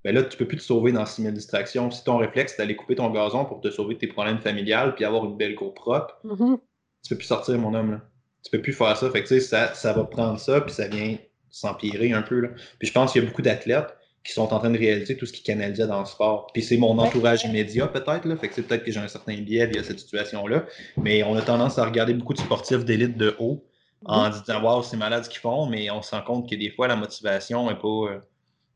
ben 0.03 0.13
là, 0.13 0.25
tu 0.25 0.37
peux 0.37 0.47
plus 0.47 0.57
te 0.57 0.63
sauver 0.63 0.91
dans 0.91 1.07
6000 1.07 1.33
distractions. 1.33 1.93
Si 1.93 2.03
ton 2.03 2.17
réflexe, 2.17 2.53
c'est 2.53 2.63
d'aller 2.63 2.75
couper 2.75 2.97
ton 2.97 3.11
gazon 3.11 3.45
pour 3.45 3.61
te 3.61 3.71
sauver 3.71 3.95
de 3.95 4.01
tes 4.01 4.09
problèmes 4.09 4.41
familiales 4.41 4.97
puis 4.97 5.05
avoir 5.05 5.25
une 5.27 5.37
belle 5.37 5.55
cour 5.55 5.75
propre, 5.75 6.19
mm-hmm. 6.25 6.59
tu 7.05 7.09
peux 7.11 7.19
plus 7.19 7.27
sortir, 7.27 7.57
mon 7.59 7.73
homme. 7.75 7.93
Là. 7.93 8.01
Tu 8.43 8.51
peux 8.51 8.61
plus 8.61 8.73
faire 8.73 8.97
ça. 8.97 9.09
Fait 9.11 9.23
que, 9.23 9.39
ça, 9.39 9.75
ça 9.75 9.93
va 9.93 10.03
prendre 10.03 10.41
ça, 10.41 10.61
puis 10.61 10.75
ça 10.75 10.89
vient 10.89 11.17
s'empirer 11.53 12.13
un 12.13 12.23
peu. 12.23 12.41
Là. 12.41 12.49
Puis 12.81 12.89
je 12.89 12.93
pense 12.93 13.13
qu'il 13.13 13.23
y 13.23 13.25
a 13.25 13.29
beaucoup 13.29 13.43
d'athlètes 13.43 13.97
qui 14.25 14.33
sont 14.33 14.53
en 14.53 14.59
train 14.59 14.71
de 14.71 14.79
réaliser 14.79 15.17
tout 15.17 15.27
ce 15.27 15.33
qu'ils 15.33 15.45
canalisaient 15.45 15.87
dans 15.87 16.01
le 16.01 16.07
sport. 16.07 16.49
Puis 16.53 16.63
c'est 16.63 16.77
mon 16.77 16.99
entourage 16.99 17.45
immédiat 17.45 17.89
peut-être, 17.89 18.25
là, 18.25 18.37
fait 18.37 18.49
que 18.49 18.55
c'est 18.55 18.63
peut-être 18.63 18.85
que 18.85 18.91
j'ai 18.91 19.01
un 19.01 19.09
certain 19.09 19.37
biais 19.37 19.67
via 19.67 19.83
cette 19.83 19.99
situation-là, 19.99 20.65
mais 20.97 21.23
on 21.25 21.37
a 21.37 21.43
tendance 21.43 21.79
à 21.79 21.85
regarder 21.85 22.15
beaucoup 22.15 22.35
de 22.35 22.39
sportifs 22.39 22.85
d'élite 22.85 23.17
de 23.17 23.37
haut 23.39 23.65
en 24.05 24.31
disant 24.31 24.63
«Wow, 24.65 24.83
c'est 24.83 24.97
malade 24.97 25.25
ce 25.25 25.29
qu'ils 25.29 25.41
font», 25.41 25.67
mais 25.71 25.91
on 25.91 26.03
se 26.03 26.15
rend 26.15 26.23
compte 26.23 26.49
que 26.49 26.55
des 26.55 26.71
fois, 26.71 26.89
la 26.89 26.97
motivation 26.97 27.69
n'est 27.69 27.77
pas, 27.77 27.89
euh, 27.89 28.21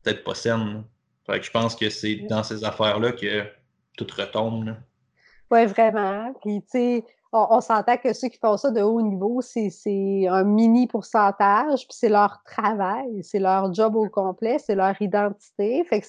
peut-être 0.03 0.23
pas 0.23 0.35
saine. 0.35 0.83
Fait 1.25 1.39
que 1.39 1.45
je 1.45 1.51
pense 1.51 1.75
que 1.75 1.89
c'est 1.89 2.15
dans 2.29 2.43
ces 2.43 2.63
affaires-là 2.63 3.11
que 3.13 3.43
tout 3.97 4.07
retombe. 4.17 4.75
Oui, 5.49 5.65
vraiment. 5.65 6.33
Puis, 6.41 6.61
tu 6.61 6.67
sais, 6.67 7.03
on, 7.31 7.61
s'entend 7.61 7.97
que 7.97 8.13
ceux 8.13 8.29
qui 8.29 8.37
font 8.37 8.57
ça 8.57 8.71
de 8.71 8.81
haut 8.81 9.01
niveau, 9.01 9.41
c'est 9.41 10.27
un 10.29 10.43
mini 10.43 10.87
pourcentage, 10.87 11.87
puis 11.87 11.97
c'est 11.97 12.09
leur 12.09 12.41
travail, 12.45 13.21
c'est 13.23 13.39
leur 13.39 13.73
job 13.73 13.95
au 13.95 14.07
complet, 14.09 14.57
c'est 14.59 14.75
leur 14.75 14.99
identité. 15.01 15.83
Fait 15.89 16.01
que 16.01 16.07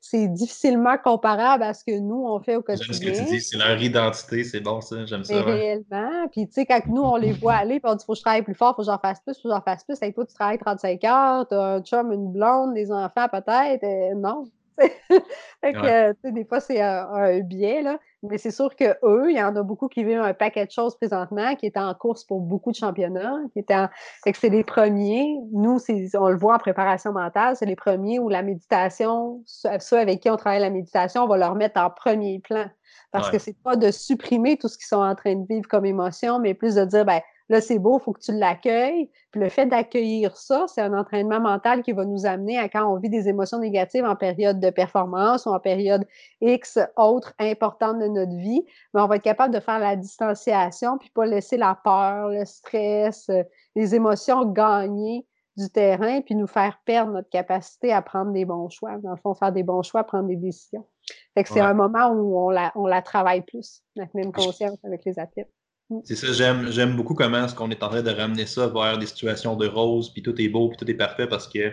c'est 0.00 0.28
difficilement 0.28 0.96
comparable 0.96 1.62
à 1.62 1.74
ce 1.74 1.84
que 1.84 1.98
nous, 1.98 2.24
on 2.26 2.40
fait 2.40 2.56
au 2.56 2.62
quotidien. 2.62 2.86
J'aime 2.92 3.14
ce 3.14 3.20
que 3.20 3.24
tu 3.24 3.30
dis, 3.30 3.40
c'est 3.40 3.58
leur 3.58 3.80
identité, 3.80 4.44
c'est 4.44 4.60
bon 4.60 4.80
ça, 4.80 5.04
j'aime 5.04 5.24
ça. 5.24 5.42
réellement, 5.42 6.28
puis 6.30 6.46
tu 6.46 6.54
sais, 6.54 6.66
quand 6.66 6.80
nous, 6.86 7.02
on 7.02 7.16
les 7.16 7.32
voit 7.32 7.54
aller, 7.54 7.80
puis 7.80 7.90
on 7.90 7.94
dit, 7.94 8.04
faut 8.04 8.12
que 8.12 8.18
je 8.18 8.22
travaille 8.22 8.42
plus 8.42 8.54
fort, 8.54 8.74
faut 8.74 8.82
que 8.82 8.86
j'en 8.86 8.98
fasse 8.98 9.20
plus, 9.20 9.34
faut 9.34 9.48
que 9.48 9.54
j'en 9.54 9.62
fasse 9.62 9.84
plus. 9.84 9.96
Avec 10.00 10.14
toi, 10.14 10.24
tu 10.24 10.34
travailles 10.34 10.58
35 10.58 11.04
heures, 11.04 11.46
t'as 11.48 11.76
un 11.76 11.82
chum, 11.82 12.12
une 12.12 12.32
blonde, 12.32 12.74
des 12.74 12.90
enfants 12.90 13.28
peut-être. 13.30 13.84
Euh, 13.84 14.14
non, 14.14 14.44
fait 15.60 15.72
que, 15.72 16.30
des 16.30 16.44
fois, 16.44 16.60
c'est 16.60 16.80
un, 16.80 17.40
biais, 17.40 17.82
là. 17.82 17.98
Mais 18.22 18.38
c'est 18.38 18.50
sûr 18.50 18.74
qu'eux, 18.74 19.30
il 19.30 19.36
y 19.36 19.42
en 19.42 19.54
a 19.54 19.62
beaucoup 19.62 19.88
qui 19.88 20.02
vivent 20.02 20.20
un 20.20 20.32
paquet 20.32 20.64
de 20.64 20.70
choses 20.70 20.96
présentement, 20.96 21.54
qui 21.56 21.66
étaient 21.66 21.78
en 21.78 21.94
course 21.94 22.24
pour 22.24 22.40
beaucoup 22.40 22.70
de 22.70 22.76
championnats, 22.76 23.36
qui 23.52 23.58
étaient 23.58 23.76
en... 23.76 23.88
Fait 24.24 24.32
que 24.32 24.38
c'est 24.38 24.48
les 24.48 24.64
premiers. 24.64 25.36
Nous, 25.52 25.78
on 26.14 26.28
le 26.30 26.36
voit 26.36 26.54
en 26.54 26.58
préparation 26.58 27.12
mentale, 27.12 27.54
c'est 27.56 27.66
les 27.66 27.76
premiers 27.76 28.18
où 28.18 28.30
la 28.30 28.42
méditation, 28.42 29.42
ceux 29.44 29.98
avec 29.98 30.20
qui 30.20 30.30
on 30.30 30.36
travaille 30.36 30.60
la 30.60 30.70
méditation, 30.70 31.24
on 31.24 31.28
va 31.28 31.36
leur 31.36 31.54
mettre 31.54 31.78
en 31.80 31.90
premier 31.90 32.40
plan. 32.40 32.66
Parce 33.12 33.30
que 33.30 33.38
c'est 33.38 33.56
pas 33.62 33.76
de 33.76 33.90
supprimer 33.90 34.56
tout 34.56 34.68
ce 34.68 34.76
qu'ils 34.76 34.86
sont 34.86 34.96
en 34.96 35.14
train 35.14 35.36
de 35.36 35.46
vivre 35.46 35.68
comme 35.68 35.84
émotion, 35.84 36.40
mais 36.40 36.54
plus 36.54 36.74
de 36.74 36.84
dire, 36.84 37.04
ben, 37.04 37.20
Là, 37.50 37.60
c'est 37.60 37.78
beau, 37.78 37.98
il 37.98 38.02
faut 38.02 38.12
que 38.12 38.20
tu 38.20 38.32
l'accueilles. 38.32 39.10
Puis 39.30 39.40
le 39.40 39.48
fait 39.48 39.66
d'accueillir 39.66 40.36
ça, 40.36 40.64
c'est 40.66 40.80
un 40.80 40.98
entraînement 40.98 41.40
mental 41.40 41.82
qui 41.82 41.92
va 41.92 42.04
nous 42.04 42.24
amener 42.24 42.58
à 42.58 42.68
quand 42.68 42.86
on 42.86 42.98
vit 42.98 43.10
des 43.10 43.28
émotions 43.28 43.58
négatives 43.58 44.04
en 44.04 44.16
période 44.16 44.60
de 44.60 44.70
performance 44.70 45.44
ou 45.44 45.50
en 45.50 45.60
période 45.60 46.06
X 46.40 46.78
autre 46.96 47.34
importante 47.38 47.98
de 47.98 48.06
notre 48.06 48.34
vie, 48.36 48.64
mais 48.94 49.02
on 49.02 49.06
va 49.06 49.16
être 49.16 49.22
capable 49.22 49.52
de 49.52 49.60
faire 49.60 49.78
la 49.78 49.96
distanciation 49.96 50.96
puis 50.98 51.10
pas 51.10 51.26
laisser 51.26 51.58
la 51.58 51.78
peur, 51.84 52.28
le 52.30 52.44
stress, 52.46 53.28
euh, 53.28 53.42
les 53.74 53.94
émotions 53.94 54.46
gagner 54.46 55.26
du 55.56 55.68
terrain 55.68 56.22
puis 56.22 56.34
nous 56.34 56.46
faire 56.46 56.80
perdre 56.84 57.12
notre 57.12 57.28
capacité 57.28 57.92
à 57.92 58.00
prendre 58.00 58.32
des 58.32 58.44
bons 58.44 58.70
choix. 58.70 58.96
Dans 58.98 59.10
le 59.10 59.16
fond, 59.16 59.34
faire 59.34 59.52
des 59.52 59.62
bons 59.62 59.82
choix, 59.82 60.04
prendre 60.04 60.28
des 60.28 60.36
décisions. 60.36 60.86
Fait 61.34 61.44
que 61.44 61.50
c'est 61.50 61.60
un 61.60 61.74
moment 61.74 62.08
où 62.08 62.38
on 62.38 62.50
la, 62.50 62.72
on 62.74 62.86
la 62.86 63.02
travaille 63.02 63.42
plus, 63.42 63.82
la 63.94 64.06
même 64.14 64.32
conscience 64.32 64.78
avec 64.84 65.04
les 65.04 65.18
athlètes. 65.18 65.52
Mm. 65.90 66.00
C'est 66.04 66.16
ça, 66.16 66.32
j'aime, 66.70 66.96
beaucoup 66.96 67.14
comment 67.14 67.44
est-ce 67.44 67.54
qu'on 67.54 67.70
est 67.70 67.82
en 67.82 67.88
train 67.88 68.02
de 68.02 68.10
ramener 68.10 68.46
ça 68.46 68.66
vers 68.68 68.98
des 68.98 69.06
situations 69.06 69.56
de 69.56 69.66
rose, 69.66 70.10
puis 70.12 70.22
tout 70.22 70.40
est 70.40 70.48
beau, 70.48 70.68
puis 70.68 70.78
tout 70.78 70.90
est 70.90 70.94
parfait, 70.94 71.26
parce 71.26 71.48
que 71.48 71.72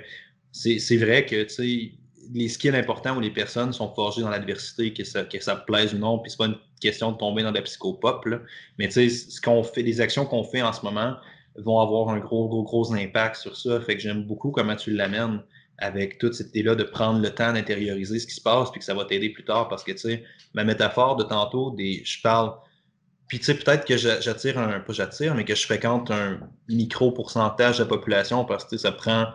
c'est, 0.51 0.97
vrai 0.97 1.25
que, 1.25 1.47
les 2.33 2.49
skills 2.49 2.75
importants 2.75 3.17
où 3.17 3.19
les 3.19 3.31
personnes 3.31 3.73
sont 3.73 3.93
forgées 3.93 4.21
dans 4.21 4.29
l'adversité, 4.29 4.93
que 4.93 5.03
ça, 5.03 5.55
plaise 5.55 5.93
ou 5.93 5.97
non, 5.97 6.19
puis 6.19 6.31
c'est 6.31 6.37
pas 6.37 6.47
une 6.47 6.57
question 6.79 7.11
de 7.11 7.17
tomber 7.17 7.43
dans 7.43 7.51
la 7.51 7.61
psychopop, 7.61 8.25
mais 8.77 8.89
ce 8.89 9.41
qu'on 9.41 9.63
fait, 9.63 9.81
les 9.81 10.01
actions 10.01 10.25
qu'on 10.25 10.43
fait 10.43 10.61
en 10.61 10.73
ce 10.73 10.83
moment 10.83 11.15
vont 11.57 11.79
avoir 11.79 12.09
un 12.09 12.19
gros, 12.19 12.47
gros, 12.47 12.63
gros 12.63 12.93
impact 12.93 13.35
sur 13.35 13.57
ça. 13.57 13.81
Fait 13.81 13.95
que 13.95 14.01
j'aime 14.01 14.23
beaucoup 14.23 14.51
comment 14.51 14.75
tu 14.75 14.91
l'amènes 14.91 15.41
avec 15.79 16.17
toute 16.17 16.33
cette 16.33 16.49
idée-là 16.49 16.75
de 16.75 16.83
prendre 16.83 17.19
le 17.19 17.29
temps 17.29 17.51
d'intérioriser 17.51 18.19
ce 18.19 18.27
qui 18.27 18.35
se 18.35 18.41
passe, 18.41 18.71
puis 18.71 18.79
que 18.79 18.85
ça 18.85 18.93
va 18.93 19.05
t'aider 19.05 19.29
plus 19.29 19.43
tard, 19.43 19.67
parce 19.67 19.83
que, 19.83 19.91
ma 20.53 20.63
métaphore 20.63 21.15
de 21.15 21.23
tantôt, 21.23 21.71
des, 21.71 22.03
je 22.05 22.21
parle 22.21 22.53
puis, 23.31 23.39
tu 23.39 23.45
sais, 23.45 23.55
peut-être 23.55 23.85
que 23.85 23.95
j'attire 23.95 24.59
un, 24.59 24.81
pas 24.81 24.91
j'attire, 24.91 25.35
mais 25.35 25.45
que 25.45 25.55
je 25.55 25.63
fréquente 25.63 26.11
un 26.11 26.37
micro 26.67 27.13
pourcentage 27.13 27.77
de 27.77 27.83
la 27.83 27.87
population 27.87 28.43
parce 28.43 28.65
que 28.65 28.75
ça 28.75 28.91
prend, 28.91 29.27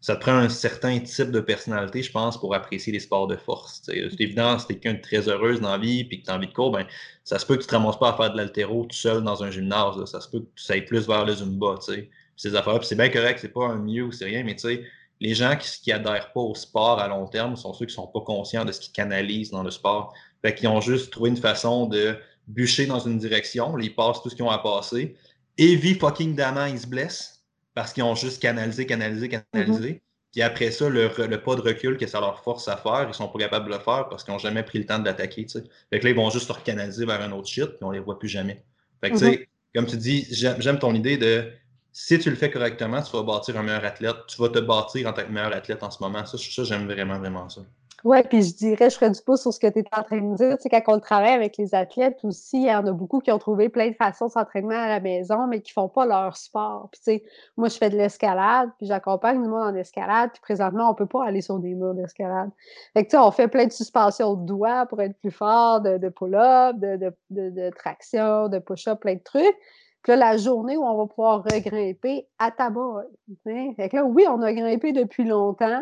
ça 0.00 0.16
prend 0.16 0.32
un 0.32 0.48
certain 0.48 0.98
type 0.98 1.30
de 1.30 1.38
personnalité, 1.38 2.02
je 2.02 2.10
pense, 2.10 2.36
pour 2.36 2.52
apprécier 2.52 2.92
les 2.92 2.98
sports 2.98 3.28
de 3.28 3.36
force. 3.36 3.80
C'est 3.84 4.20
évident, 4.20 4.58
si 4.58 4.66
t'es 4.66 4.74
quelqu'un 4.74 4.98
de 4.98 5.02
très 5.02 5.28
heureuse 5.28 5.60
dans 5.60 5.70
la 5.70 5.78
vie 5.78 6.02
puis 6.02 6.20
que 6.20 6.24
tu 6.24 6.32
as 6.32 6.34
envie 6.34 6.48
de 6.48 6.52
cours, 6.52 6.72
ben, 6.72 6.84
ça 7.22 7.38
se 7.38 7.46
peut 7.46 7.54
que 7.54 7.60
tu 7.60 7.68
te 7.68 7.76
ramasses 7.76 7.96
pas 7.96 8.08
à 8.08 8.16
faire 8.16 8.32
de 8.32 8.38
l'altéro 8.38 8.86
tout 8.86 8.96
seul 8.96 9.22
dans 9.22 9.44
un 9.44 9.52
gymnase. 9.52 10.04
Ça 10.06 10.20
se 10.20 10.28
peut 10.28 10.40
que 10.40 10.46
tu 10.56 10.72
ailles 10.72 10.84
plus 10.84 11.06
vers 11.06 11.24
le 11.24 11.34
Zumba, 11.34 11.76
tu 11.76 11.94
sais. 11.94 12.10
Ces 12.36 12.56
affaires, 12.56 12.82
c'est 12.82 12.96
bien 12.96 13.08
correct, 13.08 13.38
c'est 13.40 13.52
pas 13.52 13.68
un 13.68 13.76
mieux 13.76 14.02
ou 14.02 14.10
c'est 14.10 14.24
rien, 14.24 14.42
mais 14.42 14.56
tu 14.56 14.62
sais, 14.62 14.82
les 15.20 15.32
gens 15.36 15.54
qui, 15.54 15.70
qui 15.80 15.92
adhèrent 15.92 16.32
pas 16.32 16.40
au 16.40 16.56
sport 16.56 16.98
à 16.98 17.06
long 17.06 17.28
terme 17.28 17.54
sont 17.54 17.72
ceux 17.72 17.86
qui 17.86 17.94
sont 17.94 18.08
pas 18.08 18.20
conscients 18.22 18.64
de 18.64 18.72
ce 18.72 18.80
qu'ils 18.80 18.92
canalisent 18.92 19.52
dans 19.52 19.62
le 19.62 19.70
sport. 19.70 20.12
Fait 20.42 20.56
qu'ils 20.56 20.66
ont 20.66 20.80
juste 20.80 21.12
trouvé 21.12 21.30
une 21.30 21.36
façon 21.36 21.86
de 21.86 22.18
bûcher 22.46 22.86
dans 22.86 23.00
une 23.00 23.18
direction, 23.18 23.78
ils 23.78 23.94
passent 23.94 24.22
tout 24.22 24.30
ce 24.30 24.34
qu'ils 24.34 24.44
ont 24.44 24.50
à 24.50 24.58
passer. 24.58 25.16
Evie 25.56 25.94
fucking 25.94 26.34
Dama, 26.34 26.68
ils 26.68 26.80
se 26.80 26.86
blessent 26.86 27.44
parce 27.74 27.92
qu'ils 27.92 28.02
ont 28.02 28.14
juste 28.14 28.40
canalisé, 28.40 28.86
canalisé, 28.86 29.28
canalisé. 29.28 29.90
Mm-hmm. 29.90 30.00
Puis 30.32 30.42
après 30.42 30.70
ça, 30.72 30.88
le, 30.88 31.08
pas 31.08 31.54
de 31.54 31.60
recul 31.60 31.96
que 31.96 32.06
ça 32.06 32.20
leur 32.20 32.42
force 32.42 32.66
à 32.66 32.76
faire, 32.76 33.06
ils 33.08 33.14
sont 33.14 33.28
pas 33.28 33.38
capables 33.38 33.66
de 33.66 33.72
le 33.72 33.78
faire 33.78 34.08
parce 34.08 34.24
qu'ils 34.24 34.32
n'ont 34.32 34.40
jamais 34.40 34.64
pris 34.64 34.78
le 34.78 34.86
temps 34.86 34.98
de 34.98 35.04
l'attaquer. 35.04 35.46
Fait 35.48 36.00
que 36.00 36.04
là, 36.04 36.10
ils 36.10 36.16
vont 36.16 36.28
juste 36.30 36.48
se 36.48 36.52
recanaliser 36.52 37.06
vers 37.06 37.22
un 37.22 37.30
autre 37.32 37.46
shit, 37.46 37.66
puis 37.66 37.82
on 37.82 37.92
les 37.92 38.00
voit 38.00 38.18
plus 38.18 38.28
jamais. 38.28 38.64
Fait 39.00 39.10
que, 39.10 39.14
tu 39.14 39.20
sais, 39.20 39.30
mm-hmm. 39.30 39.46
comme 39.76 39.86
tu 39.86 39.96
dis, 39.96 40.26
j'aime 40.30 40.78
ton 40.80 40.92
idée 40.94 41.18
de 41.18 41.52
si 41.92 42.18
tu 42.18 42.28
le 42.28 42.34
fais 42.34 42.50
correctement, 42.50 43.00
tu 43.00 43.12
vas 43.12 43.22
bâtir 43.22 43.56
un 43.56 43.62
meilleur 43.62 43.84
athlète. 43.84 44.16
Tu 44.26 44.36
vas 44.40 44.48
te 44.48 44.58
bâtir 44.58 45.08
en 45.08 45.12
tant 45.12 45.22
que 45.22 45.30
meilleur 45.30 45.54
athlète 45.54 45.84
en 45.84 45.90
ce 45.92 46.02
moment. 46.02 46.26
Ça, 46.26 46.36
ça 46.36 46.64
j'aime 46.64 46.86
vraiment, 46.86 47.20
vraiment 47.20 47.48
ça. 47.48 47.60
Oui, 48.04 48.22
puis 48.28 48.42
je 48.42 48.54
dirais, 48.54 48.90
je 48.90 48.96
ferais 48.96 49.10
du 49.10 49.20
pouce 49.22 49.40
sur 49.40 49.52
ce 49.54 49.58
que 49.58 49.66
tu 49.66 49.78
es 49.78 49.84
en 49.96 50.02
train 50.02 50.20
de 50.20 50.36
dire. 50.36 50.58
Tu 50.58 50.62
sais, 50.64 50.68
quand 50.68 50.82
on 50.94 51.00
travaille 51.00 51.32
avec 51.32 51.56
les 51.56 51.74
athlètes 51.74 52.18
aussi, 52.22 52.58
il 52.58 52.68
y 52.68 52.74
en 52.74 52.86
a 52.86 52.92
beaucoup 52.92 53.20
qui 53.20 53.32
ont 53.32 53.38
trouvé 53.38 53.70
plein 53.70 53.88
de 53.88 53.94
façons 53.94 54.26
de 54.26 54.32
s'entraîner 54.32 54.74
à 54.74 54.88
la 54.88 55.00
maison, 55.00 55.46
mais 55.46 55.62
qui 55.62 55.72
font 55.72 55.88
pas 55.88 56.04
leur 56.04 56.36
sport. 56.36 56.90
Puis, 56.92 57.00
tu 57.00 57.04
sais, 57.04 57.24
moi, 57.56 57.68
je 57.68 57.78
fais 57.78 57.88
de 57.88 57.96
l'escalade, 57.96 58.68
puis 58.76 58.86
j'accompagne 58.86 59.40
le 59.40 59.48
monde 59.48 59.62
en 59.62 59.74
escalade, 59.74 60.30
puis 60.34 60.42
présentement, 60.42 60.90
on 60.90 60.94
peut 60.94 61.06
pas 61.06 61.24
aller 61.24 61.40
sur 61.40 61.58
des 61.58 61.74
murs 61.74 61.94
d'escalade. 61.94 62.50
Fait 62.92 63.04
que, 63.04 63.10
tu 63.10 63.16
sais, 63.16 63.22
on 63.22 63.30
fait 63.30 63.48
plein 63.48 63.64
de 63.66 63.72
suspensions 63.72 64.34
de 64.34 64.44
doigts 64.44 64.84
pour 64.84 65.00
être 65.00 65.18
plus 65.20 65.30
fort, 65.30 65.80
de, 65.80 65.96
de 65.96 66.10
pull-up, 66.10 66.76
de, 66.76 66.96
de, 67.30 67.50
de, 67.50 67.70
traction, 67.70 68.48
de 68.50 68.58
push-up, 68.58 69.00
plein 69.00 69.14
de 69.14 69.22
trucs. 69.24 69.56
Puis 70.02 70.10
là, 70.12 70.16
la 70.16 70.36
journée 70.36 70.76
où 70.76 70.84
on 70.84 70.98
va 70.98 71.06
pouvoir 71.06 71.42
regrimper 71.42 72.28
à 72.38 72.50
tabac. 72.50 73.06
Fait 73.44 73.88
que 73.88 73.96
là, 73.96 74.04
oui, 74.04 74.26
on 74.28 74.42
a 74.42 74.52
grimpé 74.52 74.92
depuis 74.92 75.24
longtemps, 75.24 75.80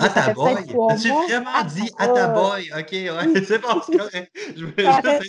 à 0.00 0.08
ta 0.08 0.32
boy. 0.32 0.54
As-tu 0.90 1.08
vraiment 1.08 1.62
dit 1.66 1.90
à 1.98 2.08
ta 2.08 2.28
boy? 2.28 2.70
OK, 2.76 2.92
ouais, 2.92 3.40
c'est 3.44 3.58
bon, 3.58 3.80
c'est 3.84 3.96
correct. 3.96 4.30
Je 4.56 4.64
veux 4.64 4.74
juste 4.76 5.04
être 5.04 5.22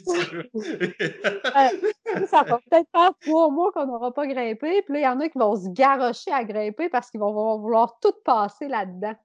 ça 2.27 2.43
va 2.43 2.59
peut-être 2.69 2.89
faire 2.95 3.11
trois 3.21 3.49
mois 3.49 3.71
qu'on 3.71 3.85
n'aura 3.85 4.13
pas 4.13 4.27
grimpé. 4.27 4.81
Puis 4.83 4.93
là, 4.93 4.99
il 4.99 5.03
y 5.03 5.07
en 5.07 5.19
a 5.19 5.29
qui 5.29 5.37
vont 5.37 5.55
se 5.55 5.69
garrocher 5.69 6.31
à 6.31 6.43
grimper 6.43 6.89
parce 6.89 7.09
qu'ils 7.09 7.19
vont 7.19 7.59
vouloir 7.59 7.99
tout 7.99 8.13
passer 8.25 8.67
là-dedans. 8.67 9.15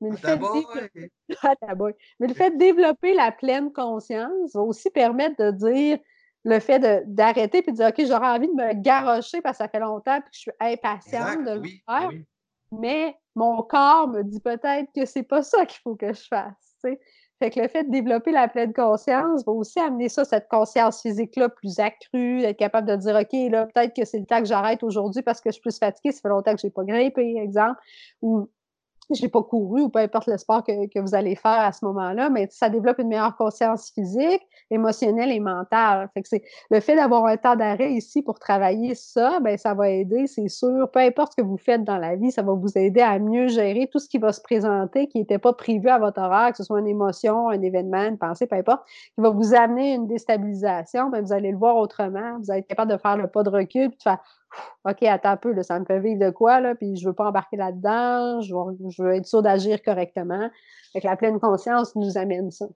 Mais 0.00 0.10
le, 0.10 0.16
fait 0.16 0.36
de... 0.36 0.44
Mais 2.20 2.26
le 2.26 2.34
fait 2.34 2.50
de 2.50 2.58
développer 2.58 3.14
la 3.14 3.32
pleine 3.32 3.72
conscience 3.72 4.54
va 4.54 4.60
aussi 4.60 4.90
permettre 4.90 5.42
de 5.42 5.50
dire 5.50 5.98
le 6.44 6.60
fait 6.60 6.78
d'arrêter 7.06 7.62
puis 7.62 7.72
de 7.72 7.78
dire 7.78 7.88
OK, 7.88 8.04
j'aurais 8.06 8.28
envie 8.28 8.48
de 8.48 8.52
me 8.52 8.74
garrocher 8.74 9.40
parce 9.40 9.58
que 9.58 9.64
ça 9.64 9.68
fait 9.68 9.80
longtemps 9.80 10.16
et 10.16 10.20
que 10.20 10.26
je 10.32 10.40
suis 10.40 10.50
impatiente 10.60 11.44
de 11.44 11.52
le 11.52 11.62
faire. 11.86 12.10
Mais 12.72 13.16
mon 13.34 13.62
corps 13.62 14.08
me 14.08 14.22
dit 14.22 14.40
peut-être 14.40 14.90
que 14.94 15.04
c'est 15.06 15.22
pas 15.22 15.42
ça 15.42 15.66
qu'il 15.66 15.80
faut 15.82 15.96
que 15.96 16.12
je 16.12 16.26
fasse. 16.28 16.76
Fait 17.40 17.50
que 17.50 17.60
le 17.60 17.68
fait 17.68 17.84
de 17.84 17.90
développer 17.90 18.30
la 18.30 18.46
pleine 18.46 18.72
conscience 18.72 19.44
va 19.44 19.52
aussi 19.52 19.80
amener 19.80 20.08
ça, 20.08 20.24
cette 20.24 20.48
conscience 20.48 21.02
physique-là 21.02 21.48
plus 21.48 21.80
accrue, 21.80 22.42
être 22.42 22.56
capable 22.56 22.88
de 22.88 22.96
dire, 22.96 23.16
OK, 23.16 23.50
là, 23.50 23.66
peut-être 23.66 23.94
que 23.94 24.04
c'est 24.04 24.20
le 24.20 24.26
temps 24.26 24.38
que 24.38 24.46
j'arrête 24.46 24.82
aujourd'hui 24.84 25.22
parce 25.22 25.40
que 25.40 25.50
je 25.50 25.54
suis 25.54 25.60
plus 25.60 25.78
fatiguée, 25.78 26.12
ça 26.12 26.20
fait 26.20 26.28
longtemps 26.28 26.54
que 26.54 26.60
je 26.60 26.66
n'ai 26.68 26.70
pas 26.70 26.84
grimpé, 26.84 27.36
exemple, 27.38 27.80
je 29.10 29.22
n'ai 29.22 29.28
pas 29.28 29.42
couru 29.42 29.82
ou 29.82 29.88
peu 29.88 29.98
importe 29.98 30.26
le 30.26 30.38
sport 30.38 30.62
que, 30.64 30.86
que, 30.88 30.98
vous 31.00 31.14
allez 31.14 31.34
faire 31.34 31.60
à 31.60 31.72
ce 31.72 31.84
moment-là, 31.84 32.30
mais 32.30 32.48
ça 32.50 32.68
développe 32.68 32.98
une 32.98 33.08
meilleure 33.08 33.36
conscience 33.36 33.90
physique, 33.90 34.42
émotionnelle 34.70 35.30
et 35.30 35.40
mentale. 35.40 36.08
Fait 36.14 36.22
que 36.22 36.28
c'est 36.28 36.42
le 36.70 36.80
fait 36.80 36.96
d'avoir 36.96 37.26
un 37.26 37.36
temps 37.36 37.56
d'arrêt 37.56 37.92
ici 37.92 38.22
pour 38.22 38.38
travailler 38.38 38.94
ça, 38.94 39.40
ben 39.40 39.56
ça 39.58 39.74
va 39.74 39.90
aider, 39.90 40.26
c'est 40.26 40.48
sûr. 40.48 40.90
Peu 40.90 41.00
importe 41.00 41.32
ce 41.32 41.42
que 41.42 41.46
vous 41.46 41.58
faites 41.58 41.84
dans 41.84 41.98
la 41.98 42.16
vie, 42.16 42.30
ça 42.30 42.42
va 42.42 42.52
vous 42.52 42.76
aider 42.76 43.00
à 43.00 43.18
mieux 43.18 43.48
gérer 43.48 43.88
tout 43.90 43.98
ce 43.98 44.08
qui 44.08 44.18
va 44.18 44.32
se 44.32 44.40
présenter, 44.40 45.06
qui 45.08 45.18
n'était 45.18 45.38
pas 45.38 45.52
prévu 45.52 45.88
à 45.88 45.98
votre 45.98 46.20
horaire, 46.20 46.50
que 46.50 46.56
ce 46.56 46.64
soit 46.64 46.80
une 46.80 46.88
émotion, 46.88 47.48
un 47.48 47.60
événement, 47.60 48.04
une 48.04 48.18
pensée, 48.18 48.46
peu 48.46 48.56
importe, 48.56 48.84
qui 48.86 49.20
va 49.20 49.30
vous 49.30 49.54
amener 49.54 49.94
une 49.94 50.06
déstabilisation, 50.06 51.10
ben 51.10 51.22
vous 51.22 51.32
allez 51.32 51.50
le 51.50 51.58
voir 51.58 51.76
autrement. 51.76 52.38
Vous 52.40 52.50
allez 52.50 52.60
être 52.60 52.66
capable 52.66 52.92
de 52.92 52.96
faire 52.96 53.16
le 53.16 53.28
pas 53.28 53.42
de 53.42 53.50
recul, 53.50 53.88
puis 53.88 53.98
de 53.98 54.02
faire 54.02 54.18
OK, 54.84 55.02
attends 55.02 55.30
un 55.30 55.36
peu, 55.36 55.52
là, 55.52 55.62
ça 55.62 55.78
me 55.78 55.84
fait 55.84 56.00
vivre 56.00 56.20
de 56.24 56.30
quoi, 56.30 56.60
là, 56.60 56.74
puis 56.74 56.96
je 56.96 57.06
veux 57.06 57.14
pas 57.14 57.28
embarquer 57.28 57.56
là-dedans, 57.56 58.40
je 58.40 59.02
veux, 59.02 59.14
être 59.14 59.26
sûr 59.26 59.42
d'agir 59.42 59.82
correctement. 59.82 60.50
Fait 60.92 61.00
que 61.00 61.06
la 61.06 61.16
pleine 61.16 61.40
conscience 61.40 61.96
nous 61.96 62.18
amène 62.18 62.50
ça. 62.50 62.66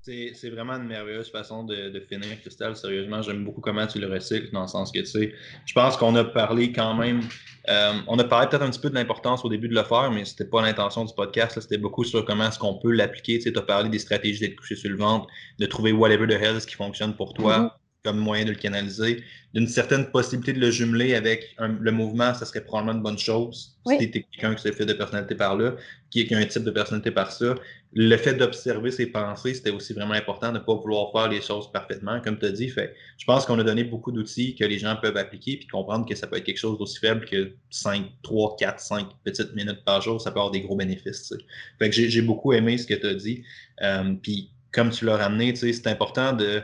C'est 0.00 0.50
vraiment 0.50 0.74
une 0.74 0.86
merveilleuse 0.86 1.30
façon 1.30 1.64
de, 1.64 2.00
finir, 2.08 2.40
Christelle. 2.40 2.76
Sérieusement, 2.76 3.22
j'aime 3.22 3.44
beaucoup 3.44 3.60
comment 3.60 3.86
tu 3.86 3.98
le 3.98 4.06
recycles, 4.06 4.52
dans 4.52 4.62
le 4.62 4.68
sens 4.68 4.92
que, 4.92 5.00
tu 5.00 5.06
sais, 5.06 5.34
je 5.66 5.74
pense 5.74 5.96
qu'on 5.96 6.14
a 6.14 6.24
parlé 6.24 6.72
quand 6.72 6.94
même, 6.94 7.20
euh, 7.68 7.92
on 8.06 8.16
a 8.18 8.24
parlé 8.24 8.48
peut-être 8.48 8.62
un 8.62 8.70
petit 8.70 8.80
peu 8.80 8.88
de 8.88 8.94
l'importance 8.94 9.44
au 9.44 9.48
début 9.48 9.68
de 9.68 9.74
le 9.74 9.82
faire, 9.82 10.10
mais 10.12 10.24
c'était 10.24 10.44
pas 10.44 10.62
l'intention 10.62 11.04
du 11.04 11.12
podcast. 11.12 11.60
C'était 11.60 11.76
beaucoup 11.76 12.04
sur 12.04 12.24
comment 12.24 12.46
est-ce 12.46 12.58
qu'on 12.58 12.78
peut 12.78 12.92
l'appliquer. 12.92 13.38
Tu 13.38 13.50
sais, 13.50 13.58
as 13.58 13.62
parlé 13.62 13.88
des 13.88 13.98
stratégies 13.98 14.40
d'être 14.40 14.56
couché 14.56 14.76
sur 14.76 14.90
le 14.90 14.96
ventre, 14.96 15.26
de 15.58 15.66
trouver 15.66 15.92
whatever 15.92 16.26
the 16.26 16.40
hell 16.40 16.58
qui 16.64 16.76
fonctionne 16.76 17.14
pour 17.14 17.34
toi. 17.34 17.58
Mm-hmm 17.58 17.70
comme 18.06 18.18
moyen 18.18 18.44
de 18.44 18.50
le 18.50 18.56
canaliser. 18.56 19.24
D'une 19.52 19.66
certaine 19.66 20.06
possibilité 20.10 20.52
de 20.52 20.60
le 20.60 20.70
jumeler 20.70 21.14
avec 21.14 21.56
le 21.58 21.90
mouvement, 21.90 22.32
ça 22.34 22.44
serait 22.44 22.60
probablement 22.60 22.92
une 22.98 23.02
bonne 23.02 23.18
chose. 23.18 23.76
Si 23.88 23.98
tu 23.98 24.18
es 24.18 24.22
quelqu'un 24.22 24.54
qui 24.54 24.62
s'est 24.62 24.72
fait 24.72 24.86
de 24.86 24.92
personnalité 24.92 25.34
par 25.34 25.56
là, 25.56 25.74
qui, 26.10 26.32
a 26.32 26.38
un 26.38 26.44
type 26.46 26.62
de 26.62 26.70
personnalité 26.70 27.10
par 27.10 27.32
ça. 27.32 27.56
Le 27.92 28.16
fait 28.16 28.34
d'observer 28.34 28.90
ses 28.90 29.06
pensées, 29.06 29.54
c'était 29.54 29.70
aussi 29.70 29.92
vraiment 29.92 30.14
important 30.14 30.52
de 30.52 30.58
ne 30.58 30.62
pas 30.62 30.74
vouloir 30.74 31.10
faire 31.10 31.28
les 31.28 31.40
choses 31.40 31.72
parfaitement, 31.72 32.20
comme 32.20 32.38
tu 32.38 32.46
as 32.46 32.52
dit. 32.52 32.68
Fait, 32.68 32.94
je 33.18 33.24
pense 33.24 33.44
qu'on 33.44 33.58
a 33.58 33.64
donné 33.64 33.82
beaucoup 33.82 34.12
d'outils 34.12 34.54
que 34.54 34.64
les 34.64 34.78
gens 34.78 34.96
peuvent 35.02 35.16
appliquer 35.16 35.56
puis 35.56 35.66
comprendre 35.66 36.06
que 36.06 36.14
ça 36.14 36.26
peut 36.26 36.36
être 36.36 36.44
quelque 36.44 36.58
chose 36.58 36.78
d'aussi 36.78 37.00
faible 37.00 37.24
que 37.24 37.52
5, 37.70 38.04
3, 38.22 38.56
4, 38.58 38.80
5 38.80 39.06
petites 39.24 39.54
minutes 39.54 39.84
par 39.84 40.00
jour, 40.00 40.20
ça 40.20 40.30
peut 40.30 40.38
avoir 40.38 40.52
des 40.52 40.60
gros 40.60 40.76
bénéfices. 40.76 41.34
Fait 41.78 41.90
que 41.90 41.96
j'ai 41.96 42.22
beaucoup 42.22 42.52
aimé 42.52 42.78
ce 42.78 42.86
que 42.86 42.94
tu 42.94 43.06
as 43.06 43.14
dit. 43.14 43.42
Euh, 43.82 44.14
puis 44.22 44.50
comme 44.72 44.90
tu 44.90 45.06
l'as 45.06 45.16
ramené, 45.16 45.56
c'est 45.56 45.86
important 45.86 46.34
de 46.34 46.62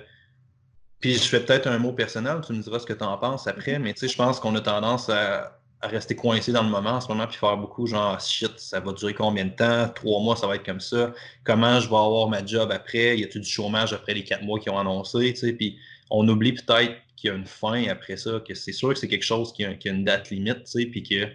puis 1.03 1.15
je 1.15 1.29
fais 1.29 1.41
peut-être 1.41 1.67
un 1.67 1.79
mot 1.79 1.93
personnel, 1.93 2.41
tu 2.47 2.53
me 2.53 2.63
diras 2.63 2.79
ce 2.79 2.87
que 2.87 2.93
tu 2.93 3.03
en 3.03 3.19
penses 3.19 3.49
après, 3.49 3.79
mais 3.81 3.93
tu 3.93 4.01
sais, 4.01 4.09
je 4.09 4.17
pense 4.17 4.39
qu'on 4.39 4.55
a 4.55 4.61
tendance 4.61 5.11
à, 5.11 5.59
rester 5.83 6.15
coincé 6.15 6.53
dans 6.53 6.63
le 6.63 6.69
moment 6.69 6.91
en 6.91 7.01
ce 7.01 7.09
moment, 7.09 7.27
puis 7.27 7.37
faire 7.37 7.57
beaucoup 7.57 7.89
genre 7.89 8.21
shit, 8.21 8.53
ça 8.57 8.79
va 8.79 8.93
durer 8.93 9.15
combien 9.15 9.47
de 9.47 9.51
temps? 9.51 9.89
Trois 9.93 10.23
mois, 10.23 10.37
ça 10.37 10.47
va 10.47 10.55
être 10.55 10.65
comme 10.65 10.79
ça. 10.79 11.13
Comment 11.43 11.81
je 11.81 11.89
vais 11.89 11.97
avoir 11.97 12.29
ma 12.29 12.47
job 12.47 12.71
après? 12.71 13.19
Y 13.19 13.25
a-t-il 13.25 13.41
du 13.41 13.51
chômage 13.51 13.93
après 13.93 14.15
les 14.15 14.23
quatre 14.23 14.45
mois 14.45 14.61
qu'ils 14.61 14.71
ont 14.71 14.79
annoncé? 14.79 15.33
Tu 15.33 15.41
sais, 15.41 15.53
puis 15.55 15.77
on 16.09 16.29
oublie 16.29 16.53
peut-être 16.53 16.95
qu'il 17.17 17.31
y 17.31 17.33
a 17.33 17.37
une 17.37 17.47
fin 17.47 17.89
après 17.89 18.17
ça, 18.17 18.41
que 18.47 18.55
c'est 18.55 18.71
sûr 18.71 18.91
que 18.91 18.95
c'est 18.95 19.09
quelque 19.09 19.25
chose 19.25 19.53
qui 19.53 19.65
a, 19.65 19.75
qui 19.75 19.89
a, 19.89 19.93
une 19.93 20.05
date 20.05 20.31
limite, 20.31 20.63
tu 20.67 20.83
sais, 20.83 20.87
puis 20.87 21.03
que, 21.03 21.27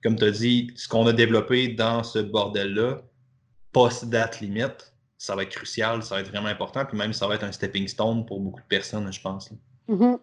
comme 0.00 0.14
tu 0.14 0.26
as 0.26 0.30
dit, 0.30 0.70
ce 0.76 0.86
qu'on 0.86 1.04
a 1.08 1.12
développé 1.12 1.66
dans 1.66 2.04
ce 2.04 2.20
bordel-là, 2.20 3.02
post-date 3.72 4.40
limite, 4.40 4.91
ça 5.22 5.36
va 5.36 5.44
être 5.44 5.50
crucial, 5.50 6.02
ça 6.02 6.16
va 6.16 6.20
être 6.20 6.30
vraiment 6.30 6.48
important, 6.48 6.84
puis 6.84 6.98
même 6.98 7.12
ça 7.12 7.28
va 7.28 7.36
être 7.36 7.44
un 7.44 7.52
stepping 7.52 7.86
stone 7.86 8.26
pour 8.26 8.40
beaucoup 8.40 8.60
de 8.60 8.66
personnes, 8.66 9.12
je 9.12 9.20
pense. 9.20 9.52
Mm-hmm. 9.88 10.18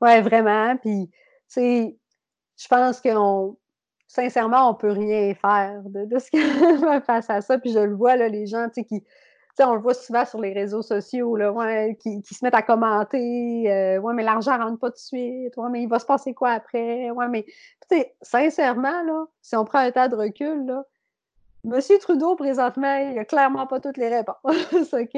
Oui, 0.00 0.20
vraiment. 0.20 0.76
Puis, 0.76 1.10
tu 1.10 1.16
sais, 1.48 1.96
je 2.56 2.68
pense 2.68 3.00
qu'on, 3.00 3.56
sincèrement, 4.06 4.68
on 4.68 4.72
ne 4.74 4.78
peut 4.78 4.92
rien 4.92 5.34
faire 5.34 5.82
de, 5.86 6.18
ce 6.20 6.80
va 6.84 7.00
face 7.00 7.28
à 7.30 7.40
ça. 7.40 7.58
Puis 7.58 7.72
je 7.72 7.80
le 7.80 7.96
vois, 7.96 8.14
là, 8.14 8.28
les 8.28 8.46
gens, 8.46 8.68
tu 8.68 8.82
sais, 8.82 8.84
qui, 8.84 9.02
on 9.58 9.74
le 9.74 9.80
voit 9.80 9.94
souvent 9.94 10.24
sur 10.24 10.40
les 10.40 10.52
réseaux 10.52 10.82
sociaux, 10.82 11.34
là, 11.34 11.50
ouais, 11.50 11.98
qui, 12.00 12.22
se 12.22 12.44
mettent 12.44 12.54
à 12.54 12.62
commenter 12.62 13.64
euh, 13.72 13.98
Ouais, 13.98 14.14
mais 14.14 14.22
l'argent 14.22 14.56
ne 14.56 14.62
rentre 14.62 14.78
pas 14.78 14.90
tout 14.90 14.98
de 14.98 15.00
suite. 15.00 15.56
Ouais, 15.56 15.68
mais 15.68 15.82
il 15.82 15.88
va 15.88 15.98
se 15.98 16.06
passer 16.06 16.32
quoi 16.32 16.50
après? 16.50 17.10
Ouais, 17.10 17.26
mais 17.28 17.44
sincèrement, 18.22 19.02
là, 19.02 19.24
si 19.42 19.56
on 19.56 19.64
prend 19.64 19.80
un 19.80 19.90
tas 19.90 20.06
de 20.06 20.14
recul, 20.14 20.64
là, 20.64 20.84
Monsieur 21.66 21.98
Trudeau, 21.98 22.36
présentement, 22.36 22.94
il 22.98 23.16
n'a 23.16 23.24
clairement 23.24 23.66
pas 23.66 23.80
toutes 23.80 23.96
les 23.96 24.08
réponses. 24.08 24.36
OK? 24.92 25.10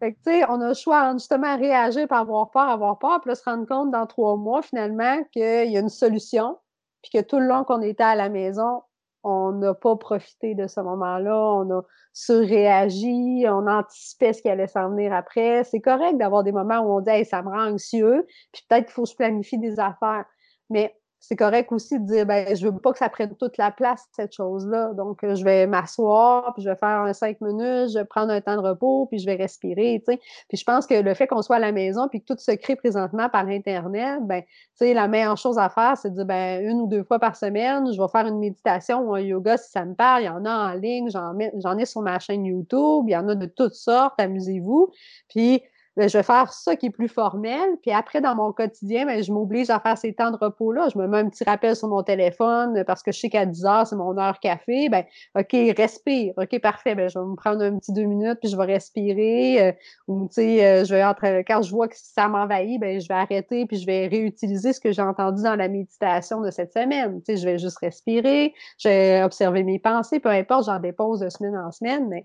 Fait 0.00 0.12
que, 0.12 0.16
tu 0.16 0.22
sais, 0.24 0.44
on 0.48 0.60
a 0.60 0.68
le 0.68 0.74
choix 0.74 1.12
justement 1.12 1.56
réagir 1.56 2.08
par 2.08 2.22
avoir 2.22 2.50
peur, 2.50 2.68
avoir 2.68 2.98
peur, 2.98 3.20
puis 3.20 3.36
se 3.36 3.44
rendre 3.44 3.66
compte 3.68 3.92
dans 3.92 4.06
trois 4.06 4.36
mois, 4.36 4.62
finalement, 4.62 5.22
qu'il 5.30 5.70
y 5.70 5.76
a 5.76 5.80
une 5.80 5.88
solution, 5.88 6.58
puis 7.02 7.12
que 7.12 7.24
tout 7.24 7.38
le 7.38 7.46
long 7.46 7.62
qu'on 7.62 7.82
était 7.82 8.02
à 8.02 8.16
la 8.16 8.30
maison, 8.30 8.82
on 9.22 9.52
n'a 9.52 9.74
pas 9.74 9.94
profité 9.94 10.56
de 10.56 10.66
ce 10.66 10.80
moment-là, 10.80 11.38
on 11.38 11.70
a 11.70 11.82
surréagi, 12.12 13.44
on 13.46 13.68
anticipait 13.68 14.32
ce 14.32 14.42
qui 14.42 14.48
allait 14.48 14.66
s'en 14.66 14.90
venir 14.90 15.12
après. 15.12 15.62
C'est 15.62 15.80
correct 15.80 16.18
d'avoir 16.18 16.42
des 16.42 16.50
moments 16.50 16.80
où 16.80 16.96
on 16.96 17.00
dit 17.00 17.10
hey, 17.10 17.24
ça 17.24 17.42
me 17.42 17.48
rend 17.48 17.70
anxieux, 17.70 18.26
puis 18.52 18.64
peut-être 18.68 18.86
qu'il 18.86 18.94
faut 18.94 19.04
que 19.04 19.10
je 19.10 19.14
planifie 19.14 19.58
des 19.58 19.78
affaires. 19.78 20.24
Mais 20.68 20.96
c'est 21.22 21.36
correct 21.36 21.70
aussi 21.70 22.00
de 22.00 22.04
dire 22.04 22.26
ben 22.26 22.54
je 22.54 22.66
veux 22.66 22.76
pas 22.76 22.90
que 22.90 22.98
ça 22.98 23.08
prenne 23.08 23.34
toute 23.36 23.56
la 23.56 23.70
place 23.70 24.08
cette 24.10 24.34
chose-là. 24.34 24.92
Donc 24.94 25.22
euh, 25.22 25.36
je 25.36 25.44
vais 25.44 25.68
m'asseoir 25.68 26.52
puis 26.52 26.64
je 26.64 26.68
vais 26.68 26.74
faire 26.74 27.00
un 27.02 27.12
cinq 27.12 27.40
minutes 27.40 27.90
je 27.92 27.98
vais 27.98 28.04
prendre 28.04 28.32
un 28.32 28.40
temps 28.40 28.56
de 28.56 28.68
repos 28.68 29.06
puis 29.06 29.20
je 29.20 29.26
vais 29.26 29.36
respirer 29.36 30.02
tu 30.04 30.12
sais. 30.12 30.20
Puis 30.48 30.58
je 30.58 30.64
pense 30.64 30.84
que 30.84 30.94
le 30.94 31.14
fait 31.14 31.28
qu'on 31.28 31.40
soit 31.40 31.56
à 31.56 31.60
la 31.60 31.70
maison 31.70 32.08
puis 32.08 32.20
que 32.20 32.34
tout 32.34 32.38
se 32.38 32.50
crée 32.50 32.74
présentement 32.74 33.28
par 33.28 33.46
internet 33.46 34.18
ben 34.22 34.42
tu 34.42 34.48
sais 34.74 34.94
la 34.94 35.06
meilleure 35.06 35.36
chose 35.36 35.58
à 35.58 35.68
faire 35.68 35.96
c'est 35.96 36.10
de 36.10 36.16
dire 36.16 36.26
ben 36.26 36.60
une 36.68 36.80
ou 36.80 36.86
deux 36.88 37.04
fois 37.04 37.20
par 37.20 37.36
semaine 37.36 37.92
je 37.92 38.02
vais 38.02 38.08
faire 38.08 38.26
une 38.26 38.40
méditation 38.40 39.02
ou 39.02 39.14
un 39.14 39.20
yoga 39.20 39.56
si 39.56 39.70
ça 39.70 39.84
me 39.84 39.94
parle. 39.94 40.22
Il 40.22 40.26
y 40.26 40.28
en 40.28 40.44
a 40.44 40.72
en 40.72 40.74
ligne 40.74 41.08
j'en 41.08 41.34
j'en 41.62 41.78
ai 41.78 41.86
sur 41.86 42.02
ma 42.02 42.18
chaîne 42.18 42.44
YouTube 42.44 43.04
il 43.06 43.12
y 43.12 43.16
en 43.16 43.28
a 43.28 43.36
de 43.36 43.46
toutes 43.46 43.74
sortes 43.74 44.14
amusez-vous. 44.18 44.90
Puis 45.28 45.62
ben, 45.96 46.08
je 46.08 46.16
vais 46.16 46.22
faire 46.22 46.52
ça 46.52 46.74
qui 46.76 46.86
est 46.86 46.90
plus 46.90 47.08
formel. 47.08 47.76
Puis 47.82 47.90
après, 47.90 48.20
dans 48.20 48.34
mon 48.34 48.52
quotidien, 48.52 49.04
ben, 49.06 49.22
je 49.22 49.32
m'oblige 49.32 49.68
à 49.70 49.78
faire 49.78 49.98
ces 49.98 50.14
temps 50.14 50.30
de 50.30 50.36
repos-là. 50.36 50.88
Je 50.92 50.98
me 50.98 51.06
mets 51.06 51.18
un 51.18 51.28
petit 51.28 51.44
rappel 51.44 51.76
sur 51.76 51.88
mon 51.88 52.02
téléphone 52.02 52.82
parce 52.86 53.02
que 53.02 53.12
je 53.12 53.20
sais 53.20 53.28
qu'à 53.28 53.44
10 53.44 53.64
heures, 53.66 53.86
c'est 53.86 53.96
mon 53.96 54.16
heure 54.16 54.40
café. 54.40 54.88
Ben, 54.88 55.04
OK, 55.38 55.54
respire. 55.76 56.32
OK, 56.36 56.58
parfait. 56.60 56.94
Ben, 56.94 57.08
je 57.08 57.18
vais 57.18 57.24
me 57.24 57.36
prendre 57.36 57.62
un 57.62 57.78
petit 57.78 57.92
deux 57.92 58.04
minutes, 58.04 58.38
puis 58.40 58.48
je 58.48 58.56
vais 58.56 58.64
respirer. 58.64 59.68
Euh, 59.68 59.72
ou, 60.08 60.28
tu 60.28 60.34
sais, 60.34 60.64
euh, 60.64 60.84
je 60.84 60.94
vais 60.94 61.04
entre, 61.04 61.26
quand 61.46 61.62
je 61.62 61.70
vois 61.70 61.88
que 61.88 61.96
ça 61.96 62.28
m'envahit, 62.28 62.80
ben, 62.80 63.00
je 63.00 63.08
vais 63.08 63.14
arrêter, 63.14 63.66
puis 63.66 63.76
je 63.76 63.86
vais 63.86 64.06
réutiliser 64.06 64.72
ce 64.72 64.80
que 64.80 64.92
j'ai 64.92 65.02
entendu 65.02 65.42
dans 65.42 65.56
la 65.56 65.68
méditation 65.68 66.40
de 66.40 66.50
cette 66.50 66.72
semaine. 66.72 67.20
Tu 67.22 67.34
sais, 67.34 67.36
je 67.36 67.46
vais 67.46 67.58
juste 67.58 67.78
respirer, 67.78 68.54
je 68.78 68.88
vais 68.88 69.22
observer 69.22 69.62
mes 69.62 69.78
pensées, 69.78 70.20
peu 70.20 70.30
importe, 70.30 70.66
j'en 70.66 70.78
dépose 70.78 71.20
de 71.20 71.28
semaine 71.28 71.56
en 71.56 71.70
semaine, 71.70 72.08
mais 72.08 72.24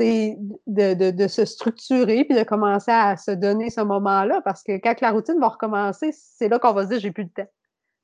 de, 0.00 0.94
de, 0.94 1.10
de, 1.10 1.28
se 1.28 1.44
structurer 1.44 2.24
puis 2.24 2.36
de 2.36 2.42
commencer 2.42 2.90
à 2.90 3.16
se 3.16 3.30
donner 3.30 3.70
ce 3.70 3.80
moment-là 3.80 4.40
parce 4.44 4.62
que 4.62 4.72
quand 4.78 5.00
la 5.00 5.10
routine 5.10 5.38
va 5.38 5.48
recommencer, 5.48 6.10
c'est 6.12 6.48
là 6.48 6.58
qu'on 6.58 6.72
va 6.72 6.84
se 6.84 6.88
dire 6.88 7.00
j'ai 7.00 7.12
plus 7.12 7.24
de 7.24 7.30
temps. 7.30 7.48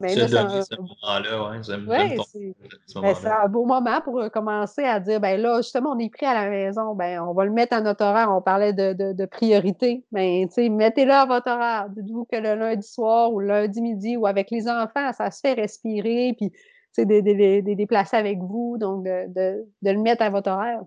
Mais 0.01 0.15
là, 0.15 0.27
donner 0.29 0.63
ce 0.63 0.77
moment-là, 0.77 1.51
ouais, 1.51 1.59
ben, 1.87 3.15
c'est 3.15 3.29
un 3.29 3.49
beau 3.49 3.67
moment 3.67 4.01
pour 4.01 4.19
euh, 4.19 4.31
commencer 4.31 4.83
à 4.83 4.99
dire 4.99 5.21
ben 5.21 5.39
là, 5.39 5.59
justement, 5.59 5.91
on 5.91 5.99
est 5.99 6.09
pris 6.09 6.25
à 6.25 6.33
la 6.33 6.49
maison, 6.49 6.95
ben 6.95 7.21
on 7.21 7.35
va 7.35 7.45
le 7.45 7.51
mettre 7.51 7.77
à 7.77 7.83
notre 7.83 8.03
horaire. 8.03 8.31
On 8.33 8.41
parlait 8.41 8.73
de, 8.73 8.95
de, 8.95 9.13
de 9.13 9.27
priorité. 9.27 10.03
Ben, 10.11 10.49
mettez-le 10.71 11.13
à 11.13 11.27
votre 11.27 11.51
horaire. 11.51 11.89
Dites-vous 11.91 12.25
que 12.25 12.37
le 12.37 12.55
lundi 12.55 12.87
soir 12.87 13.31
ou 13.31 13.41
le 13.41 13.49
lundi 13.49 13.83
midi 13.83 14.17
ou 14.17 14.27
avec 14.27 14.51
les 14.51 14.69
enfants, 14.69 15.13
ça 15.13 15.31
se 15.31 15.41
fait 15.41 15.53
respirer, 15.53 16.35
puis 16.35 16.51
de, 16.99 17.21
de, 17.21 17.75
déplacer 17.75 18.17
avec 18.17 18.39
vous, 18.39 18.77
donc 18.79 19.05
de, 19.05 19.27
de, 19.29 19.67
de 19.83 19.91
le 19.91 19.99
mettre 19.99 20.23
à 20.23 20.31
votre 20.31 20.51
horaire. 20.51 20.81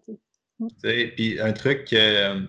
Puis 0.81 1.39
un 1.39 1.53
truc 1.53 1.91
euh, 1.93 2.39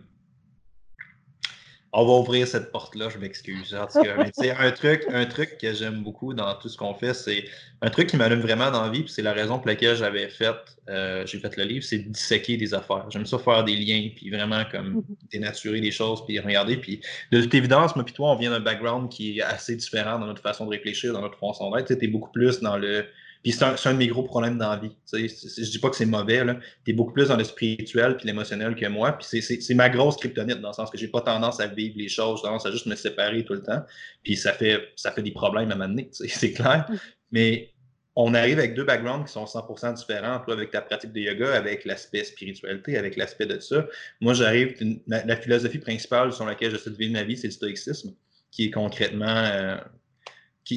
on 1.97 2.05
va 2.05 2.13
ouvrir 2.15 2.49
cette 2.49 2.73
porte-là, 2.73 3.09
je 3.09 3.19
m'excuse. 3.19 3.73
un 3.73 4.71
truc, 4.73 5.05
un 5.13 5.27
truc 5.27 5.59
que 5.59 5.73
j'aime 5.73 6.03
beaucoup 6.03 6.35
dans 6.35 6.53
tout 6.57 6.69
ce 6.69 6.77
qu'on 6.77 6.93
fait, 6.93 7.15
c'est 7.15 7.45
un 7.83 7.89
truc 7.89 8.09
qui 8.09 8.17
m'allume 8.17 8.41
vraiment 8.41 8.73
dans 8.73 8.83
la 8.83 8.91
vie, 8.91 9.05
puis 9.05 9.13
c'est 9.13 9.23
la 9.23 9.33
raison 9.33 9.59
pour 9.59 9.69
laquelle 9.69 9.95
j'avais 9.95 10.29
fait, 10.29 10.57
euh, 10.89 11.25
j'ai 11.25 11.39
fait 11.39 11.57
le 11.57 11.63
livre, 11.63 11.85
c'est 11.85 11.99
disséquer 11.99 12.57
des 12.57 12.75
affaires. 12.75 13.09
J'aime 13.11 13.27
ça 13.27 13.39
faire 13.39 13.63
des 13.63 13.77
liens, 13.77 14.09
puis 14.17 14.29
vraiment 14.29 14.65
comme 14.73 14.99
mm-hmm. 14.99 15.31
dénaturer 15.31 15.81
les 15.81 15.93
choses, 15.93 16.27
puis 16.27 16.41
regarder. 16.41 16.79
Puis 16.79 17.01
de 17.31 17.41
toute 17.41 17.55
évidence, 17.55 17.95
moi 17.95 18.05
puis 18.05 18.15
toi, 18.15 18.33
on 18.33 18.37
vient 18.37 18.51
d'un 18.51 18.61
background 18.61 19.09
qui 19.09 19.39
est 19.39 19.43
assez 19.43 19.77
différent 19.77 20.19
dans 20.19 20.27
notre 20.27 20.43
façon 20.43 20.65
de 20.65 20.71
réfléchir, 20.71 21.13
dans 21.13 21.21
notre 21.21 21.39
façon 21.39 21.71
d'être. 21.71 21.97
Tu 21.97 22.05
es 22.05 22.09
beaucoup 22.09 22.33
plus 22.33 22.59
dans 22.59 22.77
le 22.77 23.07
puis 23.45 23.53
c'est 23.53 23.63
un, 23.63 23.93
de 23.93 23.99
mes 23.99 24.07
gros 24.07 24.23
problèmes 24.23 24.57
dans 24.57 24.71
la 24.71 24.79
vie. 24.79 24.97
Je 25.13 25.71
dis 25.71 25.79
pas 25.79 25.91
que 25.91 25.97
c'est 25.97 26.07
mauvais. 26.07 26.43
Tu 26.83 26.93
es 26.93 26.95
beaucoup 26.95 27.13
plus 27.13 27.29
dans 27.29 27.37
le 27.37 27.45
spirituel 27.45 28.17
puis 28.17 28.27
l'émotionnel 28.27 28.75
que 28.75 28.87
moi. 28.87 29.13
Puis 29.13 29.43
c'est 29.43 29.75
ma 29.75 29.91
grosse 29.91 30.17
kryptonite 30.17 30.63
dans 30.63 30.71
le 30.71 30.75
sens 30.75 30.91
que 30.91 30.97
j'ai 30.97 31.09
pas 31.09 31.21
tendance 31.21 31.61
à 31.61 31.67
vivre 31.67 31.95
les 31.99 32.09
choses, 32.09 32.41
j'ai 32.41 32.49
tendance 32.49 32.65
à 32.65 32.71
juste 32.71 32.87
me 32.87 32.97
séparer 32.97 33.45
tout 33.45 33.53
le 33.53 33.63
temps. 33.63 33.83
Puis 34.23 34.39
ça 34.39 34.55
fait, 34.55 34.89
ça 34.97 35.13
fait 35.13 35.21
des 35.21 35.31
problèmes 35.31 35.71
à 35.71 35.75
m'amener, 35.75 36.09
c'est 36.13 36.53
clair. 36.55 36.87
Mm. 36.89 36.95
Mais 37.33 37.75
on 38.17 38.33
arrive 38.33 38.59
avec 38.59 38.75
deux 38.75 38.85
backgrounds 38.85 39.27
qui 39.27 39.33
sont 39.33 39.45
100% 39.45 39.93
différents. 39.93 40.41
Toi, 40.41 40.55
avec 40.55 40.71
ta 40.71 40.81
pratique 40.81 41.13
de 41.13 41.21
yoga, 41.21 41.55
avec 41.55 41.85
l'aspect 41.85 42.25
spiritualité, 42.25 42.97
avec 42.97 43.17
l'aspect 43.17 43.47
de 43.47 43.59
ça. 43.59 43.87
Moi, 44.23 44.33
j'arrive, 44.33 44.75
la, 45.07 45.37
philosophie 45.37 45.81
principale 45.81 46.33
sur 46.33 46.47
laquelle 46.47 46.71
j'essaie 46.71 46.91
de 46.91 46.97
vivre 46.97 47.13
ma 47.13 47.25
vie, 47.25 47.37
c'est 47.37 47.49
le 47.49 47.53
stoïcisme, 47.53 48.15
qui 48.51 48.67
est 48.67 48.71
concrètement 48.71 49.27
euh, 49.27 49.77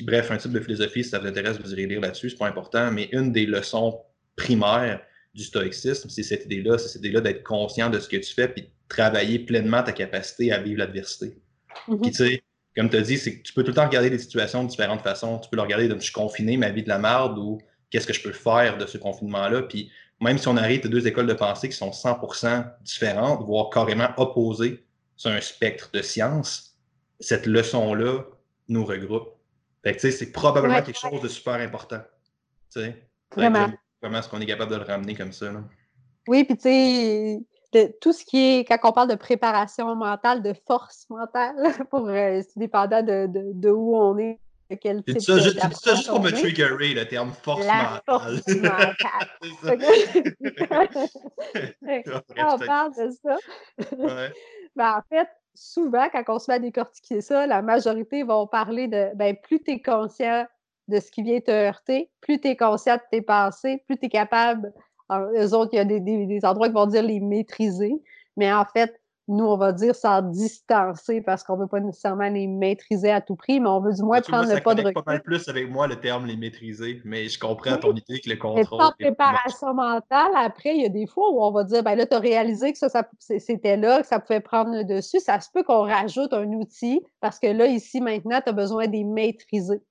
bref, 0.03 0.31
un 0.31 0.37
type 0.37 0.51
de 0.51 0.59
philosophie, 0.59 1.03
si 1.03 1.09
ça 1.09 1.19
vous 1.19 1.27
intéresse, 1.27 1.59
vous 1.59 1.71
irez 1.73 1.85
lire 1.85 2.01
là-dessus, 2.01 2.29
c'est 2.29 2.37
pas 2.37 2.47
important, 2.47 2.91
mais 2.91 3.09
une 3.11 3.31
des 3.31 3.45
leçons 3.45 3.99
primaires 4.35 5.01
du 5.33 5.43
stoïcisme, 5.43 6.09
c'est 6.09 6.23
cette 6.23 6.45
idée-là, 6.45 6.77
c'est 6.77 6.89
cette 6.89 7.01
idée-là 7.01 7.21
d'être 7.21 7.43
conscient 7.43 7.89
de 7.89 7.99
ce 7.99 8.07
que 8.07 8.17
tu 8.17 8.33
fais, 8.33 8.47
puis 8.47 8.63
de 8.63 8.67
travailler 8.89 9.39
pleinement 9.39 9.83
ta 9.83 9.91
capacité 9.91 10.51
à 10.51 10.59
vivre 10.59 10.79
l'adversité. 10.79 11.37
Mm-hmm. 11.87 12.01
Puis 12.01 12.11
tu 12.11 12.17
sais, 12.17 12.43
comme 12.75 12.89
tu 12.89 12.97
as 12.97 13.01
dit, 13.01 13.17
c'est 13.17 13.37
que 13.37 13.43
tu 13.43 13.53
peux 13.53 13.63
tout 13.63 13.71
le 13.71 13.75
temps 13.75 13.87
regarder 13.87 14.09
des 14.09 14.19
situations 14.19 14.63
de 14.63 14.69
différentes 14.69 15.01
façons. 15.01 15.39
Tu 15.39 15.49
peux 15.49 15.55
le 15.55 15.63
regarder 15.63 15.89
comme 15.89 15.99
je 15.99 16.05
suis 16.05 16.13
confiné, 16.13 16.57
ma 16.57 16.69
vie 16.69 16.83
de 16.83 16.89
la 16.89 16.99
merde, 16.99 17.37
ou 17.37 17.59
qu'est-ce 17.89 18.05
que 18.05 18.13
je 18.13 18.21
peux 18.21 18.31
faire 18.31 18.77
de 18.77 18.85
ce 18.85 18.97
confinement-là? 18.97 19.63
Puis 19.63 19.91
même 20.21 20.37
si 20.37 20.47
on 20.47 20.57
arrive 20.57 20.85
à 20.85 20.87
deux 20.87 21.07
écoles 21.07 21.27
de 21.27 21.33
pensée 21.33 21.69
qui 21.69 21.75
sont 21.75 21.89
100% 21.89 22.65
différentes, 22.83 23.43
voire 23.45 23.69
carrément 23.69 24.09
opposées 24.17 24.83
sur 25.15 25.31
un 25.31 25.41
spectre 25.41 25.89
de 25.91 26.01
science, 26.01 26.77
cette 27.19 27.45
leçon-là 27.45 28.25
nous 28.67 28.85
regroupe 28.85 29.36
c'est 29.97 30.31
probablement 30.31 30.81
quelque 30.81 30.99
chose 30.99 31.21
de 31.21 31.27
super 31.27 31.55
important. 31.55 32.01
Vraiment. 33.35 33.67
Comment 34.01 34.19
est-ce 34.19 34.29
qu'on 34.29 34.39
est 34.39 34.45
capable 34.45 34.71
de 34.71 34.77
le 34.77 34.83
ramener 34.83 35.15
comme 35.15 35.31
ça? 35.31 35.51
Oui, 36.27 36.43
puis 36.43 36.55
tu 36.55 36.63
sais, 36.63 37.39
de 37.73 37.93
tout 37.99 38.13
ce 38.13 38.23
qui 38.23 38.37
est, 38.37 38.65
quand 38.65 38.77
on 38.83 38.91
parle 38.91 39.09
de 39.09 39.15
préparation 39.15 39.95
mentale, 39.95 40.43
de 40.43 40.53
force 40.67 41.05
mentale, 41.09 41.55
pour 41.89 42.07
euh, 42.07 42.41
dépendant 42.55 43.01
de, 43.01 43.27
de, 43.27 43.51
de, 43.53 43.69
où 43.69 43.95
on 43.95 44.17
est, 44.17 44.39
de 44.69 44.75
quel 44.75 45.03
type 45.03 45.19
ça, 45.21 45.35
de 45.35 45.39
je, 45.39 45.49
Tu 45.49 45.67
dis 45.67 45.75
ça 45.75 45.95
juste 45.95 46.09
pour 46.09 46.21
me 46.21 46.31
triggerer, 46.31 46.93
le 46.93 47.07
terme 47.07 47.31
force 47.31 47.65
La 47.65 48.01
mentale. 48.07 48.41
Force 48.41 48.47
mentale. 48.55 49.29
quand 52.35 52.55
on 52.55 52.59
parle 52.59 52.93
de 52.93 53.11
ça, 53.11 53.37
ouais. 53.97 54.33
ben, 54.75 54.97
en 54.97 55.01
fait, 55.09 55.29
souvent, 55.57 56.07
quand 56.11 56.23
on 56.27 56.39
se 56.39 56.51
met 56.51 56.55
à 56.55 56.59
décortiquer 56.59 57.21
ça, 57.21 57.47
la 57.47 57.61
majorité 57.61 58.23
vont 58.23 58.47
parler 58.47 58.87
de 58.87 59.09
ben, 59.15 59.35
plus 59.35 59.61
tu 59.61 59.71
es 59.71 59.81
conscient 59.81 60.45
de 60.87 60.99
ce 60.99 61.11
qui 61.11 61.23
vient 61.23 61.39
te 61.39 61.51
heurter, 61.51 62.09
plus 62.21 62.39
tu 62.39 62.49
es 62.49 62.55
conscient 62.55 62.95
de 62.95 63.01
tes 63.11 63.21
pensées, 63.21 63.83
plus 63.87 63.97
tu 63.97 64.05
es 64.05 64.09
capable. 64.09 64.71
Alors, 65.09 65.31
eux 65.31 65.53
autres, 65.53 65.71
il 65.73 65.77
y 65.77 65.79
a 65.79 65.85
des, 65.85 66.45
endroits 66.45 66.67
qui 66.67 66.73
vont 66.73 66.85
dire 66.85 67.03
les 67.03 67.19
maîtriser, 67.19 67.93
mais 68.35 68.53
en 68.53 68.65
fait, 68.65 69.01
nous, 69.29 69.43
on 69.43 69.57
va 69.57 69.73
dire 69.73 69.93
s'en 69.93 70.21
distancer 70.21 71.21
parce 71.21 71.43
qu'on 71.43 71.57
ne 71.57 71.63
veut 71.63 71.67
pas 71.67 71.81
nécessairement 71.81 72.29
les 72.29 72.47
maîtriser 72.47 73.11
à 73.11 73.19
tout 73.19 73.35
prix, 73.35 73.59
mais 73.59 73.67
on 73.67 73.81
veut 73.81 73.93
du 73.93 74.01
moins 74.01 74.21
prendre 74.21 74.53
le 74.53 74.61
pas 74.61 74.73
de 74.73 74.81
recul. 74.81 74.93
pas 74.93 75.03
mal 75.05 75.21
plus 75.21 75.49
avec 75.49 75.69
moi 75.69 75.87
le 75.87 75.99
terme 75.99 76.25
les 76.25 76.37
maîtriser, 76.37 77.01
mais 77.03 77.27
je 77.27 77.37
comprends 77.37 77.75
ton 77.77 77.93
idée 77.93 78.21
que 78.21 78.29
le 78.29 78.35
Mais 78.35 78.39
contrôle. 78.39 78.79
par 78.79 78.95
préparation 78.95 79.73
mentale, 79.73 80.31
après, 80.35 80.75
il 80.75 80.83
y 80.83 80.85
a 80.85 80.89
des 80.89 81.07
fois 81.07 81.29
où 81.31 81.43
on 81.43 81.51
va 81.51 81.65
dire, 81.65 81.83
ben 81.83 81.95
là, 81.95 82.05
tu 82.05 82.15
as 82.15 82.19
réalisé 82.19 82.71
que 82.71 82.77
ça, 82.77 82.87
ça 82.87 83.03
c'était 83.19 83.75
là, 83.75 84.01
que 84.01 84.07
ça 84.07 84.19
pouvait 84.19 84.39
prendre 84.39 84.71
le 84.71 84.85
dessus. 84.85 85.19
Ça 85.19 85.41
se 85.41 85.49
peut 85.53 85.63
qu'on 85.63 85.83
rajoute 85.83 86.31
un 86.31 86.47
outil 86.53 87.01
parce 87.19 87.37
que 87.37 87.47
là, 87.47 87.67
ici, 87.67 87.99
maintenant, 87.99 88.39
tu 88.41 88.49
as 88.49 88.53
besoin 88.53 88.87
de 88.87 88.93
les 88.93 89.03
maîtriser. 89.03 89.81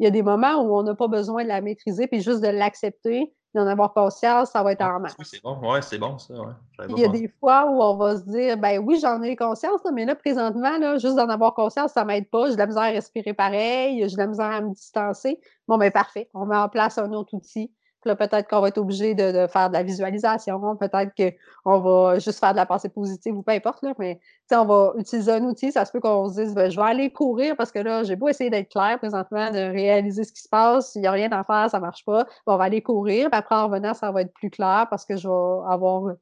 Il 0.00 0.04
y 0.04 0.06
a 0.06 0.10
des 0.10 0.22
moments 0.22 0.62
où 0.62 0.76
on 0.76 0.82
n'a 0.82 0.94
pas 0.94 1.08
besoin 1.08 1.44
de 1.44 1.48
la 1.48 1.60
maîtriser, 1.60 2.08
puis 2.08 2.22
juste 2.22 2.40
de 2.40 2.48
l'accepter, 2.48 3.32
d'en 3.54 3.66
avoir 3.66 3.92
conscience, 3.92 4.50
ça 4.50 4.62
va 4.62 4.72
être 4.72 4.82
en 4.82 5.00
masse. 5.00 5.16
Oui, 5.18 5.24
c'est 5.28 5.42
bon, 5.42 5.58
ouais, 5.60 5.82
c'est 5.82 5.98
bon 5.98 6.18
ça. 6.18 6.34
Ouais. 6.34 6.86
Il 6.88 6.98
y 6.98 7.04
a 7.04 7.08
des 7.08 7.28
fois 7.40 7.66
où 7.66 7.82
on 7.82 7.96
va 7.96 8.16
se 8.16 8.22
dire, 8.22 8.56
ben 8.56 8.78
oui, 8.78 8.98
j'en 9.00 9.20
ai 9.22 9.34
conscience, 9.36 9.80
mais 9.92 10.04
là, 10.04 10.14
présentement, 10.14 10.78
là, 10.78 10.98
juste 10.98 11.16
d'en 11.16 11.28
avoir 11.28 11.54
conscience, 11.54 11.92
ça 11.92 12.04
m'aide 12.04 12.28
pas. 12.30 12.46
J'ai 12.46 12.54
de 12.54 12.58
la 12.58 12.66
misère 12.66 12.82
à 12.82 12.90
respirer 12.90 13.34
pareil, 13.34 14.08
j'ai 14.08 14.14
de 14.14 14.20
la 14.20 14.26
misère 14.28 14.50
à 14.50 14.60
me 14.60 14.72
distancer. 14.72 15.40
Bon, 15.66 15.78
ben 15.78 15.90
parfait. 15.90 16.28
On 16.34 16.46
met 16.46 16.56
en 16.56 16.68
place 16.68 16.98
un 16.98 17.12
autre 17.12 17.34
outil. 17.34 17.72
Peut-être 18.02 18.48
qu'on 18.48 18.60
va 18.60 18.68
être 18.68 18.78
obligé 18.78 19.14
de, 19.14 19.46
faire 19.46 19.68
de 19.68 19.74
la 19.74 19.82
visualisation. 19.82 20.76
Peut-être 20.76 21.12
qu'on 21.14 21.80
va 21.80 22.18
juste 22.18 22.40
faire 22.40 22.52
de 22.52 22.56
la 22.56 22.66
pensée 22.66 22.88
positive 22.88 23.36
ou 23.36 23.42
peu 23.42 23.52
importe, 23.52 23.82
là, 23.82 23.92
mais 23.98 24.20
on 24.52 24.64
va 24.64 24.92
utiliser 24.96 25.32
un 25.32 25.44
outil. 25.44 25.72
Ça 25.72 25.84
se 25.84 25.92
peut 25.92 26.00
qu'on 26.00 26.28
se 26.28 26.40
dise, 26.40 26.54
ben, 26.54 26.70
je 26.70 26.76
vais 26.76 26.86
aller 26.86 27.12
courir 27.12 27.56
parce 27.56 27.70
que 27.70 27.78
là, 27.78 28.02
j'ai 28.04 28.16
beau 28.16 28.28
essayer 28.28 28.50
d'être 28.50 28.70
clair 28.70 28.98
présentement, 28.98 29.50
de 29.50 29.58
réaliser 29.58 30.24
ce 30.24 30.32
qui 30.32 30.42
se 30.42 30.48
passe. 30.48 30.94
Il 30.94 31.02
n'y 31.02 31.06
a 31.06 31.12
rien 31.12 31.30
à 31.32 31.44
faire, 31.44 31.70
ça 31.70 31.78
ne 31.78 31.82
marche 31.82 32.04
pas. 32.04 32.26
On 32.46 32.56
va 32.56 32.64
aller 32.64 32.82
courir. 32.82 33.30
Puis 33.30 33.38
après, 33.38 33.54
en 33.54 33.66
revenant, 33.66 33.94
ça 33.94 34.10
va 34.10 34.22
être 34.22 34.32
plus 34.32 34.50
clair 34.50 34.86
parce 34.90 35.04
que 35.04 35.16
je 35.16 35.28
vais 35.28 35.72
avoir 35.72 36.14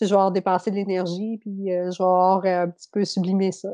je 0.00 0.06
vais 0.06 0.12
avoir 0.12 0.30
dépassé 0.32 0.70
de 0.70 0.76
l'énergie, 0.76 1.38
puis 1.38 1.72
euh, 1.72 1.90
je 1.90 1.98
vais 1.98 2.04
avoir 2.04 2.44
euh, 2.44 2.64
un 2.64 2.68
petit 2.68 2.88
peu 2.92 3.04
sublimé 3.04 3.52
ça. 3.52 3.68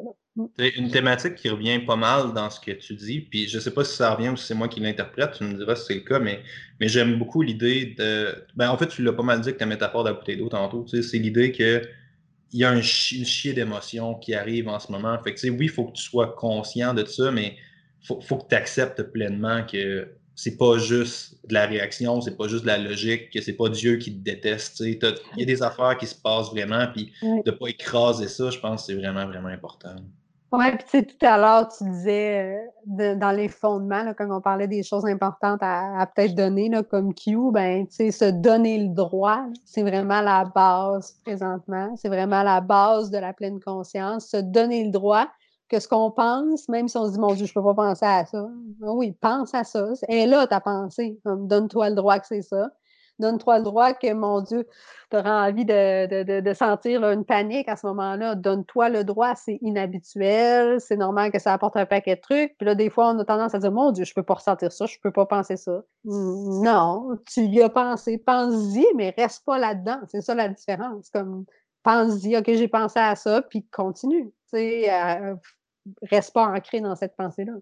C'est 0.59 0.71
une 0.71 0.91
thématique 0.91 1.37
qui 1.37 1.49
revient 1.49 1.79
pas 1.79 1.95
mal 1.95 2.33
dans 2.33 2.51
ce 2.51 2.59
que 2.59 2.73
tu 2.73 2.95
dis, 2.95 3.21
puis 3.21 3.49
je 3.49 3.61
sais 3.61 3.71
pas 3.71 3.85
si 3.85 3.95
ça 3.95 4.15
revient 4.15 4.31
ou 4.31 4.37
si 4.37 4.47
c'est 4.47 4.55
moi 4.55 4.67
qui 4.67 4.81
l'interprète, 4.81 5.33
tu 5.39 5.45
me 5.45 5.55
diras 5.55 5.77
si 5.77 5.87
c'est 5.87 5.95
le 5.95 6.01
cas, 6.01 6.19
mais, 6.19 6.41
mais 6.81 6.89
j'aime 6.89 7.19
beaucoup 7.19 7.41
l'idée 7.41 7.95
de... 7.97 8.35
Ben, 8.57 8.69
en 8.69 8.77
fait, 8.77 8.89
tu 8.89 9.03
l'as 9.05 9.13
pas 9.13 9.23
mal 9.23 9.41
dit 9.41 9.49
avec 9.51 9.59
ta 9.59 9.67
métaphore 9.67 10.03
de 10.03 10.09
la 10.09 10.15
bouteille 10.17 10.37
d'eau 10.37 10.49
tantôt, 10.49 10.85
tu 10.85 10.97
sais, 10.97 11.09
c'est 11.09 11.19
l'idée 11.19 11.53
que 11.53 11.83
il 12.53 12.61
y 12.61 12.65
a 12.65 12.71
un 12.71 12.83
chi 12.83 13.19
une 13.19 13.25
chier 13.25 13.53
d'émotions 13.53 14.15
qui 14.15 14.35
arrive 14.35 14.69
en 14.69 14.79
ce 14.79 14.91
moment. 14.93 15.21
Fait 15.23 15.35
que, 15.35 15.41
tu 15.41 15.49
sais, 15.49 15.51
oui, 15.51 15.67
il 15.67 15.71
faut 15.71 15.87
que 15.87 15.93
tu 15.97 16.03
sois 16.03 16.35
conscient 16.37 16.95
de 16.95 17.05
ça, 17.05 17.33
mais 17.33 17.57
il 18.03 18.07
faut, 18.07 18.21
faut 18.21 18.39
que 18.39 18.49
tu 18.49 18.55
acceptes 18.55 19.03
pleinement 19.03 19.65
que 19.65 20.09
c'est 20.37 20.57
pas 20.57 20.79
juste 20.79 21.37
de 21.49 21.55
la 21.55 21.67
réaction, 21.67 22.21
c'est 22.21 22.37
pas 22.37 22.49
juste 22.49 22.63
de 22.63 22.69
la 22.69 22.79
logique, 22.79 23.31
que 23.31 23.41
c'est 23.41 23.55
pas 23.55 23.69
Dieu 23.69 23.97
qui 23.97 24.13
te 24.13 24.23
déteste. 24.23 24.81
Il 24.81 24.99
y 25.37 25.43
a 25.43 25.47
des 25.47 25.63
affaires 25.63 25.97
qui 25.99 26.07
se 26.07 26.15
passent 26.15 26.51
vraiment, 26.51 26.87
puis 26.93 27.13
de 27.23 27.51
pas 27.51 27.69
écraser 27.69 28.29
ça, 28.29 28.51
je 28.51 28.59
pense 28.59 28.83
que 28.83 28.87
c'est 28.93 28.99
vraiment, 28.99 29.27
vraiment 29.27 29.49
important. 29.49 29.97
Oui, 30.57 30.71
puis 30.71 30.85
tu 30.85 30.91
sais, 30.91 31.03
tout 31.05 31.27
à 31.27 31.37
l'heure, 31.37 31.69
tu 31.69 31.85
disais 31.85 32.71
euh, 33.01 33.15
dans 33.17 33.33
les 33.33 33.49
fondements, 33.49 34.05
là, 34.05 34.15
quand 34.15 34.31
on 34.31 34.41
parlait 34.41 34.69
des 34.69 34.85
choses 34.85 35.05
importantes 35.05 35.59
à, 35.63 36.07
peut-être 36.15 36.35
donner, 36.35 36.69
là, 36.69 36.83
comme 36.85 37.13
Q, 37.13 37.51
ben, 37.51 37.87
tu 37.89 37.97
sais, 37.97 38.11
se 38.13 38.31
donner 38.31 38.79
le 38.79 38.95
droit, 38.95 39.45
c'est 39.65 39.83
vraiment 39.83 40.21
la 40.21 40.45
base 40.45 41.19
présentement. 41.25 41.95
C'est 41.97 42.09
vraiment 42.09 42.43
la 42.43 42.61
base 42.61 43.11
de 43.11 43.19
la 43.19 43.33
pleine 43.33 43.59
conscience. 43.61 44.29
Se 44.29 44.37
donner 44.37 44.85
le 44.85 44.91
droit 44.91 45.27
que 45.69 45.81
ce 45.81 45.89
qu'on 45.89 46.11
pense, 46.13 46.69
même 46.69 46.87
si 46.87 46.97
on 46.97 47.07
se 47.07 47.13
dit, 47.13 47.19
mon 47.19 47.35
Dieu, 47.35 47.47
je 47.47 47.53
peux 47.53 47.63
pas 47.63 47.75
penser 47.75 48.07
à 48.07 48.25
ça. 48.25 48.47
Ben 48.81 48.91
Oui, 48.93 49.13
pense 49.21 49.55
à 49.55 49.65
ça. 49.65 49.89
Et 50.09 50.27
là, 50.27 50.47
ta 50.47 50.61
pensée. 50.61 51.19
Donne-toi 51.25 51.91
le 51.91 51.97
droit 51.97 52.19
que 52.21 52.27
c'est 52.27 52.43
ça. 52.43 52.71
Donne-toi 53.19 53.59
le 53.59 53.65
droit 53.65 53.93
que, 53.95 54.13
mon 54.13 54.41
Dieu, 54.41 54.67
tu 55.11 55.17
auras 55.17 55.49
envie 55.49 55.65
de, 55.65 56.25
de, 56.25 56.41
de, 56.41 56.53
sentir 56.55 57.05
une 57.09 57.25
panique 57.25 57.69
à 57.69 57.77
ce 57.77 57.87
moment-là. 57.87 58.35
Donne-toi 58.35 58.89
le 58.89 59.05
droit, 59.05 59.35
c'est 59.37 59.59
inhabituel, 59.63 60.81
c'est 60.81 60.97
normal 60.97 61.31
que 61.31 61.39
ça 61.39 61.53
apporte 61.53 61.77
un 61.77 61.87
paquet 61.87 62.17
de 62.17 62.21
trucs. 62.21 62.57
Puis 62.59 62.67
là, 62.67 62.75
des 62.75 62.91
fois, 62.91 63.11
on 63.11 63.19
a 63.19 63.25
tendance 63.25 63.55
à 63.55 63.59
dire 63.59 63.73
Mon 63.73 63.93
Dieu, 63.93 64.05
je 64.05 64.15
peux 64.15 64.23
pas 64.23 64.35
ressentir 64.35 64.73
ça, 64.73 64.87
je 64.87 64.99
peux 65.03 65.13
pas 65.13 65.27
penser 65.27 65.57
ça. 65.57 65.83
Non, 66.05 67.17
tu 67.27 67.43
y 67.43 67.63
as 67.63 67.69
pensé, 67.69 68.19
pense-y, 68.19 68.87
mais 68.97 69.15
reste 69.17 69.45
pas 69.45 69.59
là-dedans. 69.59 70.01
C'est 70.09 70.21
ça 70.21 70.35
la 70.35 70.49
différence. 70.49 71.11
Comme 71.11 71.45
pense-y, 71.85 72.37
OK, 72.37 72.47
j'ai 72.47 72.69
pensé 72.69 72.99
à 72.99 73.15
ça, 73.15 73.43
puis 73.43 73.65
continue. 73.69 74.33
Tu 74.51 74.59
sais, 74.59 74.93
euh, 74.93 75.37
reste 76.03 76.33
pas 76.33 76.47
ancré 76.47 76.81
dans 76.81 76.97
cette 76.97 77.17
pensée-là. 77.17 77.53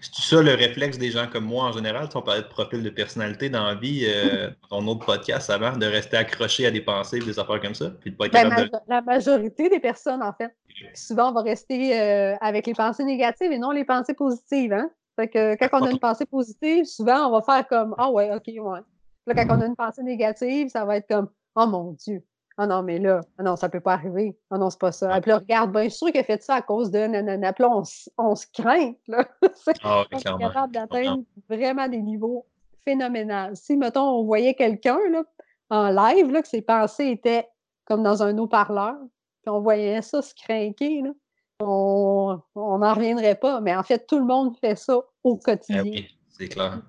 C'est 0.00 0.36
ça 0.36 0.42
le 0.42 0.54
réflexe 0.54 0.98
des 0.98 1.10
gens 1.10 1.26
comme 1.26 1.44
moi 1.44 1.64
en 1.64 1.72
général? 1.72 2.06
Tu 2.06 2.12
sais, 2.12 2.18
on 2.18 2.22
parlait 2.22 2.42
de 2.42 2.48
profil 2.48 2.82
de 2.82 2.90
personnalité 2.90 3.48
dans 3.48 3.64
la 3.64 3.74
vie, 3.74 4.04
euh, 4.06 4.50
ton 4.70 4.86
autre 4.86 5.06
podcast 5.06 5.48
avant, 5.48 5.76
de 5.76 5.86
rester 5.86 6.16
accroché 6.16 6.66
à 6.66 6.70
des 6.70 6.82
pensées 6.82 7.20
des 7.20 7.38
affaires 7.38 7.60
comme 7.60 7.74
ça, 7.74 7.90
puis 7.90 8.10
de 8.10 8.16
pas 8.16 8.26
être 8.26 8.32
Ben, 8.32 8.50
capable 8.50 8.70
de. 8.70 8.78
la 8.88 9.00
majorité 9.00 9.68
des 9.68 9.80
personnes, 9.80 10.22
en 10.22 10.32
fait. 10.32 10.54
Puis 10.68 10.86
souvent, 10.94 11.30
on 11.30 11.32
va 11.32 11.42
rester 11.42 11.98
euh, 11.98 12.36
avec 12.40 12.66
les 12.66 12.74
pensées 12.74 13.04
négatives 13.04 13.50
et 13.50 13.58
non 13.58 13.70
les 13.70 13.84
pensées 13.84 14.14
positives. 14.14 14.72
Hein? 14.72 14.90
Fait 15.16 15.28
que 15.28 15.54
quand 15.56 15.80
on 15.80 15.86
a 15.86 15.90
une 15.90 15.98
pensée 15.98 16.26
positive, 16.26 16.84
souvent, 16.84 17.28
on 17.28 17.32
va 17.32 17.42
faire 17.42 17.66
comme 17.66 17.94
Ah 17.98 18.10
ouais, 18.10 18.30
ok, 18.34 18.44
ouais. 18.46 18.80
Puis 19.26 19.34
Là, 19.34 19.44
quand 19.44 19.56
on 19.56 19.60
a 19.60 19.66
une 19.66 19.76
pensée 19.76 20.02
négative, 20.02 20.68
ça 20.68 20.84
va 20.84 20.96
être 20.96 21.08
comme 21.08 21.28
Oh 21.54 21.66
mon 21.66 21.92
Dieu. 21.92 22.22
Ah 22.62 22.66
non, 22.66 22.82
mais 22.82 22.98
là, 22.98 23.20
ah 23.38 23.42
non, 23.42 23.56
ça 23.56 23.70
peut 23.70 23.80
pas 23.80 23.94
arriver. 23.94 24.36
Ah 24.50 24.58
non, 24.58 24.68
c'est 24.68 24.78
pas 24.80 24.92
ça. 24.92 25.16
Et 25.16 25.20
puis 25.22 25.30
là, 25.30 25.38
regarde, 25.38 25.88
sûre 25.88 26.08
qu'il 26.10 26.20
a 26.20 26.24
fait 26.24 26.42
ça 26.42 26.56
à 26.56 26.62
cause 26.62 26.90
de 26.90 26.98
nanana. 26.98 27.54
Puis 27.54 27.62
là, 27.64 27.70
on, 27.70 27.82
on 28.18 28.34
se 28.34 28.46
craint. 28.52 28.92
Là. 29.08 29.26
C'est- 29.54 29.72
Ah 29.82 30.02
oui, 30.12 30.18
on 30.26 30.38
est 30.38 30.42
capable 30.42 30.72
d'atteindre 30.74 31.22
vraiment 31.48 31.88
des 31.88 32.02
niveaux 32.02 32.44
phénoménaux. 32.84 33.54
Si, 33.54 33.78
mettons, 33.78 34.02
on 34.18 34.24
voyait 34.24 34.52
quelqu'un 34.54 34.98
en 35.70 35.88
live, 35.88 36.30
là, 36.30 36.42
que 36.42 36.48
ses 36.48 36.60
pensées 36.60 37.06
étaient 37.08 37.48
comme 37.86 38.02
dans 38.02 38.22
un 38.22 38.36
haut-parleur, 38.36 38.96
puis 39.42 39.48
on 39.50 39.60
voyait 39.60 40.02
ça 40.02 40.20
se 40.20 40.34
craquer, 40.34 41.00
là, 41.02 41.10
on 41.60 42.38
n'en 42.56 42.92
reviendrait 42.94 43.36
pas. 43.36 43.60
Mais 43.60 43.74
en 43.74 43.82
fait, 43.82 44.06
tout 44.06 44.18
le 44.18 44.24
monde 44.26 44.56
fait 44.58 44.76
ça 44.76 44.98
au 45.24 45.34
Ah 45.36 45.44
quotidien. 45.44 45.82
oui, 45.82 46.06
c'est 46.28 46.48
clair. 46.48 46.82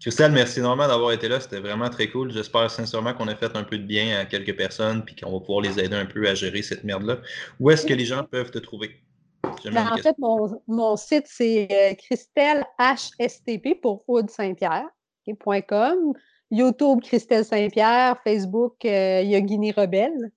Christelle, 0.00 0.32
merci 0.32 0.60
énormément 0.60 0.88
d'avoir 0.88 1.12
été 1.12 1.28
là. 1.28 1.40
C'était 1.40 1.60
vraiment 1.60 1.90
très 1.90 2.08
cool. 2.08 2.32
J'espère 2.32 2.70
sincèrement 2.70 3.12
qu'on 3.12 3.28
a 3.28 3.36
fait 3.36 3.54
un 3.54 3.64
peu 3.64 3.78
de 3.78 3.84
bien 3.84 4.18
à 4.18 4.24
quelques 4.24 4.56
personnes 4.56 5.04
puis 5.04 5.14
qu'on 5.14 5.32
va 5.32 5.40
pouvoir 5.40 5.60
les 5.60 5.78
aider 5.78 5.94
un 5.94 6.06
peu 6.06 6.26
à 6.26 6.34
gérer 6.34 6.62
cette 6.62 6.84
merde-là. 6.84 7.18
Où 7.58 7.70
est-ce 7.70 7.84
que 7.84 7.94
les 7.94 8.06
gens 8.06 8.24
peuvent 8.24 8.50
te 8.50 8.58
trouver? 8.58 9.02
Ben, 9.64 9.88
en 9.92 9.96
fait, 9.98 10.16
mon, 10.18 10.62
mon 10.66 10.96
site, 10.96 11.26
c'est 11.26 11.68
euh, 11.70 11.94
Christelle 11.94 12.64
HSTP 12.78 13.80
pour 13.80 14.04
Aude 14.08 14.30
Saint-Pierre, 14.30 14.88
.com. 15.68 16.14
YouTube, 16.50 17.00
Christelle 17.02 17.44
Saint-Pierre. 17.44 18.16
Facebook, 18.24 18.84
euh, 18.84 19.22
Yogini 19.22 19.72
Rebelle. 19.72 20.32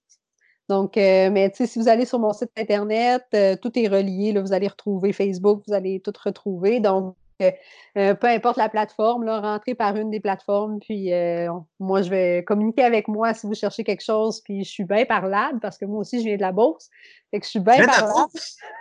Donc, 0.70 0.97
euh, 0.97 1.30
mais 1.30 1.49
tu 1.49 1.57
sais, 1.57 1.68
si 1.68 1.80
vous 1.80 1.88
allez 1.88 2.05
sur 2.05 2.20
mon 2.20 2.34
site 2.34 2.51
Internet, 2.57 3.26
euh, 3.34 3.55
tout 3.61 3.78
est 3.78 3.88
relié. 3.88 4.32
Là, 4.32 4.41
vous 4.41 4.53
allez 4.53 4.68
retrouver 4.68 5.11
Facebook, 5.11 5.64
vous 5.68 5.74
allez 5.74 5.99
tout 5.99 6.14
retrouver. 6.24 6.80
Donc, 6.80 7.16
euh, 7.41 8.13
peu 8.15 8.27
importe 8.27 8.57
la 8.57 8.69
plateforme, 8.69 9.23
là, 9.23 9.39
rentrez 9.41 9.75
par 9.75 9.95
une 9.95 10.09
des 10.09 10.19
plateformes. 10.19 10.79
Puis, 10.79 11.13
euh, 11.13 11.49
moi, 11.79 12.01
je 12.01 12.09
vais 12.09 12.43
communiquer 12.45 12.84
avec 12.84 13.07
moi 13.07 13.34
si 13.34 13.47
vous 13.47 13.53
cherchez 13.53 13.84
quelque 13.84 14.03
chose. 14.03 14.41
Puis, 14.41 14.63
je 14.63 14.69
suis 14.69 14.84
bien 14.84 15.05
parlable 15.05 15.59
parce 15.59 15.77
que 15.77 15.86
moi 15.86 15.99
aussi, 15.99 16.19
je 16.19 16.25
viens 16.25 16.38
de 16.38 16.41
la 16.41 16.51
Beauce. 16.51 16.89
Fait 17.31 17.39
que 17.39 17.45
je 17.45 17.49
suis 17.49 17.59
bien 17.59 17.86
parlable. 17.86 18.31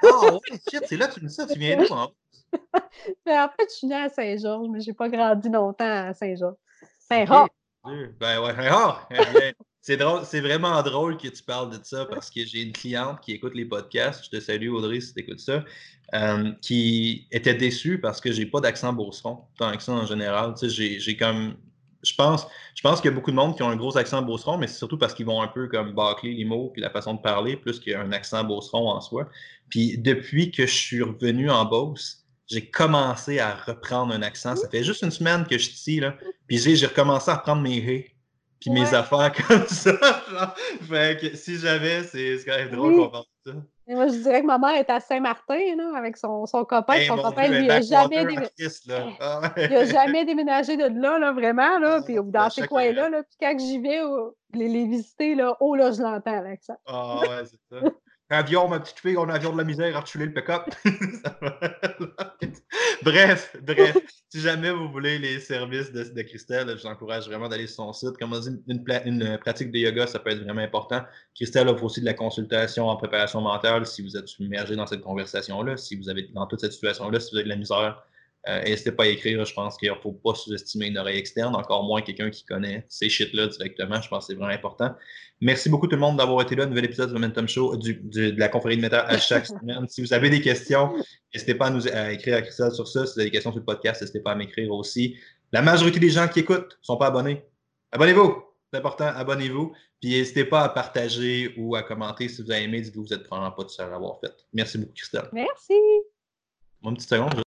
Ah 0.05 0.33
ouais, 0.33 0.59
shit, 0.71 0.83
c'est 0.87 0.97
là 0.97 1.09
que 1.09 1.15
tu 1.15 1.23
me 1.23 1.29
dis 1.29 1.35
ça. 1.35 1.47
Tu 1.47 1.59
viens 1.59 1.77
d'où? 1.77 1.93
hein? 1.95 2.11
Mais 3.27 3.39
en 3.39 3.49
fait, 3.49 3.67
je 3.71 3.75
suis 3.77 3.87
née 3.87 3.97
à 3.97 4.09
Saint-Georges, 4.09 4.69
mais 4.71 4.81
je 4.81 4.91
n'ai 4.91 4.95
pas 4.95 5.09
grandi 5.09 5.49
longtemps 5.49 6.09
à 6.09 6.15
Saint-Georges. 6.15 6.57
Saint-Roch. 6.99 7.49
Ben 7.85 8.41
ouais. 8.41 8.55
Ah! 8.71 9.09
C'est 9.83 9.97
drôle, 9.97 10.21
c'est 10.25 10.41
vraiment 10.41 10.81
drôle 10.83 11.17
que 11.17 11.27
tu 11.27 11.43
parles 11.43 11.77
de 11.77 11.85
ça 11.85 12.07
parce 12.07 12.31
que 12.31 12.45
j'ai 12.47 12.63
une 12.63 12.73
cliente 12.73 13.21
qui 13.21 13.33
écoute 13.33 13.55
les 13.55 13.65
podcasts. 13.65 14.25
Je 14.25 14.31
te 14.31 14.41
salue 14.41 14.69
Audrey 14.69 15.01
si 15.01 15.13
tu 15.13 15.21
écoutes 15.21 15.41
ça. 15.41 15.65
euh, 16.15 16.53
qui 16.61 17.27
était 17.33 17.55
déçue 17.55 18.01
parce 18.01 18.21
que 18.21 18.31
j'ai 18.33 18.47
pas 18.47 18.61
d'accent 18.61 18.95
tant 19.59 19.77
que 19.77 19.83
ça 19.83 19.93
en 19.93 20.07
général. 20.07 20.55
Tu 20.59 20.71
sais, 20.71 20.99
j'ai, 21.01 21.17
comme. 21.17 21.57
Je 22.05 22.15
pense, 22.15 22.47
je 22.75 22.83
pense 22.83 23.01
qu'il 23.01 23.11
y 23.11 23.13
a 23.13 23.15
beaucoup 23.15 23.31
de 23.31 23.37
monde 23.37 23.57
qui 23.57 23.63
ont 23.63 23.71
un 23.71 23.77
gros 23.77 23.97
accent 23.97 24.23
beauceron, 24.23 24.59
mais 24.59 24.67
c'est 24.67 24.79
surtout 24.79 24.99
parce 24.99 25.15
qu'ils 25.15 25.27
vont 25.27 25.41
un 25.41 25.49
peu 25.49 25.69
comme 25.69 25.93
bâcler 25.95 26.35
les 26.35 26.45
mots 26.45 26.71
puis 26.73 26.83
la 26.83 26.91
façon 26.91 27.15
de 27.15 27.21
parler, 27.21 27.57
plus 27.57 27.79
qu'il 27.79 27.93
y 27.93 27.95
a 27.95 28.01
un 28.01 28.13
accent 28.13 28.43
beauceron 28.45 28.89
en 28.89 29.01
soi. 29.01 29.29
Puis 29.69 29.99
depuis 29.99 30.51
que 30.51 30.67
je 30.67 30.75
suis 30.75 31.03
revenu 31.03 31.49
en 31.51 31.65
Beauce, 31.65 32.25
j'ai 32.49 32.69
commencé 32.69 33.39
à 33.39 33.55
reprendre 33.55 34.13
un 34.13 34.23
accent. 34.23 34.57
Ça 34.57 34.69
fait 34.69 34.85
juste 34.85 35.03
une 35.03 35.11
semaine 35.11 35.47
que 35.47 35.57
je 35.57 35.65
suis 35.65 35.75
ici, 35.75 36.01
là. 36.01 36.17
Puis 36.47 36.59
j'ai, 36.59 36.87
recommencé 36.87 37.31
à 37.31 37.37
reprendre 37.37 37.63
mes 37.63 37.79
hé. 37.79 38.12
Puis 38.63 38.71
mes 38.71 38.95
affaires 38.95 39.33
comme 39.49 39.67
ça. 39.67 39.93
Fait 40.89 41.21
que 41.21 41.37
si 41.37 41.59
j'avais, 41.59 42.05
c'est 42.05 42.39
quand 42.47 42.57
même 42.57 42.71
drôle 42.71 42.97
qu'on 42.97 43.09
parle 43.09 43.25
de 43.45 43.53
ça. 43.53 43.59
Et 43.89 43.95
moi, 43.95 44.07
je 44.07 44.13
dirais 44.13 44.41
que 44.41 44.47
ma 44.47 44.59
mère 44.59 44.77
est 44.77 44.89
à 44.89 45.01
Saint-Martin, 45.01 45.59
là, 45.77 45.99
avec 45.99 46.17
son, 46.17 46.47
son 46.47 46.65
copain. 46.65 47.05
son 47.05 47.17
copain, 47.17 47.49
lui, 47.49 47.63
il 47.63 47.67
n'a 47.67 47.81
jamais, 47.81 48.25
ah 49.21 49.53
jamais 49.85 50.25
déménagé 50.25 50.77
de 50.77 50.85
là, 50.85 51.19
là 51.19 51.33
vraiment. 51.33 51.81
Là, 51.81 52.01
puis 52.03 52.15
dans 52.23 52.49
ces 52.49 52.69
coins-là, 52.69 53.11
là, 53.11 53.25
puis 53.25 53.37
quand 53.41 53.59
j'y 53.59 53.81
vais, 53.81 54.01
les, 54.55 54.69
les 54.69 54.87
visiter, 54.87 55.35
là, 55.35 55.57
oh 55.59 55.75
là, 55.75 55.91
je 55.91 56.01
l'entends 56.01 56.39
avec 56.39 56.63
ça. 56.63 56.79
Ah 56.87 57.19
ouais, 57.23 57.45
c'est 57.45 57.77
ça. 57.77 57.83
Avion, 58.33 58.67
ma 58.67 58.81
petite 58.81 58.99
fille, 58.99 59.19
on 59.19 59.29
a 59.29 59.35
avion 59.35 59.53
de 59.53 59.59
la 59.59 59.65
misère 59.65 59.97
à 59.97 60.03
tuer 60.03 60.25
le 60.25 60.33
pick-up. 60.33 60.75
bref, 63.03 63.55
bref. 63.63 63.99
Si 64.31 64.41
jamais 64.41 64.71
vous 64.71 64.91
voulez 64.91 65.19
les 65.19 65.39
services 65.39 65.93
de, 65.93 66.05
de 66.05 66.23
Christelle, 66.23 66.69
je 66.71 66.83
vous 66.83 66.87
encourage 66.87 67.27
vraiment 67.27 67.49
d'aller 67.49 67.67
sur 67.67 67.85
son 67.85 67.93
site. 67.93 68.17
Comme 68.19 68.33
on 68.33 68.41
dit, 68.41 68.49
une, 68.69 68.83
une, 69.05 69.39
pratique 69.39 69.71
de 69.71 69.79
yoga, 69.79 70.07
ça 70.07 70.19
peut 70.19 70.31
être 70.31 70.43
vraiment 70.43 70.63
important. 70.63 71.03
Christelle 71.35 71.69
offre 71.69 71.85
aussi 71.85 72.01
de 72.01 72.07
la 72.07 72.15
consultation 72.15 72.89
en 72.89 72.97
préparation 72.97 73.43
mentale 73.43 73.85
si 73.85 74.01
vous 74.01 74.17
êtes 74.17 74.29
submergé 74.29 74.77
dans 74.77 74.87
cette 74.87 75.03
conversation-là, 75.03 75.77
si 75.77 75.97
vous 75.97 76.09
avez 76.09 76.23
dans 76.35 76.47
toute 76.47 76.61
cette 76.61 76.73
situation-là, 76.73 77.21
si 77.21 77.33
vous 77.33 77.37
avez 77.37 77.45
de 77.45 77.51
la 77.51 77.57
misère 77.57 78.03
euh, 78.49 78.63
n'hésitez 78.65 78.93
pas 78.93 79.05
à 79.05 79.07
écrire. 79.07 79.45
Je 79.45 79.55
pense 79.55 79.77
qu'il 79.77 79.91
ne 79.91 79.95
faut 79.97 80.13
pas 80.13 80.35
sous-estimer 80.35 80.87
une 80.87 80.99
oreille 80.99 81.19
externe, 81.19 81.55
encore 81.55 81.85
moins 81.85 82.03
quelqu'un 82.03 82.31
qui 82.31 82.45
connaît 82.45 82.85
ces 82.89 83.09
shit-là 83.09 83.47
directement. 83.47 84.01
Je 84.01 84.09
pense 84.09 84.27
que 84.27 84.33
c'est 84.33 84.39
vraiment 84.39 84.53
important. 84.53 84.95
Merci 85.41 85.69
beaucoup 85.69 85.87
tout 85.87 85.97
le 85.97 86.01
monde 86.01 86.17
d'avoir 86.17 86.43
été 86.43 86.57
là. 86.57 86.67
Nouvel 86.67 86.87
épisode 86.87 87.09
du 87.09 87.15
Momentum 87.15 87.49
Show 87.49 87.77
de 87.77 88.35
la 88.39 88.49
conférence 88.49 88.77
de 88.77 88.83
métal 88.83 89.05
à 89.07 89.19
chaque 89.19 89.47
semaine. 89.49 89.87
Si 89.89 90.01
vous 90.01 90.13
avez 90.13 90.31
des 90.31 90.41
questions, 90.41 90.93
n'hésitez 91.33 91.55
pas 91.55 91.67
à 91.67 91.71
nous 91.71 91.87
écrire 91.87 92.37
à 92.37 92.43
Christelle 92.43 92.73
sur 92.73 92.89
ça. 92.89 93.07
Si 93.07 93.15
vous 93.15 93.21
avez 93.21 93.31
des 93.31 93.33
questions 93.33 93.53
sur 93.53 93.61
le 93.61 93.65
podcast, 93.65 94.01
n'hésitez 94.01 94.21
pas 94.21 94.33
à 94.33 94.35
m'écrire 94.35 94.73
aussi. 94.73 95.17
La 95.53 95.63
majorité 95.63 96.01
des 96.01 96.11
gens 96.11 96.29
qui 96.29 96.41
écoutent 96.41 96.79
ne 96.81 96.85
sont 96.85 96.97
pas 96.97 97.07
abonnés. 97.07 97.45
Abonnez-vous! 97.93 98.43
C'est 98.73 98.79
important, 98.79 99.07
abonnez-vous. 99.07 99.73
Puis 100.01 100.11
n'hésitez 100.11 100.45
pas 100.45 100.63
à 100.63 100.69
partager 100.69 101.55
ou 101.59 101.77
à 101.77 101.83
commenter 101.83 102.29
si 102.29 102.43
vous 102.43 102.51
avez 102.51 102.65
aimé. 102.65 102.81
Dites-vous 102.81 103.05
que 103.05 103.09
vous 103.09 103.15
n'êtes 103.15 103.25
probablement 103.25 103.55
pas 103.55 103.63
tout 103.65 103.69
seul 103.69 103.87
à 103.87 103.91
l'avoir 103.91 104.19
fait. 104.19 104.33
Merci 104.53 104.79
beaucoup, 104.79 104.95
Christelle. 104.95 105.29
Merci. 105.33 105.75
Mon 106.81 106.95
petite 106.95 107.11
seconde. 107.11 107.43